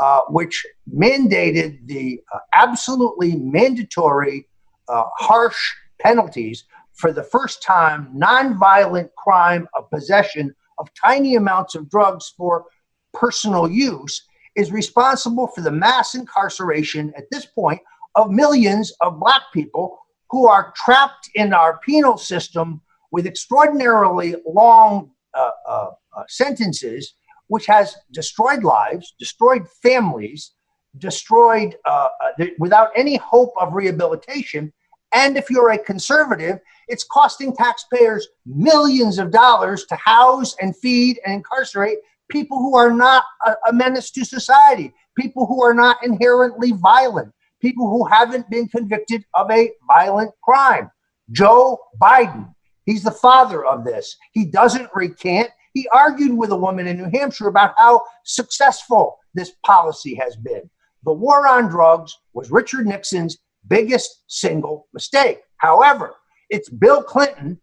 uh, 0.00 0.22
which 0.28 0.66
mandated 0.92 1.86
the 1.86 2.20
uh, 2.34 2.40
absolutely 2.52 3.36
mandatory 3.36 4.48
uh, 4.88 5.04
harsh 5.18 5.72
penalties 6.00 6.64
for 6.92 7.12
the 7.12 7.22
first 7.22 7.62
time 7.62 8.12
nonviolent 8.16 9.08
crime 9.16 9.66
of 9.76 9.90
possession 9.90 10.54
of 10.78 10.88
tiny 11.00 11.36
amounts 11.36 11.74
of 11.74 11.88
drugs 11.88 12.32
for 12.36 12.64
personal 13.12 13.70
use 13.70 14.26
is 14.56 14.72
responsible 14.72 15.48
for 15.48 15.60
the 15.60 15.70
mass 15.70 16.14
incarceration 16.14 17.12
at 17.16 17.24
this 17.30 17.46
point 17.46 17.80
of 18.14 18.30
millions 18.30 18.92
of 19.00 19.18
black 19.18 19.42
people 19.52 19.98
who 20.30 20.46
are 20.46 20.72
trapped 20.76 21.30
in 21.34 21.52
our 21.52 21.78
penal 21.78 22.16
system 22.16 22.80
with 23.10 23.26
extraordinarily 23.26 24.34
long 24.46 25.10
uh, 25.34 25.50
uh, 25.68 25.90
uh, 26.16 26.22
sentences, 26.28 27.14
which 27.48 27.66
has 27.66 27.96
destroyed 28.12 28.64
lives, 28.64 29.14
destroyed 29.18 29.66
families, 29.82 30.52
destroyed 30.98 31.76
uh, 31.84 32.08
uh 32.40 32.46
without 32.58 32.90
any 32.96 33.16
hope 33.16 33.52
of 33.60 33.74
rehabilitation. 33.74 34.72
And 35.12 35.36
if 35.36 35.48
you're 35.48 35.70
a 35.70 35.78
conservative, 35.78 36.58
it's 36.88 37.04
costing 37.04 37.54
taxpayers 37.54 38.28
millions 38.46 39.18
of 39.18 39.30
dollars 39.30 39.84
to 39.86 39.96
house 39.96 40.56
and 40.60 40.76
feed 40.76 41.20
and 41.24 41.34
incarcerate 41.34 41.98
people 42.28 42.58
who 42.58 42.76
are 42.76 42.92
not 42.92 43.24
a, 43.46 43.54
a 43.68 43.72
menace 43.72 44.10
to 44.12 44.24
society, 44.24 44.92
people 45.16 45.46
who 45.46 45.62
are 45.62 45.74
not 45.74 45.96
inherently 46.02 46.72
violent, 46.72 47.32
people 47.60 47.88
who 47.88 48.04
haven't 48.04 48.48
been 48.50 48.68
convicted 48.68 49.24
of 49.34 49.50
a 49.50 49.70
violent 49.86 50.32
crime. 50.42 50.90
Joe 51.30 51.78
Biden, 52.00 52.52
he's 52.84 53.02
the 53.02 53.10
father 53.10 53.64
of 53.64 53.84
this. 53.84 54.16
He 54.32 54.44
doesn't 54.44 54.90
recant. 54.94 55.50
He 55.72 55.88
argued 55.92 56.36
with 56.36 56.50
a 56.50 56.56
woman 56.56 56.86
in 56.86 56.98
New 56.98 57.10
Hampshire 57.18 57.48
about 57.48 57.74
how 57.78 58.02
successful 58.24 59.16
this 59.34 59.52
policy 59.64 60.14
has 60.14 60.36
been. 60.36 60.68
The 61.04 61.12
war 61.12 61.46
on 61.46 61.68
drugs 61.68 62.16
was 62.32 62.50
Richard 62.50 62.86
Nixon's 62.86 63.38
biggest 63.68 64.24
single 64.26 64.88
mistake. 64.94 65.40
However, 65.58 66.14
it's 66.50 66.68
Bill 66.68 67.02
Clinton 67.02 67.60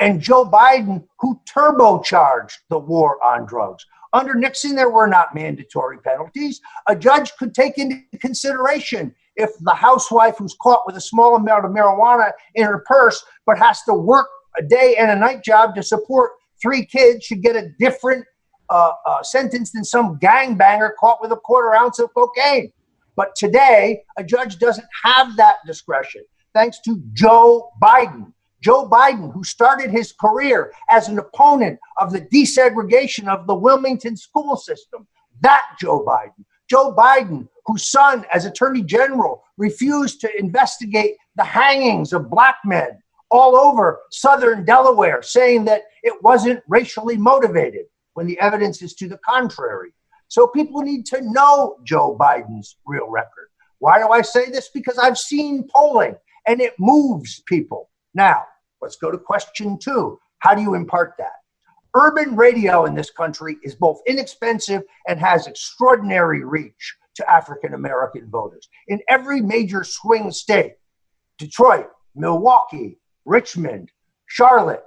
and 0.00 0.20
Joe 0.20 0.44
Biden 0.44 1.04
who 1.20 1.40
turbocharged 1.48 2.56
the 2.70 2.78
war 2.78 3.22
on 3.22 3.46
drugs. 3.46 3.84
Under 4.12 4.34
Nixon, 4.34 4.74
there 4.74 4.90
were 4.90 5.06
not 5.06 5.34
mandatory 5.34 5.98
penalties. 5.98 6.60
A 6.88 6.96
judge 6.96 7.32
could 7.38 7.54
take 7.54 7.78
into 7.78 8.00
consideration 8.20 9.14
if 9.36 9.50
the 9.60 9.74
housewife 9.74 10.36
who's 10.38 10.56
caught 10.60 10.84
with 10.84 10.96
a 10.96 11.00
small 11.00 11.36
amount 11.36 11.64
of 11.64 11.70
marijuana 11.70 12.32
in 12.54 12.64
her 12.64 12.84
purse 12.86 13.24
but 13.46 13.58
has 13.58 13.80
to 13.82 13.94
work 13.94 14.28
a 14.58 14.62
day 14.62 14.96
and 14.98 15.10
a 15.10 15.16
night 15.16 15.42
job 15.42 15.74
to 15.76 15.82
support 15.82 16.32
three 16.60 16.84
kids 16.84 17.24
should 17.24 17.42
get 17.42 17.56
a 17.56 17.70
different 17.78 18.24
uh, 18.72 18.92
uh, 19.04 19.22
sentence 19.22 19.70
than 19.70 19.84
some 19.84 20.18
gangbanger 20.18 20.92
caught 20.98 21.20
with 21.20 21.30
a 21.30 21.36
quarter 21.36 21.74
ounce 21.74 21.98
of 21.98 22.12
cocaine. 22.14 22.72
But 23.16 23.36
today, 23.36 24.02
a 24.16 24.24
judge 24.24 24.58
doesn't 24.58 24.86
have 25.04 25.36
that 25.36 25.56
discretion, 25.66 26.22
thanks 26.54 26.80
to 26.86 27.02
Joe 27.12 27.70
Biden. 27.82 28.32
Joe 28.62 28.88
Biden, 28.88 29.30
who 29.32 29.44
started 29.44 29.90
his 29.90 30.12
career 30.12 30.72
as 30.88 31.08
an 31.08 31.18
opponent 31.18 31.78
of 32.00 32.12
the 32.12 32.22
desegregation 32.22 33.28
of 33.28 33.46
the 33.46 33.54
Wilmington 33.54 34.16
school 34.16 34.56
system. 34.56 35.06
That 35.42 35.62
Joe 35.78 36.02
Biden. 36.02 36.44
Joe 36.70 36.94
Biden, 36.94 37.48
whose 37.66 37.88
son, 37.88 38.24
as 38.32 38.46
Attorney 38.46 38.82
General, 38.82 39.42
refused 39.58 40.20
to 40.22 40.38
investigate 40.38 41.16
the 41.36 41.44
hangings 41.44 42.14
of 42.14 42.30
black 42.30 42.56
men 42.64 43.02
all 43.30 43.56
over 43.56 44.00
southern 44.10 44.64
Delaware, 44.64 45.22
saying 45.22 45.64
that 45.66 45.82
it 46.02 46.14
wasn't 46.22 46.62
racially 46.68 47.16
motivated 47.18 47.86
when 48.14 48.26
the 48.26 48.38
evidence 48.40 48.82
is 48.82 48.94
to 48.94 49.08
the 49.08 49.18
contrary. 49.18 49.92
So 50.28 50.46
people 50.46 50.82
need 50.82 51.04
to 51.06 51.20
know 51.22 51.76
Joe 51.84 52.16
Biden's 52.18 52.76
real 52.86 53.08
record. 53.08 53.48
Why 53.78 53.98
do 53.98 54.08
I 54.08 54.22
say 54.22 54.50
this? 54.50 54.70
Because 54.72 54.98
I've 54.98 55.18
seen 55.18 55.68
polling 55.68 56.16
and 56.46 56.60
it 56.60 56.74
moves 56.78 57.42
people. 57.46 57.90
Now, 58.14 58.44
let's 58.80 58.96
go 58.96 59.10
to 59.10 59.18
question 59.18 59.78
two. 59.78 60.18
How 60.38 60.54
do 60.54 60.62
you 60.62 60.74
impart 60.74 61.14
that? 61.18 61.32
Urban 61.94 62.36
radio 62.36 62.86
in 62.86 62.94
this 62.94 63.10
country 63.10 63.58
is 63.62 63.74
both 63.74 64.00
inexpensive 64.06 64.82
and 65.06 65.20
has 65.20 65.46
extraordinary 65.46 66.44
reach 66.44 66.96
to 67.16 67.30
African 67.30 67.74
American 67.74 68.30
voters. 68.30 68.68
In 68.88 69.00
every 69.08 69.40
major 69.40 69.84
swing 69.84 70.30
state, 70.30 70.74
Detroit, 71.38 71.88
Milwaukee, 72.14 72.98
Richmond, 73.24 73.90
Charlotte, 74.26 74.84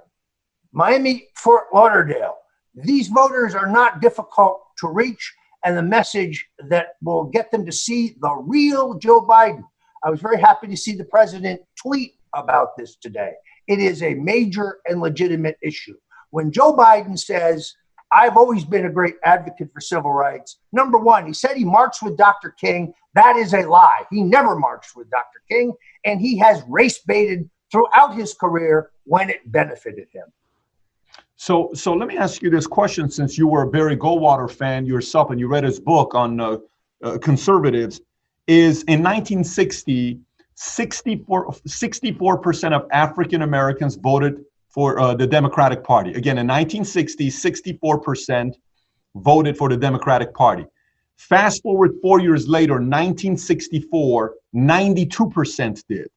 Miami, 0.72 1.28
Fort 1.36 1.66
Lauderdale, 1.72 2.36
these 2.76 3.08
voters 3.08 3.54
are 3.54 3.70
not 3.70 4.00
difficult 4.00 4.62
to 4.78 4.88
reach 4.88 5.34
and 5.64 5.76
the 5.76 5.82
message 5.82 6.46
that 6.68 6.88
will 7.02 7.24
get 7.24 7.50
them 7.50 7.64
to 7.64 7.72
see 7.72 8.16
the 8.20 8.34
real 8.44 8.94
Joe 8.98 9.22
Biden. 9.22 9.64
I 10.04 10.10
was 10.10 10.20
very 10.20 10.38
happy 10.38 10.68
to 10.68 10.76
see 10.76 10.94
the 10.94 11.04
president 11.04 11.62
tweet 11.80 12.12
about 12.34 12.76
this 12.76 12.96
today. 12.96 13.32
It 13.66 13.80
is 13.80 14.02
a 14.02 14.14
major 14.14 14.78
and 14.86 15.00
legitimate 15.00 15.56
issue. 15.62 15.96
When 16.30 16.52
Joe 16.52 16.76
Biden 16.76 17.18
says, 17.18 17.74
I've 18.12 18.36
always 18.36 18.64
been 18.64 18.86
a 18.86 18.92
great 18.92 19.16
advocate 19.24 19.72
for 19.72 19.80
civil 19.80 20.12
rights. 20.12 20.58
Number 20.72 20.98
one, 20.98 21.26
he 21.26 21.32
said 21.32 21.56
he 21.56 21.64
marched 21.64 22.02
with 22.02 22.16
Dr. 22.16 22.50
King. 22.50 22.94
That 23.14 23.36
is 23.36 23.52
a 23.52 23.62
lie. 23.62 24.04
He 24.10 24.22
never 24.22 24.56
marched 24.56 24.94
with 24.94 25.10
Dr. 25.10 25.42
King, 25.48 25.72
and 26.04 26.20
he 26.20 26.38
has 26.38 26.62
race 26.68 27.00
baited 27.00 27.50
throughout 27.72 28.14
his 28.14 28.34
career 28.34 28.90
when 29.04 29.30
it 29.30 29.50
benefited 29.50 30.06
him. 30.12 30.26
So, 31.36 31.70
so 31.74 31.92
let 31.94 32.08
me 32.08 32.16
ask 32.16 32.42
you 32.42 32.50
this 32.50 32.66
question: 32.66 33.10
Since 33.10 33.36
you 33.36 33.46
were 33.46 33.62
a 33.62 33.70
Barry 33.70 33.96
Goldwater 33.96 34.50
fan 34.50 34.86
yourself, 34.86 35.30
and 35.30 35.38
you 35.38 35.48
read 35.48 35.64
his 35.64 35.78
book 35.78 36.14
on 36.14 36.40
uh, 36.40 36.58
uh, 37.02 37.18
conservatives, 37.18 38.00
is 38.46 38.82
in 38.84 39.02
1960, 39.02 40.18
64 40.54 42.38
percent 42.38 42.74
of 42.74 42.86
African 42.90 43.42
Americans 43.42 43.96
voted 43.96 44.44
for 44.68 44.98
uh, 44.98 45.14
the 45.14 45.26
Democratic 45.26 45.84
Party. 45.84 46.10
Again, 46.10 46.38
in 46.38 46.46
1960, 46.46 47.28
64 47.28 48.00
percent 48.00 48.56
voted 49.16 49.58
for 49.58 49.68
the 49.68 49.76
Democratic 49.76 50.34
Party. 50.34 50.64
Fast 51.16 51.62
forward 51.62 51.92
four 52.02 52.20
years 52.20 52.48
later, 52.48 52.74
1964, 52.74 54.34
92 54.54 55.30
percent 55.30 55.84
did. 55.88 56.08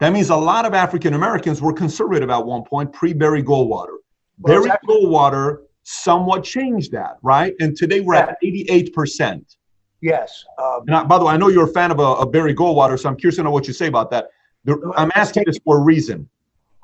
That 0.00 0.12
means 0.12 0.28
a 0.28 0.36
lot 0.36 0.66
of 0.66 0.74
African 0.74 1.14
Americans 1.14 1.60
were 1.62 1.72
conservative 1.72 2.28
at 2.28 2.44
one 2.44 2.64
point, 2.64 2.92
pre 2.92 3.14
Barry 3.14 3.42
Goldwater. 3.42 3.96
Barry 4.38 4.64
exactly. 4.64 4.94
Goldwater 4.94 5.58
somewhat 5.82 6.44
changed 6.44 6.92
that, 6.92 7.16
right? 7.22 7.54
And 7.60 7.76
today 7.76 8.00
we're 8.00 8.14
yeah. 8.14 8.28
at 8.30 8.42
88%. 8.42 9.56
Yes. 10.00 10.44
Um, 10.58 10.82
and 10.86 10.96
I, 10.96 11.04
by 11.04 11.18
the 11.18 11.24
way, 11.24 11.34
I 11.34 11.36
know 11.36 11.48
you're 11.48 11.68
a 11.68 11.72
fan 11.72 11.90
of, 11.90 11.98
a, 11.98 12.02
uh, 12.02 12.14
of 12.16 12.32
Barry 12.32 12.54
Goldwater, 12.54 12.98
so 12.98 13.08
I'm 13.08 13.16
curious 13.16 13.36
to 13.36 13.42
know 13.42 13.50
what 13.50 13.66
you 13.66 13.72
say 13.72 13.86
about 13.86 14.10
that. 14.10 14.28
I'm 14.96 15.10
asking 15.14 15.44
this 15.46 15.58
for 15.64 15.78
a 15.78 15.80
reason. 15.80 16.28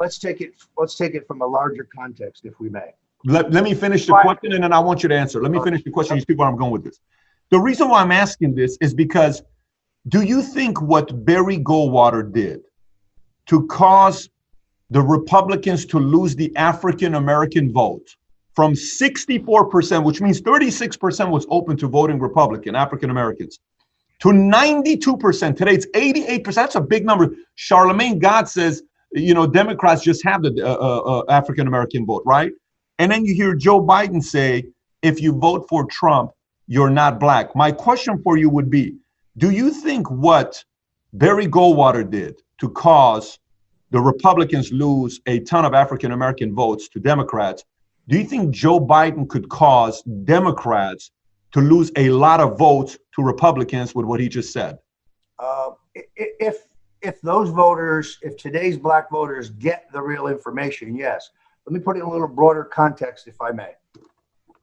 Let's 0.01 0.19
take 0.19 0.41
it. 0.41 0.55
Let's 0.77 0.97
take 0.97 1.15
it 1.15 1.27
from 1.27 1.43
a 1.43 1.47
larger 1.47 1.87
context, 1.95 2.45
if 2.45 2.59
we 2.59 2.69
may. 2.69 2.95
Let, 3.25 3.53
let 3.53 3.63
me 3.63 3.75
finish 3.75 4.07
the 4.07 4.13
question, 4.21 4.53
and 4.53 4.65
then 4.65 4.73
I 4.73 4.79
want 4.79 5.03
you 5.03 5.09
to 5.09 5.17
answer. 5.17 5.41
Let 5.41 5.51
me 5.51 5.63
finish 5.63 5.83
the 5.83 5.91
question. 5.91 6.17
You 6.17 6.25
see 6.29 6.35
where 6.35 6.49
I'm 6.49 6.57
going 6.57 6.73
with 6.73 6.85
this. 6.85 7.01
The 7.51 7.59
reason 7.59 7.89
why 7.89 8.03
I'm 8.03 8.13
asking 8.13 8.55
this 8.55 8.77
is 8.81 8.95
because, 8.95 9.43
do 10.09 10.23
you 10.23 10.43
think 10.43 10.81
what 10.83 11.25
Barry 11.25 11.59
Goldwater 11.59 12.33
did 12.33 12.63
to 13.47 13.67
cause 13.67 14.29
the 14.95 15.03
Republicans 15.03 15.85
to 15.87 15.99
lose 15.99 16.37
the 16.37 16.55
African 16.55 17.17
American 17.17 17.73
vote 17.73 18.15
from 18.55 18.75
64%, 18.75 20.05
which 20.05 20.21
means 20.21 20.41
36% 20.41 21.31
was 21.31 21.45
open 21.51 21.77
to 21.79 21.89
voting 21.89 22.21
Republican, 22.21 22.77
African 22.77 23.11
Americans, 23.11 23.59
to 24.21 24.29
92%. 24.29 25.57
Today 25.57 25.75
it's 25.75 25.87
88%. 25.87 26.55
That's 26.55 26.77
a 26.77 26.81
big 26.81 27.05
number. 27.05 27.35
Charlamagne 27.59 28.21
God 28.21 28.49
says, 28.49 28.85
you 29.11 29.35
know, 29.35 29.49
Democrats 29.49 30.05
just 30.05 30.23
have 30.25 30.43
the 30.43 30.55
uh, 30.65 30.75
uh, 30.75 30.99
uh 30.99 31.25
African 31.29 31.67
American 31.67 32.07
vote, 32.07 32.23
right? 32.25 32.53
And 33.01 33.11
then 33.11 33.25
you 33.25 33.35
hear 33.35 33.57
Joe 33.57 33.81
Biden 33.81 34.23
say, 34.23 34.63
if 35.03 35.21
you 35.21 35.37
vote 35.37 35.67
for 35.69 35.87
Trump, 35.87 36.31
you're 36.69 36.89
not 36.89 37.19
black. 37.19 37.57
My 37.57 37.73
question 37.73 38.23
for 38.23 38.37
you 38.37 38.49
would 38.49 38.71
be 38.71 38.95
Do 39.39 39.51
you 39.51 39.71
think 39.73 40.09
what 40.09 40.65
Barry 41.13 41.49
Goldwater 41.49 42.09
did 42.09 42.41
to 42.59 42.69
cause 42.69 43.41
the 43.91 44.01
Republicans 44.01 44.73
lose 44.73 45.21
a 45.27 45.41
ton 45.41 45.65
of 45.65 45.75
African 45.75 46.13
American 46.13 46.55
votes 46.55 46.89
to 46.89 47.01
Democrats, 47.01 47.65
do 48.09 48.19
you 48.19 48.25
think 48.25 48.55
Joe 48.55 48.81
Biden 48.81 49.29
could 49.29 49.49
cause 49.49 50.03
Democrats 50.25 51.11
to 51.53 51.61
lose 51.61 51.91
a 51.97 52.11
lot 52.11 52.41
of 52.41 52.59
votes 52.59 52.99
to 53.15 53.23
Republicans 53.23 53.95
with 53.95 54.05
what 54.05 54.21
he 54.21 54.29
just 54.29 54.53
said? 54.53 54.79
Uh, 55.39 55.71
if 55.95 56.67
if 57.01 57.21
those 57.21 57.51
voters, 57.51 58.19
if 58.23 58.37
today's 58.37 58.79
black 58.79 59.11
voters 59.11 59.51
get 59.51 59.87
the 59.93 60.01
real 60.01 60.27
information, 60.27 60.97
yes. 60.97 61.31
Let 61.67 61.73
me 61.73 61.81
put 61.81 61.97
it 61.97 62.01
in 62.01 62.07
a 62.07 62.11
little 62.11 62.29
broader 62.29 62.65
context, 62.65 63.27
if 63.27 63.41
I 63.41 63.51
may. 63.53 63.73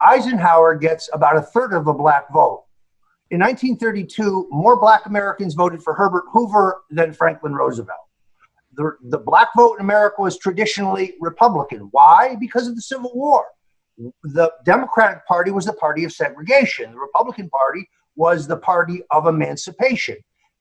Eisenhower 0.01 0.75
gets 0.75 1.09
about 1.13 1.37
a 1.37 1.41
third 1.41 1.73
of 1.73 1.85
the 1.85 1.93
black 1.93 2.31
vote. 2.33 2.65
In 3.29 3.39
1932, 3.39 4.49
more 4.51 4.79
black 4.79 5.05
Americans 5.05 5.53
voted 5.53 5.81
for 5.81 5.93
Herbert 5.93 6.25
Hoover 6.31 6.81
than 6.89 7.13
Franklin 7.13 7.53
Roosevelt 7.53 8.10
the, 8.81 9.09
the 9.09 9.17
black 9.17 9.49
vote 9.55 9.75
in 9.75 9.81
America 9.81 10.21
was 10.21 10.37
traditionally 10.37 11.15
Republican. 11.19 11.89
Why? 11.91 12.35
Because 12.39 12.67
of 12.67 12.75
the 12.75 12.81
Civil 12.81 13.11
War. 13.13 13.45
The 14.23 14.51
Democratic 14.65 15.25
Party 15.27 15.51
was 15.51 15.65
the 15.65 15.73
party 15.73 16.03
of 16.03 16.11
segregation, 16.11 16.91
the 16.91 16.99
Republican 16.99 17.49
Party 17.49 17.87
was 18.15 18.47
the 18.47 18.57
party 18.57 19.03
of 19.11 19.27
emancipation. 19.27 20.17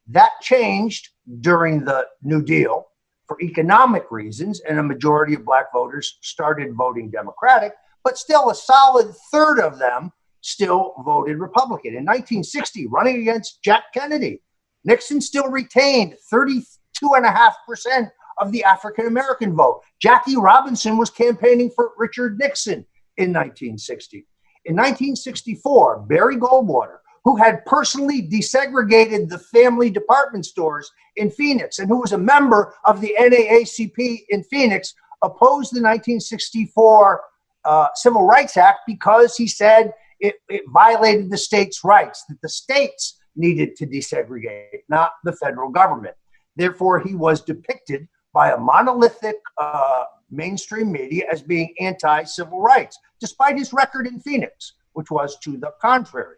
That 0.08 0.30
changed 0.40 1.08
during 1.40 1.84
the 1.84 2.06
New 2.22 2.42
Deal 2.42 2.86
for 3.26 3.40
economic 3.40 4.10
reasons, 4.10 4.60
and 4.60 4.78
a 4.78 4.82
majority 4.82 5.34
of 5.34 5.44
black 5.44 5.72
voters 5.72 6.18
started 6.20 6.74
voting 6.74 7.10
Democratic, 7.10 7.72
but 8.04 8.18
still 8.18 8.50
a 8.50 8.54
solid 8.54 9.14
third 9.32 9.58
of 9.60 9.78
them 9.78 10.10
still 10.42 10.94
voted 11.04 11.38
Republican. 11.38 11.90
In 11.90 12.04
1960, 12.04 12.88
running 12.88 13.20
against 13.20 13.62
Jack 13.62 13.84
Kennedy, 13.94 14.42
Nixon 14.84 15.20
still 15.20 15.48
retained 15.48 16.16
30 16.30 16.62
2.5% 17.02 18.10
of 18.38 18.52
the 18.52 18.64
African 18.64 19.06
American 19.06 19.54
vote. 19.54 19.82
Jackie 20.00 20.36
Robinson 20.36 20.96
was 20.96 21.10
campaigning 21.10 21.70
for 21.70 21.92
Richard 21.98 22.38
Nixon 22.38 22.86
in 23.16 23.32
1960. 23.32 24.26
In 24.64 24.76
1964, 24.76 26.00
Barry 26.00 26.36
Goldwater, 26.36 26.98
who 27.24 27.36
had 27.36 27.64
personally 27.66 28.22
desegregated 28.22 29.28
the 29.28 29.38
family 29.38 29.90
department 29.90 30.46
stores 30.46 30.90
in 31.16 31.30
Phoenix 31.30 31.78
and 31.78 31.88
who 31.88 32.00
was 32.00 32.12
a 32.12 32.18
member 32.18 32.74
of 32.84 33.00
the 33.00 33.14
NAACP 33.18 34.24
in 34.30 34.42
Phoenix, 34.44 34.94
opposed 35.22 35.72
the 35.74 35.82
1964 35.82 37.22
uh, 37.64 37.88
Civil 37.94 38.24
Rights 38.24 38.56
Act 38.56 38.80
because 38.86 39.36
he 39.36 39.46
said 39.46 39.92
it, 40.18 40.36
it 40.48 40.62
violated 40.68 41.30
the 41.30 41.38
states' 41.38 41.84
rights, 41.84 42.24
that 42.28 42.40
the 42.42 42.48
states 42.48 43.18
needed 43.36 43.76
to 43.76 43.86
desegregate, 43.86 44.80
not 44.88 45.12
the 45.24 45.32
federal 45.32 45.70
government. 45.70 46.14
Therefore, 46.60 47.00
he 47.00 47.14
was 47.14 47.40
depicted 47.40 48.06
by 48.34 48.52
a 48.52 48.58
monolithic 48.58 49.36
uh, 49.56 50.04
mainstream 50.30 50.92
media 50.92 51.24
as 51.32 51.40
being 51.40 51.74
anti 51.80 52.24
civil 52.24 52.60
rights, 52.60 52.98
despite 53.18 53.56
his 53.56 53.72
record 53.72 54.06
in 54.06 54.20
Phoenix, 54.20 54.74
which 54.92 55.10
was 55.10 55.38
to 55.38 55.56
the 55.56 55.72
contrary. 55.80 56.36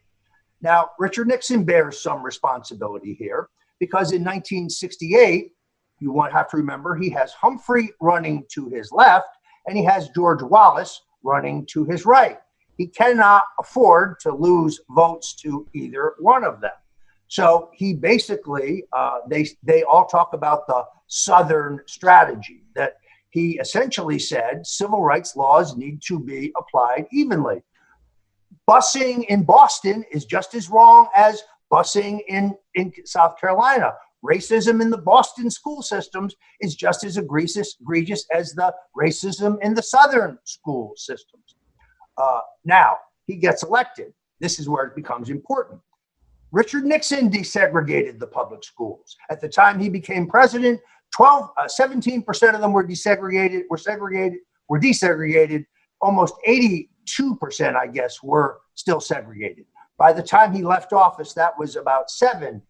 Now, 0.61 0.91
Richard 1.01 1.27
Nixon 1.27 1.65
bears 1.65 2.01
some 2.01 2.23
responsibility 2.23 3.15
here 3.15 3.49
because 3.81 4.13
in 4.13 4.23
1968, 4.23 5.51
you 5.99 6.13
want 6.13 6.33
have 6.33 6.49
to 6.51 6.57
remember 6.57 6.95
he 6.95 7.11
has 7.11 7.33
Humphrey 7.33 7.91
running 8.01 8.45
to 8.53 8.69
his 8.69 8.93
left 8.93 9.27
and 9.67 9.77
he 9.77 9.85
has 9.85 10.09
George 10.11 10.43
Wallace 10.43 11.03
running 11.25 11.67
to 11.73 11.85
his 11.85 12.07
right. 12.07 12.39
He 12.79 12.87
cannot 12.87 13.43
afford 13.59 14.21
to 14.21 14.33
lose 14.33 14.79
votes 14.91 15.35
to 15.43 15.67
either 15.75 16.15
one 16.21 16.45
of 16.45 16.61
them. 16.61 16.71
So 17.33 17.71
he 17.73 17.95
basically, 17.95 18.85
uh, 18.93 19.21
they 19.27 19.47
they 19.63 19.85
all 19.85 20.05
talk 20.05 20.35
about 20.35 20.67
the 20.67 20.85
Southern 21.07 21.81
strategy 21.87 22.65
that 22.75 22.97
he 23.31 23.59
essentially 23.59 24.19
said 24.19 24.67
civil 24.67 25.01
rights 25.01 25.35
laws 25.35 25.75
need 25.75 26.03
to 26.09 26.21
be 26.21 26.53
applied 26.59 27.07
evenly. 27.11 27.63
busing 28.69 29.25
in 29.31 29.45
Boston 29.45 30.05
is 30.13 30.27
just 30.27 30.55
as 30.55 30.69
wrong 30.69 31.09
as 31.17 31.43
busing 31.73 32.21
in, 32.29 32.55
in 32.75 32.93
South 33.07 33.41
Carolina. 33.41 33.95
Racism 34.23 34.83
in 34.83 34.91
the 34.91 34.99
Boston 34.99 35.51
school 35.51 35.81
systems 35.81 36.35
is 36.61 36.75
just 36.75 37.03
as 37.03 37.17
egregious, 37.17 37.77
egregious 37.81 38.27
as 38.31 38.53
the 38.53 38.75
racism 38.95 39.57
in 39.63 39.73
the 39.73 39.83
Southern 39.83 40.39
school 40.45 40.93
systems. 40.97 41.57
Uh, 42.19 42.41
now, 42.67 42.99
he 43.27 43.37
gets 43.37 43.63
elected. 43.63 44.13
This 44.39 44.59
is 44.59 44.69
where 44.69 44.85
it 44.85 44.95
becomes 44.95 45.31
important. 45.31 45.81
Richard 46.53 46.85
Nixon 46.85 47.31
desegregated 47.31 48.19
the 48.19 48.27
public 48.27 48.63
schools. 48.63 49.17
At 49.31 49.41
the 49.41 49.49
time 49.49 49.81
he 49.81 49.89
became 49.89 50.29
president, 50.29 50.81
12, 51.17 51.51
uh, 51.57 51.65
17% 51.67 52.55
of 52.55 52.61
them 52.61 52.73
were 52.73 52.87
desegregated, 52.87 53.63
were 53.71 53.79
segregated, 53.79 54.39
were 54.69 54.79
desegregated. 54.79 55.65
Almost 56.03 56.35
82%, 56.47 57.75
I 57.75 57.87
guess, 57.87 58.23
were 58.23 58.61
still 58.75 59.01
segregated. 59.01 59.65
By 59.97 60.13
the 60.13 60.23
time 60.23 60.53
he 60.53 60.63
left 60.63 60.93
office, 60.93 61.33
that 61.35 61.59
was 61.59 61.77
about 61.77 62.09
7%. 62.09 62.61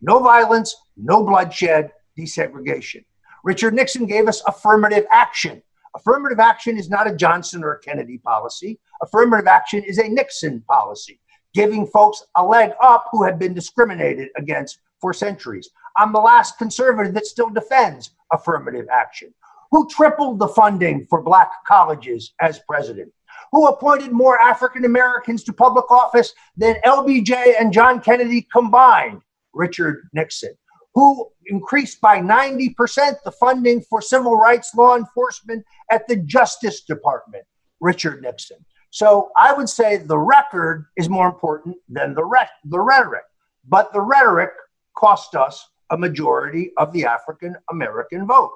No 0.00 0.18
violence, 0.18 0.74
no 0.96 1.24
bloodshed, 1.24 1.92
desegregation. 2.18 3.04
Richard 3.44 3.74
Nixon 3.74 4.06
gave 4.06 4.26
us 4.26 4.42
affirmative 4.48 5.06
action. 5.12 5.62
Affirmative 5.94 6.40
action 6.40 6.76
is 6.76 6.90
not 6.90 7.06
a 7.06 7.14
Johnson 7.14 7.62
or 7.62 7.74
a 7.74 7.80
Kennedy 7.80 8.18
policy. 8.18 8.80
Affirmative 9.02 9.46
action 9.46 9.82
is 9.84 9.98
a 9.98 10.08
Nixon 10.08 10.62
policy, 10.68 11.20
giving 11.56 11.86
folks 11.86 12.22
a 12.36 12.44
leg 12.44 12.72
up 12.82 13.06
who 13.10 13.24
had 13.24 13.38
been 13.38 13.54
discriminated 13.54 14.28
against 14.36 14.78
for 15.00 15.14
centuries. 15.14 15.70
I'm 15.96 16.12
the 16.12 16.20
last 16.20 16.58
conservative 16.58 17.14
that 17.14 17.24
still 17.24 17.48
defends 17.48 18.10
affirmative 18.30 18.86
action. 18.92 19.32
Who 19.72 19.88
tripled 19.88 20.38
the 20.38 20.48
funding 20.48 21.06
for 21.08 21.22
black 21.22 21.50
colleges 21.66 22.34
as 22.42 22.60
president? 22.68 23.10
Who 23.52 23.66
appointed 23.68 24.12
more 24.12 24.38
African 24.40 24.84
Americans 24.84 25.44
to 25.44 25.52
public 25.54 25.90
office 25.90 26.34
than 26.58 26.76
LBJ 26.84 27.54
and 27.58 27.72
John 27.72 28.00
Kennedy 28.00 28.46
combined? 28.52 29.22
Richard 29.54 30.10
Nixon. 30.12 30.52
Who 30.94 31.30
increased 31.46 32.02
by 32.02 32.18
90% 32.18 33.22
the 33.24 33.32
funding 33.32 33.80
for 33.80 34.02
civil 34.02 34.36
rights 34.36 34.74
law 34.74 34.96
enforcement 34.96 35.64
at 35.90 36.06
the 36.06 36.16
Justice 36.16 36.82
Department? 36.82 37.44
Richard 37.80 38.20
Nixon. 38.20 38.58
So 38.90 39.30
I 39.36 39.52
would 39.52 39.68
say 39.68 39.98
the 39.98 40.18
record 40.18 40.86
is 40.96 41.08
more 41.08 41.26
important 41.26 41.76
than 41.88 42.14
the, 42.14 42.24
re- 42.24 42.48
the 42.64 42.80
rhetoric. 42.80 43.24
But 43.68 43.92
the 43.92 44.00
rhetoric 44.00 44.50
cost 44.96 45.34
us 45.34 45.68
a 45.90 45.98
majority 45.98 46.72
of 46.76 46.92
the 46.92 47.04
African 47.04 47.56
American 47.70 48.26
vote. 48.26 48.52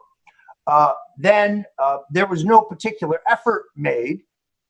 Uh, 0.66 0.92
then 1.18 1.64
uh, 1.78 1.98
there 2.10 2.26
was 2.26 2.44
no 2.44 2.60
particular 2.62 3.20
effort 3.28 3.66
made 3.76 4.20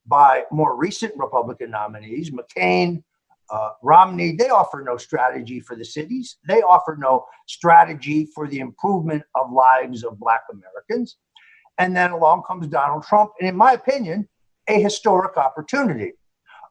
by 0.07 0.45
more 0.51 0.77
recent 0.77 1.12
Republican 1.16 1.70
nominees, 1.70 2.31
McCain, 2.31 3.03
uh, 3.51 3.70
Romney. 3.82 4.32
They 4.37 4.49
offer 4.49 4.82
no 4.85 4.97
strategy 4.97 5.61
for 5.61 5.77
the 5.77 5.85
cities. 5.85 6.37
They 6.47 6.62
offer 6.62 6.97
no 6.99 7.27
strategy 7.49 8.27
for 8.35 8.49
the 8.49 8.61
improvement 8.61 9.23
of 9.35 9.53
lives 9.53 10.05
of 10.05 10.19
Black 10.19 10.43
Americans. 10.51 11.16
And 11.78 11.97
then 11.97 12.12
along 12.12 12.43
comes 12.47 12.66
Donald 12.66 13.05
Trump, 13.05 13.32
and 13.41 13.49
in 13.49 13.57
my 13.57 13.73
opinion, 13.73 14.28
a 14.70 14.80
historic 14.80 15.36
opportunity. 15.36 16.12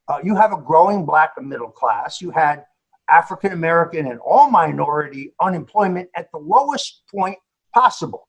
Uh, 0.08 0.20
you 0.24 0.36
have 0.36 0.54
a 0.54 0.58
growing 0.58 1.06
Black 1.06 1.32
middle 1.42 1.70
class. 1.70 2.22
You 2.22 2.32
had 2.32 2.64
African 3.10 3.52
American 3.52 4.08
and 4.08 4.20
all 4.20 4.50
minority 4.50 5.34
unemployment 5.42 6.10
at 6.16 6.28
the 6.32 6.40
lowest 6.40 7.04
point 7.14 7.38
possible. 7.74 8.28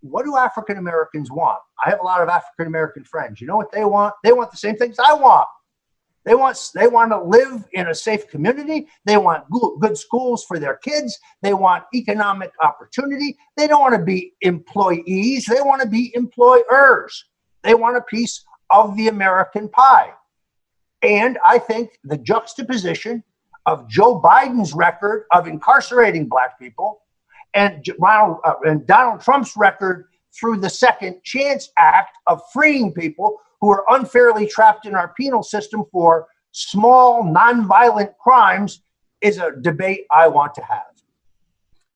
What 0.00 0.24
do 0.24 0.36
African 0.36 0.78
Americans 0.78 1.30
want? 1.30 1.58
I 1.84 1.90
have 1.90 2.00
a 2.00 2.04
lot 2.04 2.20
of 2.20 2.28
African 2.28 2.66
American 2.66 3.04
friends. 3.04 3.40
You 3.40 3.46
know 3.46 3.56
what 3.56 3.70
they 3.70 3.84
want? 3.84 4.14
They 4.24 4.32
want 4.32 4.50
the 4.50 4.56
same 4.56 4.76
things 4.76 4.96
I 4.98 5.14
want. 5.14 5.46
They 6.24 6.34
want 6.34 6.58
they 6.74 6.86
want 6.86 7.10
to 7.12 7.22
live 7.22 7.64
in 7.72 7.88
a 7.88 7.94
safe 7.94 8.28
community. 8.28 8.88
They 9.04 9.16
want 9.16 9.48
good, 9.50 9.78
good 9.80 9.96
schools 9.96 10.44
for 10.44 10.58
their 10.58 10.76
kids. 10.76 11.18
They 11.42 11.54
want 11.54 11.84
economic 11.94 12.52
opportunity. 12.62 13.36
They 13.56 13.66
don't 13.66 13.80
want 13.80 13.94
to 13.94 14.04
be 14.04 14.34
employees. 14.40 15.46
They 15.46 15.60
want 15.60 15.82
to 15.82 15.88
be 15.88 16.12
employers. 16.14 17.24
They 17.62 17.74
want 17.74 17.96
a 17.96 18.02
piece 18.02 18.44
of 18.72 18.96
the 18.96 19.08
American 19.08 19.68
pie. 19.68 20.12
And 21.02 21.38
I 21.44 21.58
think 21.58 21.98
the 22.04 22.16
juxtaposition 22.16 23.24
of 23.66 23.88
Joe 23.88 24.20
Biden's 24.20 24.72
record 24.72 25.26
of 25.32 25.46
incarcerating 25.46 26.28
black 26.28 26.58
people 26.58 27.02
and 27.54 27.84
Ronald 27.98 28.38
uh, 28.44 28.54
and 28.64 28.86
Donald 28.86 29.20
Trump's 29.20 29.56
record 29.56 30.06
through 30.34 30.58
the 30.58 30.70
Second 30.70 31.22
Chance 31.22 31.70
Act 31.76 32.16
of 32.26 32.40
freeing 32.52 32.92
people 32.92 33.38
who 33.60 33.70
are 33.70 33.84
unfairly 33.90 34.46
trapped 34.46 34.86
in 34.86 34.94
our 34.94 35.12
penal 35.14 35.42
system 35.42 35.84
for 35.92 36.26
small 36.52 37.22
nonviolent 37.22 38.16
crimes 38.18 38.82
is 39.20 39.38
a 39.38 39.52
debate 39.60 40.06
I 40.10 40.28
want 40.28 40.54
to 40.54 40.62
have. 40.62 40.82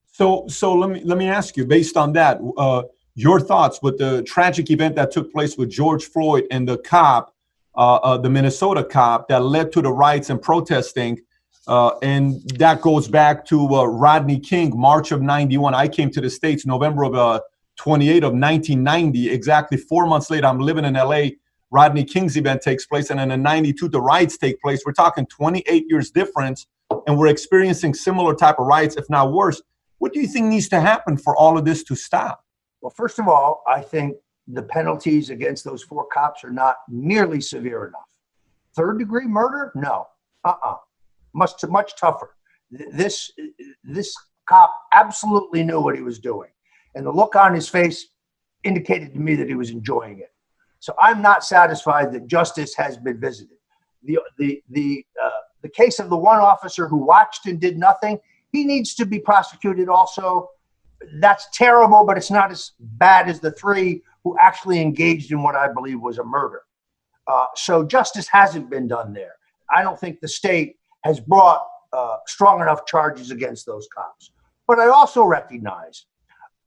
So, 0.07 0.47
so 0.49 0.75
let 0.75 0.91
me 0.91 1.03
let 1.05 1.19
me 1.19 1.29
ask 1.29 1.57
you, 1.57 1.67
based 1.67 1.97
on 1.97 2.13
that, 2.15 2.41
uh, 2.57 2.85
your 3.17 3.41
thoughts 3.41 3.81
with 3.83 3.97
the 3.99 4.23
tragic 4.23 4.71
event 4.71 4.95
that 4.95 5.11
took 5.11 5.33
place 5.33 5.57
with 5.57 5.71
George 5.71 6.05
Floyd 6.05 6.47
and 6.51 6.69
the 6.69 6.77
cop, 6.79 7.35
uh, 7.75 7.97
uh, 7.97 8.19
the 8.19 8.29
Minnesota 8.29 8.85
cop, 8.85 9.27
that 9.29 9.43
led 9.43 9.73
to 9.73 9.83
the 9.83 9.91
riots 9.91 10.29
and 10.31 10.41
protesting. 10.41 11.19
Uh, 11.67 11.99
and 12.03 12.43
that 12.51 12.83
goes 12.83 13.09
back 13.09 13.45
to 13.47 13.75
uh, 13.75 13.85
Rodney 13.85 14.39
King, 14.39 14.79
March 14.79 15.13
of 15.13 15.23
91. 15.23 15.75
I 15.75 15.89
came 15.89 16.11
to 16.11 16.21
the 16.21 16.31
States 16.31 16.67
November 16.67 17.05
of 17.05 17.15
uh, 17.15 17.41
28 17.77 18.23
of 18.23 18.33
1990. 18.35 19.31
Exactly 19.31 19.79
four 19.79 20.07
months 20.07 20.31
later, 20.31 20.47
I'm 20.47 20.61
living 20.61 20.85
in 20.85 20.95
LA. 20.95 21.29
Rodney 21.71 22.05
King's 22.05 22.37
event 22.37 22.63
takes 22.63 22.87
place, 22.87 23.11
and 23.11 23.19
then 23.19 23.31
in 23.31 23.43
92, 23.43 23.89
the 23.89 24.01
riots 24.01 24.37
take 24.37 24.61
place. 24.61 24.83
We're 24.87 24.93
talking 24.93 25.27
28 25.27 25.87
years 25.89 26.11
difference, 26.11 26.67
and 27.07 27.19
we're 27.19 27.27
experiencing 27.27 27.95
similar 27.95 28.35
type 28.35 28.61
of 28.61 28.67
riots, 28.67 28.97
if 28.97 29.09
not 29.11 29.33
worse. 29.33 29.61
What 29.99 30.13
do 30.13 30.21
you 30.21 30.27
think 30.29 30.47
needs 30.47 30.69
to 30.69 30.81
happen 30.81 31.17
for 31.17 31.35
all 31.35 31.59
of 31.59 31.65
this 31.65 31.83
to 31.85 31.97
stop? 31.97 32.46
Well, 32.87 32.95
first 32.97 33.19
of 33.19 33.27
all, 33.27 33.65
I 33.67 33.81
think 33.81 34.17
the 34.47 34.63
penalties 34.63 35.31
against 35.31 35.65
those 35.65 35.83
four 35.83 36.07
cops 36.07 36.45
are 36.45 36.53
not 36.53 36.77
nearly 36.89 37.41
severe 37.41 37.89
enough. 37.89 38.13
Third 38.77 39.01
degree 39.01 39.27
murder? 39.27 39.73
No. 39.75 40.07
Uh-uh 40.45 40.77
much 41.35 41.51
much 41.69 41.97
tougher. 41.97 42.37
This 42.71 43.33
this 43.83 44.15
cop 44.49 44.73
absolutely 44.95 45.65
knew 45.65 45.81
what 45.81 45.97
he 45.97 46.03
was 46.03 46.21
doing, 46.21 46.49
and 46.95 47.05
the 47.05 47.11
look 47.11 47.35
on 47.35 47.57
his 47.57 47.69
face 47.69 48.07
indicated 48.63 49.13
to 49.15 49.19
me 49.19 49.35
that 49.35 49.49
he 49.49 49.57
was 49.57 49.71
enjoying 49.71 50.21
it. 50.21 50.33
So 50.79 50.95
I'm 51.01 51.21
not 51.21 51.43
satisfied 51.43 52.13
that 52.13 52.29
justice 52.29 52.77
has 52.77 52.97
been 52.97 53.19
visited. 53.19 53.59
The 54.05 54.21
the 54.39 54.63
the 54.71 55.05
uh, 55.21 55.41
the 55.63 55.71
case 55.71 55.99
of 55.99 56.09
the 56.09 56.17
one 56.17 56.39
officer 56.39 56.87
who 56.87 56.99
watched 56.99 57.47
and 57.47 57.61
did 57.61 57.79
nothing, 57.79 58.21
he 58.53 58.65
needs 58.65 58.95
to 58.95 59.05
be 59.05 59.19
prosecuted 59.19 59.89
also. 59.89 60.51
That's 61.21 61.47
terrible, 61.53 62.05
but 62.05 62.17
it's 62.17 62.31
not 62.31 62.51
as 62.51 62.73
bad 62.79 63.29
as 63.29 63.41
the 63.41 63.53
three 63.53 64.03
who 64.25 64.37
actually 64.41 64.81
engaged 64.81 65.31
in 65.31 65.43
what 65.43 65.55
I 65.55 65.73
believe 65.73 66.01
was 66.01 66.19
a 66.19 66.25
murder. 66.25 66.63
Uh, 67.27 67.47
so 67.55 67.85
justice 67.85 68.29
hasn't 68.29 68.71
been 68.71 68.89
done 68.89 69.13
there. 69.13 69.35
I 69.75 69.83
don't 69.83 69.99
think 69.99 70.21
the 70.21 70.29
state 70.29 70.77
has 71.05 71.21
brought 71.21 71.67
uh, 71.93 72.17
strong 72.27 72.61
enough 72.61 72.87
charges 72.87 73.31
against 73.31 73.67
those 73.67 73.89
cops. 73.95 74.31
But 74.67 74.79
I 74.79 74.89
also 74.89 75.25
recognize 75.25 76.07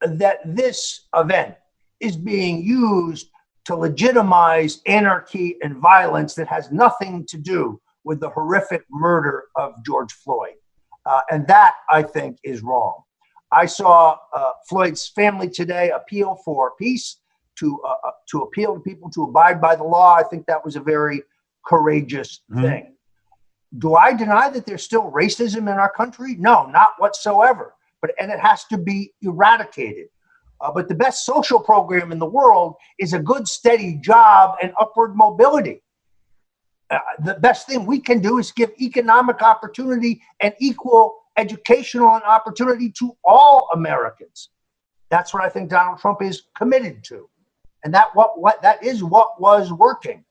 that 0.02 0.40
this 0.46 1.08
event 1.16 1.56
is 2.00 2.16
being 2.16 2.64
used 2.64 3.30
to 3.66 3.76
legitimize 3.76 4.82
anarchy 4.86 5.58
and 5.62 5.78
violence 5.78 6.34
that 6.36 6.48
has 6.48 6.72
nothing 6.72 7.26
to 7.28 7.38
do 7.38 7.80
with 8.04 8.20
the 8.20 8.30
horrific 8.30 8.84
murder 8.90 9.46
of 9.56 9.74
George 9.86 10.14
Floyd. 10.14 10.56
Uh, 11.06 11.22
and 11.30 11.46
that, 11.48 11.76
I 11.90 12.04
think, 12.04 12.38
is 12.44 12.62
wrong. 12.62 13.04
I 13.52 13.66
saw 13.66 14.18
uh, 14.36 14.52
Floyd's 14.68 15.08
family 15.08 15.50
today 15.50 15.92
appeal 15.92 16.36
for 16.46 16.74
peace, 16.78 17.18
to, 17.58 17.82
uh, 17.86 18.08
uh 18.08 18.12
to 18.32 18.42
appeal 18.44 18.76
to 18.76 18.80
people 18.80 19.10
to 19.12 19.24
abide 19.24 19.60
by 19.60 19.76
the 19.76 19.84
law. 19.84 20.16
I 20.16 20.24
think 20.24 20.46
that 20.46 20.64
was 20.64 20.76
a 20.76 20.80
very 20.80 21.24
courageous 21.66 22.42
mm-hmm. 22.52 22.64
thing. 22.64 22.94
Do 23.78 23.96
I 23.96 24.14
deny 24.14 24.50
that 24.50 24.66
there's 24.66 24.84
still 24.84 25.12
racism 25.12 25.62
in 25.62 25.70
our 25.70 25.92
country? 25.92 26.36
No, 26.36 26.66
not 26.68 26.92
whatsoever. 26.98 27.76
But 28.02 28.12
and 28.20 28.32
it 28.32 28.40
has 28.40 28.66
to 28.66 28.78
be 28.78 29.14
eradicated. 29.22 30.08
Uh, 30.62 30.72
but 30.72 30.88
the 30.88 30.96
best 30.96 31.26
social 31.26 31.60
program 31.60 32.12
in 32.12 32.20
the 32.20 32.26
world 32.26 32.76
is 32.98 33.14
a 33.14 33.20
good, 33.20 33.48
steady 33.48 33.96
job 33.96 34.58
and 34.62 34.74
upward 34.80 35.16
mobility. 35.16 35.82
Uh, 36.90 36.98
the 37.24 37.36
best 37.36 37.68
thing 37.68 37.86
we 37.86 38.00
can 38.00 38.20
do 38.20 38.40
is 38.40 38.52
give 38.52 38.72
economic 38.82 39.42
opportunity 39.42 40.22
and 40.42 40.54
equal 40.60 41.16
educational 41.40 42.14
and 42.16 42.24
opportunity 42.24 42.92
to 43.00 43.16
all 43.24 43.70
Americans. 43.74 44.50
That's 45.10 45.34
what 45.34 45.44
I 45.44 45.50
think 45.50 45.70
Donald 45.70 46.00
Trump 46.00 46.22
is 46.22 46.44
committed 46.56 47.04
to, 47.06 47.30
and 47.84 47.94
that 47.94 48.08
what 48.14 48.40
what 48.40 48.62
that 48.62 48.84
is 48.84 49.04
what 49.04 49.42
was 49.42 49.72
working 49.72 50.24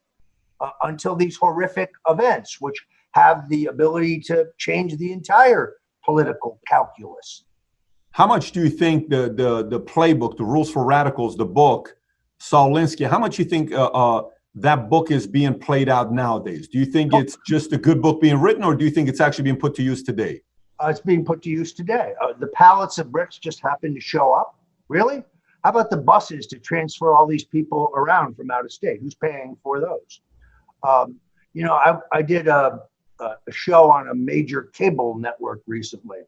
uh, 0.61 0.71
until 0.83 1.17
these 1.17 1.37
horrific 1.37 1.91
events, 2.09 2.61
which 2.61 2.79
have 3.13 3.49
the 3.49 3.67
ability 3.67 4.21
to 4.21 4.47
change 4.59 4.97
the 4.99 5.13
entire 5.13 5.77
political 6.05 6.61
calculus. 6.69 7.45
How 8.13 8.27
much 8.27 8.53
do 8.53 8.63
you 8.63 8.71
think 8.71 9.09
the 9.09 9.23
the 9.41 9.67
the 9.67 9.81
playbook, 9.81 10.37
the 10.37 10.45
rules 10.45 10.71
for 10.71 10.85
radicals, 10.85 11.37
the 11.37 11.47
book, 11.63 11.97
Saul 12.39 12.71
Alinsky, 12.71 13.09
how 13.09 13.19
much 13.19 13.39
you 13.39 13.45
think 13.45 13.73
uh, 13.73 13.87
uh, 13.87 14.23
that 14.55 14.89
book 14.89 15.11
is 15.11 15.27
being 15.27 15.59
played 15.59 15.89
out 15.89 16.13
nowadays? 16.13 16.69
Do 16.69 16.79
you 16.79 16.87
think 16.87 17.15
it's 17.15 17.37
just 17.47 17.73
a 17.73 17.79
good 17.79 18.01
book 18.01 18.21
being 18.21 18.41
written, 18.41 18.63
or 18.63 18.75
do 18.77 18.85
you 18.85 18.91
think 18.91 19.09
it's 19.09 19.21
actually 19.21 19.45
being 19.45 19.57
put 19.57 19.75
to 19.77 19.83
use 19.83 20.03
today? 20.03 20.43
Uh, 20.81 20.89
it's 20.89 21.01
being 21.01 21.25
put 21.25 21.43
to 21.43 21.51
use 21.51 21.73
today. 21.73 22.15
Uh, 22.23 22.33
the 22.39 22.47
pallets 22.49 22.99
of 22.99 23.11
bricks 23.11 23.39
just 23.39 23.61
happen 23.61 23.95
to 23.95 24.01
show 24.01 24.33
up. 24.33 24.59
Really? 24.89 25.23
How 25.65 25.71
about 25.71 25.91
the 25.91 25.97
buses 25.97 26.47
to 26.49 26.59
transfer 26.59 27.13
all 27.13 27.27
these 27.27 27.45
people 27.45 27.91
around 27.95 28.37
from 28.37 28.51
out 28.51 28.65
of 28.65 28.73
state? 28.73 29.01
Who's 29.01 29.15
paying 29.15 29.57
for 29.63 29.81
those? 29.81 30.21
Um, 30.87 31.17
you 31.53 31.65
know, 31.65 31.75
I, 31.75 31.99
I 32.13 32.23
did 32.23 32.47
a, 32.47 32.81
a, 33.19 33.35
show 33.51 33.91
on 33.91 34.09
a 34.09 34.15
major 34.15 34.71
cable 34.73 35.19
network 35.19 35.63
recently, 35.67 36.21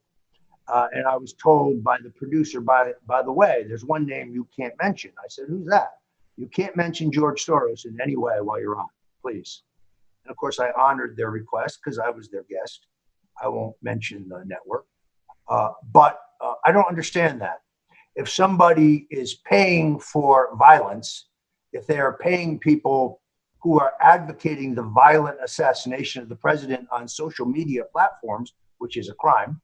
uh, 0.66 0.88
and 0.92 1.06
I 1.06 1.16
was 1.16 1.34
told 1.34 1.84
by 1.84 1.98
the 2.02 2.10
producer, 2.10 2.60
by 2.60 2.92
by 3.06 3.22
the 3.22 3.30
way, 3.32 3.64
there's 3.68 3.84
one 3.84 4.04
name 4.04 4.32
you 4.32 4.48
can't 4.56 4.74
mention. 4.82 5.12
I 5.18 5.28
said, 5.28 5.44
who's 5.48 5.68
that? 5.68 5.92
You 6.36 6.48
can't 6.48 6.74
mention 6.74 7.12
George 7.12 7.44
Soros 7.44 7.84
in 7.84 8.00
any 8.00 8.16
way 8.16 8.40
while 8.40 8.60
you're 8.60 8.76
on, 8.76 8.88
please. 9.22 9.62
And 10.24 10.30
of 10.30 10.36
course, 10.36 10.58
I 10.58 10.70
honored 10.76 11.16
their 11.16 11.30
request 11.30 11.78
because 11.84 11.98
I 12.00 12.10
was 12.10 12.28
their 12.28 12.44
guest. 12.44 12.86
I 13.42 13.48
won't 13.48 13.76
mention 13.82 14.28
the 14.28 14.42
network, 14.46 14.86
uh, 15.48 15.70
but 15.92 16.20
uh, 16.40 16.54
I 16.64 16.72
don't 16.72 16.88
understand 16.88 17.40
that. 17.40 17.60
If 18.16 18.28
somebody 18.28 19.06
is 19.10 19.34
paying 19.34 19.98
for 19.98 20.56
violence, 20.56 21.28
if 21.72 21.86
they 21.86 21.98
are 21.98 22.18
paying 22.18 22.58
people 22.58 23.20
who 23.62 23.78
are 23.78 23.92
advocating 24.00 24.74
the 24.74 24.82
violent 24.82 25.38
assassination 25.42 26.22
of 26.22 26.28
the 26.28 26.36
president 26.36 26.86
on 26.90 27.06
social 27.06 27.46
media 27.46 27.82
platforms, 27.92 28.54
which 28.78 28.96
is 28.96 29.08
a 29.08 29.14
crime. 29.14 29.60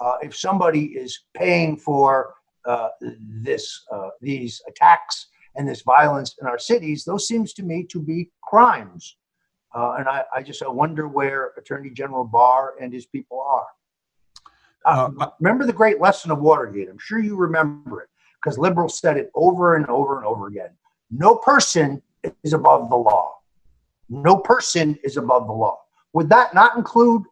Uh, 0.00 0.16
if 0.20 0.36
somebody 0.36 0.86
is 0.86 1.20
paying 1.34 1.76
for 1.76 2.34
uh, 2.66 2.88
this, 3.20 3.84
uh, 3.92 4.08
these 4.20 4.60
attacks 4.68 5.28
and 5.54 5.68
this 5.68 5.82
violence 5.82 6.34
in 6.40 6.46
our 6.46 6.58
cities, 6.58 7.04
those 7.04 7.26
seems 7.26 7.52
to 7.54 7.62
me 7.62 7.84
to 7.84 8.00
be 8.00 8.30
crimes. 8.42 9.16
Uh, 9.76 9.96
and 9.98 10.08
I, 10.08 10.24
I, 10.34 10.42
just 10.42 10.62
I 10.62 10.68
wonder 10.68 11.06
where 11.06 11.52
Attorney 11.58 11.90
General 11.90 12.24
Barr 12.24 12.74
and 12.80 12.90
his 12.90 13.04
people 13.04 13.44
are. 13.46 13.66
Uh, 14.86 15.10
uh, 15.20 15.30
remember 15.38 15.66
the 15.66 15.72
great 15.72 16.00
lesson 16.00 16.30
of 16.30 16.38
Watergate? 16.38 16.88
I'm 16.88 16.98
sure 16.98 17.18
you 17.18 17.36
remember 17.36 18.00
it 18.00 18.08
because 18.40 18.56
liberals 18.56 18.98
said 18.98 19.18
it 19.18 19.30
over 19.34 19.76
and 19.76 19.84
over 19.88 20.16
and 20.16 20.26
over 20.26 20.46
again. 20.46 20.70
No 21.10 21.34
person 21.34 22.02
is 22.42 22.54
above 22.54 22.88
the 22.88 22.96
law. 22.96 23.34
No 24.08 24.38
person 24.38 24.98
is 25.04 25.18
above 25.18 25.46
the 25.46 25.52
law. 25.52 25.78
Would 26.14 26.30
that 26.30 26.54
not 26.54 26.78
include 26.78 27.24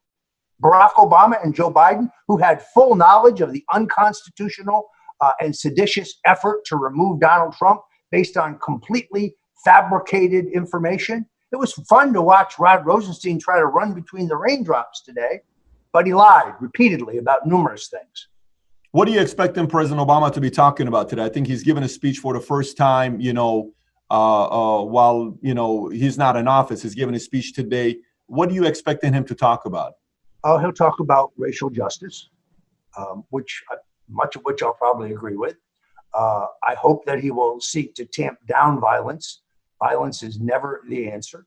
Barack 0.62 0.93
Obama 0.93 1.43
and 1.43 1.55
Joe 1.55 1.73
Biden, 1.73 2.11
who 2.29 2.37
had 2.37 2.61
full 2.75 2.95
knowledge 2.95 3.41
of 3.41 3.55
the 3.55 3.65
unconstitutional 3.73 4.87
uh, 5.23 5.33
and 5.41 5.57
seditious 5.57 6.19
effort 6.27 6.66
to 6.66 6.77
remove 6.77 7.21
Donald 7.21 7.55
Trump 7.55 7.81
based 8.11 8.37
on 8.37 8.59
completely 8.59 9.35
fabricated 9.65 10.47
information? 10.49 11.25
It 11.55 11.59
was 11.59 11.72
fun 11.72 12.12
to 12.14 12.20
watch 12.20 12.59
Rod 12.59 12.85
Rosenstein 12.85 13.39
try 13.39 13.60
to 13.60 13.66
run 13.66 13.94
between 13.94 14.26
the 14.26 14.36
raindrops 14.36 15.02
today, 15.02 15.43
but 15.93 16.05
he 16.05 16.12
lied 16.12 16.55
repeatedly 16.59 17.18
about 17.18 17.47
numerous 17.47 17.86
things. 17.86 18.26
What 18.90 19.06
are 19.06 19.12
you 19.12 19.20
expect 19.20 19.51
expecting 19.51 19.68
President 19.68 20.05
Obama 20.05 20.32
to 20.32 20.40
be 20.40 20.51
talking 20.51 20.89
about 20.89 21.09
today? 21.09 21.24
I 21.24 21.28
think 21.28 21.47
he's 21.47 21.62
given 21.62 21.85
a 21.85 21.89
speech 21.89 22.18
for 22.18 22.35
the 22.35 22.40
first 22.40 22.76
time, 22.76 23.20
you 23.20 23.32
know, 23.32 23.72
uh, 24.10 24.47
uh, 24.47 24.82
while 24.82 25.39
you 25.43 25.55
know 25.55 25.86
he's 25.90 26.18
not 26.18 26.35
in 26.35 26.48
office, 26.48 26.82
he's 26.82 26.97
giving 26.97 27.14
a 27.14 27.20
speech 27.20 27.52
today. 27.52 27.98
What 28.26 28.51
are 28.51 28.55
you 28.55 28.64
expecting 28.64 29.12
him 29.12 29.24
to 29.26 29.35
talk 29.36 29.64
about? 29.64 29.93
Uh, 30.43 30.59
he'll 30.59 30.72
talk 30.72 30.98
about 30.98 31.31
racial 31.36 31.70
justice, 31.70 32.31
um, 32.98 33.22
which 33.31 33.62
uh, 33.70 33.76
much 34.09 34.35
of 34.35 34.43
which 34.43 34.60
I'll 34.60 34.74
probably 34.74 35.12
agree 35.12 35.36
with. 35.36 35.55
Uh, 36.14 36.47
I 36.66 36.74
hope 36.74 37.06
that 37.06 37.20
he 37.20 37.31
will 37.31 37.60
seek 37.60 37.94
to 37.94 38.06
tamp 38.06 38.39
down 38.48 38.81
violence. 38.81 39.43
Violence 39.83 40.23
is 40.23 40.41
never 40.41 40.83
the 40.89 41.11
answer. 41.11 41.47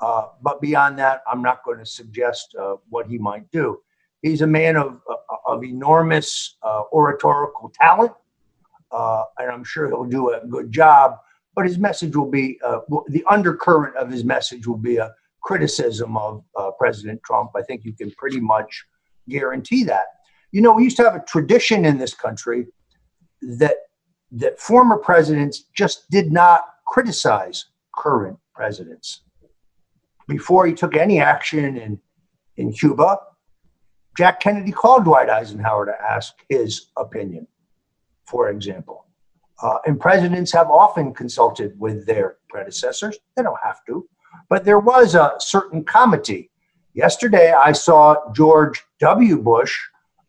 Uh, 0.00 0.26
but 0.42 0.60
beyond 0.60 0.98
that, 0.98 1.22
I'm 1.30 1.42
not 1.42 1.64
going 1.64 1.78
to 1.78 1.86
suggest 1.86 2.54
what 2.88 3.06
he 3.06 3.18
might 3.18 3.50
do. 3.50 3.80
He's 4.22 4.42
a 4.42 4.46
man 4.46 4.76
of, 4.76 5.00
of 5.46 5.64
enormous 5.64 6.56
oratorical 6.92 7.70
talent, 7.74 8.12
and 8.92 9.50
I'm 9.50 9.64
sure 9.64 9.88
he'll 9.88 10.04
do 10.04 10.32
a 10.32 10.46
good 10.46 10.72
job 10.72 11.18
but 11.54 11.66
his 11.66 11.78
message 11.78 12.16
will 12.16 12.30
be 12.30 12.58
uh, 12.64 12.80
the 13.08 13.24
undercurrent 13.28 13.96
of 13.96 14.10
his 14.10 14.24
message 14.24 14.66
will 14.66 14.76
be 14.76 14.96
a 14.96 15.12
criticism 15.40 16.16
of 16.16 16.42
uh, 16.56 16.70
President 16.72 17.22
Trump. 17.22 17.50
I 17.54 17.62
think 17.62 17.84
you 17.84 17.92
can 17.92 18.10
pretty 18.12 18.40
much 18.40 18.84
guarantee 19.28 19.84
that. 19.84 20.06
You 20.52 20.62
know, 20.62 20.72
we 20.72 20.84
used 20.84 20.96
to 20.98 21.04
have 21.04 21.14
a 21.14 21.24
tradition 21.24 21.84
in 21.84 21.98
this 21.98 22.14
country 22.14 22.66
that 23.42 23.76
that 24.32 24.58
former 24.58 24.96
presidents 24.96 25.64
just 25.76 26.10
did 26.10 26.32
not 26.32 26.62
criticize 26.86 27.66
current 27.96 28.38
presidents. 28.54 29.22
Before 30.28 30.66
he 30.66 30.72
took 30.72 30.96
any 30.96 31.20
action 31.20 31.76
in 31.76 32.00
in 32.56 32.72
Cuba, 32.72 33.18
Jack 34.16 34.38
Kennedy 34.40 34.70
called 34.70 35.04
Dwight 35.04 35.28
Eisenhower 35.28 35.86
to 35.86 35.94
ask 36.00 36.34
his 36.48 36.86
opinion, 36.96 37.46
for 38.26 38.48
example. 38.50 39.06
Uh, 39.62 39.78
and 39.86 39.98
presidents 40.00 40.52
have 40.52 40.70
often 40.70 41.12
consulted 41.12 41.78
with 41.78 42.06
their 42.06 42.36
predecessors. 42.48 43.18
They 43.36 43.42
don't 43.42 43.58
have 43.64 43.84
to, 43.86 44.08
but 44.48 44.64
there 44.64 44.78
was 44.78 45.14
a 45.14 45.34
certain 45.38 45.84
comity. 45.84 46.50
Yesterday, 46.92 47.52
I 47.52 47.72
saw 47.72 48.16
George 48.32 48.84
W. 49.00 49.38
Bush 49.38 49.76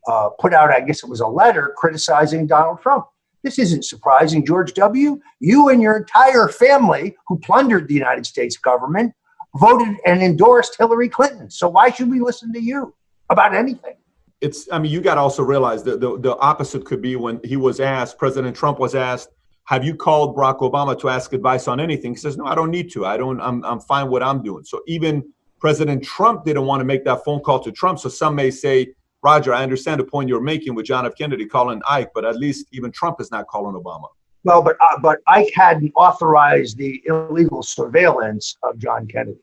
uh, 0.08 0.30
put 0.30 0.52
out, 0.52 0.70
I 0.70 0.80
guess 0.80 1.02
it 1.02 1.10
was 1.10 1.20
a 1.20 1.26
letter 1.26 1.74
criticizing 1.76 2.46
Donald 2.46 2.80
Trump. 2.80 3.06
This 3.46 3.60
isn't 3.60 3.84
surprising, 3.84 4.44
George 4.44 4.74
W. 4.74 5.20
You 5.38 5.68
and 5.68 5.80
your 5.80 5.96
entire 5.96 6.48
family, 6.48 7.14
who 7.28 7.38
plundered 7.38 7.86
the 7.86 7.94
United 7.94 8.26
States 8.26 8.56
government, 8.56 9.14
voted 9.60 9.96
and 10.04 10.20
endorsed 10.20 10.74
Hillary 10.76 11.08
Clinton. 11.08 11.48
So 11.48 11.68
why 11.68 11.90
should 11.90 12.10
we 12.10 12.18
listen 12.18 12.52
to 12.54 12.60
you 12.60 12.92
about 13.30 13.54
anything? 13.54 13.94
it's 14.42 14.68
i 14.70 14.78
mean 14.78 14.92
you 14.92 15.00
got 15.00 15.14
to 15.14 15.20
also 15.22 15.42
realize 15.42 15.82
that 15.82 15.98
the, 15.98 16.18
the 16.20 16.36
opposite 16.36 16.84
could 16.84 17.00
be 17.00 17.16
when 17.16 17.40
he 17.42 17.56
was 17.56 17.80
asked 17.80 18.18
president 18.18 18.54
trump 18.54 18.78
was 18.78 18.94
asked 18.94 19.30
have 19.64 19.82
you 19.82 19.94
called 19.94 20.36
barack 20.36 20.58
obama 20.58 20.98
to 20.98 21.08
ask 21.08 21.32
advice 21.32 21.66
on 21.68 21.80
anything 21.80 22.12
he 22.12 22.18
says 22.18 22.36
no 22.36 22.44
i 22.44 22.54
don't 22.54 22.70
need 22.70 22.92
to 22.92 23.06
i 23.06 23.16
don't 23.16 23.40
i'm, 23.40 23.64
I'm 23.64 23.80
fine 23.80 24.04
with 24.04 24.12
what 24.12 24.22
i'm 24.22 24.42
doing 24.42 24.62
so 24.62 24.82
even 24.86 25.24
president 25.58 26.04
trump 26.04 26.44
didn't 26.44 26.66
want 26.66 26.80
to 26.80 26.84
make 26.84 27.02
that 27.06 27.24
phone 27.24 27.40
call 27.40 27.60
to 27.60 27.72
trump 27.72 27.98
so 27.98 28.10
some 28.10 28.34
may 28.34 28.50
say 28.50 28.92
roger 29.22 29.52
i 29.54 29.62
understand 29.62 30.00
the 30.00 30.04
point 30.04 30.28
you're 30.28 30.40
making 30.40 30.74
with 30.74 30.86
john 30.86 31.06
f 31.06 31.14
kennedy 31.16 31.46
calling 31.46 31.80
ike 31.88 32.10
but 32.14 32.24
at 32.24 32.36
least 32.36 32.66
even 32.72 32.90
trump 32.90 33.20
is 33.20 33.30
not 33.30 33.46
calling 33.46 33.74
obama 33.80 34.08
well 34.44 34.62
but 34.62 34.76
uh, 34.80 34.98
but 35.00 35.18
ike 35.26 35.52
hadn't 35.54 35.92
authorized 35.96 36.76
the 36.76 37.02
illegal 37.06 37.62
surveillance 37.62 38.56
of 38.62 38.78
john 38.78 39.06
kennedy 39.06 39.38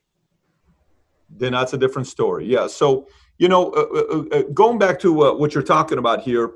then 1.30 1.54
that's 1.54 1.74
a 1.74 1.78
different 1.78 2.08
story 2.08 2.46
yeah 2.46 2.68
so 2.68 3.08
you 3.38 3.48
know, 3.48 3.72
uh, 3.72 3.82
uh, 3.82 4.00
uh, 4.00 4.38
uh 4.38 4.42
going 4.54 4.78
back 4.78 5.00
to 5.00 5.24
uh, 5.24 5.34
what 5.34 5.54
you're 5.54 5.64
talking 5.64 5.98
about 5.98 6.22
here, 6.22 6.52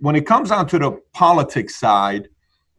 when 0.00 0.16
it 0.16 0.26
comes 0.26 0.50
down 0.50 0.66
to 0.68 0.78
the 0.78 1.00
politics 1.12 1.78
side, 1.78 2.28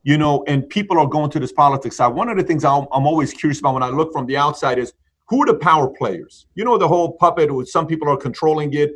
you 0.03 0.17
know, 0.17 0.43
and 0.47 0.67
people 0.69 0.99
are 0.99 1.07
going 1.07 1.31
to 1.31 1.39
this 1.39 1.51
politics 1.51 1.97
side, 1.97 2.09
one 2.09 2.29
of 2.29 2.37
the 2.37 2.43
things 2.43 2.65
I'm, 2.65 2.85
I'm 2.91 3.07
always 3.07 3.33
curious 3.33 3.59
about 3.59 3.73
when 3.73 3.83
I 3.83 3.89
look 3.89 4.11
from 4.11 4.25
the 4.25 4.37
outside 4.37 4.77
is 4.77 4.93
who 5.29 5.41
are 5.41 5.45
the 5.47 5.55
power 5.55 5.87
players? 5.87 6.45
You 6.55 6.65
know, 6.65 6.77
the 6.77 6.87
whole 6.87 7.13
puppet 7.13 7.53
with 7.53 7.69
some 7.69 7.87
people 7.87 8.09
are 8.09 8.17
controlling 8.17 8.73
it. 8.73 8.91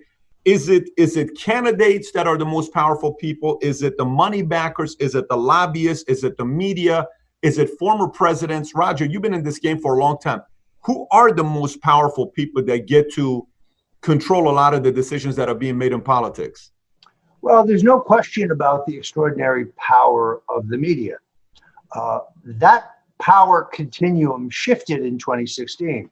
Is 0.48 0.70
it 0.70 0.90
is 0.96 1.18
it 1.18 1.38
candidates 1.38 2.14
that 2.14 2.26
are 2.26 2.38
the 2.38 2.46
most 2.46 2.72
powerful 2.72 3.14
people? 3.14 3.60
Is 3.62 3.84
it 3.84 3.98
the 3.98 4.06
money 4.06 4.44
backers? 4.44 4.96
Is 4.98 5.14
it 5.14 5.28
the 5.28 5.36
lobbyists? 5.36 6.08
Is 6.08 6.24
it 6.24 6.38
the 6.38 6.46
media? 6.46 7.06
Is 7.42 7.58
it 7.58 7.72
former 7.78 8.08
presidents? 8.08 8.74
Roger, 8.74 9.04
you've 9.04 9.22
been 9.22 9.34
in 9.34 9.44
this 9.44 9.60
game 9.60 9.78
for 9.78 9.98
a 9.98 10.00
long 10.00 10.18
time. 10.20 10.42
Who 10.86 11.06
are 11.12 11.34
the 11.34 11.44
most 11.44 11.82
powerful 11.82 12.28
people 12.28 12.64
that 12.64 12.88
get 12.88 13.12
to 13.16 13.46
control 14.00 14.50
a 14.50 14.54
lot 14.54 14.74
of 14.74 14.84
the 14.84 14.92
decisions 14.92 15.36
that 15.36 15.50
are 15.50 15.54
being 15.56 15.78
made 15.78 15.92
in 15.92 16.00
politics? 16.00 16.72
Well, 17.42 17.66
there's 17.66 17.84
no 17.84 18.00
question 18.00 18.52
about 18.52 18.86
the 18.86 18.96
extraordinary 18.96 19.66
power 19.76 20.44
of 20.48 20.70
the 20.70 20.78
media. 20.78 21.18
Uh, 21.94 22.20
that 22.46 22.92
power 23.20 23.68
continuum 23.74 24.50
shifted 24.50 25.06
in 25.06 25.18
2016. 25.18 26.10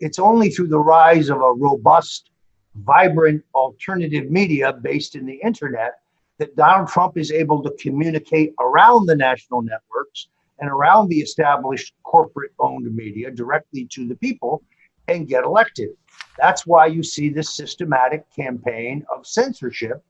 It's 0.00 0.18
only 0.18 0.50
through 0.50 0.68
the 0.68 0.80
rise 0.80 1.28
of 1.28 1.40
a 1.40 1.52
robust, 1.52 2.30
vibrant 2.84 3.44
alternative 3.54 4.30
media 4.30 4.72
based 4.72 5.16
in 5.16 5.26
the 5.26 5.40
internet 5.44 6.00
that 6.38 6.54
Donald 6.56 6.88
Trump 6.88 7.16
is 7.16 7.32
able 7.32 7.62
to 7.62 7.70
communicate 7.80 8.52
around 8.60 9.06
the 9.06 9.16
national 9.16 9.62
networks 9.62 10.28
and 10.58 10.70
around 10.70 11.08
the 11.08 11.20
established 11.20 11.94
corporate 12.02 12.52
owned 12.58 12.94
media 12.94 13.30
directly 13.30 13.86
to 13.92 14.06
the 14.06 14.16
people 14.16 14.62
and 15.08 15.28
get 15.28 15.44
elected. 15.44 15.90
That's 16.38 16.66
why 16.66 16.86
you 16.86 17.02
see 17.02 17.28
this 17.28 17.54
systematic 17.54 18.24
campaign 18.34 19.04
of 19.14 19.26
censorship 19.26 20.02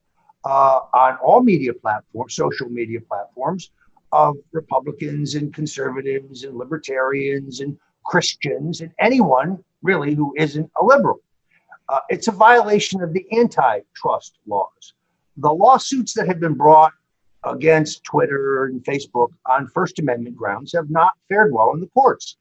uh, 0.44 0.80
on 0.94 1.16
all 1.24 1.42
media 1.42 1.74
platforms, 1.74 2.34
social 2.34 2.68
media 2.68 3.00
platforms, 3.00 3.70
of 4.12 4.36
Republicans 4.52 5.34
and 5.34 5.52
conservatives 5.52 6.44
and 6.44 6.56
libertarians 6.56 7.60
and 7.60 7.76
Christians 8.04 8.80
and 8.80 8.92
anyone 9.00 9.62
really 9.82 10.14
who 10.14 10.32
isn't 10.36 10.70
a 10.80 10.84
liberal. 10.84 11.20
Uh, 11.88 12.00
it's 12.08 12.28
a 12.28 12.32
violation 12.32 13.02
of 13.02 13.12
the 13.12 13.26
antitrust 13.36 14.38
laws. 14.46 14.94
The 15.36 15.52
lawsuits 15.52 16.14
that 16.14 16.26
have 16.26 16.40
been 16.40 16.54
brought 16.54 16.92
against 17.44 18.02
Twitter 18.04 18.64
and 18.64 18.84
Facebook 18.84 19.28
on 19.46 19.68
First 19.68 19.98
Amendment 19.98 20.36
grounds 20.36 20.72
have 20.74 20.90
not 20.90 21.12
fared 21.28 21.52
well 21.52 21.72
in 21.72 21.80
the 21.80 21.86
courts. 21.88 22.36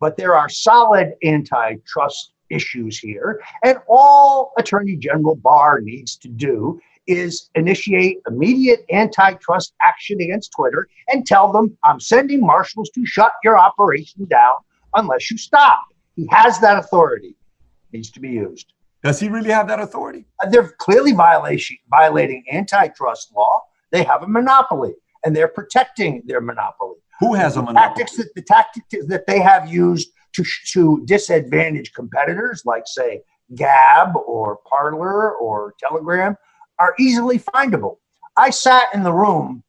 But 0.00 0.16
there 0.16 0.36
are 0.36 0.48
solid 0.48 1.14
antitrust 1.24 2.32
issues 2.50 2.98
here. 2.98 3.42
And 3.64 3.78
all 3.88 4.52
Attorney 4.58 4.96
General 4.96 5.36
Barr 5.36 5.80
needs 5.80 6.16
to 6.18 6.28
do 6.28 6.80
is 7.06 7.50
initiate 7.54 8.18
immediate 8.28 8.84
antitrust 8.92 9.74
action 9.82 10.20
against 10.20 10.52
Twitter 10.52 10.88
and 11.08 11.26
tell 11.26 11.50
them, 11.50 11.76
I'm 11.82 11.98
sending 11.98 12.40
marshals 12.40 12.90
to 12.90 13.06
shut 13.06 13.32
your 13.42 13.58
operation 13.58 14.26
down 14.26 14.54
unless 14.94 15.30
you 15.30 15.38
stop. 15.38 15.82
He 16.14 16.28
has 16.30 16.60
that 16.60 16.78
authority, 16.78 17.28
it 17.28 17.96
needs 17.96 18.10
to 18.10 18.20
be 18.20 18.30
used. 18.30 18.72
Does 19.02 19.18
he 19.18 19.28
really 19.28 19.50
have 19.50 19.68
that 19.68 19.80
authority? 19.80 20.26
Uh, 20.42 20.48
they're 20.48 20.74
clearly 20.78 21.12
violation, 21.12 21.76
violating 21.90 22.44
antitrust 22.52 23.32
law. 23.34 23.62
They 23.90 24.04
have 24.04 24.22
a 24.22 24.28
monopoly 24.28 24.94
and 25.24 25.34
they're 25.34 25.48
protecting 25.48 26.22
their 26.26 26.40
monopoly. 26.40 26.96
Who 27.20 27.34
has 27.34 27.56
a 27.56 27.62
monopoly? 27.62 27.80
Tactics 27.80 28.16
that, 28.16 28.34
the 28.34 28.42
tactics 28.42 28.86
that 29.08 29.26
they 29.26 29.40
have 29.40 29.68
used 29.68 30.10
to, 30.34 30.44
to 30.72 31.02
disadvantage 31.06 31.92
competitors, 31.92 32.62
like, 32.64 32.84
say, 32.86 33.22
Gab 33.54 34.16
or 34.16 34.58
Parler 34.68 35.34
or 35.36 35.74
Telegram, 35.78 36.36
are 36.78 36.94
easily 36.98 37.38
findable. 37.38 37.98
I 38.36 38.50
sat 38.50 38.86
in 38.94 39.02
the 39.02 39.12
room 39.12 39.62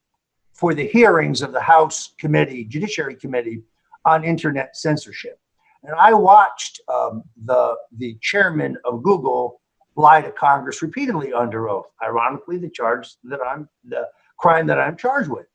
for 0.53 0.73
the 0.73 0.87
hearings 0.87 1.41
of 1.41 1.51
the 1.51 1.59
House 1.59 2.13
Committee, 2.17 2.63
Judiciary 2.63 3.15
Committee 3.15 3.63
on 4.05 4.23
Internet 4.23 4.77
Censorship. 4.77 5.39
And 5.83 5.95
I 5.95 6.13
watched 6.13 6.79
um, 6.91 7.23
the, 7.45 7.75
the 7.97 8.17
chairman 8.21 8.77
of 8.85 9.03
Google 9.03 9.61
lie 9.95 10.21
to 10.21 10.31
Congress 10.31 10.81
repeatedly 10.81 11.33
under 11.33 11.69
oath. 11.69 11.85
Ironically, 12.01 12.57
the 12.57 12.69
charge 12.69 13.15
that 13.25 13.39
I'm, 13.45 13.69
the 13.83 14.07
crime 14.39 14.65
that 14.67 14.79
I'm 14.79 14.97
charged 14.97 15.29
with. 15.29 15.45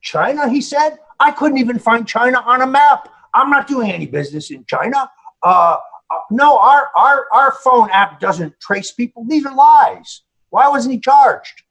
China, 0.00 0.48
he 0.48 0.60
said, 0.60 0.98
I 1.18 1.30
couldn't 1.30 1.58
even 1.58 1.78
find 1.78 2.08
China 2.08 2.42
on 2.46 2.62
a 2.62 2.66
map. 2.66 3.08
I'm 3.34 3.50
not 3.50 3.66
doing 3.66 3.90
any 3.90 4.06
business 4.06 4.50
in 4.50 4.64
China. 4.64 5.10
Uh, 5.42 5.76
uh, 6.10 6.16
no, 6.30 6.58
our, 6.58 6.88
our, 6.96 7.26
our 7.32 7.52
phone 7.52 7.90
app 7.90 8.18
doesn't 8.18 8.58
trace 8.60 8.92
people. 8.92 9.24
These 9.28 9.46
are 9.46 9.54
lies. 9.54 10.22
Why 10.48 10.68
wasn't 10.68 10.94
he 10.94 11.00
charged? 11.00 11.62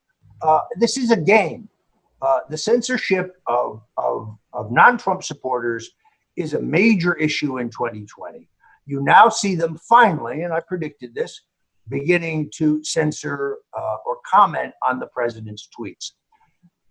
Uh, 0.42 0.62
this 0.78 0.96
is 0.96 1.12
a 1.12 1.18
game. 1.18 1.68
Uh, 2.22 2.40
the 2.50 2.58
censorship 2.58 3.38
of, 3.48 3.82
of, 3.98 4.38
of 4.54 4.72
non 4.72 4.98
Trump 4.98 5.24
supporters 5.24 5.90
is 6.40 6.54
a 6.54 6.62
major 6.62 7.16
issue 7.16 7.60
in 7.60 7.70
2020. 7.70 8.50
You 8.86 9.02
now 9.02 9.30
see 9.30 9.56
them 9.56 9.78
finally, 9.88 10.44
and 10.44 10.54
I 10.54 10.62
predicted 10.62 11.14
this, 11.14 11.42
beginning 11.90 12.52
to 12.56 12.84
censor 12.84 13.58
uh, 13.78 13.98
or 14.06 14.20
comment 14.26 14.74
on 14.88 15.00
the 15.00 15.08
president's 15.08 15.68
tweets. 15.78 16.12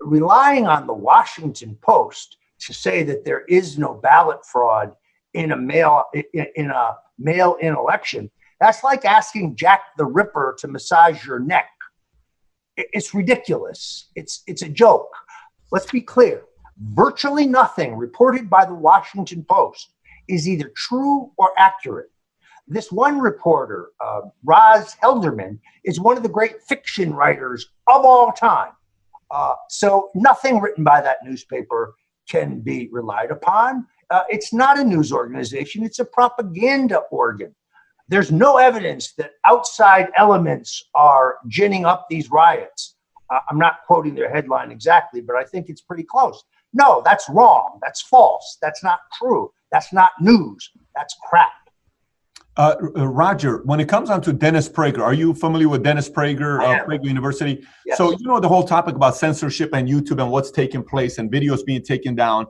Relying 0.01 0.67
on 0.67 0.87
the 0.87 0.95
Washington 0.95 1.77
Post 1.83 2.37
to 2.61 2.75
say 2.75 3.03
that 3.05 3.25
there 3.25 3.45
is 3.49 3.79
no 3.79 3.95
ballot 3.95 4.45
fraud 4.45 4.93
in 5.35 5.53
a 5.53 5.57
mail 5.57 6.05
in 6.33 6.71
a 6.71 6.97
mail-in 7.19 7.75
election, 7.75 8.31
that's 8.61 8.83
like 8.83 9.05
asking 9.05 9.57
Jack 9.57 9.81
the 9.97 10.05
Ripper 10.05 10.57
to 10.59 10.69
massage 10.69 11.25
your 11.25 11.39
neck. 11.39 11.69
It's 12.77 13.15
ridiculous. 13.15 14.11
It's 14.15 14.43
it's 14.47 14.63
a 14.63 14.69
joke. 14.69 15.11
Let's 15.71 15.91
be 15.91 16.01
clear. 16.01 16.43
Virtually 16.81 17.47
nothing 17.47 17.97
reported 17.97 18.49
by 18.49 18.65
the 18.65 18.75
Washington 18.75 19.45
Post 19.49 19.95
is 20.29 20.49
either 20.49 20.71
true 20.77 21.33
or 21.37 21.51
accurate. 21.59 22.11
This 22.69 22.93
one 22.93 23.19
reporter, 23.19 23.91
uh, 24.05 24.21
Roz 24.45 24.95
Helderman, 25.03 25.59
is 25.85 25.99
one 25.99 26.17
of 26.17 26.23
the 26.23 26.29
great 26.29 26.63
fiction 26.63 27.15
writers 27.15 27.67
of 27.89 28.05
all 28.05 28.31
time. 28.31 28.73
Uh, 29.31 29.55
so 29.69 30.11
nothing 30.15 30.61
written 30.61 30.85
by 30.85 31.01
that 31.01 31.19
newspaper 31.25 31.95
can 32.29 32.61
be 32.61 32.89
relied 32.93 33.31
upon. 33.31 33.87
Uh, 34.11 34.23
it's 34.29 34.53
not 34.53 34.79
a 34.79 34.85
news 34.85 35.13
organization, 35.13 35.83
it's 35.83 35.99
a 35.99 36.05
propaganda 36.05 37.01
organ. 37.11 37.55
There's 38.09 38.31
no 38.31 38.57
evidence 38.57 39.13
that 39.15 39.33
outside 39.45 40.09
elements 40.17 40.85
are 40.95 41.39
ginning 41.49 41.85
up 41.85 42.07
these 42.09 42.31
riots. 42.31 42.97
Uh, 43.31 43.41
I'm 43.51 43.59
not 43.59 43.81
quoting 43.87 44.15
their 44.15 44.31
headline 44.31 44.71
exactly, 44.71 45.21
but 45.21 45.37
I 45.37 45.45
think 45.45 45.69
it's 45.69 45.83
pretty 45.83 46.05
close. 46.05 46.45
No, 46.73 47.03
that's 47.05 47.29
wrong. 47.29 47.79
That's 47.83 48.03
false. 48.03 48.59
That's 48.61 48.83
not 48.83 49.01
true. 49.19 49.51
That's 49.73 49.93
not 49.93 50.13
news. 50.21 50.71
That's 50.95 51.15
crap. 51.29 51.53
Uh, 52.57 52.75
uh, 52.97 53.07
Roger, 53.07 53.63
when 53.65 53.79
it 53.79 53.89
comes 53.89 54.09
down 54.09 54.21
to 54.23 54.33
Dennis 54.33 54.69
Prager, 54.69 54.99
are 54.99 55.15
you 55.15 55.33
familiar 55.33 55.69
with 55.69 55.85
Dennis 55.85 56.11
Prager 56.11 56.61
of 56.61 56.87
Prager 56.87 57.05
University? 57.05 57.65
Yes. 57.87 57.97
So 57.97 58.11
you 58.11 58.27
know 58.27 58.41
the 58.41 58.49
whole 58.49 58.65
topic 58.65 58.97
about 58.97 59.17
censorship 59.17 59.71
and 59.73 59.89
YouTube 59.89 60.21
and 60.21 60.31
what's 60.33 60.51
taking 60.51 60.83
place 60.83 61.19
and 61.19 61.31
videos 61.31 61.65
being 61.65 61.83
taken 61.83 62.17
down. 62.17 62.47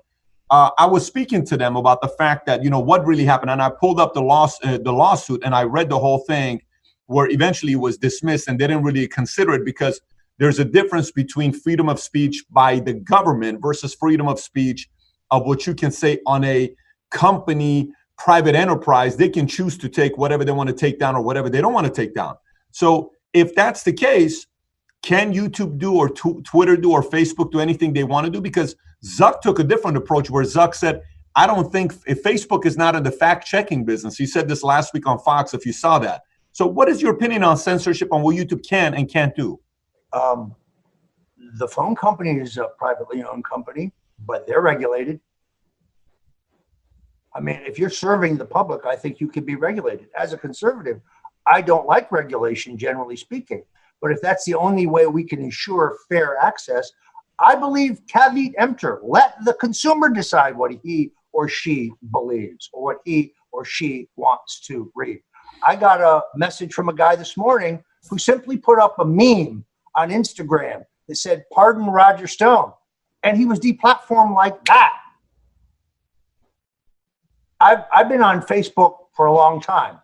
Uh, 0.50 0.70
I 0.78 0.86
was 0.86 1.04
speaking 1.04 1.44
to 1.44 1.58
them 1.58 1.76
about 1.76 2.00
the 2.00 2.08
fact 2.08 2.46
that 2.46 2.64
you 2.64 2.70
know 2.70 2.80
what 2.80 3.04
really 3.04 3.26
happened, 3.26 3.50
and 3.50 3.60
I 3.60 3.68
pulled 3.68 4.00
up 4.00 4.14
the 4.14 4.22
loss 4.22 4.58
uh, 4.64 4.78
the 4.78 4.92
lawsuit 4.92 5.42
and 5.44 5.54
I 5.54 5.64
read 5.64 5.90
the 5.90 5.98
whole 5.98 6.20
thing, 6.20 6.62
where 7.04 7.28
eventually 7.30 7.72
it 7.72 7.80
was 7.80 7.98
dismissed 7.98 8.48
and 8.48 8.58
they 8.58 8.66
didn't 8.66 8.84
really 8.84 9.06
consider 9.08 9.52
it 9.52 9.64
because 9.66 10.00
there's 10.38 10.58
a 10.58 10.64
difference 10.64 11.10
between 11.10 11.52
freedom 11.52 11.88
of 11.88 12.00
speech 12.00 12.44
by 12.50 12.78
the 12.80 12.94
government 12.94 13.60
versus 13.60 13.94
freedom 13.94 14.28
of 14.28 14.38
speech 14.38 14.88
of 15.30 15.44
what 15.44 15.66
you 15.66 15.74
can 15.74 15.90
say 15.90 16.20
on 16.26 16.44
a 16.44 16.74
company 17.10 17.90
private 18.16 18.54
enterprise. 18.54 19.16
They 19.16 19.28
can 19.28 19.46
choose 19.46 19.76
to 19.78 19.88
take 19.88 20.16
whatever 20.16 20.44
they 20.44 20.52
want 20.52 20.68
to 20.68 20.74
take 20.74 20.98
down 20.98 21.14
or 21.14 21.22
whatever 21.22 21.50
they 21.50 21.60
don't 21.60 21.72
want 21.72 21.86
to 21.86 21.92
take 21.92 22.14
down. 22.14 22.36
So 22.70 23.12
if 23.32 23.54
that's 23.54 23.82
the 23.82 23.92
case 23.92 24.46
can 25.02 25.32
youtube 25.32 25.78
do 25.78 25.94
or 25.94 26.08
t- 26.08 26.40
twitter 26.42 26.76
do 26.76 26.90
or 26.90 27.02
facebook 27.02 27.52
do 27.52 27.60
anything 27.60 27.92
they 27.92 28.04
want 28.04 28.24
to 28.24 28.30
do? 28.30 28.40
Because 28.40 28.74
zuck 29.04 29.40
took 29.40 29.58
a 29.58 29.64
different 29.64 29.96
approach 29.96 30.28
where 30.28 30.44
zuck 30.44 30.74
said 30.74 31.02
i 31.36 31.46
don't 31.46 31.70
think 31.70 31.94
if 32.06 32.22
facebook 32.22 32.66
is 32.66 32.76
not 32.76 32.96
in 32.96 33.02
the 33.04 33.12
fact 33.12 33.46
checking 33.46 33.84
business 33.84 34.16
he 34.16 34.26
said 34.26 34.48
this 34.48 34.64
last 34.64 34.92
week 34.92 35.06
on 35.06 35.18
fox 35.20 35.54
if 35.54 35.64
you 35.64 35.72
saw 35.72 35.98
that. 36.00 36.22
So 36.52 36.66
what 36.66 36.88
is 36.88 37.00
your 37.00 37.12
opinion 37.12 37.44
on 37.44 37.56
censorship 37.56 38.12
on 38.12 38.22
what 38.22 38.34
youtube 38.34 38.66
can 38.68 38.94
and 38.94 39.08
can't 39.08 39.34
do 39.36 39.60
um, 40.12 40.54
the 41.58 41.68
phone 41.68 41.94
company 41.94 42.38
is 42.38 42.56
a 42.56 42.68
privately 42.78 43.22
owned 43.22 43.44
company, 43.44 43.92
but 44.26 44.46
they're 44.46 44.60
regulated. 44.60 45.20
I 47.34 47.40
mean, 47.40 47.60
if 47.66 47.78
you're 47.78 47.90
serving 47.90 48.36
the 48.36 48.44
public, 48.44 48.86
I 48.86 48.96
think 48.96 49.20
you 49.20 49.28
can 49.28 49.44
be 49.44 49.54
regulated. 49.54 50.08
As 50.18 50.32
a 50.32 50.38
conservative, 50.38 51.00
I 51.46 51.60
don't 51.60 51.86
like 51.86 52.10
regulation, 52.10 52.76
generally 52.76 53.16
speaking. 53.16 53.62
But 54.00 54.12
if 54.12 54.20
that's 54.20 54.44
the 54.44 54.54
only 54.54 54.86
way 54.86 55.06
we 55.06 55.24
can 55.24 55.40
ensure 55.40 55.98
fair 56.08 56.36
access, 56.38 56.90
I 57.38 57.54
believe 57.54 58.00
caveat 58.08 58.54
emptor. 58.58 59.00
Let 59.02 59.36
the 59.44 59.54
consumer 59.54 60.08
decide 60.08 60.56
what 60.56 60.72
he 60.82 61.12
or 61.32 61.48
she 61.48 61.92
believes 62.10 62.68
or 62.72 62.82
what 62.82 62.98
he 63.04 63.32
or 63.52 63.64
she 63.64 64.08
wants 64.16 64.60
to 64.66 64.90
read. 64.94 65.20
I 65.66 65.76
got 65.76 66.00
a 66.00 66.22
message 66.36 66.72
from 66.72 66.88
a 66.88 66.94
guy 66.94 67.16
this 67.16 67.36
morning 67.36 67.82
who 68.10 68.18
simply 68.18 68.56
put 68.56 68.78
up 68.78 68.98
a 68.98 69.04
meme 69.04 69.64
on 69.94 70.10
Instagram 70.10 70.84
that 71.08 71.16
said, 71.16 71.44
Pardon 71.52 71.86
Roger 71.86 72.26
Stone. 72.26 72.72
And 73.22 73.36
he 73.36 73.46
was 73.46 73.58
deplatformed 73.58 74.34
like 74.34 74.64
that. 74.66 74.92
I've, 77.60 77.84
I've 77.92 78.08
been 78.08 78.22
on 78.22 78.42
Facebook 78.42 78.94
for 79.16 79.26
a 79.26 79.32
long 79.32 79.60
time. 79.60 79.98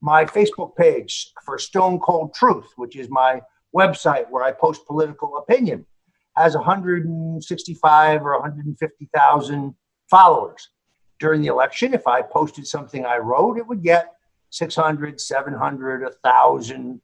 My 0.00 0.24
Facebook 0.24 0.76
page 0.76 1.32
for 1.44 1.58
Stone 1.58 1.98
Cold 2.00 2.32
Truth, 2.34 2.72
which 2.76 2.96
is 2.96 3.08
my 3.10 3.40
website 3.76 4.30
where 4.30 4.44
I 4.44 4.52
post 4.52 4.86
political 4.86 5.36
opinion, 5.38 5.84
has 6.36 6.54
165 6.54 8.22
or 8.22 8.32
150,000 8.38 9.74
followers. 10.08 10.68
During 11.18 11.42
the 11.42 11.48
election, 11.48 11.92
if 11.92 12.06
I 12.06 12.22
posted 12.22 12.66
something 12.66 13.04
I 13.04 13.18
wrote, 13.18 13.58
it 13.58 13.66
would 13.66 13.82
get 13.82 14.14
600, 14.50 15.20
700, 15.20 16.02
1,000 16.02 17.00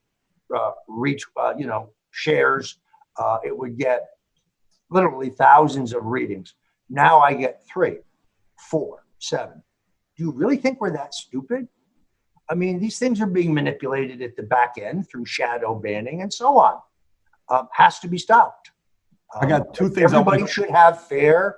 uh, 0.56 0.70
reach, 0.88 1.24
uh, 1.36 1.54
you 1.58 1.66
know, 1.66 1.90
shares, 2.16 2.78
uh, 3.18 3.38
it 3.44 3.56
would 3.56 3.78
get 3.78 4.06
literally 4.90 5.30
thousands 5.30 5.92
of 5.92 6.04
readings. 6.04 6.54
Now 6.88 7.20
I 7.20 7.34
get 7.34 7.62
three, 7.70 7.98
four, 8.70 9.04
seven. 9.18 9.62
Do 10.16 10.24
you 10.24 10.32
really 10.32 10.56
think 10.56 10.80
we're 10.80 10.92
that 10.92 11.14
stupid? 11.14 11.68
I 12.48 12.54
mean, 12.54 12.78
these 12.78 12.98
things 12.98 13.20
are 13.20 13.26
being 13.26 13.52
manipulated 13.52 14.22
at 14.22 14.36
the 14.36 14.44
back 14.44 14.74
end 14.80 15.08
through 15.10 15.26
shadow 15.26 15.74
banning 15.74 16.22
and 16.22 16.32
so 16.32 16.58
on. 16.58 16.80
Um, 17.48 17.68
has 17.72 17.98
to 18.00 18.08
be 18.08 18.18
stopped. 18.18 18.70
Um, 19.34 19.44
I 19.44 19.48
got 19.48 19.60
um, 19.62 19.66
two 19.72 19.88
things. 19.88 20.12
Everybody 20.12 20.46
should 20.46 20.70
have 20.70 21.06
fair 21.06 21.56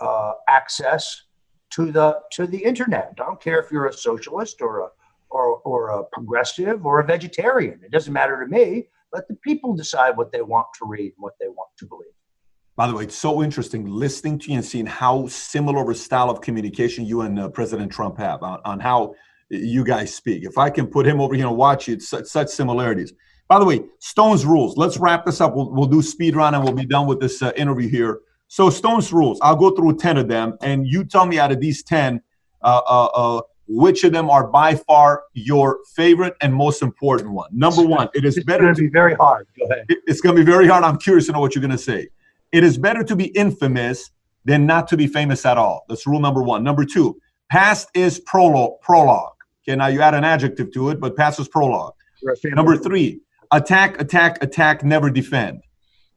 uh, 0.00 0.32
access 0.48 1.22
to 1.70 1.90
the 1.90 2.20
to 2.32 2.46
the 2.46 2.58
internet. 2.58 3.14
I 3.18 3.24
don't 3.24 3.40
care 3.40 3.58
if 3.58 3.70
you're 3.72 3.86
a 3.86 3.92
socialist 3.92 4.60
or 4.60 4.80
a 4.80 4.88
or, 5.30 5.56
or 5.64 5.88
a 5.90 6.04
progressive 6.04 6.86
or 6.86 7.00
a 7.00 7.04
vegetarian. 7.04 7.80
It 7.84 7.90
doesn't 7.90 8.12
matter 8.12 8.44
to 8.44 8.46
me. 8.46 8.86
Let 9.14 9.28
the 9.28 9.36
people 9.36 9.74
decide 9.74 10.16
what 10.16 10.32
they 10.32 10.42
want 10.42 10.66
to 10.78 10.86
read, 10.86 11.12
and 11.14 11.22
what 11.22 11.34
they 11.40 11.46
want 11.46 11.70
to 11.78 11.86
believe. 11.86 12.08
By 12.76 12.88
the 12.88 12.94
way, 12.94 13.04
it's 13.04 13.16
so 13.16 13.44
interesting 13.44 13.86
listening 13.86 14.40
to 14.40 14.50
you 14.50 14.56
and 14.56 14.64
seeing 14.64 14.86
how 14.86 15.28
similar 15.28 15.88
a 15.88 15.94
style 15.94 16.28
of 16.28 16.40
communication 16.40 17.06
you 17.06 17.20
and 17.20 17.38
uh, 17.38 17.48
President 17.48 17.92
Trump 17.92 18.18
have 18.18 18.42
on, 18.42 18.60
on, 18.64 18.80
how 18.80 19.14
you 19.48 19.84
guys 19.84 20.12
speak. 20.12 20.42
If 20.42 20.58
I 20.58 20.68
can 20.68 20.88
put 20.88 21.06
him 21.06 21.20
over 21.20 21.36
here 21.36 21.46
and 21.46 21.56
watch 21.56 21.86
you, 21.86 21.94
it's 21.94 22.08
such, 22.08 22.24
such 22.24 22.48
similarities. 22.48 23.12
By 23.46 23.60
the 23.60 23.64
way, 23.64 23.82
Stone's 24.00 24.44
rules. 24.44 24.76
Let's 24.76 24.96
wrap 24.98 25.24
this 25.24 25.40
up. 25.40 25.54
We'll, 25.54 25.70
we'll 25.70 25.86
do 25.86 26.02
speed 26.02 26.34
run 26.34 26.54
and 26.54 26.64
we'll 26.64 26.72
be 26.72 26.84
done 26.86 27.06
with 27.06 27.20
this 27.20 27.40
uh, 27.40 27.52
interview 27.56 27.88
here. 27.88 28.20
So 28.48 28.68
Stone's 28.68 29.12
rules. 29.12 29.38
I'll 29.42 29.54
go 29.54 29.70
through 29.70 29.96
ten 29.98 30.16
of 30.16 30.26
them, 30.26 30.56
and 30.60 30.86
you 30.86 31.04
tell 31.04 31.26
me 31.26 31.38
out 31.38 31.52
of 31.52 31.60
these 31.60 31.84
ten 31.84 32.20
uh, 32.62 32.80
uh, 32.86 33.04
uh, 33.14 33.42
which 33.66 34.04
of 34.04 34.12
them 34.12 34.28
are 34.30 34.46
by 34.46 34.74
far 34.74 35.24
your 35.32 35.78
favorite 35.94 36.34
and 36.40 36.54
most 36.54 36.82
important 36.82 37.30
one? 37.30 37.48
Number 37.52 37.82
one, 37.82 38.08
it 38.14 38.24
is 38.24 38.36
it's 38.36 38.46
better 38.46 38.72
to 38.74 38.80
be 38.80 38.88
very 38.88 39.14
hard. 39.14 39.46
Go 39.58 39.66
ahead. 39.66 39.86
It's 40.06 40.20
going 40.20 40.36
to 40.36 40.44
be 40.44 40.50
very 40.50 40.66
hard. 40.66 40.84
I'm 40.84 40.98
curious 40.98 41.26
to 41.26 41.32
know 41.32 41.40
what 41.40 41.54
you're 41.54 41.62
going 41.62 41.70
to 41.70 41.78
say. 41.78 42.08
It 42.52 42.62
is 42.62 42.78
better 42.78 43.02
to 43.04 43.16
be 43.16 43.26
infamous 43.26 44.10
than 44.44 44.66
not 44.66 44.88
to 44.88 44.96
be 44.96 45.06
famous 45.06 45.46
at 45.46 45.56
all. 45.56 45.84
That's 45.88 46.06
rule 46.06 46.20
number 46.20 46.42
one. 46.42 46.62
Number 46.62 46.84
two, 46.84 47.18
past 47.50 47.88
is 47.94 48.20
prologue. 48.20 48.80
Prologue. 48.82 49.32
Okay, 49.66 49.76
now 49.76 49.86
you 49.86 50.02
add 50.02 50.14
an 50.14 50.24
adjective 50.24 50.72
to 50.72 50.90
it, 50.90 51.00
but 51.00 51.16
past 51.16 51.40
is 51.40 51.48
prologue. 51.48 51.94
Number 52.44 52.76
three, 52.76 53.20
attack, 53.50 54.00
attack, 54.00 54.42
attack, 54.42 54.84
never 54.84 55.10
defend. 55.10 55.62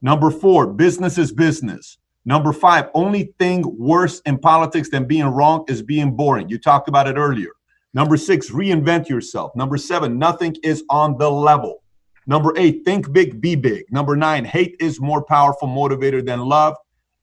Number 0.01 0.29
four, 0.29 0.67
business 0.67 1.17
is 1.17 1.31
business. 1.31 1.97
Number 2.27 2.51
five, 2.51 2.89
only 2.93 3.33
thing 3.39 3.63
worse 3.79 4.19
in 4.25 4.37
politics 4.37 4.89
than 4.89 5.05
being 5.05 5.27
wrong 5.27 5.63
is 5.69 5.81
being 5.81 6.11
boring. 6.11 6.49
You 6.49 6.59
talked 6.59 6.89
about 6.89 7.07
it 7.07 7.15
earlier. 7.15 7.51
Number 7.93 8.17
six, 8.17 8.51
reinvent 8.51 9.07
yourself. 9.07 9.55
Number 9.55 9.77
seven, 9.77 10.19
nothing 10.19 10.57
is 10.61 10.83
on 10.89 11.17
the 11.17 11.31
level. 11.31 11.83
Number 12.25 12.51
eight, 12.57 12.83
think 12.83 13.13
big, 13.13 13.39
be 13.39 13.55
big. 13.55 13.85
Number 13.91 14.17
nine, 14.17 14.43
hate 14.43 14.75
is 14.81 14.99
more 14.99 15.23
powerful 15.23 15.69
motivator 15.69 16.23
than 16.23 16.41
love. 16.41 16.75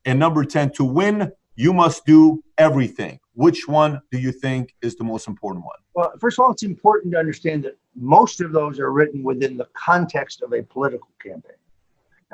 And 0.06 0.18
number 0.18 0.42
10, 0.42 0.70
to 0.76 0.84
win, 0.84 1.30
you 1.54 1.74
must 1.74 2.06
do 2.06 2.42
everything. 2.56 3.20
Which 3.34 3.68
one 3.68 4.00
do 4.10 4.18
you 4.18 4.32
think 4.32 4.74
is 4.80 4.96
the 4.96 5.04
most 5.04 5.28
important 5.28 5.66
one? 5.66 5.76
Well, 5.94 6.14
first 6.18 6.38
of 6.38 6.44
all, 6.46 6.52
it's 6.52 6.62
important 6.62 7.12
to 7.12 7.18
understand 7.18 7.62
that 7.64 7.76
most 7.94 8.40
of 8.40 8.52
those 8.52 8.80
are 8.80 8.90
written 8.90 9.22
within 9.22 9.58
the 9.58 9.68
context 9.74 10.40
of 10.40 10.54
a 10.54 10.62
political 10.62 11.10
campaign. 11.22 11.58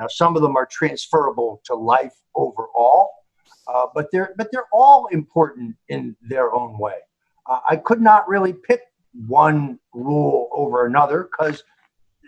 Now, 0.01 0.07
some 0.07 0.35
of 0.35 0.41
them 0.41 0.55
are 0.55 0.65
transferable 0.65 1.61
to 1.65 1.75
life 1.75 2.15
overall, 2.33 3.11
uh, 3.67 3.85
but 3.93 4.07
they're 4.11 4.33
but 4.35 4.47
they're 4.51 4.65
all 4.73 5.05
important 5.11 5.75
in 5.89 6.15
their 6.23 6.51
own 6.55 6.79
way. 6.79 6.95
Uh, 7.47 7.59
I 7.69 7.75
could 7.75 8.01
not 8.01 8.27
really 8.27 8.51
pick 8.51 8.81
one 9.27 9.77
rule 9.93 10.49
over 10.53 10.87
another 10.87 11.29
because 11.29 11.63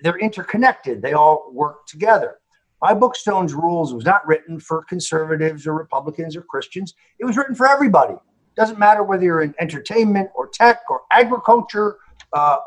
they're 0.03 0.19
interconnected. 0.19 1.01
They 1.01 1.13
all 1.13 1.49
work 1.51 1.87
together. 1.87 2.35
My 2.79 2.93
book 2.93 3.15
Stone's 3.15 3.55
Rules 3.55 3.91
was 3.91 4.05
not 4.05 4.27
written 4.27 4.59
for 4.59 4.83
conservatives 4.83 5.65
or 5.65 5.73
Republicans 5.73 6.35
or 6.35 6.43
Christians. 6.43 6.93
It 7.17 7.25
was 7.25 7.37
written 7.37 7.55
for 7.55 7.67
everybody. 7.67 8.13
Doesn't 8.55 8.77
matter 8.77 9.01
whether 9.01 9.23
you're 9.23 9.41
in 9.41 9.55
entertainment 9.59 10.29
or 10.35 10.47
tech 10.47 10.81
or 10.91 11.01
agriculture 11.11 11.97
uh, 12.33 12.57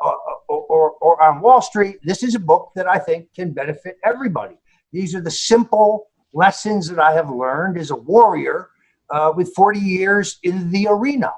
or, 0.49 0.67
or, 0.69 0.91
or 1.01 1.23
on 1.23 1.41
Wall 1.41 1.63
Street. 1.63 1.99
This 2.03 2.25
is 2.25 2.35
a 2.35 2.41
book 2.41 2.73
that 2.75 2.89
I 2.89 2.99
think 2.99 3.33
can 3.35 3.53
benefit 3.53 3.99
everybody. 4.05 4.57
These 4.97 5.15
are 5.15 5.21
the 5.21 5.31
simple 5.31 6.07
lessons 6.33 6.89
that 6.89 6.99
I 6.99 7.13
have 7.13 7.29
learned 7.29 7.77
as 7.77 7.91
a 7.91 7.97
warrior 7.97 8.71
uh, 9.11 9.31
with 9.37 9.53
40 9.55 9.79
years 9.79 10.39
in 10.43 10.71
the 10.71 10.87
arena. 10.89 11.35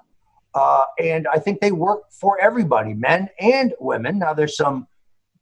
Uh, 0.54 0.84
and 1.00 1.26
I 1.26 1.40
think 1.40 1.60
they 1.60 1.72
work 1.72 2.02
for 2.12 2.40
everybody, 2.40 2.94
men 2.94 3.28
and 3.40 3.74
women. 3.80 4.20
Now, 4.20 4.32
there's 4.32 4.56
some 4.56 4.86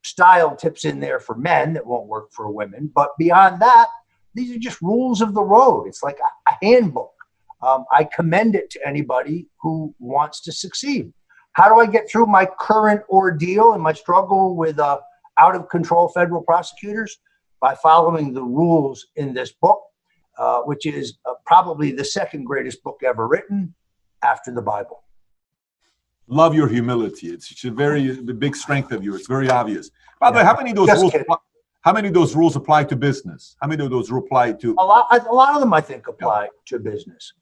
style 0.03 0.57
tips 0.57 0.87
in 0.87 0.99
there 0.99 1.21
for 1.21 1.35
men 1.37 1.75
that 1.75 1.87
won't 1.87 2.07
work 2.07 2.33
for 2.33 2.51
women. 2.51 2.91
But 2.95 3.11
beyond 3.19 3.61
that, 3.61 3.89
these 4.33 4.57
are 4.57 4.59
just 4.59 4.81
rules 4.81 5.21
of 5.21 5.35
the 5.35 5.43
road. 5.43 5.85
It's 5.87 6.03
like 6.03 6.19
a, 6.19 6.51
a 6.51 6.57
handbook. 6.63 7.13
Um, 7.63 7.85
I 7.93 8.05
commend 8.05 8.55
it 8.55 8.71
to 8.71 8.89
anybody 8.89 9.47
who 9.61 9.95
wants 9.99 10.41
to 10.45 10.53
succeed. 10.53 11.13
How 11.53 11.69
do 11.69 11.81
I 11.81 11.87
get 11.87 12.11
through 12.11 12.27
my 12.27 12.49
current 12.59 13.03
ordeal 13.11 13.75
and 13.75 13.83
my 13.83 13.93
struggle 13.93 14.57
with 14.57 14.79
uh, 14.79 15.01
out 15.39 15.55
of 15.55 15.69
control 15.69 16.09
federal 16.09 16.41
prosecutors? 16.41 17.19
By 17.61 17.75
following 17.75 18.33
the 18.33 18.43
rules 18.43 19.07
in 19.17 19.35
this 19.35 19.53
book, 19.53 19.81
uh, 20.39 20.61
which 20.61 20.87
is 20.87 21.19
uh, 21.27 21.35
probably 21.45 21.93
the 21.93 22.05
second 22.05 22.45
greatest 22.45 22.83
book 22.83 23.01
ever 23.05 23.27
written 23.27 23.75
after 24.23 24.53
the 24.53 24.63
Bible. 24.63 25.03
Love 26.29 26.55
your 26.55 26.69
humility. 26.69 27.29
It's, 27.29 27.51
it's 27.53 27.65
a 27.65 27.71
very 27.71 28.09
the 28.11 28.35
big 28.35 28.57
strength 28.57 28.91
of 28.93 29.05
yours. 29.05 29.21
It's 29.21 29.29
very 29.29 29.49
obvious. 29.49 29.91
By 30.21 30.31
the 30.31 30.39
way, 30.39 30.45
how 30.45 30.57
many 30.57 30.71
of 30.71 30.77
those 30.77 30.89
Just 30.89 31.03
rules? 31.03 31.15
Apply, 31.15 31.37
how 31.83 31.93
many 31.93 32.09
of 32.09 32.15
those 32.15 32.35
rules 32.35 32.57
apply 32.57 32.85
to 32.85 32.97
business? 32.97 33.57
How 33.61 33.69
many 33.69 33.85
of 33.85 33.91
those 33.91 34.11
apply 34.11 34.53
to? 34.55 34.75
A 34.79 34.85
lot. 34.85 35.07
A 35.11 35.33
lot 35.33 35.55
of 35.55 35.61
them, 35.61 35.73
I 35.73 35.81
think, 35.81 36.09
apply 36.09 36.45
yeah. 36.45 36.49
to 36.67 36.79
business. 36.81 37.33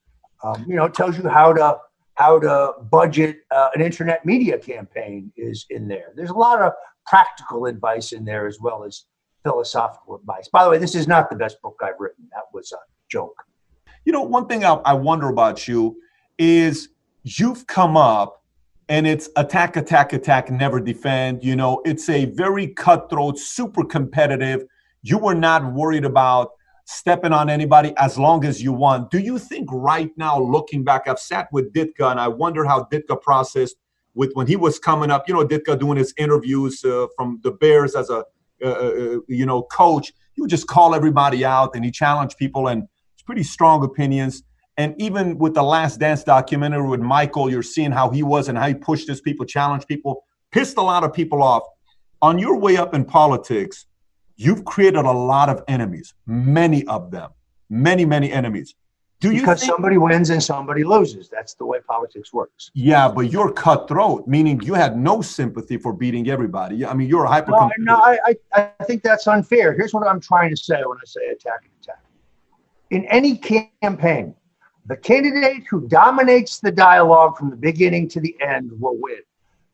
Um, 0.42 0.66
you 0.68 0.76
know, 0.76 0.84
it 0.84 0.92
tells 0.92 1.16
you 1.16 1.26
how 1.28 1.54
to 1.54 1.78
how 2.14 2.38
to 2.38 2.72
budget 2.90 3.38
uh, 3.50 3.70
an 3.74 3.80
internet 3.80 4.24
media 4.26 4.58
campaign 4.58 5.32
is 5.36 5.64
in 5.70 5.88
there. 5.88 6.12
There's 6.14 6.30
a 6.30 6.34
lot 6.34 6.60
of 6.60 6.72
practical 7.06 7.66
advice 7.66 8.12
in 8.12 8.24
there 8.24 8.46
as 8.46 8.58
well 8.60 8.84
as 8.84 9.04
philosophical 9.44 10.16
advice. 10.16 10.48
By 10.48 10.64
the 10.64 10.70
way, 10.70 10.78
this 10.78 10.94
is 10.94 11.06
not 11.06 11.30
the 11.30 11.36
best 11.36 11.62
book 11.62 11.78
I've 11.82 12.00
written. 12.00 12.26
That 12.32 12.44
was 12.52 12.72
a 12.72 12.78
joke. 13.08 13.44
You 14.04 14.12
know, 14.12 14.22
one 14.22 14.46
thing 14.48 14.64
I, 14.64 14.92
wonder 14.92 15.28
about 15.28 15.68
you 15.68 15.96
is 16.38 16.88
you've 17.22 17.66
come 17.66 17.96
up 17.96 18.42
and 18.88 19.06
it's 19.06 19.28
attack, 19.36 19.76
attack, 19.76 20.12
attack, 20.12 20.50
never 20.50 20.80
defend. 20.80 21.44
You 21.44 21.56
know, 21.56 21.80
it's 21.84 22.08
a 22.08 22.26
very 22.26 22.68
cutthroat, 22.68 23.38
super 23.38 23.84
competitive. 23.84 24.64
You 25.02 25.18
were 25.18 25.34
not 25.34 25.72
worried 25.72 26.04
about 26.04 26.50
stepping 26.86 27.32
on 27.32 27.48
anybody 27.48 27.94
as 27.96 28.18
long 28.18 28.44
as 28.44 28.62
you 28.62 28.72
won. 28.72 29.08
Do 29.10 29.18
you 29.18 29.38
think 29.38 29.68
right 29.72 30.10
now, 30.18 30.38
looking 30.38 30.84
back, 30.84 31.08
I've 31.08 31.18
sat 31.18 31.48
with 31.50 31.72
Ditka 31.72 32.10
and 32.10 32.20
I 32.20 32.28
wonder 32.28 32.64
how 32.64 32.84
Ditka 32.92 33.22
processed 33.22 33.76
with 34.14 34.32
when 34.34 34.46
he 34.46 34.56
was 34.56 34.78
coming 34.78 35.10
up. 35.10 35.28
You 35.28 35.34
know, 35.34 35.46
Ditka 35.46 35.78
doing 35.78 35.98
his 35.98 36.14
interviews 36.16 36.84
uh, 36.84 37.06
from 37.16 37.40
the 37.42 37.52
Bears 37.52 37.94
as 37.94 38.10
a 38.10 38.24
uh, 38.64 39.16
uh, 39.16 39.18
you 39.28 39.46
know, 39.46 39.62
coach, 39.62 40.12
he 40.34 40.40
would 40.40 40.50
just 40.50 40.66
call 40.66 40.94
everybody 40.94 41.44
out 41.44 41.74
and 41.74 41.84
he 41.84 41.90
challenged 41.90 42.36
people 42.36 42.68
and 42.68 42.84
it's 43.14 43.22
pretty 43.22 43.42
strong 43.42 43.84
opinions. 43.84 44.42
And 44.76 44.94
even 45.00 45.38
with 45.38 45.54
the 45.54 45.62
Last 45.62 46.00
Dance 46.00 46.24
documentary 46.24 46.88
with 46.88 47.00
Michael, 47.00 47.48
you're 47.50 47.62
seeing 47.62 47.92
how 47.92 48.10
he 48.10 48.22
was 48.22 48.48
and 48.48 48.58
how 48.58 48.66
he 48.66 48.74
pushed 48.74 49.06
his 49.06 49.20
people, 49.20 49.46
challenged 49.46 49.86
people, 49.86 50.24
pissed 50.50 50.76
a 50.76 50.82
lot 50.82 51.04
of 51.04 51.12
people 51.12 51.42
off. 51.42 51.62
On 52.22 52.38
your 52.38 52.58
way 52.58 52.76
up 52.76 52.94
in 52.94 53.04
politics, 53.04 53.86
you've 54.36 54.64
created 54.64 55.04
a 55.04 55.12
lot 55.12 55.48
of 55.48 55.62
enemies, 55.68 56.14
many 56.26 56.84
of 56.86 57.10
them, 57.10 57.30
many, 57.70 58.04
many 58.04 58.32
enemies. 58.32 58.74
Do 59.20 59.32
you 59.32 59.40
because 59.40 59.60
think, 59.60 59.72
somebody 59.72 59.96
wins 59.96 60.30
and 60.30 60.42
somebody 60.42 60.84
loses. 60.84 61.28
That's 61.28 61.54
the 61.54 61.64
way 61.64 61.78
politics 61.80 62.32
works. 62.32 62.70
Yeah, 62.74 63.08
but 63.08 63.30
you're 63.32 63.50
cutthroat, 63.52 64.28
meaning 64.28 64.60
you 64.62 64.74
had 64.74 64.98
no 64.98 65.22
sympathy 65.22 65.78
for 65.78 65.92
beating 65.92 66.28
everybody. 66.28 66.84
I 66.84 66.92
mean, 66.94 67.08
you're 67.08 67.24
a 67.24 67.28
hyper. 67.28 67.52
No, 67.52 67.70
no 67.78 67.96
I, 67.96 68.18
I, 68.54 68.70
I 68.78 68.84
think 68.84 69.02
that's 69.02 69.26
unfair. 69.26 69.72
Here's 69.72 69.94
what 69.94 70.06
I'm 70.06 70.20
trying 70.20 70.50
to 70.50 70.56
say 70.56 70.82
when 70.84 70.98
I 70.98 71.06
say 71.06 71.28
attack 71.28 71.60
and 71.62 71.72
attack. 71.80 72.02
In 72.90 73.06
any 73.06 73.36
campaign, 73.36 74.34
the 74.86 74.96
candidate 74.96 75.64
who 75.70 75.88
dominates 75.88 76.60
the 76.60 76.70
dialogue 76.70 77.38
from 77.38 77.48
the 77.48 77.56
beginning 77.56 78.08
to 78.10 78.20
the 78.20 78.36
end 78.42 78.70
will 78.78 78.98
win. 79.00 79.20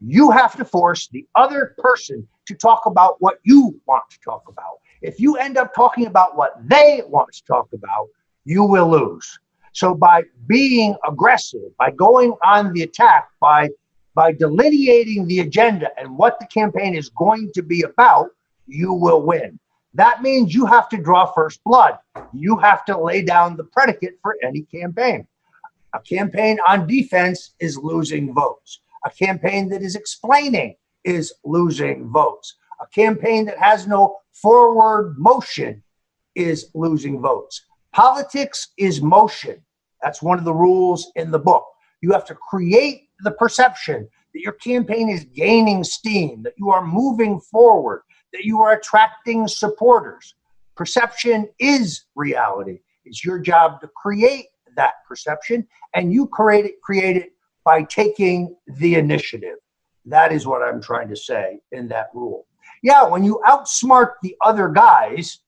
You 0.00 0.30
have 0.30 0.56
to 0.56 0.64
force 0.64 1.08
the 1.08 1.26
other 1.34 1.74
person 1.78 2.26
to 2.46 2.54
talk 2.54 2.86
about 2.86 3.16
what 3.20 3.38
you 3.42 3.80
want 3.86 4.04
to 4.10 4.18
talk 4.24 4.44
about. 4.48 4.78
If 5.02 5.18
you 5.18 5.36
end 5.36 5.56
up 5.56 5.74
talking 5.74 6.06
about 6.06 6.36
what 6.36 6.52
they 6.68 7.02
want 7.06 7.32
to 7.32 7.44
talk 7.44 7.68
about, 7.72 8.08
you 8.44 8.64
will 8.64 8.90
lose. 8.90 9.38
So 9.72 9.94
by 9.94 10.24
being 10.46 10.96
aggressive, 11.06 11.76
by 11.78 11.90
going 11.92 12.34
on 12.44 12.72
the 12.72 12.82
attack, 12.82 13.28
by 13.40 13.70
by 14.14 14.32
delineating 14.32 15.26
the 15.26 15.38
agenda 15.38 15.88
and 15.96 16.18
what 16.18 16.40
the 16.40 16.46
campaign 16.46 16.94
is 16.96 17.10
going 17.10 17.52
to 17.54 17.62
be 17.62 17.82
about, 17.82 18.30
you 18.66 18.92
will 18.92 19.22
win. 19.22 19.58
That 19.94 20.22
means 20.22 20.54
you 20.54 20.66
have 20.66 20.88
to 20.90 20.96
draw 20.96 21.26
first 21.32 21.62
blood. 21.64 21.98
You 22.32 22.56
have 22.58 22.84
to 22.86 23.00
lay 23.00 23.22
down 23.22 23.56
the 23.56 23.64
predicate 23.64 24.18
for 24.20 24.36
any 24.42 24.62
campaign. 24.62 25.26
A 25.94 26.00
campaign 26.00 26.58
on 26.68 26.86
defense 26.86 27.54
is 27.58 27.76
losing 27.76 28.32
votes. 28.32 28.80
A 29.04 29.10
campaign 29.10 29.68
that 29.70 29.82
is 29.82 29.96
explaining 29.96 30.76
is 31.04 31.32
losing 31.44 32.08
votes. 32.08 32.56
A 32.80 32.86
campaign 32.88 33.46
that 33.46 33.58
has 33.58 33.86
no 33.86 34.18
forward 34.32 35.16
motion 35.18 35.82
is 36.34 36.70
losing 36.74 37.20
votes. 37.20 37.64
Politics 37.92 38.68
is 38.78 39.02
motion. 39.02 39.60
That's 40.02 40.22
one 40.22 40.38
of 40.38 40.44
the 40.44 40.54
rules 40.54 41.10
in 41.16 41.30
the 41.30 41.38
book. 41.38 41.66
You 42.00 42.12
have 42.12 42.24
to 42.26 42.34
create 42.34 43.08
the 43.20 43.32
perception 43.32 44.08
that 44.32 44.40
your 44.40 44.52
campaign 44.52 45.08
is 45.08 45.24
gaining 45.24 45.84
steam, 45.84 46.42
that 46.44 46.54
you 46.56 46.70
are 46.70 46.86
moving 46.86 47.40
forward, 47.40 48.02
that 48.32 48.44
you 48.44 48.60
are 48.60 48.72
attracting 48.72 49.48
supporters. 49.48 50.34
Perception 50.76 51.48
is 51.58 52.04
reality. 52.14 52.78
It's 53.04 53.24
your 53.24 53.38
job 53.38 53.80
to 53.80 53.88
create 53.88 54.46
that 54.76 54.94
perception, 55.06 55.66
and 55.94 56.12
you 56.12 56.26
create 56.28 56.64
it, 56.64 56.80
create 56.80 57.16
it 57.16 57.32
by 57.64 57.82
taking 57.82 58.56
the 58.78 58.94
initiative. 58.94 59.56
That 60.06 60.32
is 60.32 60.46
what 60.46 60.62
I'm 60.62 60.80
trying 60.80 61.08
to 61.08 61.16
say 61.16 61.58
in 61.72 61.88
that 61.88 62.08
rule. 62.14 62.46
Yeah, 62.82 63.02
when 63.02 63.24
you 63.24 63.42
outsmart 63.46 64.12
the 64.22 64.36
other 64.44 64.68
guys, 64.68 65.40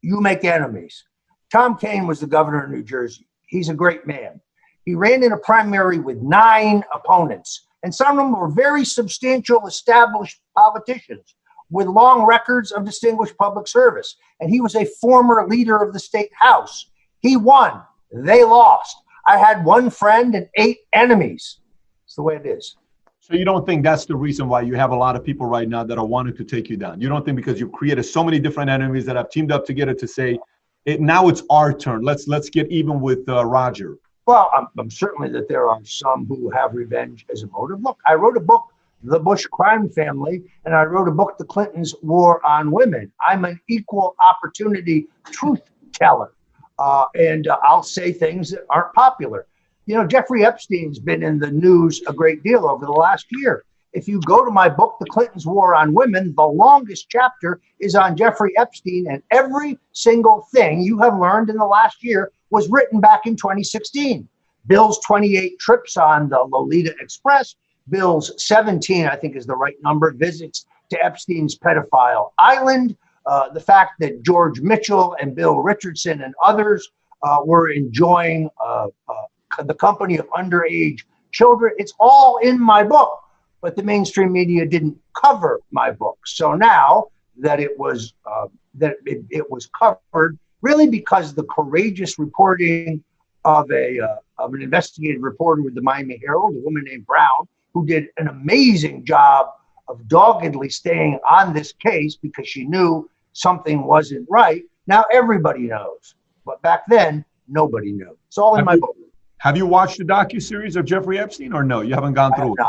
you 0.00 0.20
make 0.20 0.44
enemies. 0.44 1.04
Tom 1.54 1.76
Kean 1.76 2.08
was 2.08 2.18
the 2.18 2.26
governor 2.26 2.64
of 2.64 2.70
New 2.72 2.82
Jersey. 2.82 3.28
He's 3.46 3.68
a 3.68 3.74
great 3.74 4.08
man. 4.08 4.40
He 4.84 4.96
ran 4.96 5.22
in 5.22 5.30
a 5.30 5.36
primary 5.36 6.00
with 6.00 6.20
nine 6.20 6.82
opponents, 6.92 7.68
and 7.84 7.94
some 7.94 8.18
of 8.18 8.24
them 8.24 8.36
were 8.36 8.48
very 8.48 8.84
substantial, 8.84 9.64
established 9.68 10.40
politicians 10.56 11.36
with 11.70 11.86
long 11.86 12.26
records 12.26 12.72
of 12.72 12.84
distinguished 12.84 13.36
public 13.38 13.68
service. 13.68 14.16
And 14.40 14.50
he 14.50 14.60
was 14.60 14.74
a 14.74 14.84
former 15.00 15.46
leader 15.48 15.76
of 15.76 15.92
the 15.92 16.00
state 16.00 16.32
house. 16.36 16.90
He 17.20 17.36
won, 17.36 17.82
they 18.12 18.42
lost. 18.42 18.96
I 19.24 19.38
had 19.38 19.64
one 19.64 19.90
friend 19.90 20.34
and 20.34 20.48
eight 20.56 20.78
enemies. 20.92 21.60
It's 22.04 22.16
the 22.16 22.22
way 22.22 22.34
it 22.34 22.46
is. 22.46 22.74
So 23.20 23.34
you 23.34 23.44
don't 23.44 23.64
think 23.64 23.84
that's 23.84 24.06
the 24.06 24.16
reason 24.16 24.48
why 24.48 24.62
you 24.62 24.74
have 24.74 24.90
a 24.90 24.96
lot 24.96 25.14
of 25.14 25.22
people 25.22 25.46
right 25.46 25.68
now 25.68 25.84
that 25.84 25.98
are 25.98 26.04
wanting 26.04 26.36
to 26.36 26.44
take 26.44 26.68
you 26.68 26.76
down? 26.76 27.00
You 27.00 27.08
don't 27.08 27.24
think 27.24 27.36
because 27.36 27.60
you've 27.60 27.72
created 27.72 28.02
so 28.02 28.24
many 28.24 28.40
different 28.40 28.70
enemies 28.70 29.06
that 29.06 29.14
have 29.14 29.30
teamed 29.30 29.52
up 29.52 29.64
together 29.64 29.94
to 29.94 30.08
say, 30.08 30.36
it, 30.84 31.00
now 31.00 31.28
it's 31.28 31.42
our 31.50 31.72
turn. 31.72 32.02
Let's 32.02 32.28
let's 32.28 32.50
get 32.50 32.70
even 32.70 33.00
with 33.00 33.28
uh, 33.28 33.44
Roger. 33.44 33.98
Well, 34.26 34.50
I'm, 34.56 34.68
I'm 34.78 34.90
certainly 34.90 35.28
that 35.32 35.48
there 35.48 35.68
are 35.68 35.84
some 35.84 36.26
who 36.26 36.50
have 36.50 36.74
revenge 36.74 37.26
as 37.30 37.42
a 37.42 37.46
motive. 37.48 37.82
Look, 37.82 37.98
I 38.06 38.14
wrote 38.14 38.36
a 38.38 38.40
book, 38.40 38.64
The 39.02 39.18
Bush 39.18 39.44
Crime 39.46 39.90
Family, 39.90 40.42
and 40.64 40.74
I 40.74 40.84
wrote 40.84 41.08
a 41.08 41.12
book, 41.12 41.36
The 41.36 41.44
Clintons' 41.44 41.94
War 42.02 42.44
on 42.46 42.70
Women. 42.70 43.12
I'm 43.26 43.44
an 43.44 43.60
equal 43.68 44.16
opportunity 44.24 45.08
truth 45.30 45.60
teller, 45.92 46.32
uh, 46.78 47.04
and 47.14 47.48
uh, 47.48 47.58
I'll 47.62 47.82
say 47.82 48.12
things 48.12 48.50
that 48.50 48.64
aren't 48.70 48.94
popular. 48.94 49.46
You 49.86 49.96
know, 49.96 50.06
Jeffrey 50.06 50.46
Epstein's 50.46 50.98
been 50.98 51.22
in 51.22 51.38
the 51.38 51.50
news 51.50 52.02
a 52.06 52.12
great 52.14 52.42
deal 52.42 52.66
over 52.66 52.86
the 52.86 52.92
last 52.92 53.26
year. 53.30 53.64
If 53.94 54.08
you 54.08 54.20
go 54.22 54.44
to 54.44 54.50
my 54.50 54.68
book, 54.68 54.96
The 54.98 55.06
Clintons' 55.06 55.46
War 55.46 55.74
on 55.76 55.94
Women, 55.94 56.34
the 56.36 56.44
longest 56.44 57.06
chapter 57.08 57.60
is 57.78 57.94
on 57.94 58.16
Jeffrey 58.16 58.52
Epstein, 58.58 59.06
and 59.08 59.22
every 59.30 59.78
single 59.92 60.48
thing 60.52 60.82
you 60.82 60.98
have 60.98 61.16
learned 61.16 61.48
in 61.48 61.56
the 61.56 61.64
last 61.64 62.02
year 62.02 62.32
was 62.50 62.68
written 62.70 63.00
back 63.00 63.26
in 63.26 63.36
2016. 63.36 64.28
Bill's 64.66 64.98
28 65.06 65.60
trips 65.60 65.96
on 65.96 66.28
the 66.28 66.40
Lolita 66.40 66.92
Express, 67.00 67.54
Bill's 67.88 68.32
17, 68.44 69.06
I 69.06 69.14
think 69.14 69.36
is 69.36 69.46
the 69.46 69.54
right 69.54 69.76
number, 69.82 70.10
visits 70.12 70.66
to 70.90 71.04
Epstein's 71.04 71.56
pedophile 71.56 72.30
island, 72.38 72.96
uh, 73.26 73.50
the 73.50 73.60
fact 73.60 73.92
that 74.00 74.22
George 74.22 74.60
Mitchell 74.60 75.16
and 75.20 75.36
Bill 75.36 75.58
Richardson 75.58 76.22
and 76.22 76.34
others 76.44 76.90
uh, 77.22 77.38
were 77.44 77.70
enjoying 77.70 78.50
uh, 78.60 78.88
uh, 79.08 79.62
the 79.62 79.74
company 79.74 80.18
of 80.18 80.28
underage 80.30 81.02
children. 81.30 81.74
It's 81.78 81.94
all 82.00 82.38
in 82.38 82.60
my 82.60 82.82
book, 82.82 83.20
but 83.64 83.76
the 83.76 83.82
mainstream 83.82 84.30
media 84.30 84.66
didn't 84.66 84.94
cover 85.14 85.58
my 85.70 85.90
book. 85.90 86.18
So 86.26 86.52
now 86.52 87.06
that 87.38 87.60
it 87.60 87.78
was 87.78 88.12
uh, 88.30 88.48
that 88.74 88.96
it, 89.06 89.24
it, 89.30 89.50
was 89.50 89.68
covered, 89.68 90.38
really 90.60 90.86
because 90.86 91.32
the 91.32 91.44
courageous 91.44 92.18
reporting 92.18 93.02
of 93.46 93.70
a 93.72 94.00
uh, 94.00 94.16
of 94.36 94.52
an 94.52 94.60
investigative 94.60 95.22
reporter 95.22 95.62
with 95.62 95.74
the 95.74 95.80
Miami 95.80 96.20
Herald, 96.22 96.54
a 96.54 96.58
woman 96.58 96.84
named 96.84 97.06
Brown, 97.06 97.48
who 97.72 97.86
did 97.86 98.08
an 98.18 98.28
amazing 98.28 99.02
job 99.02 99.46
of 99.88 100.06
doggedly 100.08 100.68
staying 100.68 101.18
on 101.26 101.54
this 101.54 101.72
case 101.72 102.16
because 102.16 102.46
she 102.46 102.66
knew 102.66 103.08
something 103.32 103.86
wasn't 103.86 104.26
right. 104.28 104.62
Now 104.86 105.06
everybody 105.10 105.62
knows, 105.62 106.16
but 106.44 106.60
back 106.60 106.82
then 106.86 107.24
nobody 107.48 107.92
knew. 107.92 108.14
It's 108.28 108.36
all 108.36 108.56
in 108.56 108.58
have 108.58 108.66
my 108.66 108.74
you, 108.74 108.80
book. 108.82 108.96
Have 109.38 109.56
you 109.56 109.64
watched 109.64 109.96
the 109.96 110.04
docu 110.04 110.42
series 110.42 110.76
of 110.76 110.84
Jeffrey 110.84 111.18
Epstein 111.18 111.54
or 111.54 111.64
no? 111.64 111.80
You 111.80 111.94
haven't 111.94 112.12
gone 112.12 112.34
through 112.34 112.56
it. 112.58 112.66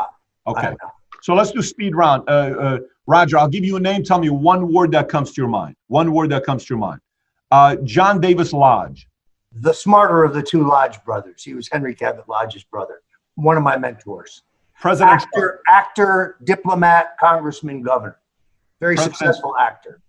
Okay. 0.48 0.76
So 1.22 1.34
let's 1.34 1.52
do 1.52 1.62
speed 1.62 1.96
round. 1.96 2.24
Uh, 2.28 2.32
uh, 2.32 2.80
Roger, 3.08 3.38
I'll 3.38 3.48
give 3.48 3.66
you 3.66 3.78
a 3.78 3.80
name. 3.80 4.04
Tell 4.04 4.20
me 4.20 4.30
one 4.30 4.72
word 4.72 4.92
that 4.92 5.10
comes 5.10 5.32
to 5.34 5.42
your 5.42 5.50
mind. 5.50 5.76
One 5.88 6.12
word 6.12 6.30
that 6.32 6.44
comes 6.46 6.66
to 6.66 6.74
your 6.74 6.80
mind. 6.80 7.02
Uh, 7.52 7.78
John 7.78 8.20
Davis 8.20 8.54
Lodge. 8.54 9.08
The 9.54 9.74
smarter 9.74 10.24
of 10.24 10.34
the 10.34 10.44
two 10.44 10.68
Lodge 10.68 11.04
brothers. 11.04 11.44
He 11.44 11.54
was 11.54 11.70
Henry 11.72 11.96
Cabot 11.96 12.28
Lodge's 12.28 12.64
brother. 12.64 13.02
One 13.36 13.58
of 13.58 13.64
my 13.64 13.78
mentors. 13.78 14.44
President 14.80 15.22
actor, 15.22 15.62
actor, 15.70 16.38
diplomat, 16.44 17.18
congressman, 17.20 17.82
governor. 17.82 18.20
Very 18.80 18.96
President, 18.96 19.18
successful 19.18 19.56
actor. 19.58 20.02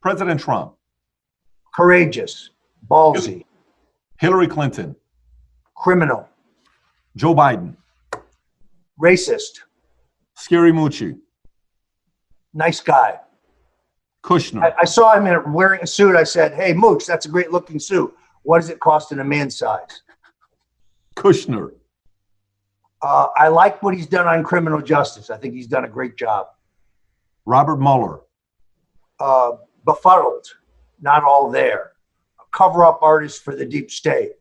President 0.00 0.40
Trump. 0.40 0.74
Courageous, 1.74 2.50
ballsy. 2.88 3.44
Hillary 4.18 4.46
Clinton. 4.46 4.94
Criminal. 5.76 6.28
Joe 7.16 7.34
Biden. 7.34 7.76
Racist. 9.00 9.60
Scaramucci. 10.36 11.18
Nice 12.54 12.80
guy. 12.80 13.18
Kushner. 14.24 14.62
I, 14.62 14.74
I 14.80 14.84
saw 14.84 15.14
him 15.14 15.26
in, 15.26 15.52
wearing 15.52 15.80
a 15.82 15.86
suit. 15.86 16.16
I 16.16 16.24
said, 16.24 16.54
"Hey, 16.54 16.72
Mooch, 16.72 17.06
that's 17.06 17.26
a 17.26 17.28
great 17.28 17.52
looking 17.52 17.78
suit. 17.78 18.14
What 18.42 18.60
does 18.60 18.68
it 18.68 18.80
cost 18.80 19.12
in 19.12 19.20
a 19.20 19.24
man's 19.24 19.56
size?" 19.56 20.02
Kushner. 21.16 21.72
Uh, 23.00 23.28
I 23.36 23.48
like 23.48 23.82
what 23.82 23.94
he's 23.94 24.06
done 24.06 24.26
on 24.26 24.42
criminal 24.42 24.82
justice. 24.82 25.30
I 25.30 25.36
think 25.36 25.54
he's 25.54 25.68
done 25.68 25.84
a 25.84 25.88
great 25.88 26.16
job. 26.16 26.48
Robert 27.46 27.76
Mueller. 27.76 28.20
Uh, 29.20 29.52
befuddled, 29.84 30.46
not 31.00 31.22
all 31.24 31.50
there. 31.50 31.92
A 32.40 32.56
cover 32.56 32.84
up 32.84 33.00
artist 33.02 33.42
for 33.42 33.54
the 33.54 33.64
deep 33.64 33.90
state. 33.90 34.32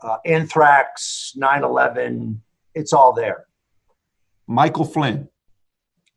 Uh, 0.00 0.18
anthrax, 0.24 1.32
9 1.36 1.64
11, 1.64 2.42
it's 2.74 2.92
all 2.92 3.12
there. 3.12 3.46
Michael 4.46 4.84
Flynn 4.84 5.28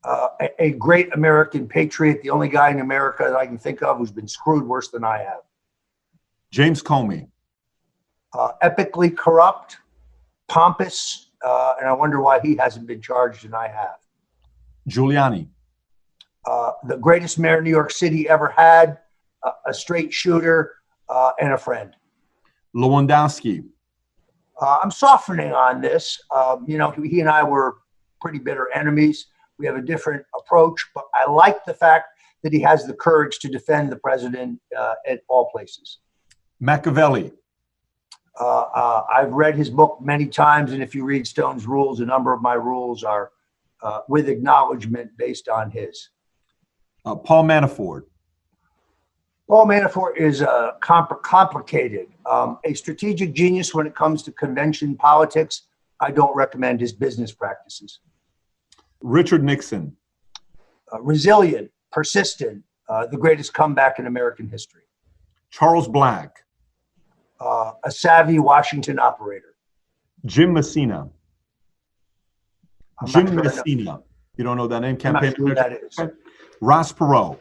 uh, 0.03 0.29
a, 0.41 0.63
a, 0.63 0.71
great 0.71 1.13
American 1.13 1.67
patriot, 1.67 2.21
the 2.21 2.29
only 2.29 2.47
guy 2.47 2.69
in 2.69 2.79
America 2.79 3.23
that 3.23 3.35
I 3.35 3.45
can 3.45 3.57
think 3.57 3.83
of 3.83 3.97
who's 3.97 4.11
been 4.11 4.27
screwed 4.27 4.65
worse 4.65 4.89
than 4.89 5.03
I 5.03 5.17
have. 5.19 5.41
James 6.51 6.81
Comey. 6.81 7.27
Uh, 8.33 8.51
epically 8.63 9.15
corrupt, 9.15 9.77
pompous, 10.47 11.31
uh, 11.43 11.73
and 11.79 11.89
I 11.89 11.93
wonder 11.93 12.21
why 12.21 12.39
he 12.39 12.55
hasn't 12.55 12.87
been 12.87 13.01
charged 13.01 13.45
and 13.45 13.55
I 13.55 13.67
have. 13.67 13.97
Giuliani. 14.87 15.47
Uh, 16.45 16.71
the 16.87 16.97
greatest 16.97 17.37
mayor 17.37 17.61
New 17.61 17.69
York 17.69 17.91
City 17.91 18.29
ever 18.29 18.49
had, 18.49 18.99
a 19.65 19.73
straight 19.73 20.13
shooter, 20.13 20.75
uh, 21.09 21.31
and 21.39 21.53
a 21.53 21.57
friend. 21.57 21.95
Lewandowski. 22.75 23.65
Uh, 24.61 24.79
I'm 24.83 24.91
softening 24.91 25.53
on 25.53 25.81
this. 25.81 26.21
Um, 26.33 26.65
you 26.67 26.77
know, 26.77 26.91
he 26.91 27.19
and 27.19 27.29
I 27.29 27.43
were 27.43 27.77
pretty 28.21 28.39
bitter 28.39 28.69
enemies. 28.73 29.27
We 29.57 29.65
have 29.65 29.75
a 29.75 29.81
different 29.81 30.25
approach, 30.37 30.85
but 30.95 31.05
I 31.13 31.29
like 31.29 31.65
the 31.65 31.73
fact 31.73 32.07
that 32.43 32.53
he 32.53 32.61
has 32.61 32.85
the 32.85 32.93
courage 32.93 33.39
to 33.39 33.49
defend 33.49 33.91
the 33.91 33.97
president 33.97 34.59
uh, 34.77 34.95
at 35.07 35.21
all 35.27 35.49
places. 35.51 35.99
Machiavelli. 36.59 37.33
Uh, 38.39 38.61
uh, 38.73 39.03
I've 39.13 39.33
read 39.33 39.55
his 39.55 39.69
book 39.69 39.97
many 40.01 40.25
times, 40.25 40.71
and 40.71 40.81
if 40.81 40.95
you 40.95 41.03
read 41.03 41.27
Stone's 41.27 41.67
rules, 41.67 41.99
a 41.99 42.05
number 42.05 42.31
of 42.31 42.41
my 42.41 42.53
rules 42.53 43.03
are 43.03 43.31
uh, 43.81 44.01
with 44.07 44.29
acknowledgement 44.29 45.11
based 45.17 45.49
on 45.49 45.69
his. 45.71 46.09
Uh, 47.05 47.15
Paul 47.15 47.43
Manafort. 47.43 48.03
Paul 49.47 49.65
Manafort 49.65 50.17
is 50.17 50.41
uh, 50.41 50.73
comp- 50.79 51.23
complicated, 51.23 52.07
um, 52.29 52.59
a 52.65 52.73
strategic 52.73 53.33
genius 53.33 53.73
when 53.73 53.87
it 53.87 53.95
comes 53.95 54.21
to 54.23 54.31
convention 54.31 54.95
politics. 54.95 55.63
I 55.99 56.11
don't 56.11 56.35
recommend 56.35 56.79
his 56.79 56.93
business 56.93 57.31
practices. 57.31 57.99
Richard 59.01 59.43
Nixon. 59.43 59.95
Uh, 60.91 61.01
resilient, 61.01 61.69
persistent, 61.91 62.63
uh, 62.87 63.05
the 63.07 63.17
greatest 63.17 63.53
comeback 63.53 63.99
in 63.99 64.07
American 64.07 64.47
history. 64.47 64.81
Charles 65.51 65.87
Black. 65.87 66.37
Uh, 67.39 67.73
a 67.83 67.91
savvy 67.91 68.39
Washington 68.39 68.99
operator. 68.99 69.55
Jim 70.25 70.53
Messina. 70.53 71.09
I'm 72.99 73.07
Jim 73.07 73.27
sure 73.27 73.43
Messina. 73.43 74.01
You 74.35 74.43
don't 74.43 74.57
know 74.57 74.67
that 74.67 74.81
name? 74.81 74.97
Campaign. 74.97 75.33
Sure 75.35 75.55
that 75.55 75.73
is. 75.73 75.99
Ross 76.61 76.91
Perot. 76.91 77.39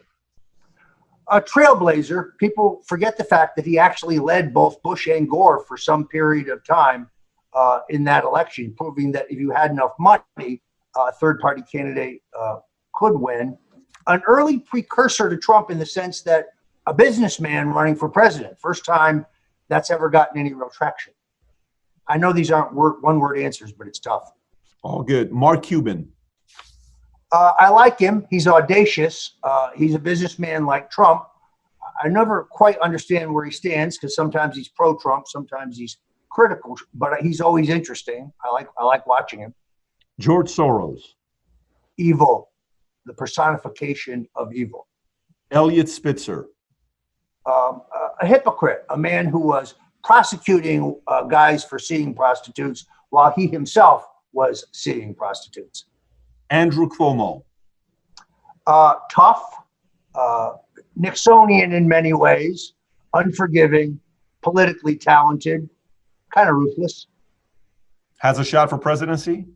A 1.31 1.41
trailblazer. 1.41 2.31
People 2.39 2.83
forget 2.87 3.17
the 3.17 3.25
fact 3.25 3.57
that 3.57 3.65
he 3.65 3.79
actually 3.79 4.19
led 4.19 4.55
both 4.55 4.81
Bush 4.83 5.09
and 5.09 5.29
Gore 5.29 5.65
for 5.65 5.77
some 5.77 6.07
period 6.07 6.49
of 6.49 6.65
time 6.65 7.11
uh, 7.59 7.81
in 7.89 8.05
that 8.05 8.23
election, 8.23 8.73
proving 8.77 9.11
that 9.11 9.27
if 9.29 9.39
you 9.41 9.51
had 9.51 9.73
enough 9.73 9.91
money, 9.99 10.63
a 10.97 11.13
third 11.13 11.41
party 11.41 11.63
candidate 11.71 12.23
uh, 12.39 12.59
could 12.95 13.19
win. 13.19 13.59
An 14.07 14.23
early 14.29 14.61
precursor 14.61 15.29
to 15.29 15.37
Trump 15.37 15.71
in 15.71 15.79
the 15.79 15.87
sense 15.87 16.23
that 16.23 16.47
a 16.87 16.95
businessman 16.95 17.71
running 17.71 17.97
for 17.97 18.09
president, 18.09 18.61
first 18.61 18.85
time 18.85 19.27
that's 19.69 19.91
ever 19.91 20.09
gotten 20.09 20.39
any 20.39 20.55
real 20.55 20.71
traction. 20.71 21.13
I 22.07 22.17
know 22.17 22.33
these 22.33 22.53
aren't 22.53 22.75
word, 22.75 22.95
one 23.01 23.19
word 23.19 23.39
answers, 23.39 23.73
but 23.73 23.89
it's 23.89 23.99
tough. 23.99 24.31
All 24.83 25.03
good. 25.03 25.33
Mark 25.33 25.65
Cuban. 25.65 26.09
Uh, 27.33 27.53
I 27.59 27.71
like 27.71 27.99
him. 27.99 28.25
He's 28.31 28.47
audacious. 28.47 29.35
Uh, 29.43 29.71
he's 29.75 29.95
a 29.97 29.99
businessman 29.99 30.65
like 30.65 30.91
Trump. 30.93 31.25
I 32.03 32.09
never 32.09 32.45
quite 32.45 32.79
understand 32.79 33.35
where 33.35 33.45
he 33.45 33.51
stands 33.51 33.99
because 33.99 34.15
sometimes 34.15 34.57
he's 34.57 34.69
pro 34.69 34.97
Trump, 34.97 35.27
sometimes 35.27 35.77
he's 35.77 35.99
critical, 36.39 36.77
but 36.95 37.21
he's 37.21 37.41
always 37.41 37.69
interesting. 37.69 38.33
I 38.45 38.53
like 38.53 38.69
I 38.79 38.85
like 38.85 39.07
watching 39.07 39.41
him. 39.41 39.53
George 40.21 40.49
Soros. 40.49 41.01
Evil, 41.97 42.51
the 43.07 43.13
personification 43.13 44.25
of 44.37 44.53
evil. 44.53 44.87
Eliot 45.51 45.89
Spitzer. 45.89 46.47
Um, 47.47 47.83
a 48.21 48.27
hypocrite, 48.27 48.85
a 48.91 48.97
man 48.97 49.27
who 49.27 49.41
was 49.41 49.75
prosecuting 50.05 51.01
uh, 51.09 51.23
guys 51.25 51.65
for 51.65 51.79
seeing 51.79 52.15
prostitutes 52.15 52.87
while 53.11 53.33
he 53.35 53.49
himself 53.49 54.07
was 54.33 54.65
seeing 54.73 55.15
prostitutes. 55.15 55.87
Andrew 56.51 56.89
Cuomo. 56.89 57.43
Uh, 58.67 58.95
tough, 59.11 59.45
uh, 60.15 60.53
Nixonian 60.97 61.73
in 61.73 61.89
many 61.89 62.13
ways, 62.13 62.75
unforgiving, 63.15 63.99
politically 64.43 64.95
talented, 64.97 65.69
kind 66.35 66.49
of 66.49 66.57
ruthless. 66.57 67.07
Has 68.19 68.39
a 68.39 68.45
shot 68.45 68.71
for 68.71 68.79
presidency? 68.79 69.47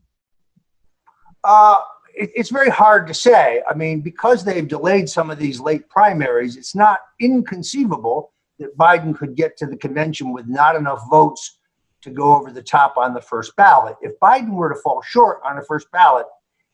Uh, 1.45 1.81
it, 2.15 2.31
it's 2.35 2.51
very 2.51 2.71
hard 2.71 3.07
to 3.09 3.15
say. 3.15 3.63
I 3.69 3.75
mean, 3.75 4.01
because 4.01 4.45
they've 4.45 4.67
delayed 4.67 5.09
some 5.09 5.31
of 5.31 5.39
these 5.39 5.61
late 5.61 5.89
primaries, 5.89 6.57
it's 6.57 6.75
not 6.75 7.01
inconceivable 7.21 8.33
that 8.59 8.77
Biden 8.77 9.17
could 9.17 9.35
get 9.35 9.57
to 9.59 9.67
the 9.67 9.77
convention 9.77 10.33
with 10.33 10.47
not 10.47 10.77
enough 10.77 11.03
votes 11.11 11.59
to 12.03 12.11
go 12.11 12.35
over 12.35 12.51
the 12.51 12.63
top 12.63 12.97
on 12.97 13.15
the 13.15 13.21
first 13.21 13.55
ballot. 13.57 13.97
If 14.03 14.19
Biden 14.21 14.53
were 14.53 14.69
to 14.69 14.81
fall 14.81 15.03
short 15.03 15.41
on 15.45 15.57
the 15.57 15.63
first 15.63 15.91
ballot, 15.93 16.27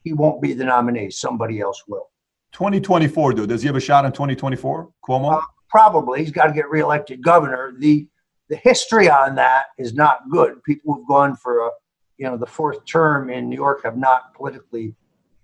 he 0.02 0.12
won't 0.12 0.40
be 0.40 0.54
the 0.54 0.64
nominee. 0.64 1.10
Somebody 1.10 1.60
else 1.60 1.82
will. 1.86 2.10
2024, 2.52 3.34
dude. 3.34 3.48
Does 3.48 3.62
he 3.62 3.66
have 3.66 3.76
a 3.76 3.80
shot 3.80 4.04
in 4.04 4.12
2024? 4.12 4.88
Cuomo? 5.06 5.34
Uh, 5.34 5.40
probably. 5.68 6.20
He's 6.20 6.32
got 6.32 6.46
to 6.46 6.52
get 6.52 6.68
reelected 6.70 7.22
governor. 7.22 7.74
The 7.78 8.06
the 8.48 8.56
history 8.56 9.10
on 9.10 9.34
that 9.36 9.66
is 9.78 9.94
not 9.94 10.28
good. 10.30 10.62
People 10.64 10.94
who've 10.94 11.06
gone 11.06 11.36
for 11.36 11.66
a 11.66 11.70
you 12.16 12.26
know 12.26 12.36
the 12.36 12.46
fourth 12.46 12.84
term 12.84 13.30
in 13.30 13.48
New 13.48 13.56
York 13.56 13.82
have 13.84 13.96
not 13.96 14.34
politically 14.34 14.94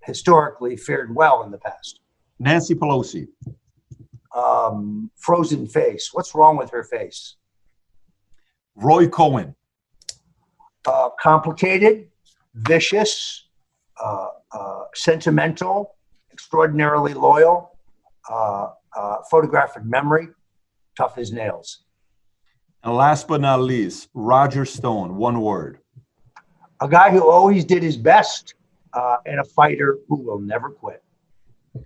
historically 0.02 0.76
fared 0.76 1.14
well 1.14 1.43
in 1.44 1.51
the 1.51 1.59
past. 1.59 2.01
Nancy 2.39 2.74
Pelosi. 2.74 3.28
Um, 4.35 5.10
frozen 5.16 5.66
face. 5.66 6.10
What's 6.12 6.35
wrong 6.35 6.56
with 6.56 6.70
her 6.70 6.82
face? 6.82 7.36
Roy 8.74 9.09
Cohn. 9.09 9.55
Uh, 10.86 11.10
complicated, 11.20 12.09
vicious, 12.55 13.48
uh, 14.02 14.26
uh, 14.52 14.85
sentimental, 14.94 15.94
extraordinarily 16.32 17.14
loyal, 17.14 17.78
uh, 18.28 18.70
uh, 18.97 19.16
photographic 19.31 19.85
memory, 19.85 20.28
tough 20.97 21.16
as 21.16 21.32
nails. 21.32 21.84
And 22.85 22.94
last 22.94 23.27
but 23.27 23.40
not 23.40 23.62
least, 23.62 24.11
Roger 24.12 24.66
Stone, 24.66 25.16
one 25.16 25.40
word. 25.40 25.78
A 26.82 26.89
guy 26.89 27.11
who 27.11 27.31
always 27.31 27.65
did 27.65 27.82
his 27.82 27.97
best 27.97 28.55
uh, 28.93 29.16
and 29.24 29.40
a 29.40 29.44
fighter 29.44 29.98
who 30.06 30.16
will 30.16 30.39
never 30.39 30.69
quit. 30.69 31.02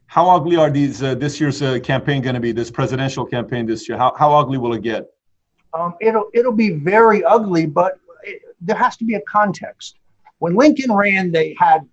How 0.07 0.29
ugly 0.29 0.57
are 0.57 0.71
these 0.71 1.01
uh, 1.03 1.15
this 1.15 1.41
year's 1.41 1.63
uh, 1.63 1.79
campaign 1.79 2.21
going 2.21 2.35
to 2.35 2.41
be? 2.41 2.51
This 2.51 2.71
presidential 2.71 3.25
campaign 3.25 3.65
this 3.65 3.89
year. 3.89 3.97
How 3.97 4.13
how 4.19 4.35
ugly 4.35 4.59
will 4.59 4.75
it 4.75 4.83
get? 4.83 5.07
Um, 5.73 5.95
it'll 6.01 6.29
it'll 6.35 6.53
be 6.53 6.71
very 6.71 7.25
ugly, 7.25 7.65
but 7.65 7.99
it, 8.25 8.43
there 8.61 8.77
has 8.77 8.97
to 8.97 9.05
be 9.05 9.15
a 9.15 9.21
context. 9.23 9.99
When 10.41 10.57
Lincoln 10.57 10.93
ran, 10.93 11.31
they 11.31 11.55
had 11.59 11.89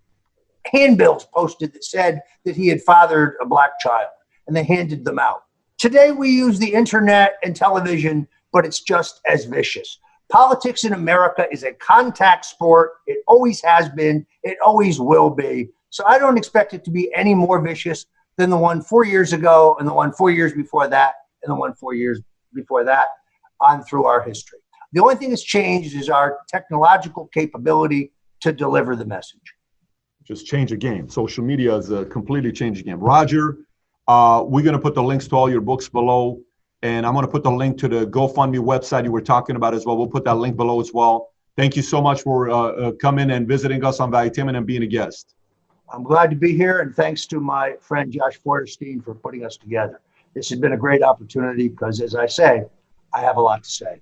handbills 0.65 1.27
posted 1.33 1.73
that 1.73 1.85
said 1.85 2.21
that 2.43 2.55
he 2.55 2.67
had 2.67 2.81
fathered 2.81 3.35
a 3.39 3.45
black 3.45 3.79
child, 3.79 4.09
and 4.47 4.55
they 4.55 4.63
handed 4.63 5.05
them 5.05 5.19
out. 5.19 5.43
Today 5.77 6.11
we 6.11 6.31
use 6.31 6.57
the 6.57 6.73
internet 6.73 7.35
and 7.43 7.55
television, 7.55 8.27
but 8.55 8.65
it's 8.65 8.79
just 8.79 9.19
as 9.27 9.43
vicious. 9.43 9.99
Politics 10.31 10.85
in 10.85 10.93
America 10.93 11.45
is 11.51 11.63
a 11.63 11.73
contact 11.73 12.45
sport. 12.45 12.93
It 13.05 13.17
always 13.27 13.61
has 13.61 13.89
been. 13.89 14.25
It 14.43 14.57
always 14.65 14.97
will 14.97 15.29
be. 15.29 15.67
So 15.89 16.05
I 16.05 16.17
don't 16.17 16.37
expect 16.37 16.73
it 16.73 16.85
to 16.85 16.89
be 16.89 17.13
any 17.13 17.33
more 17.33 17.59
vicious 17.59 18.05
than 18.37 18.49
the 18.49 18.55
one 18.57 18.81
four 18.81 19.03
years 19.03 19.33
ago 19.33 19.75
and 19.77 19.85
the 19.85 19.93
one 19.93 20.13
four 20.13 20.31
years 20.31 20.53
before 20.53 20.87
that 20.87 21.15
and 21.43 21.51
the 21.51 21.55
one 21.55 21.73
four 21.73 21.95
years 21.95 22.21
before 22.53 22.85
that 22.85 23.07
on 23.59 23.83
through 23.83 24.05
our 24.05 24.21
history. 24.23 24.59
The 24.93 25.01
only 25.01 25.15
thing 25.15 25.31
that's 25.31 25.43
changed 25.43 25.93
is 25.93 26.09
our 26.09 26.37
technological 26.47 27.27
capability 27.33 28.13
to 28.39 28.53
deliver 28.53 28.95
the 28.95 29.05
message. 29.05 29.53
Just 30.23 30.45
change 30.45 30.69
the 30.69 30.77
game. 30.77 31.09
Social 31.09 31.43
media 31.43 31.75
is 31.75 31.91
a 31.91 32.05
completely 32.05 32.53
changed 32.53 32.85
game. 32.85 33.01
Roger, 33.01 33.57
uh, 34.07 34.45
we're 34.47 34.63
going 34.63 34.77
to 34.77 34.81
put 34.81 34.95
the 34.95 35.03
links 35.03 35.27
to 35.27 35.35
all 35.35 35.49
your 35.49 35.59
books 35.59 35.89
below. 35.89 36.39
And 36.85 37.03
I'm 37.03 37.13
going 37.13 37.25
to 37.25 37.31
put 37.31 37.41
the 37.41 37.51
link 37.51 37.79
to 37.79 37.87
the 37.87 38.05
GoFundMe 38.05 38.59
website 38.59 39.05
you 39.05 39.11
were 39.11 39.19
talking 39.19 39.55
about 39.55 39.73
as 39.73 39.87
well. 39.87 39.97
We'll 39.97 40.05
put 40.05 40.23
that 40.25 40.35
link 40.35 40.55
below 40.55 40.79
as 40.79 40.93
well. 40.93 41.31
Thank 41.57 41.75
you 41.75 41.81
so 41.81 41.99
much 41.99 42.21
for 42.21 42.51
uh, 42.51 42.55
uh, 42.55 42.91
coming 42.91 43.31
and 43.31 43.47
visiting 43.47 43.83
us 43.83 43.99
on 43.99 44.11
Valuetainment 44.11 44.55
and 44.55 44.67
being 44.67 44.83
a 44.83 44.85
guest. 44.85 45.33
I'm 45.91 46.03
glad 46.03 46.29
to 46.29 46.35
be 46.35 46.55
here, 46.55 46.81
and 46.81 46.95
thanks 46.95 47.25
to 47.27 47.39
my 47.39 47.73
friend 47.81 48.11
Josh 48.11 48.35
Feuerstein 48.35 49.01
for 49.01 49.15
putting 49.15 49.43
us 49.43 49.57
together. 49.57 49.99
This 50.35 50.47
has 50.49 50.59
been 50.59 50.73
a 50.73 50.77
great 50.77 51.01
opportunity 51.01 51.69
because, 51.69 52.01
as 52.01 52.13
I 52.13 52.27
say, 52.27 52.65
I 53.11 53.21
have 53.21 53.37
a 53.37 53.41
lot 53.41 53.63
to 53.63 53.69
say. 53.69 54.01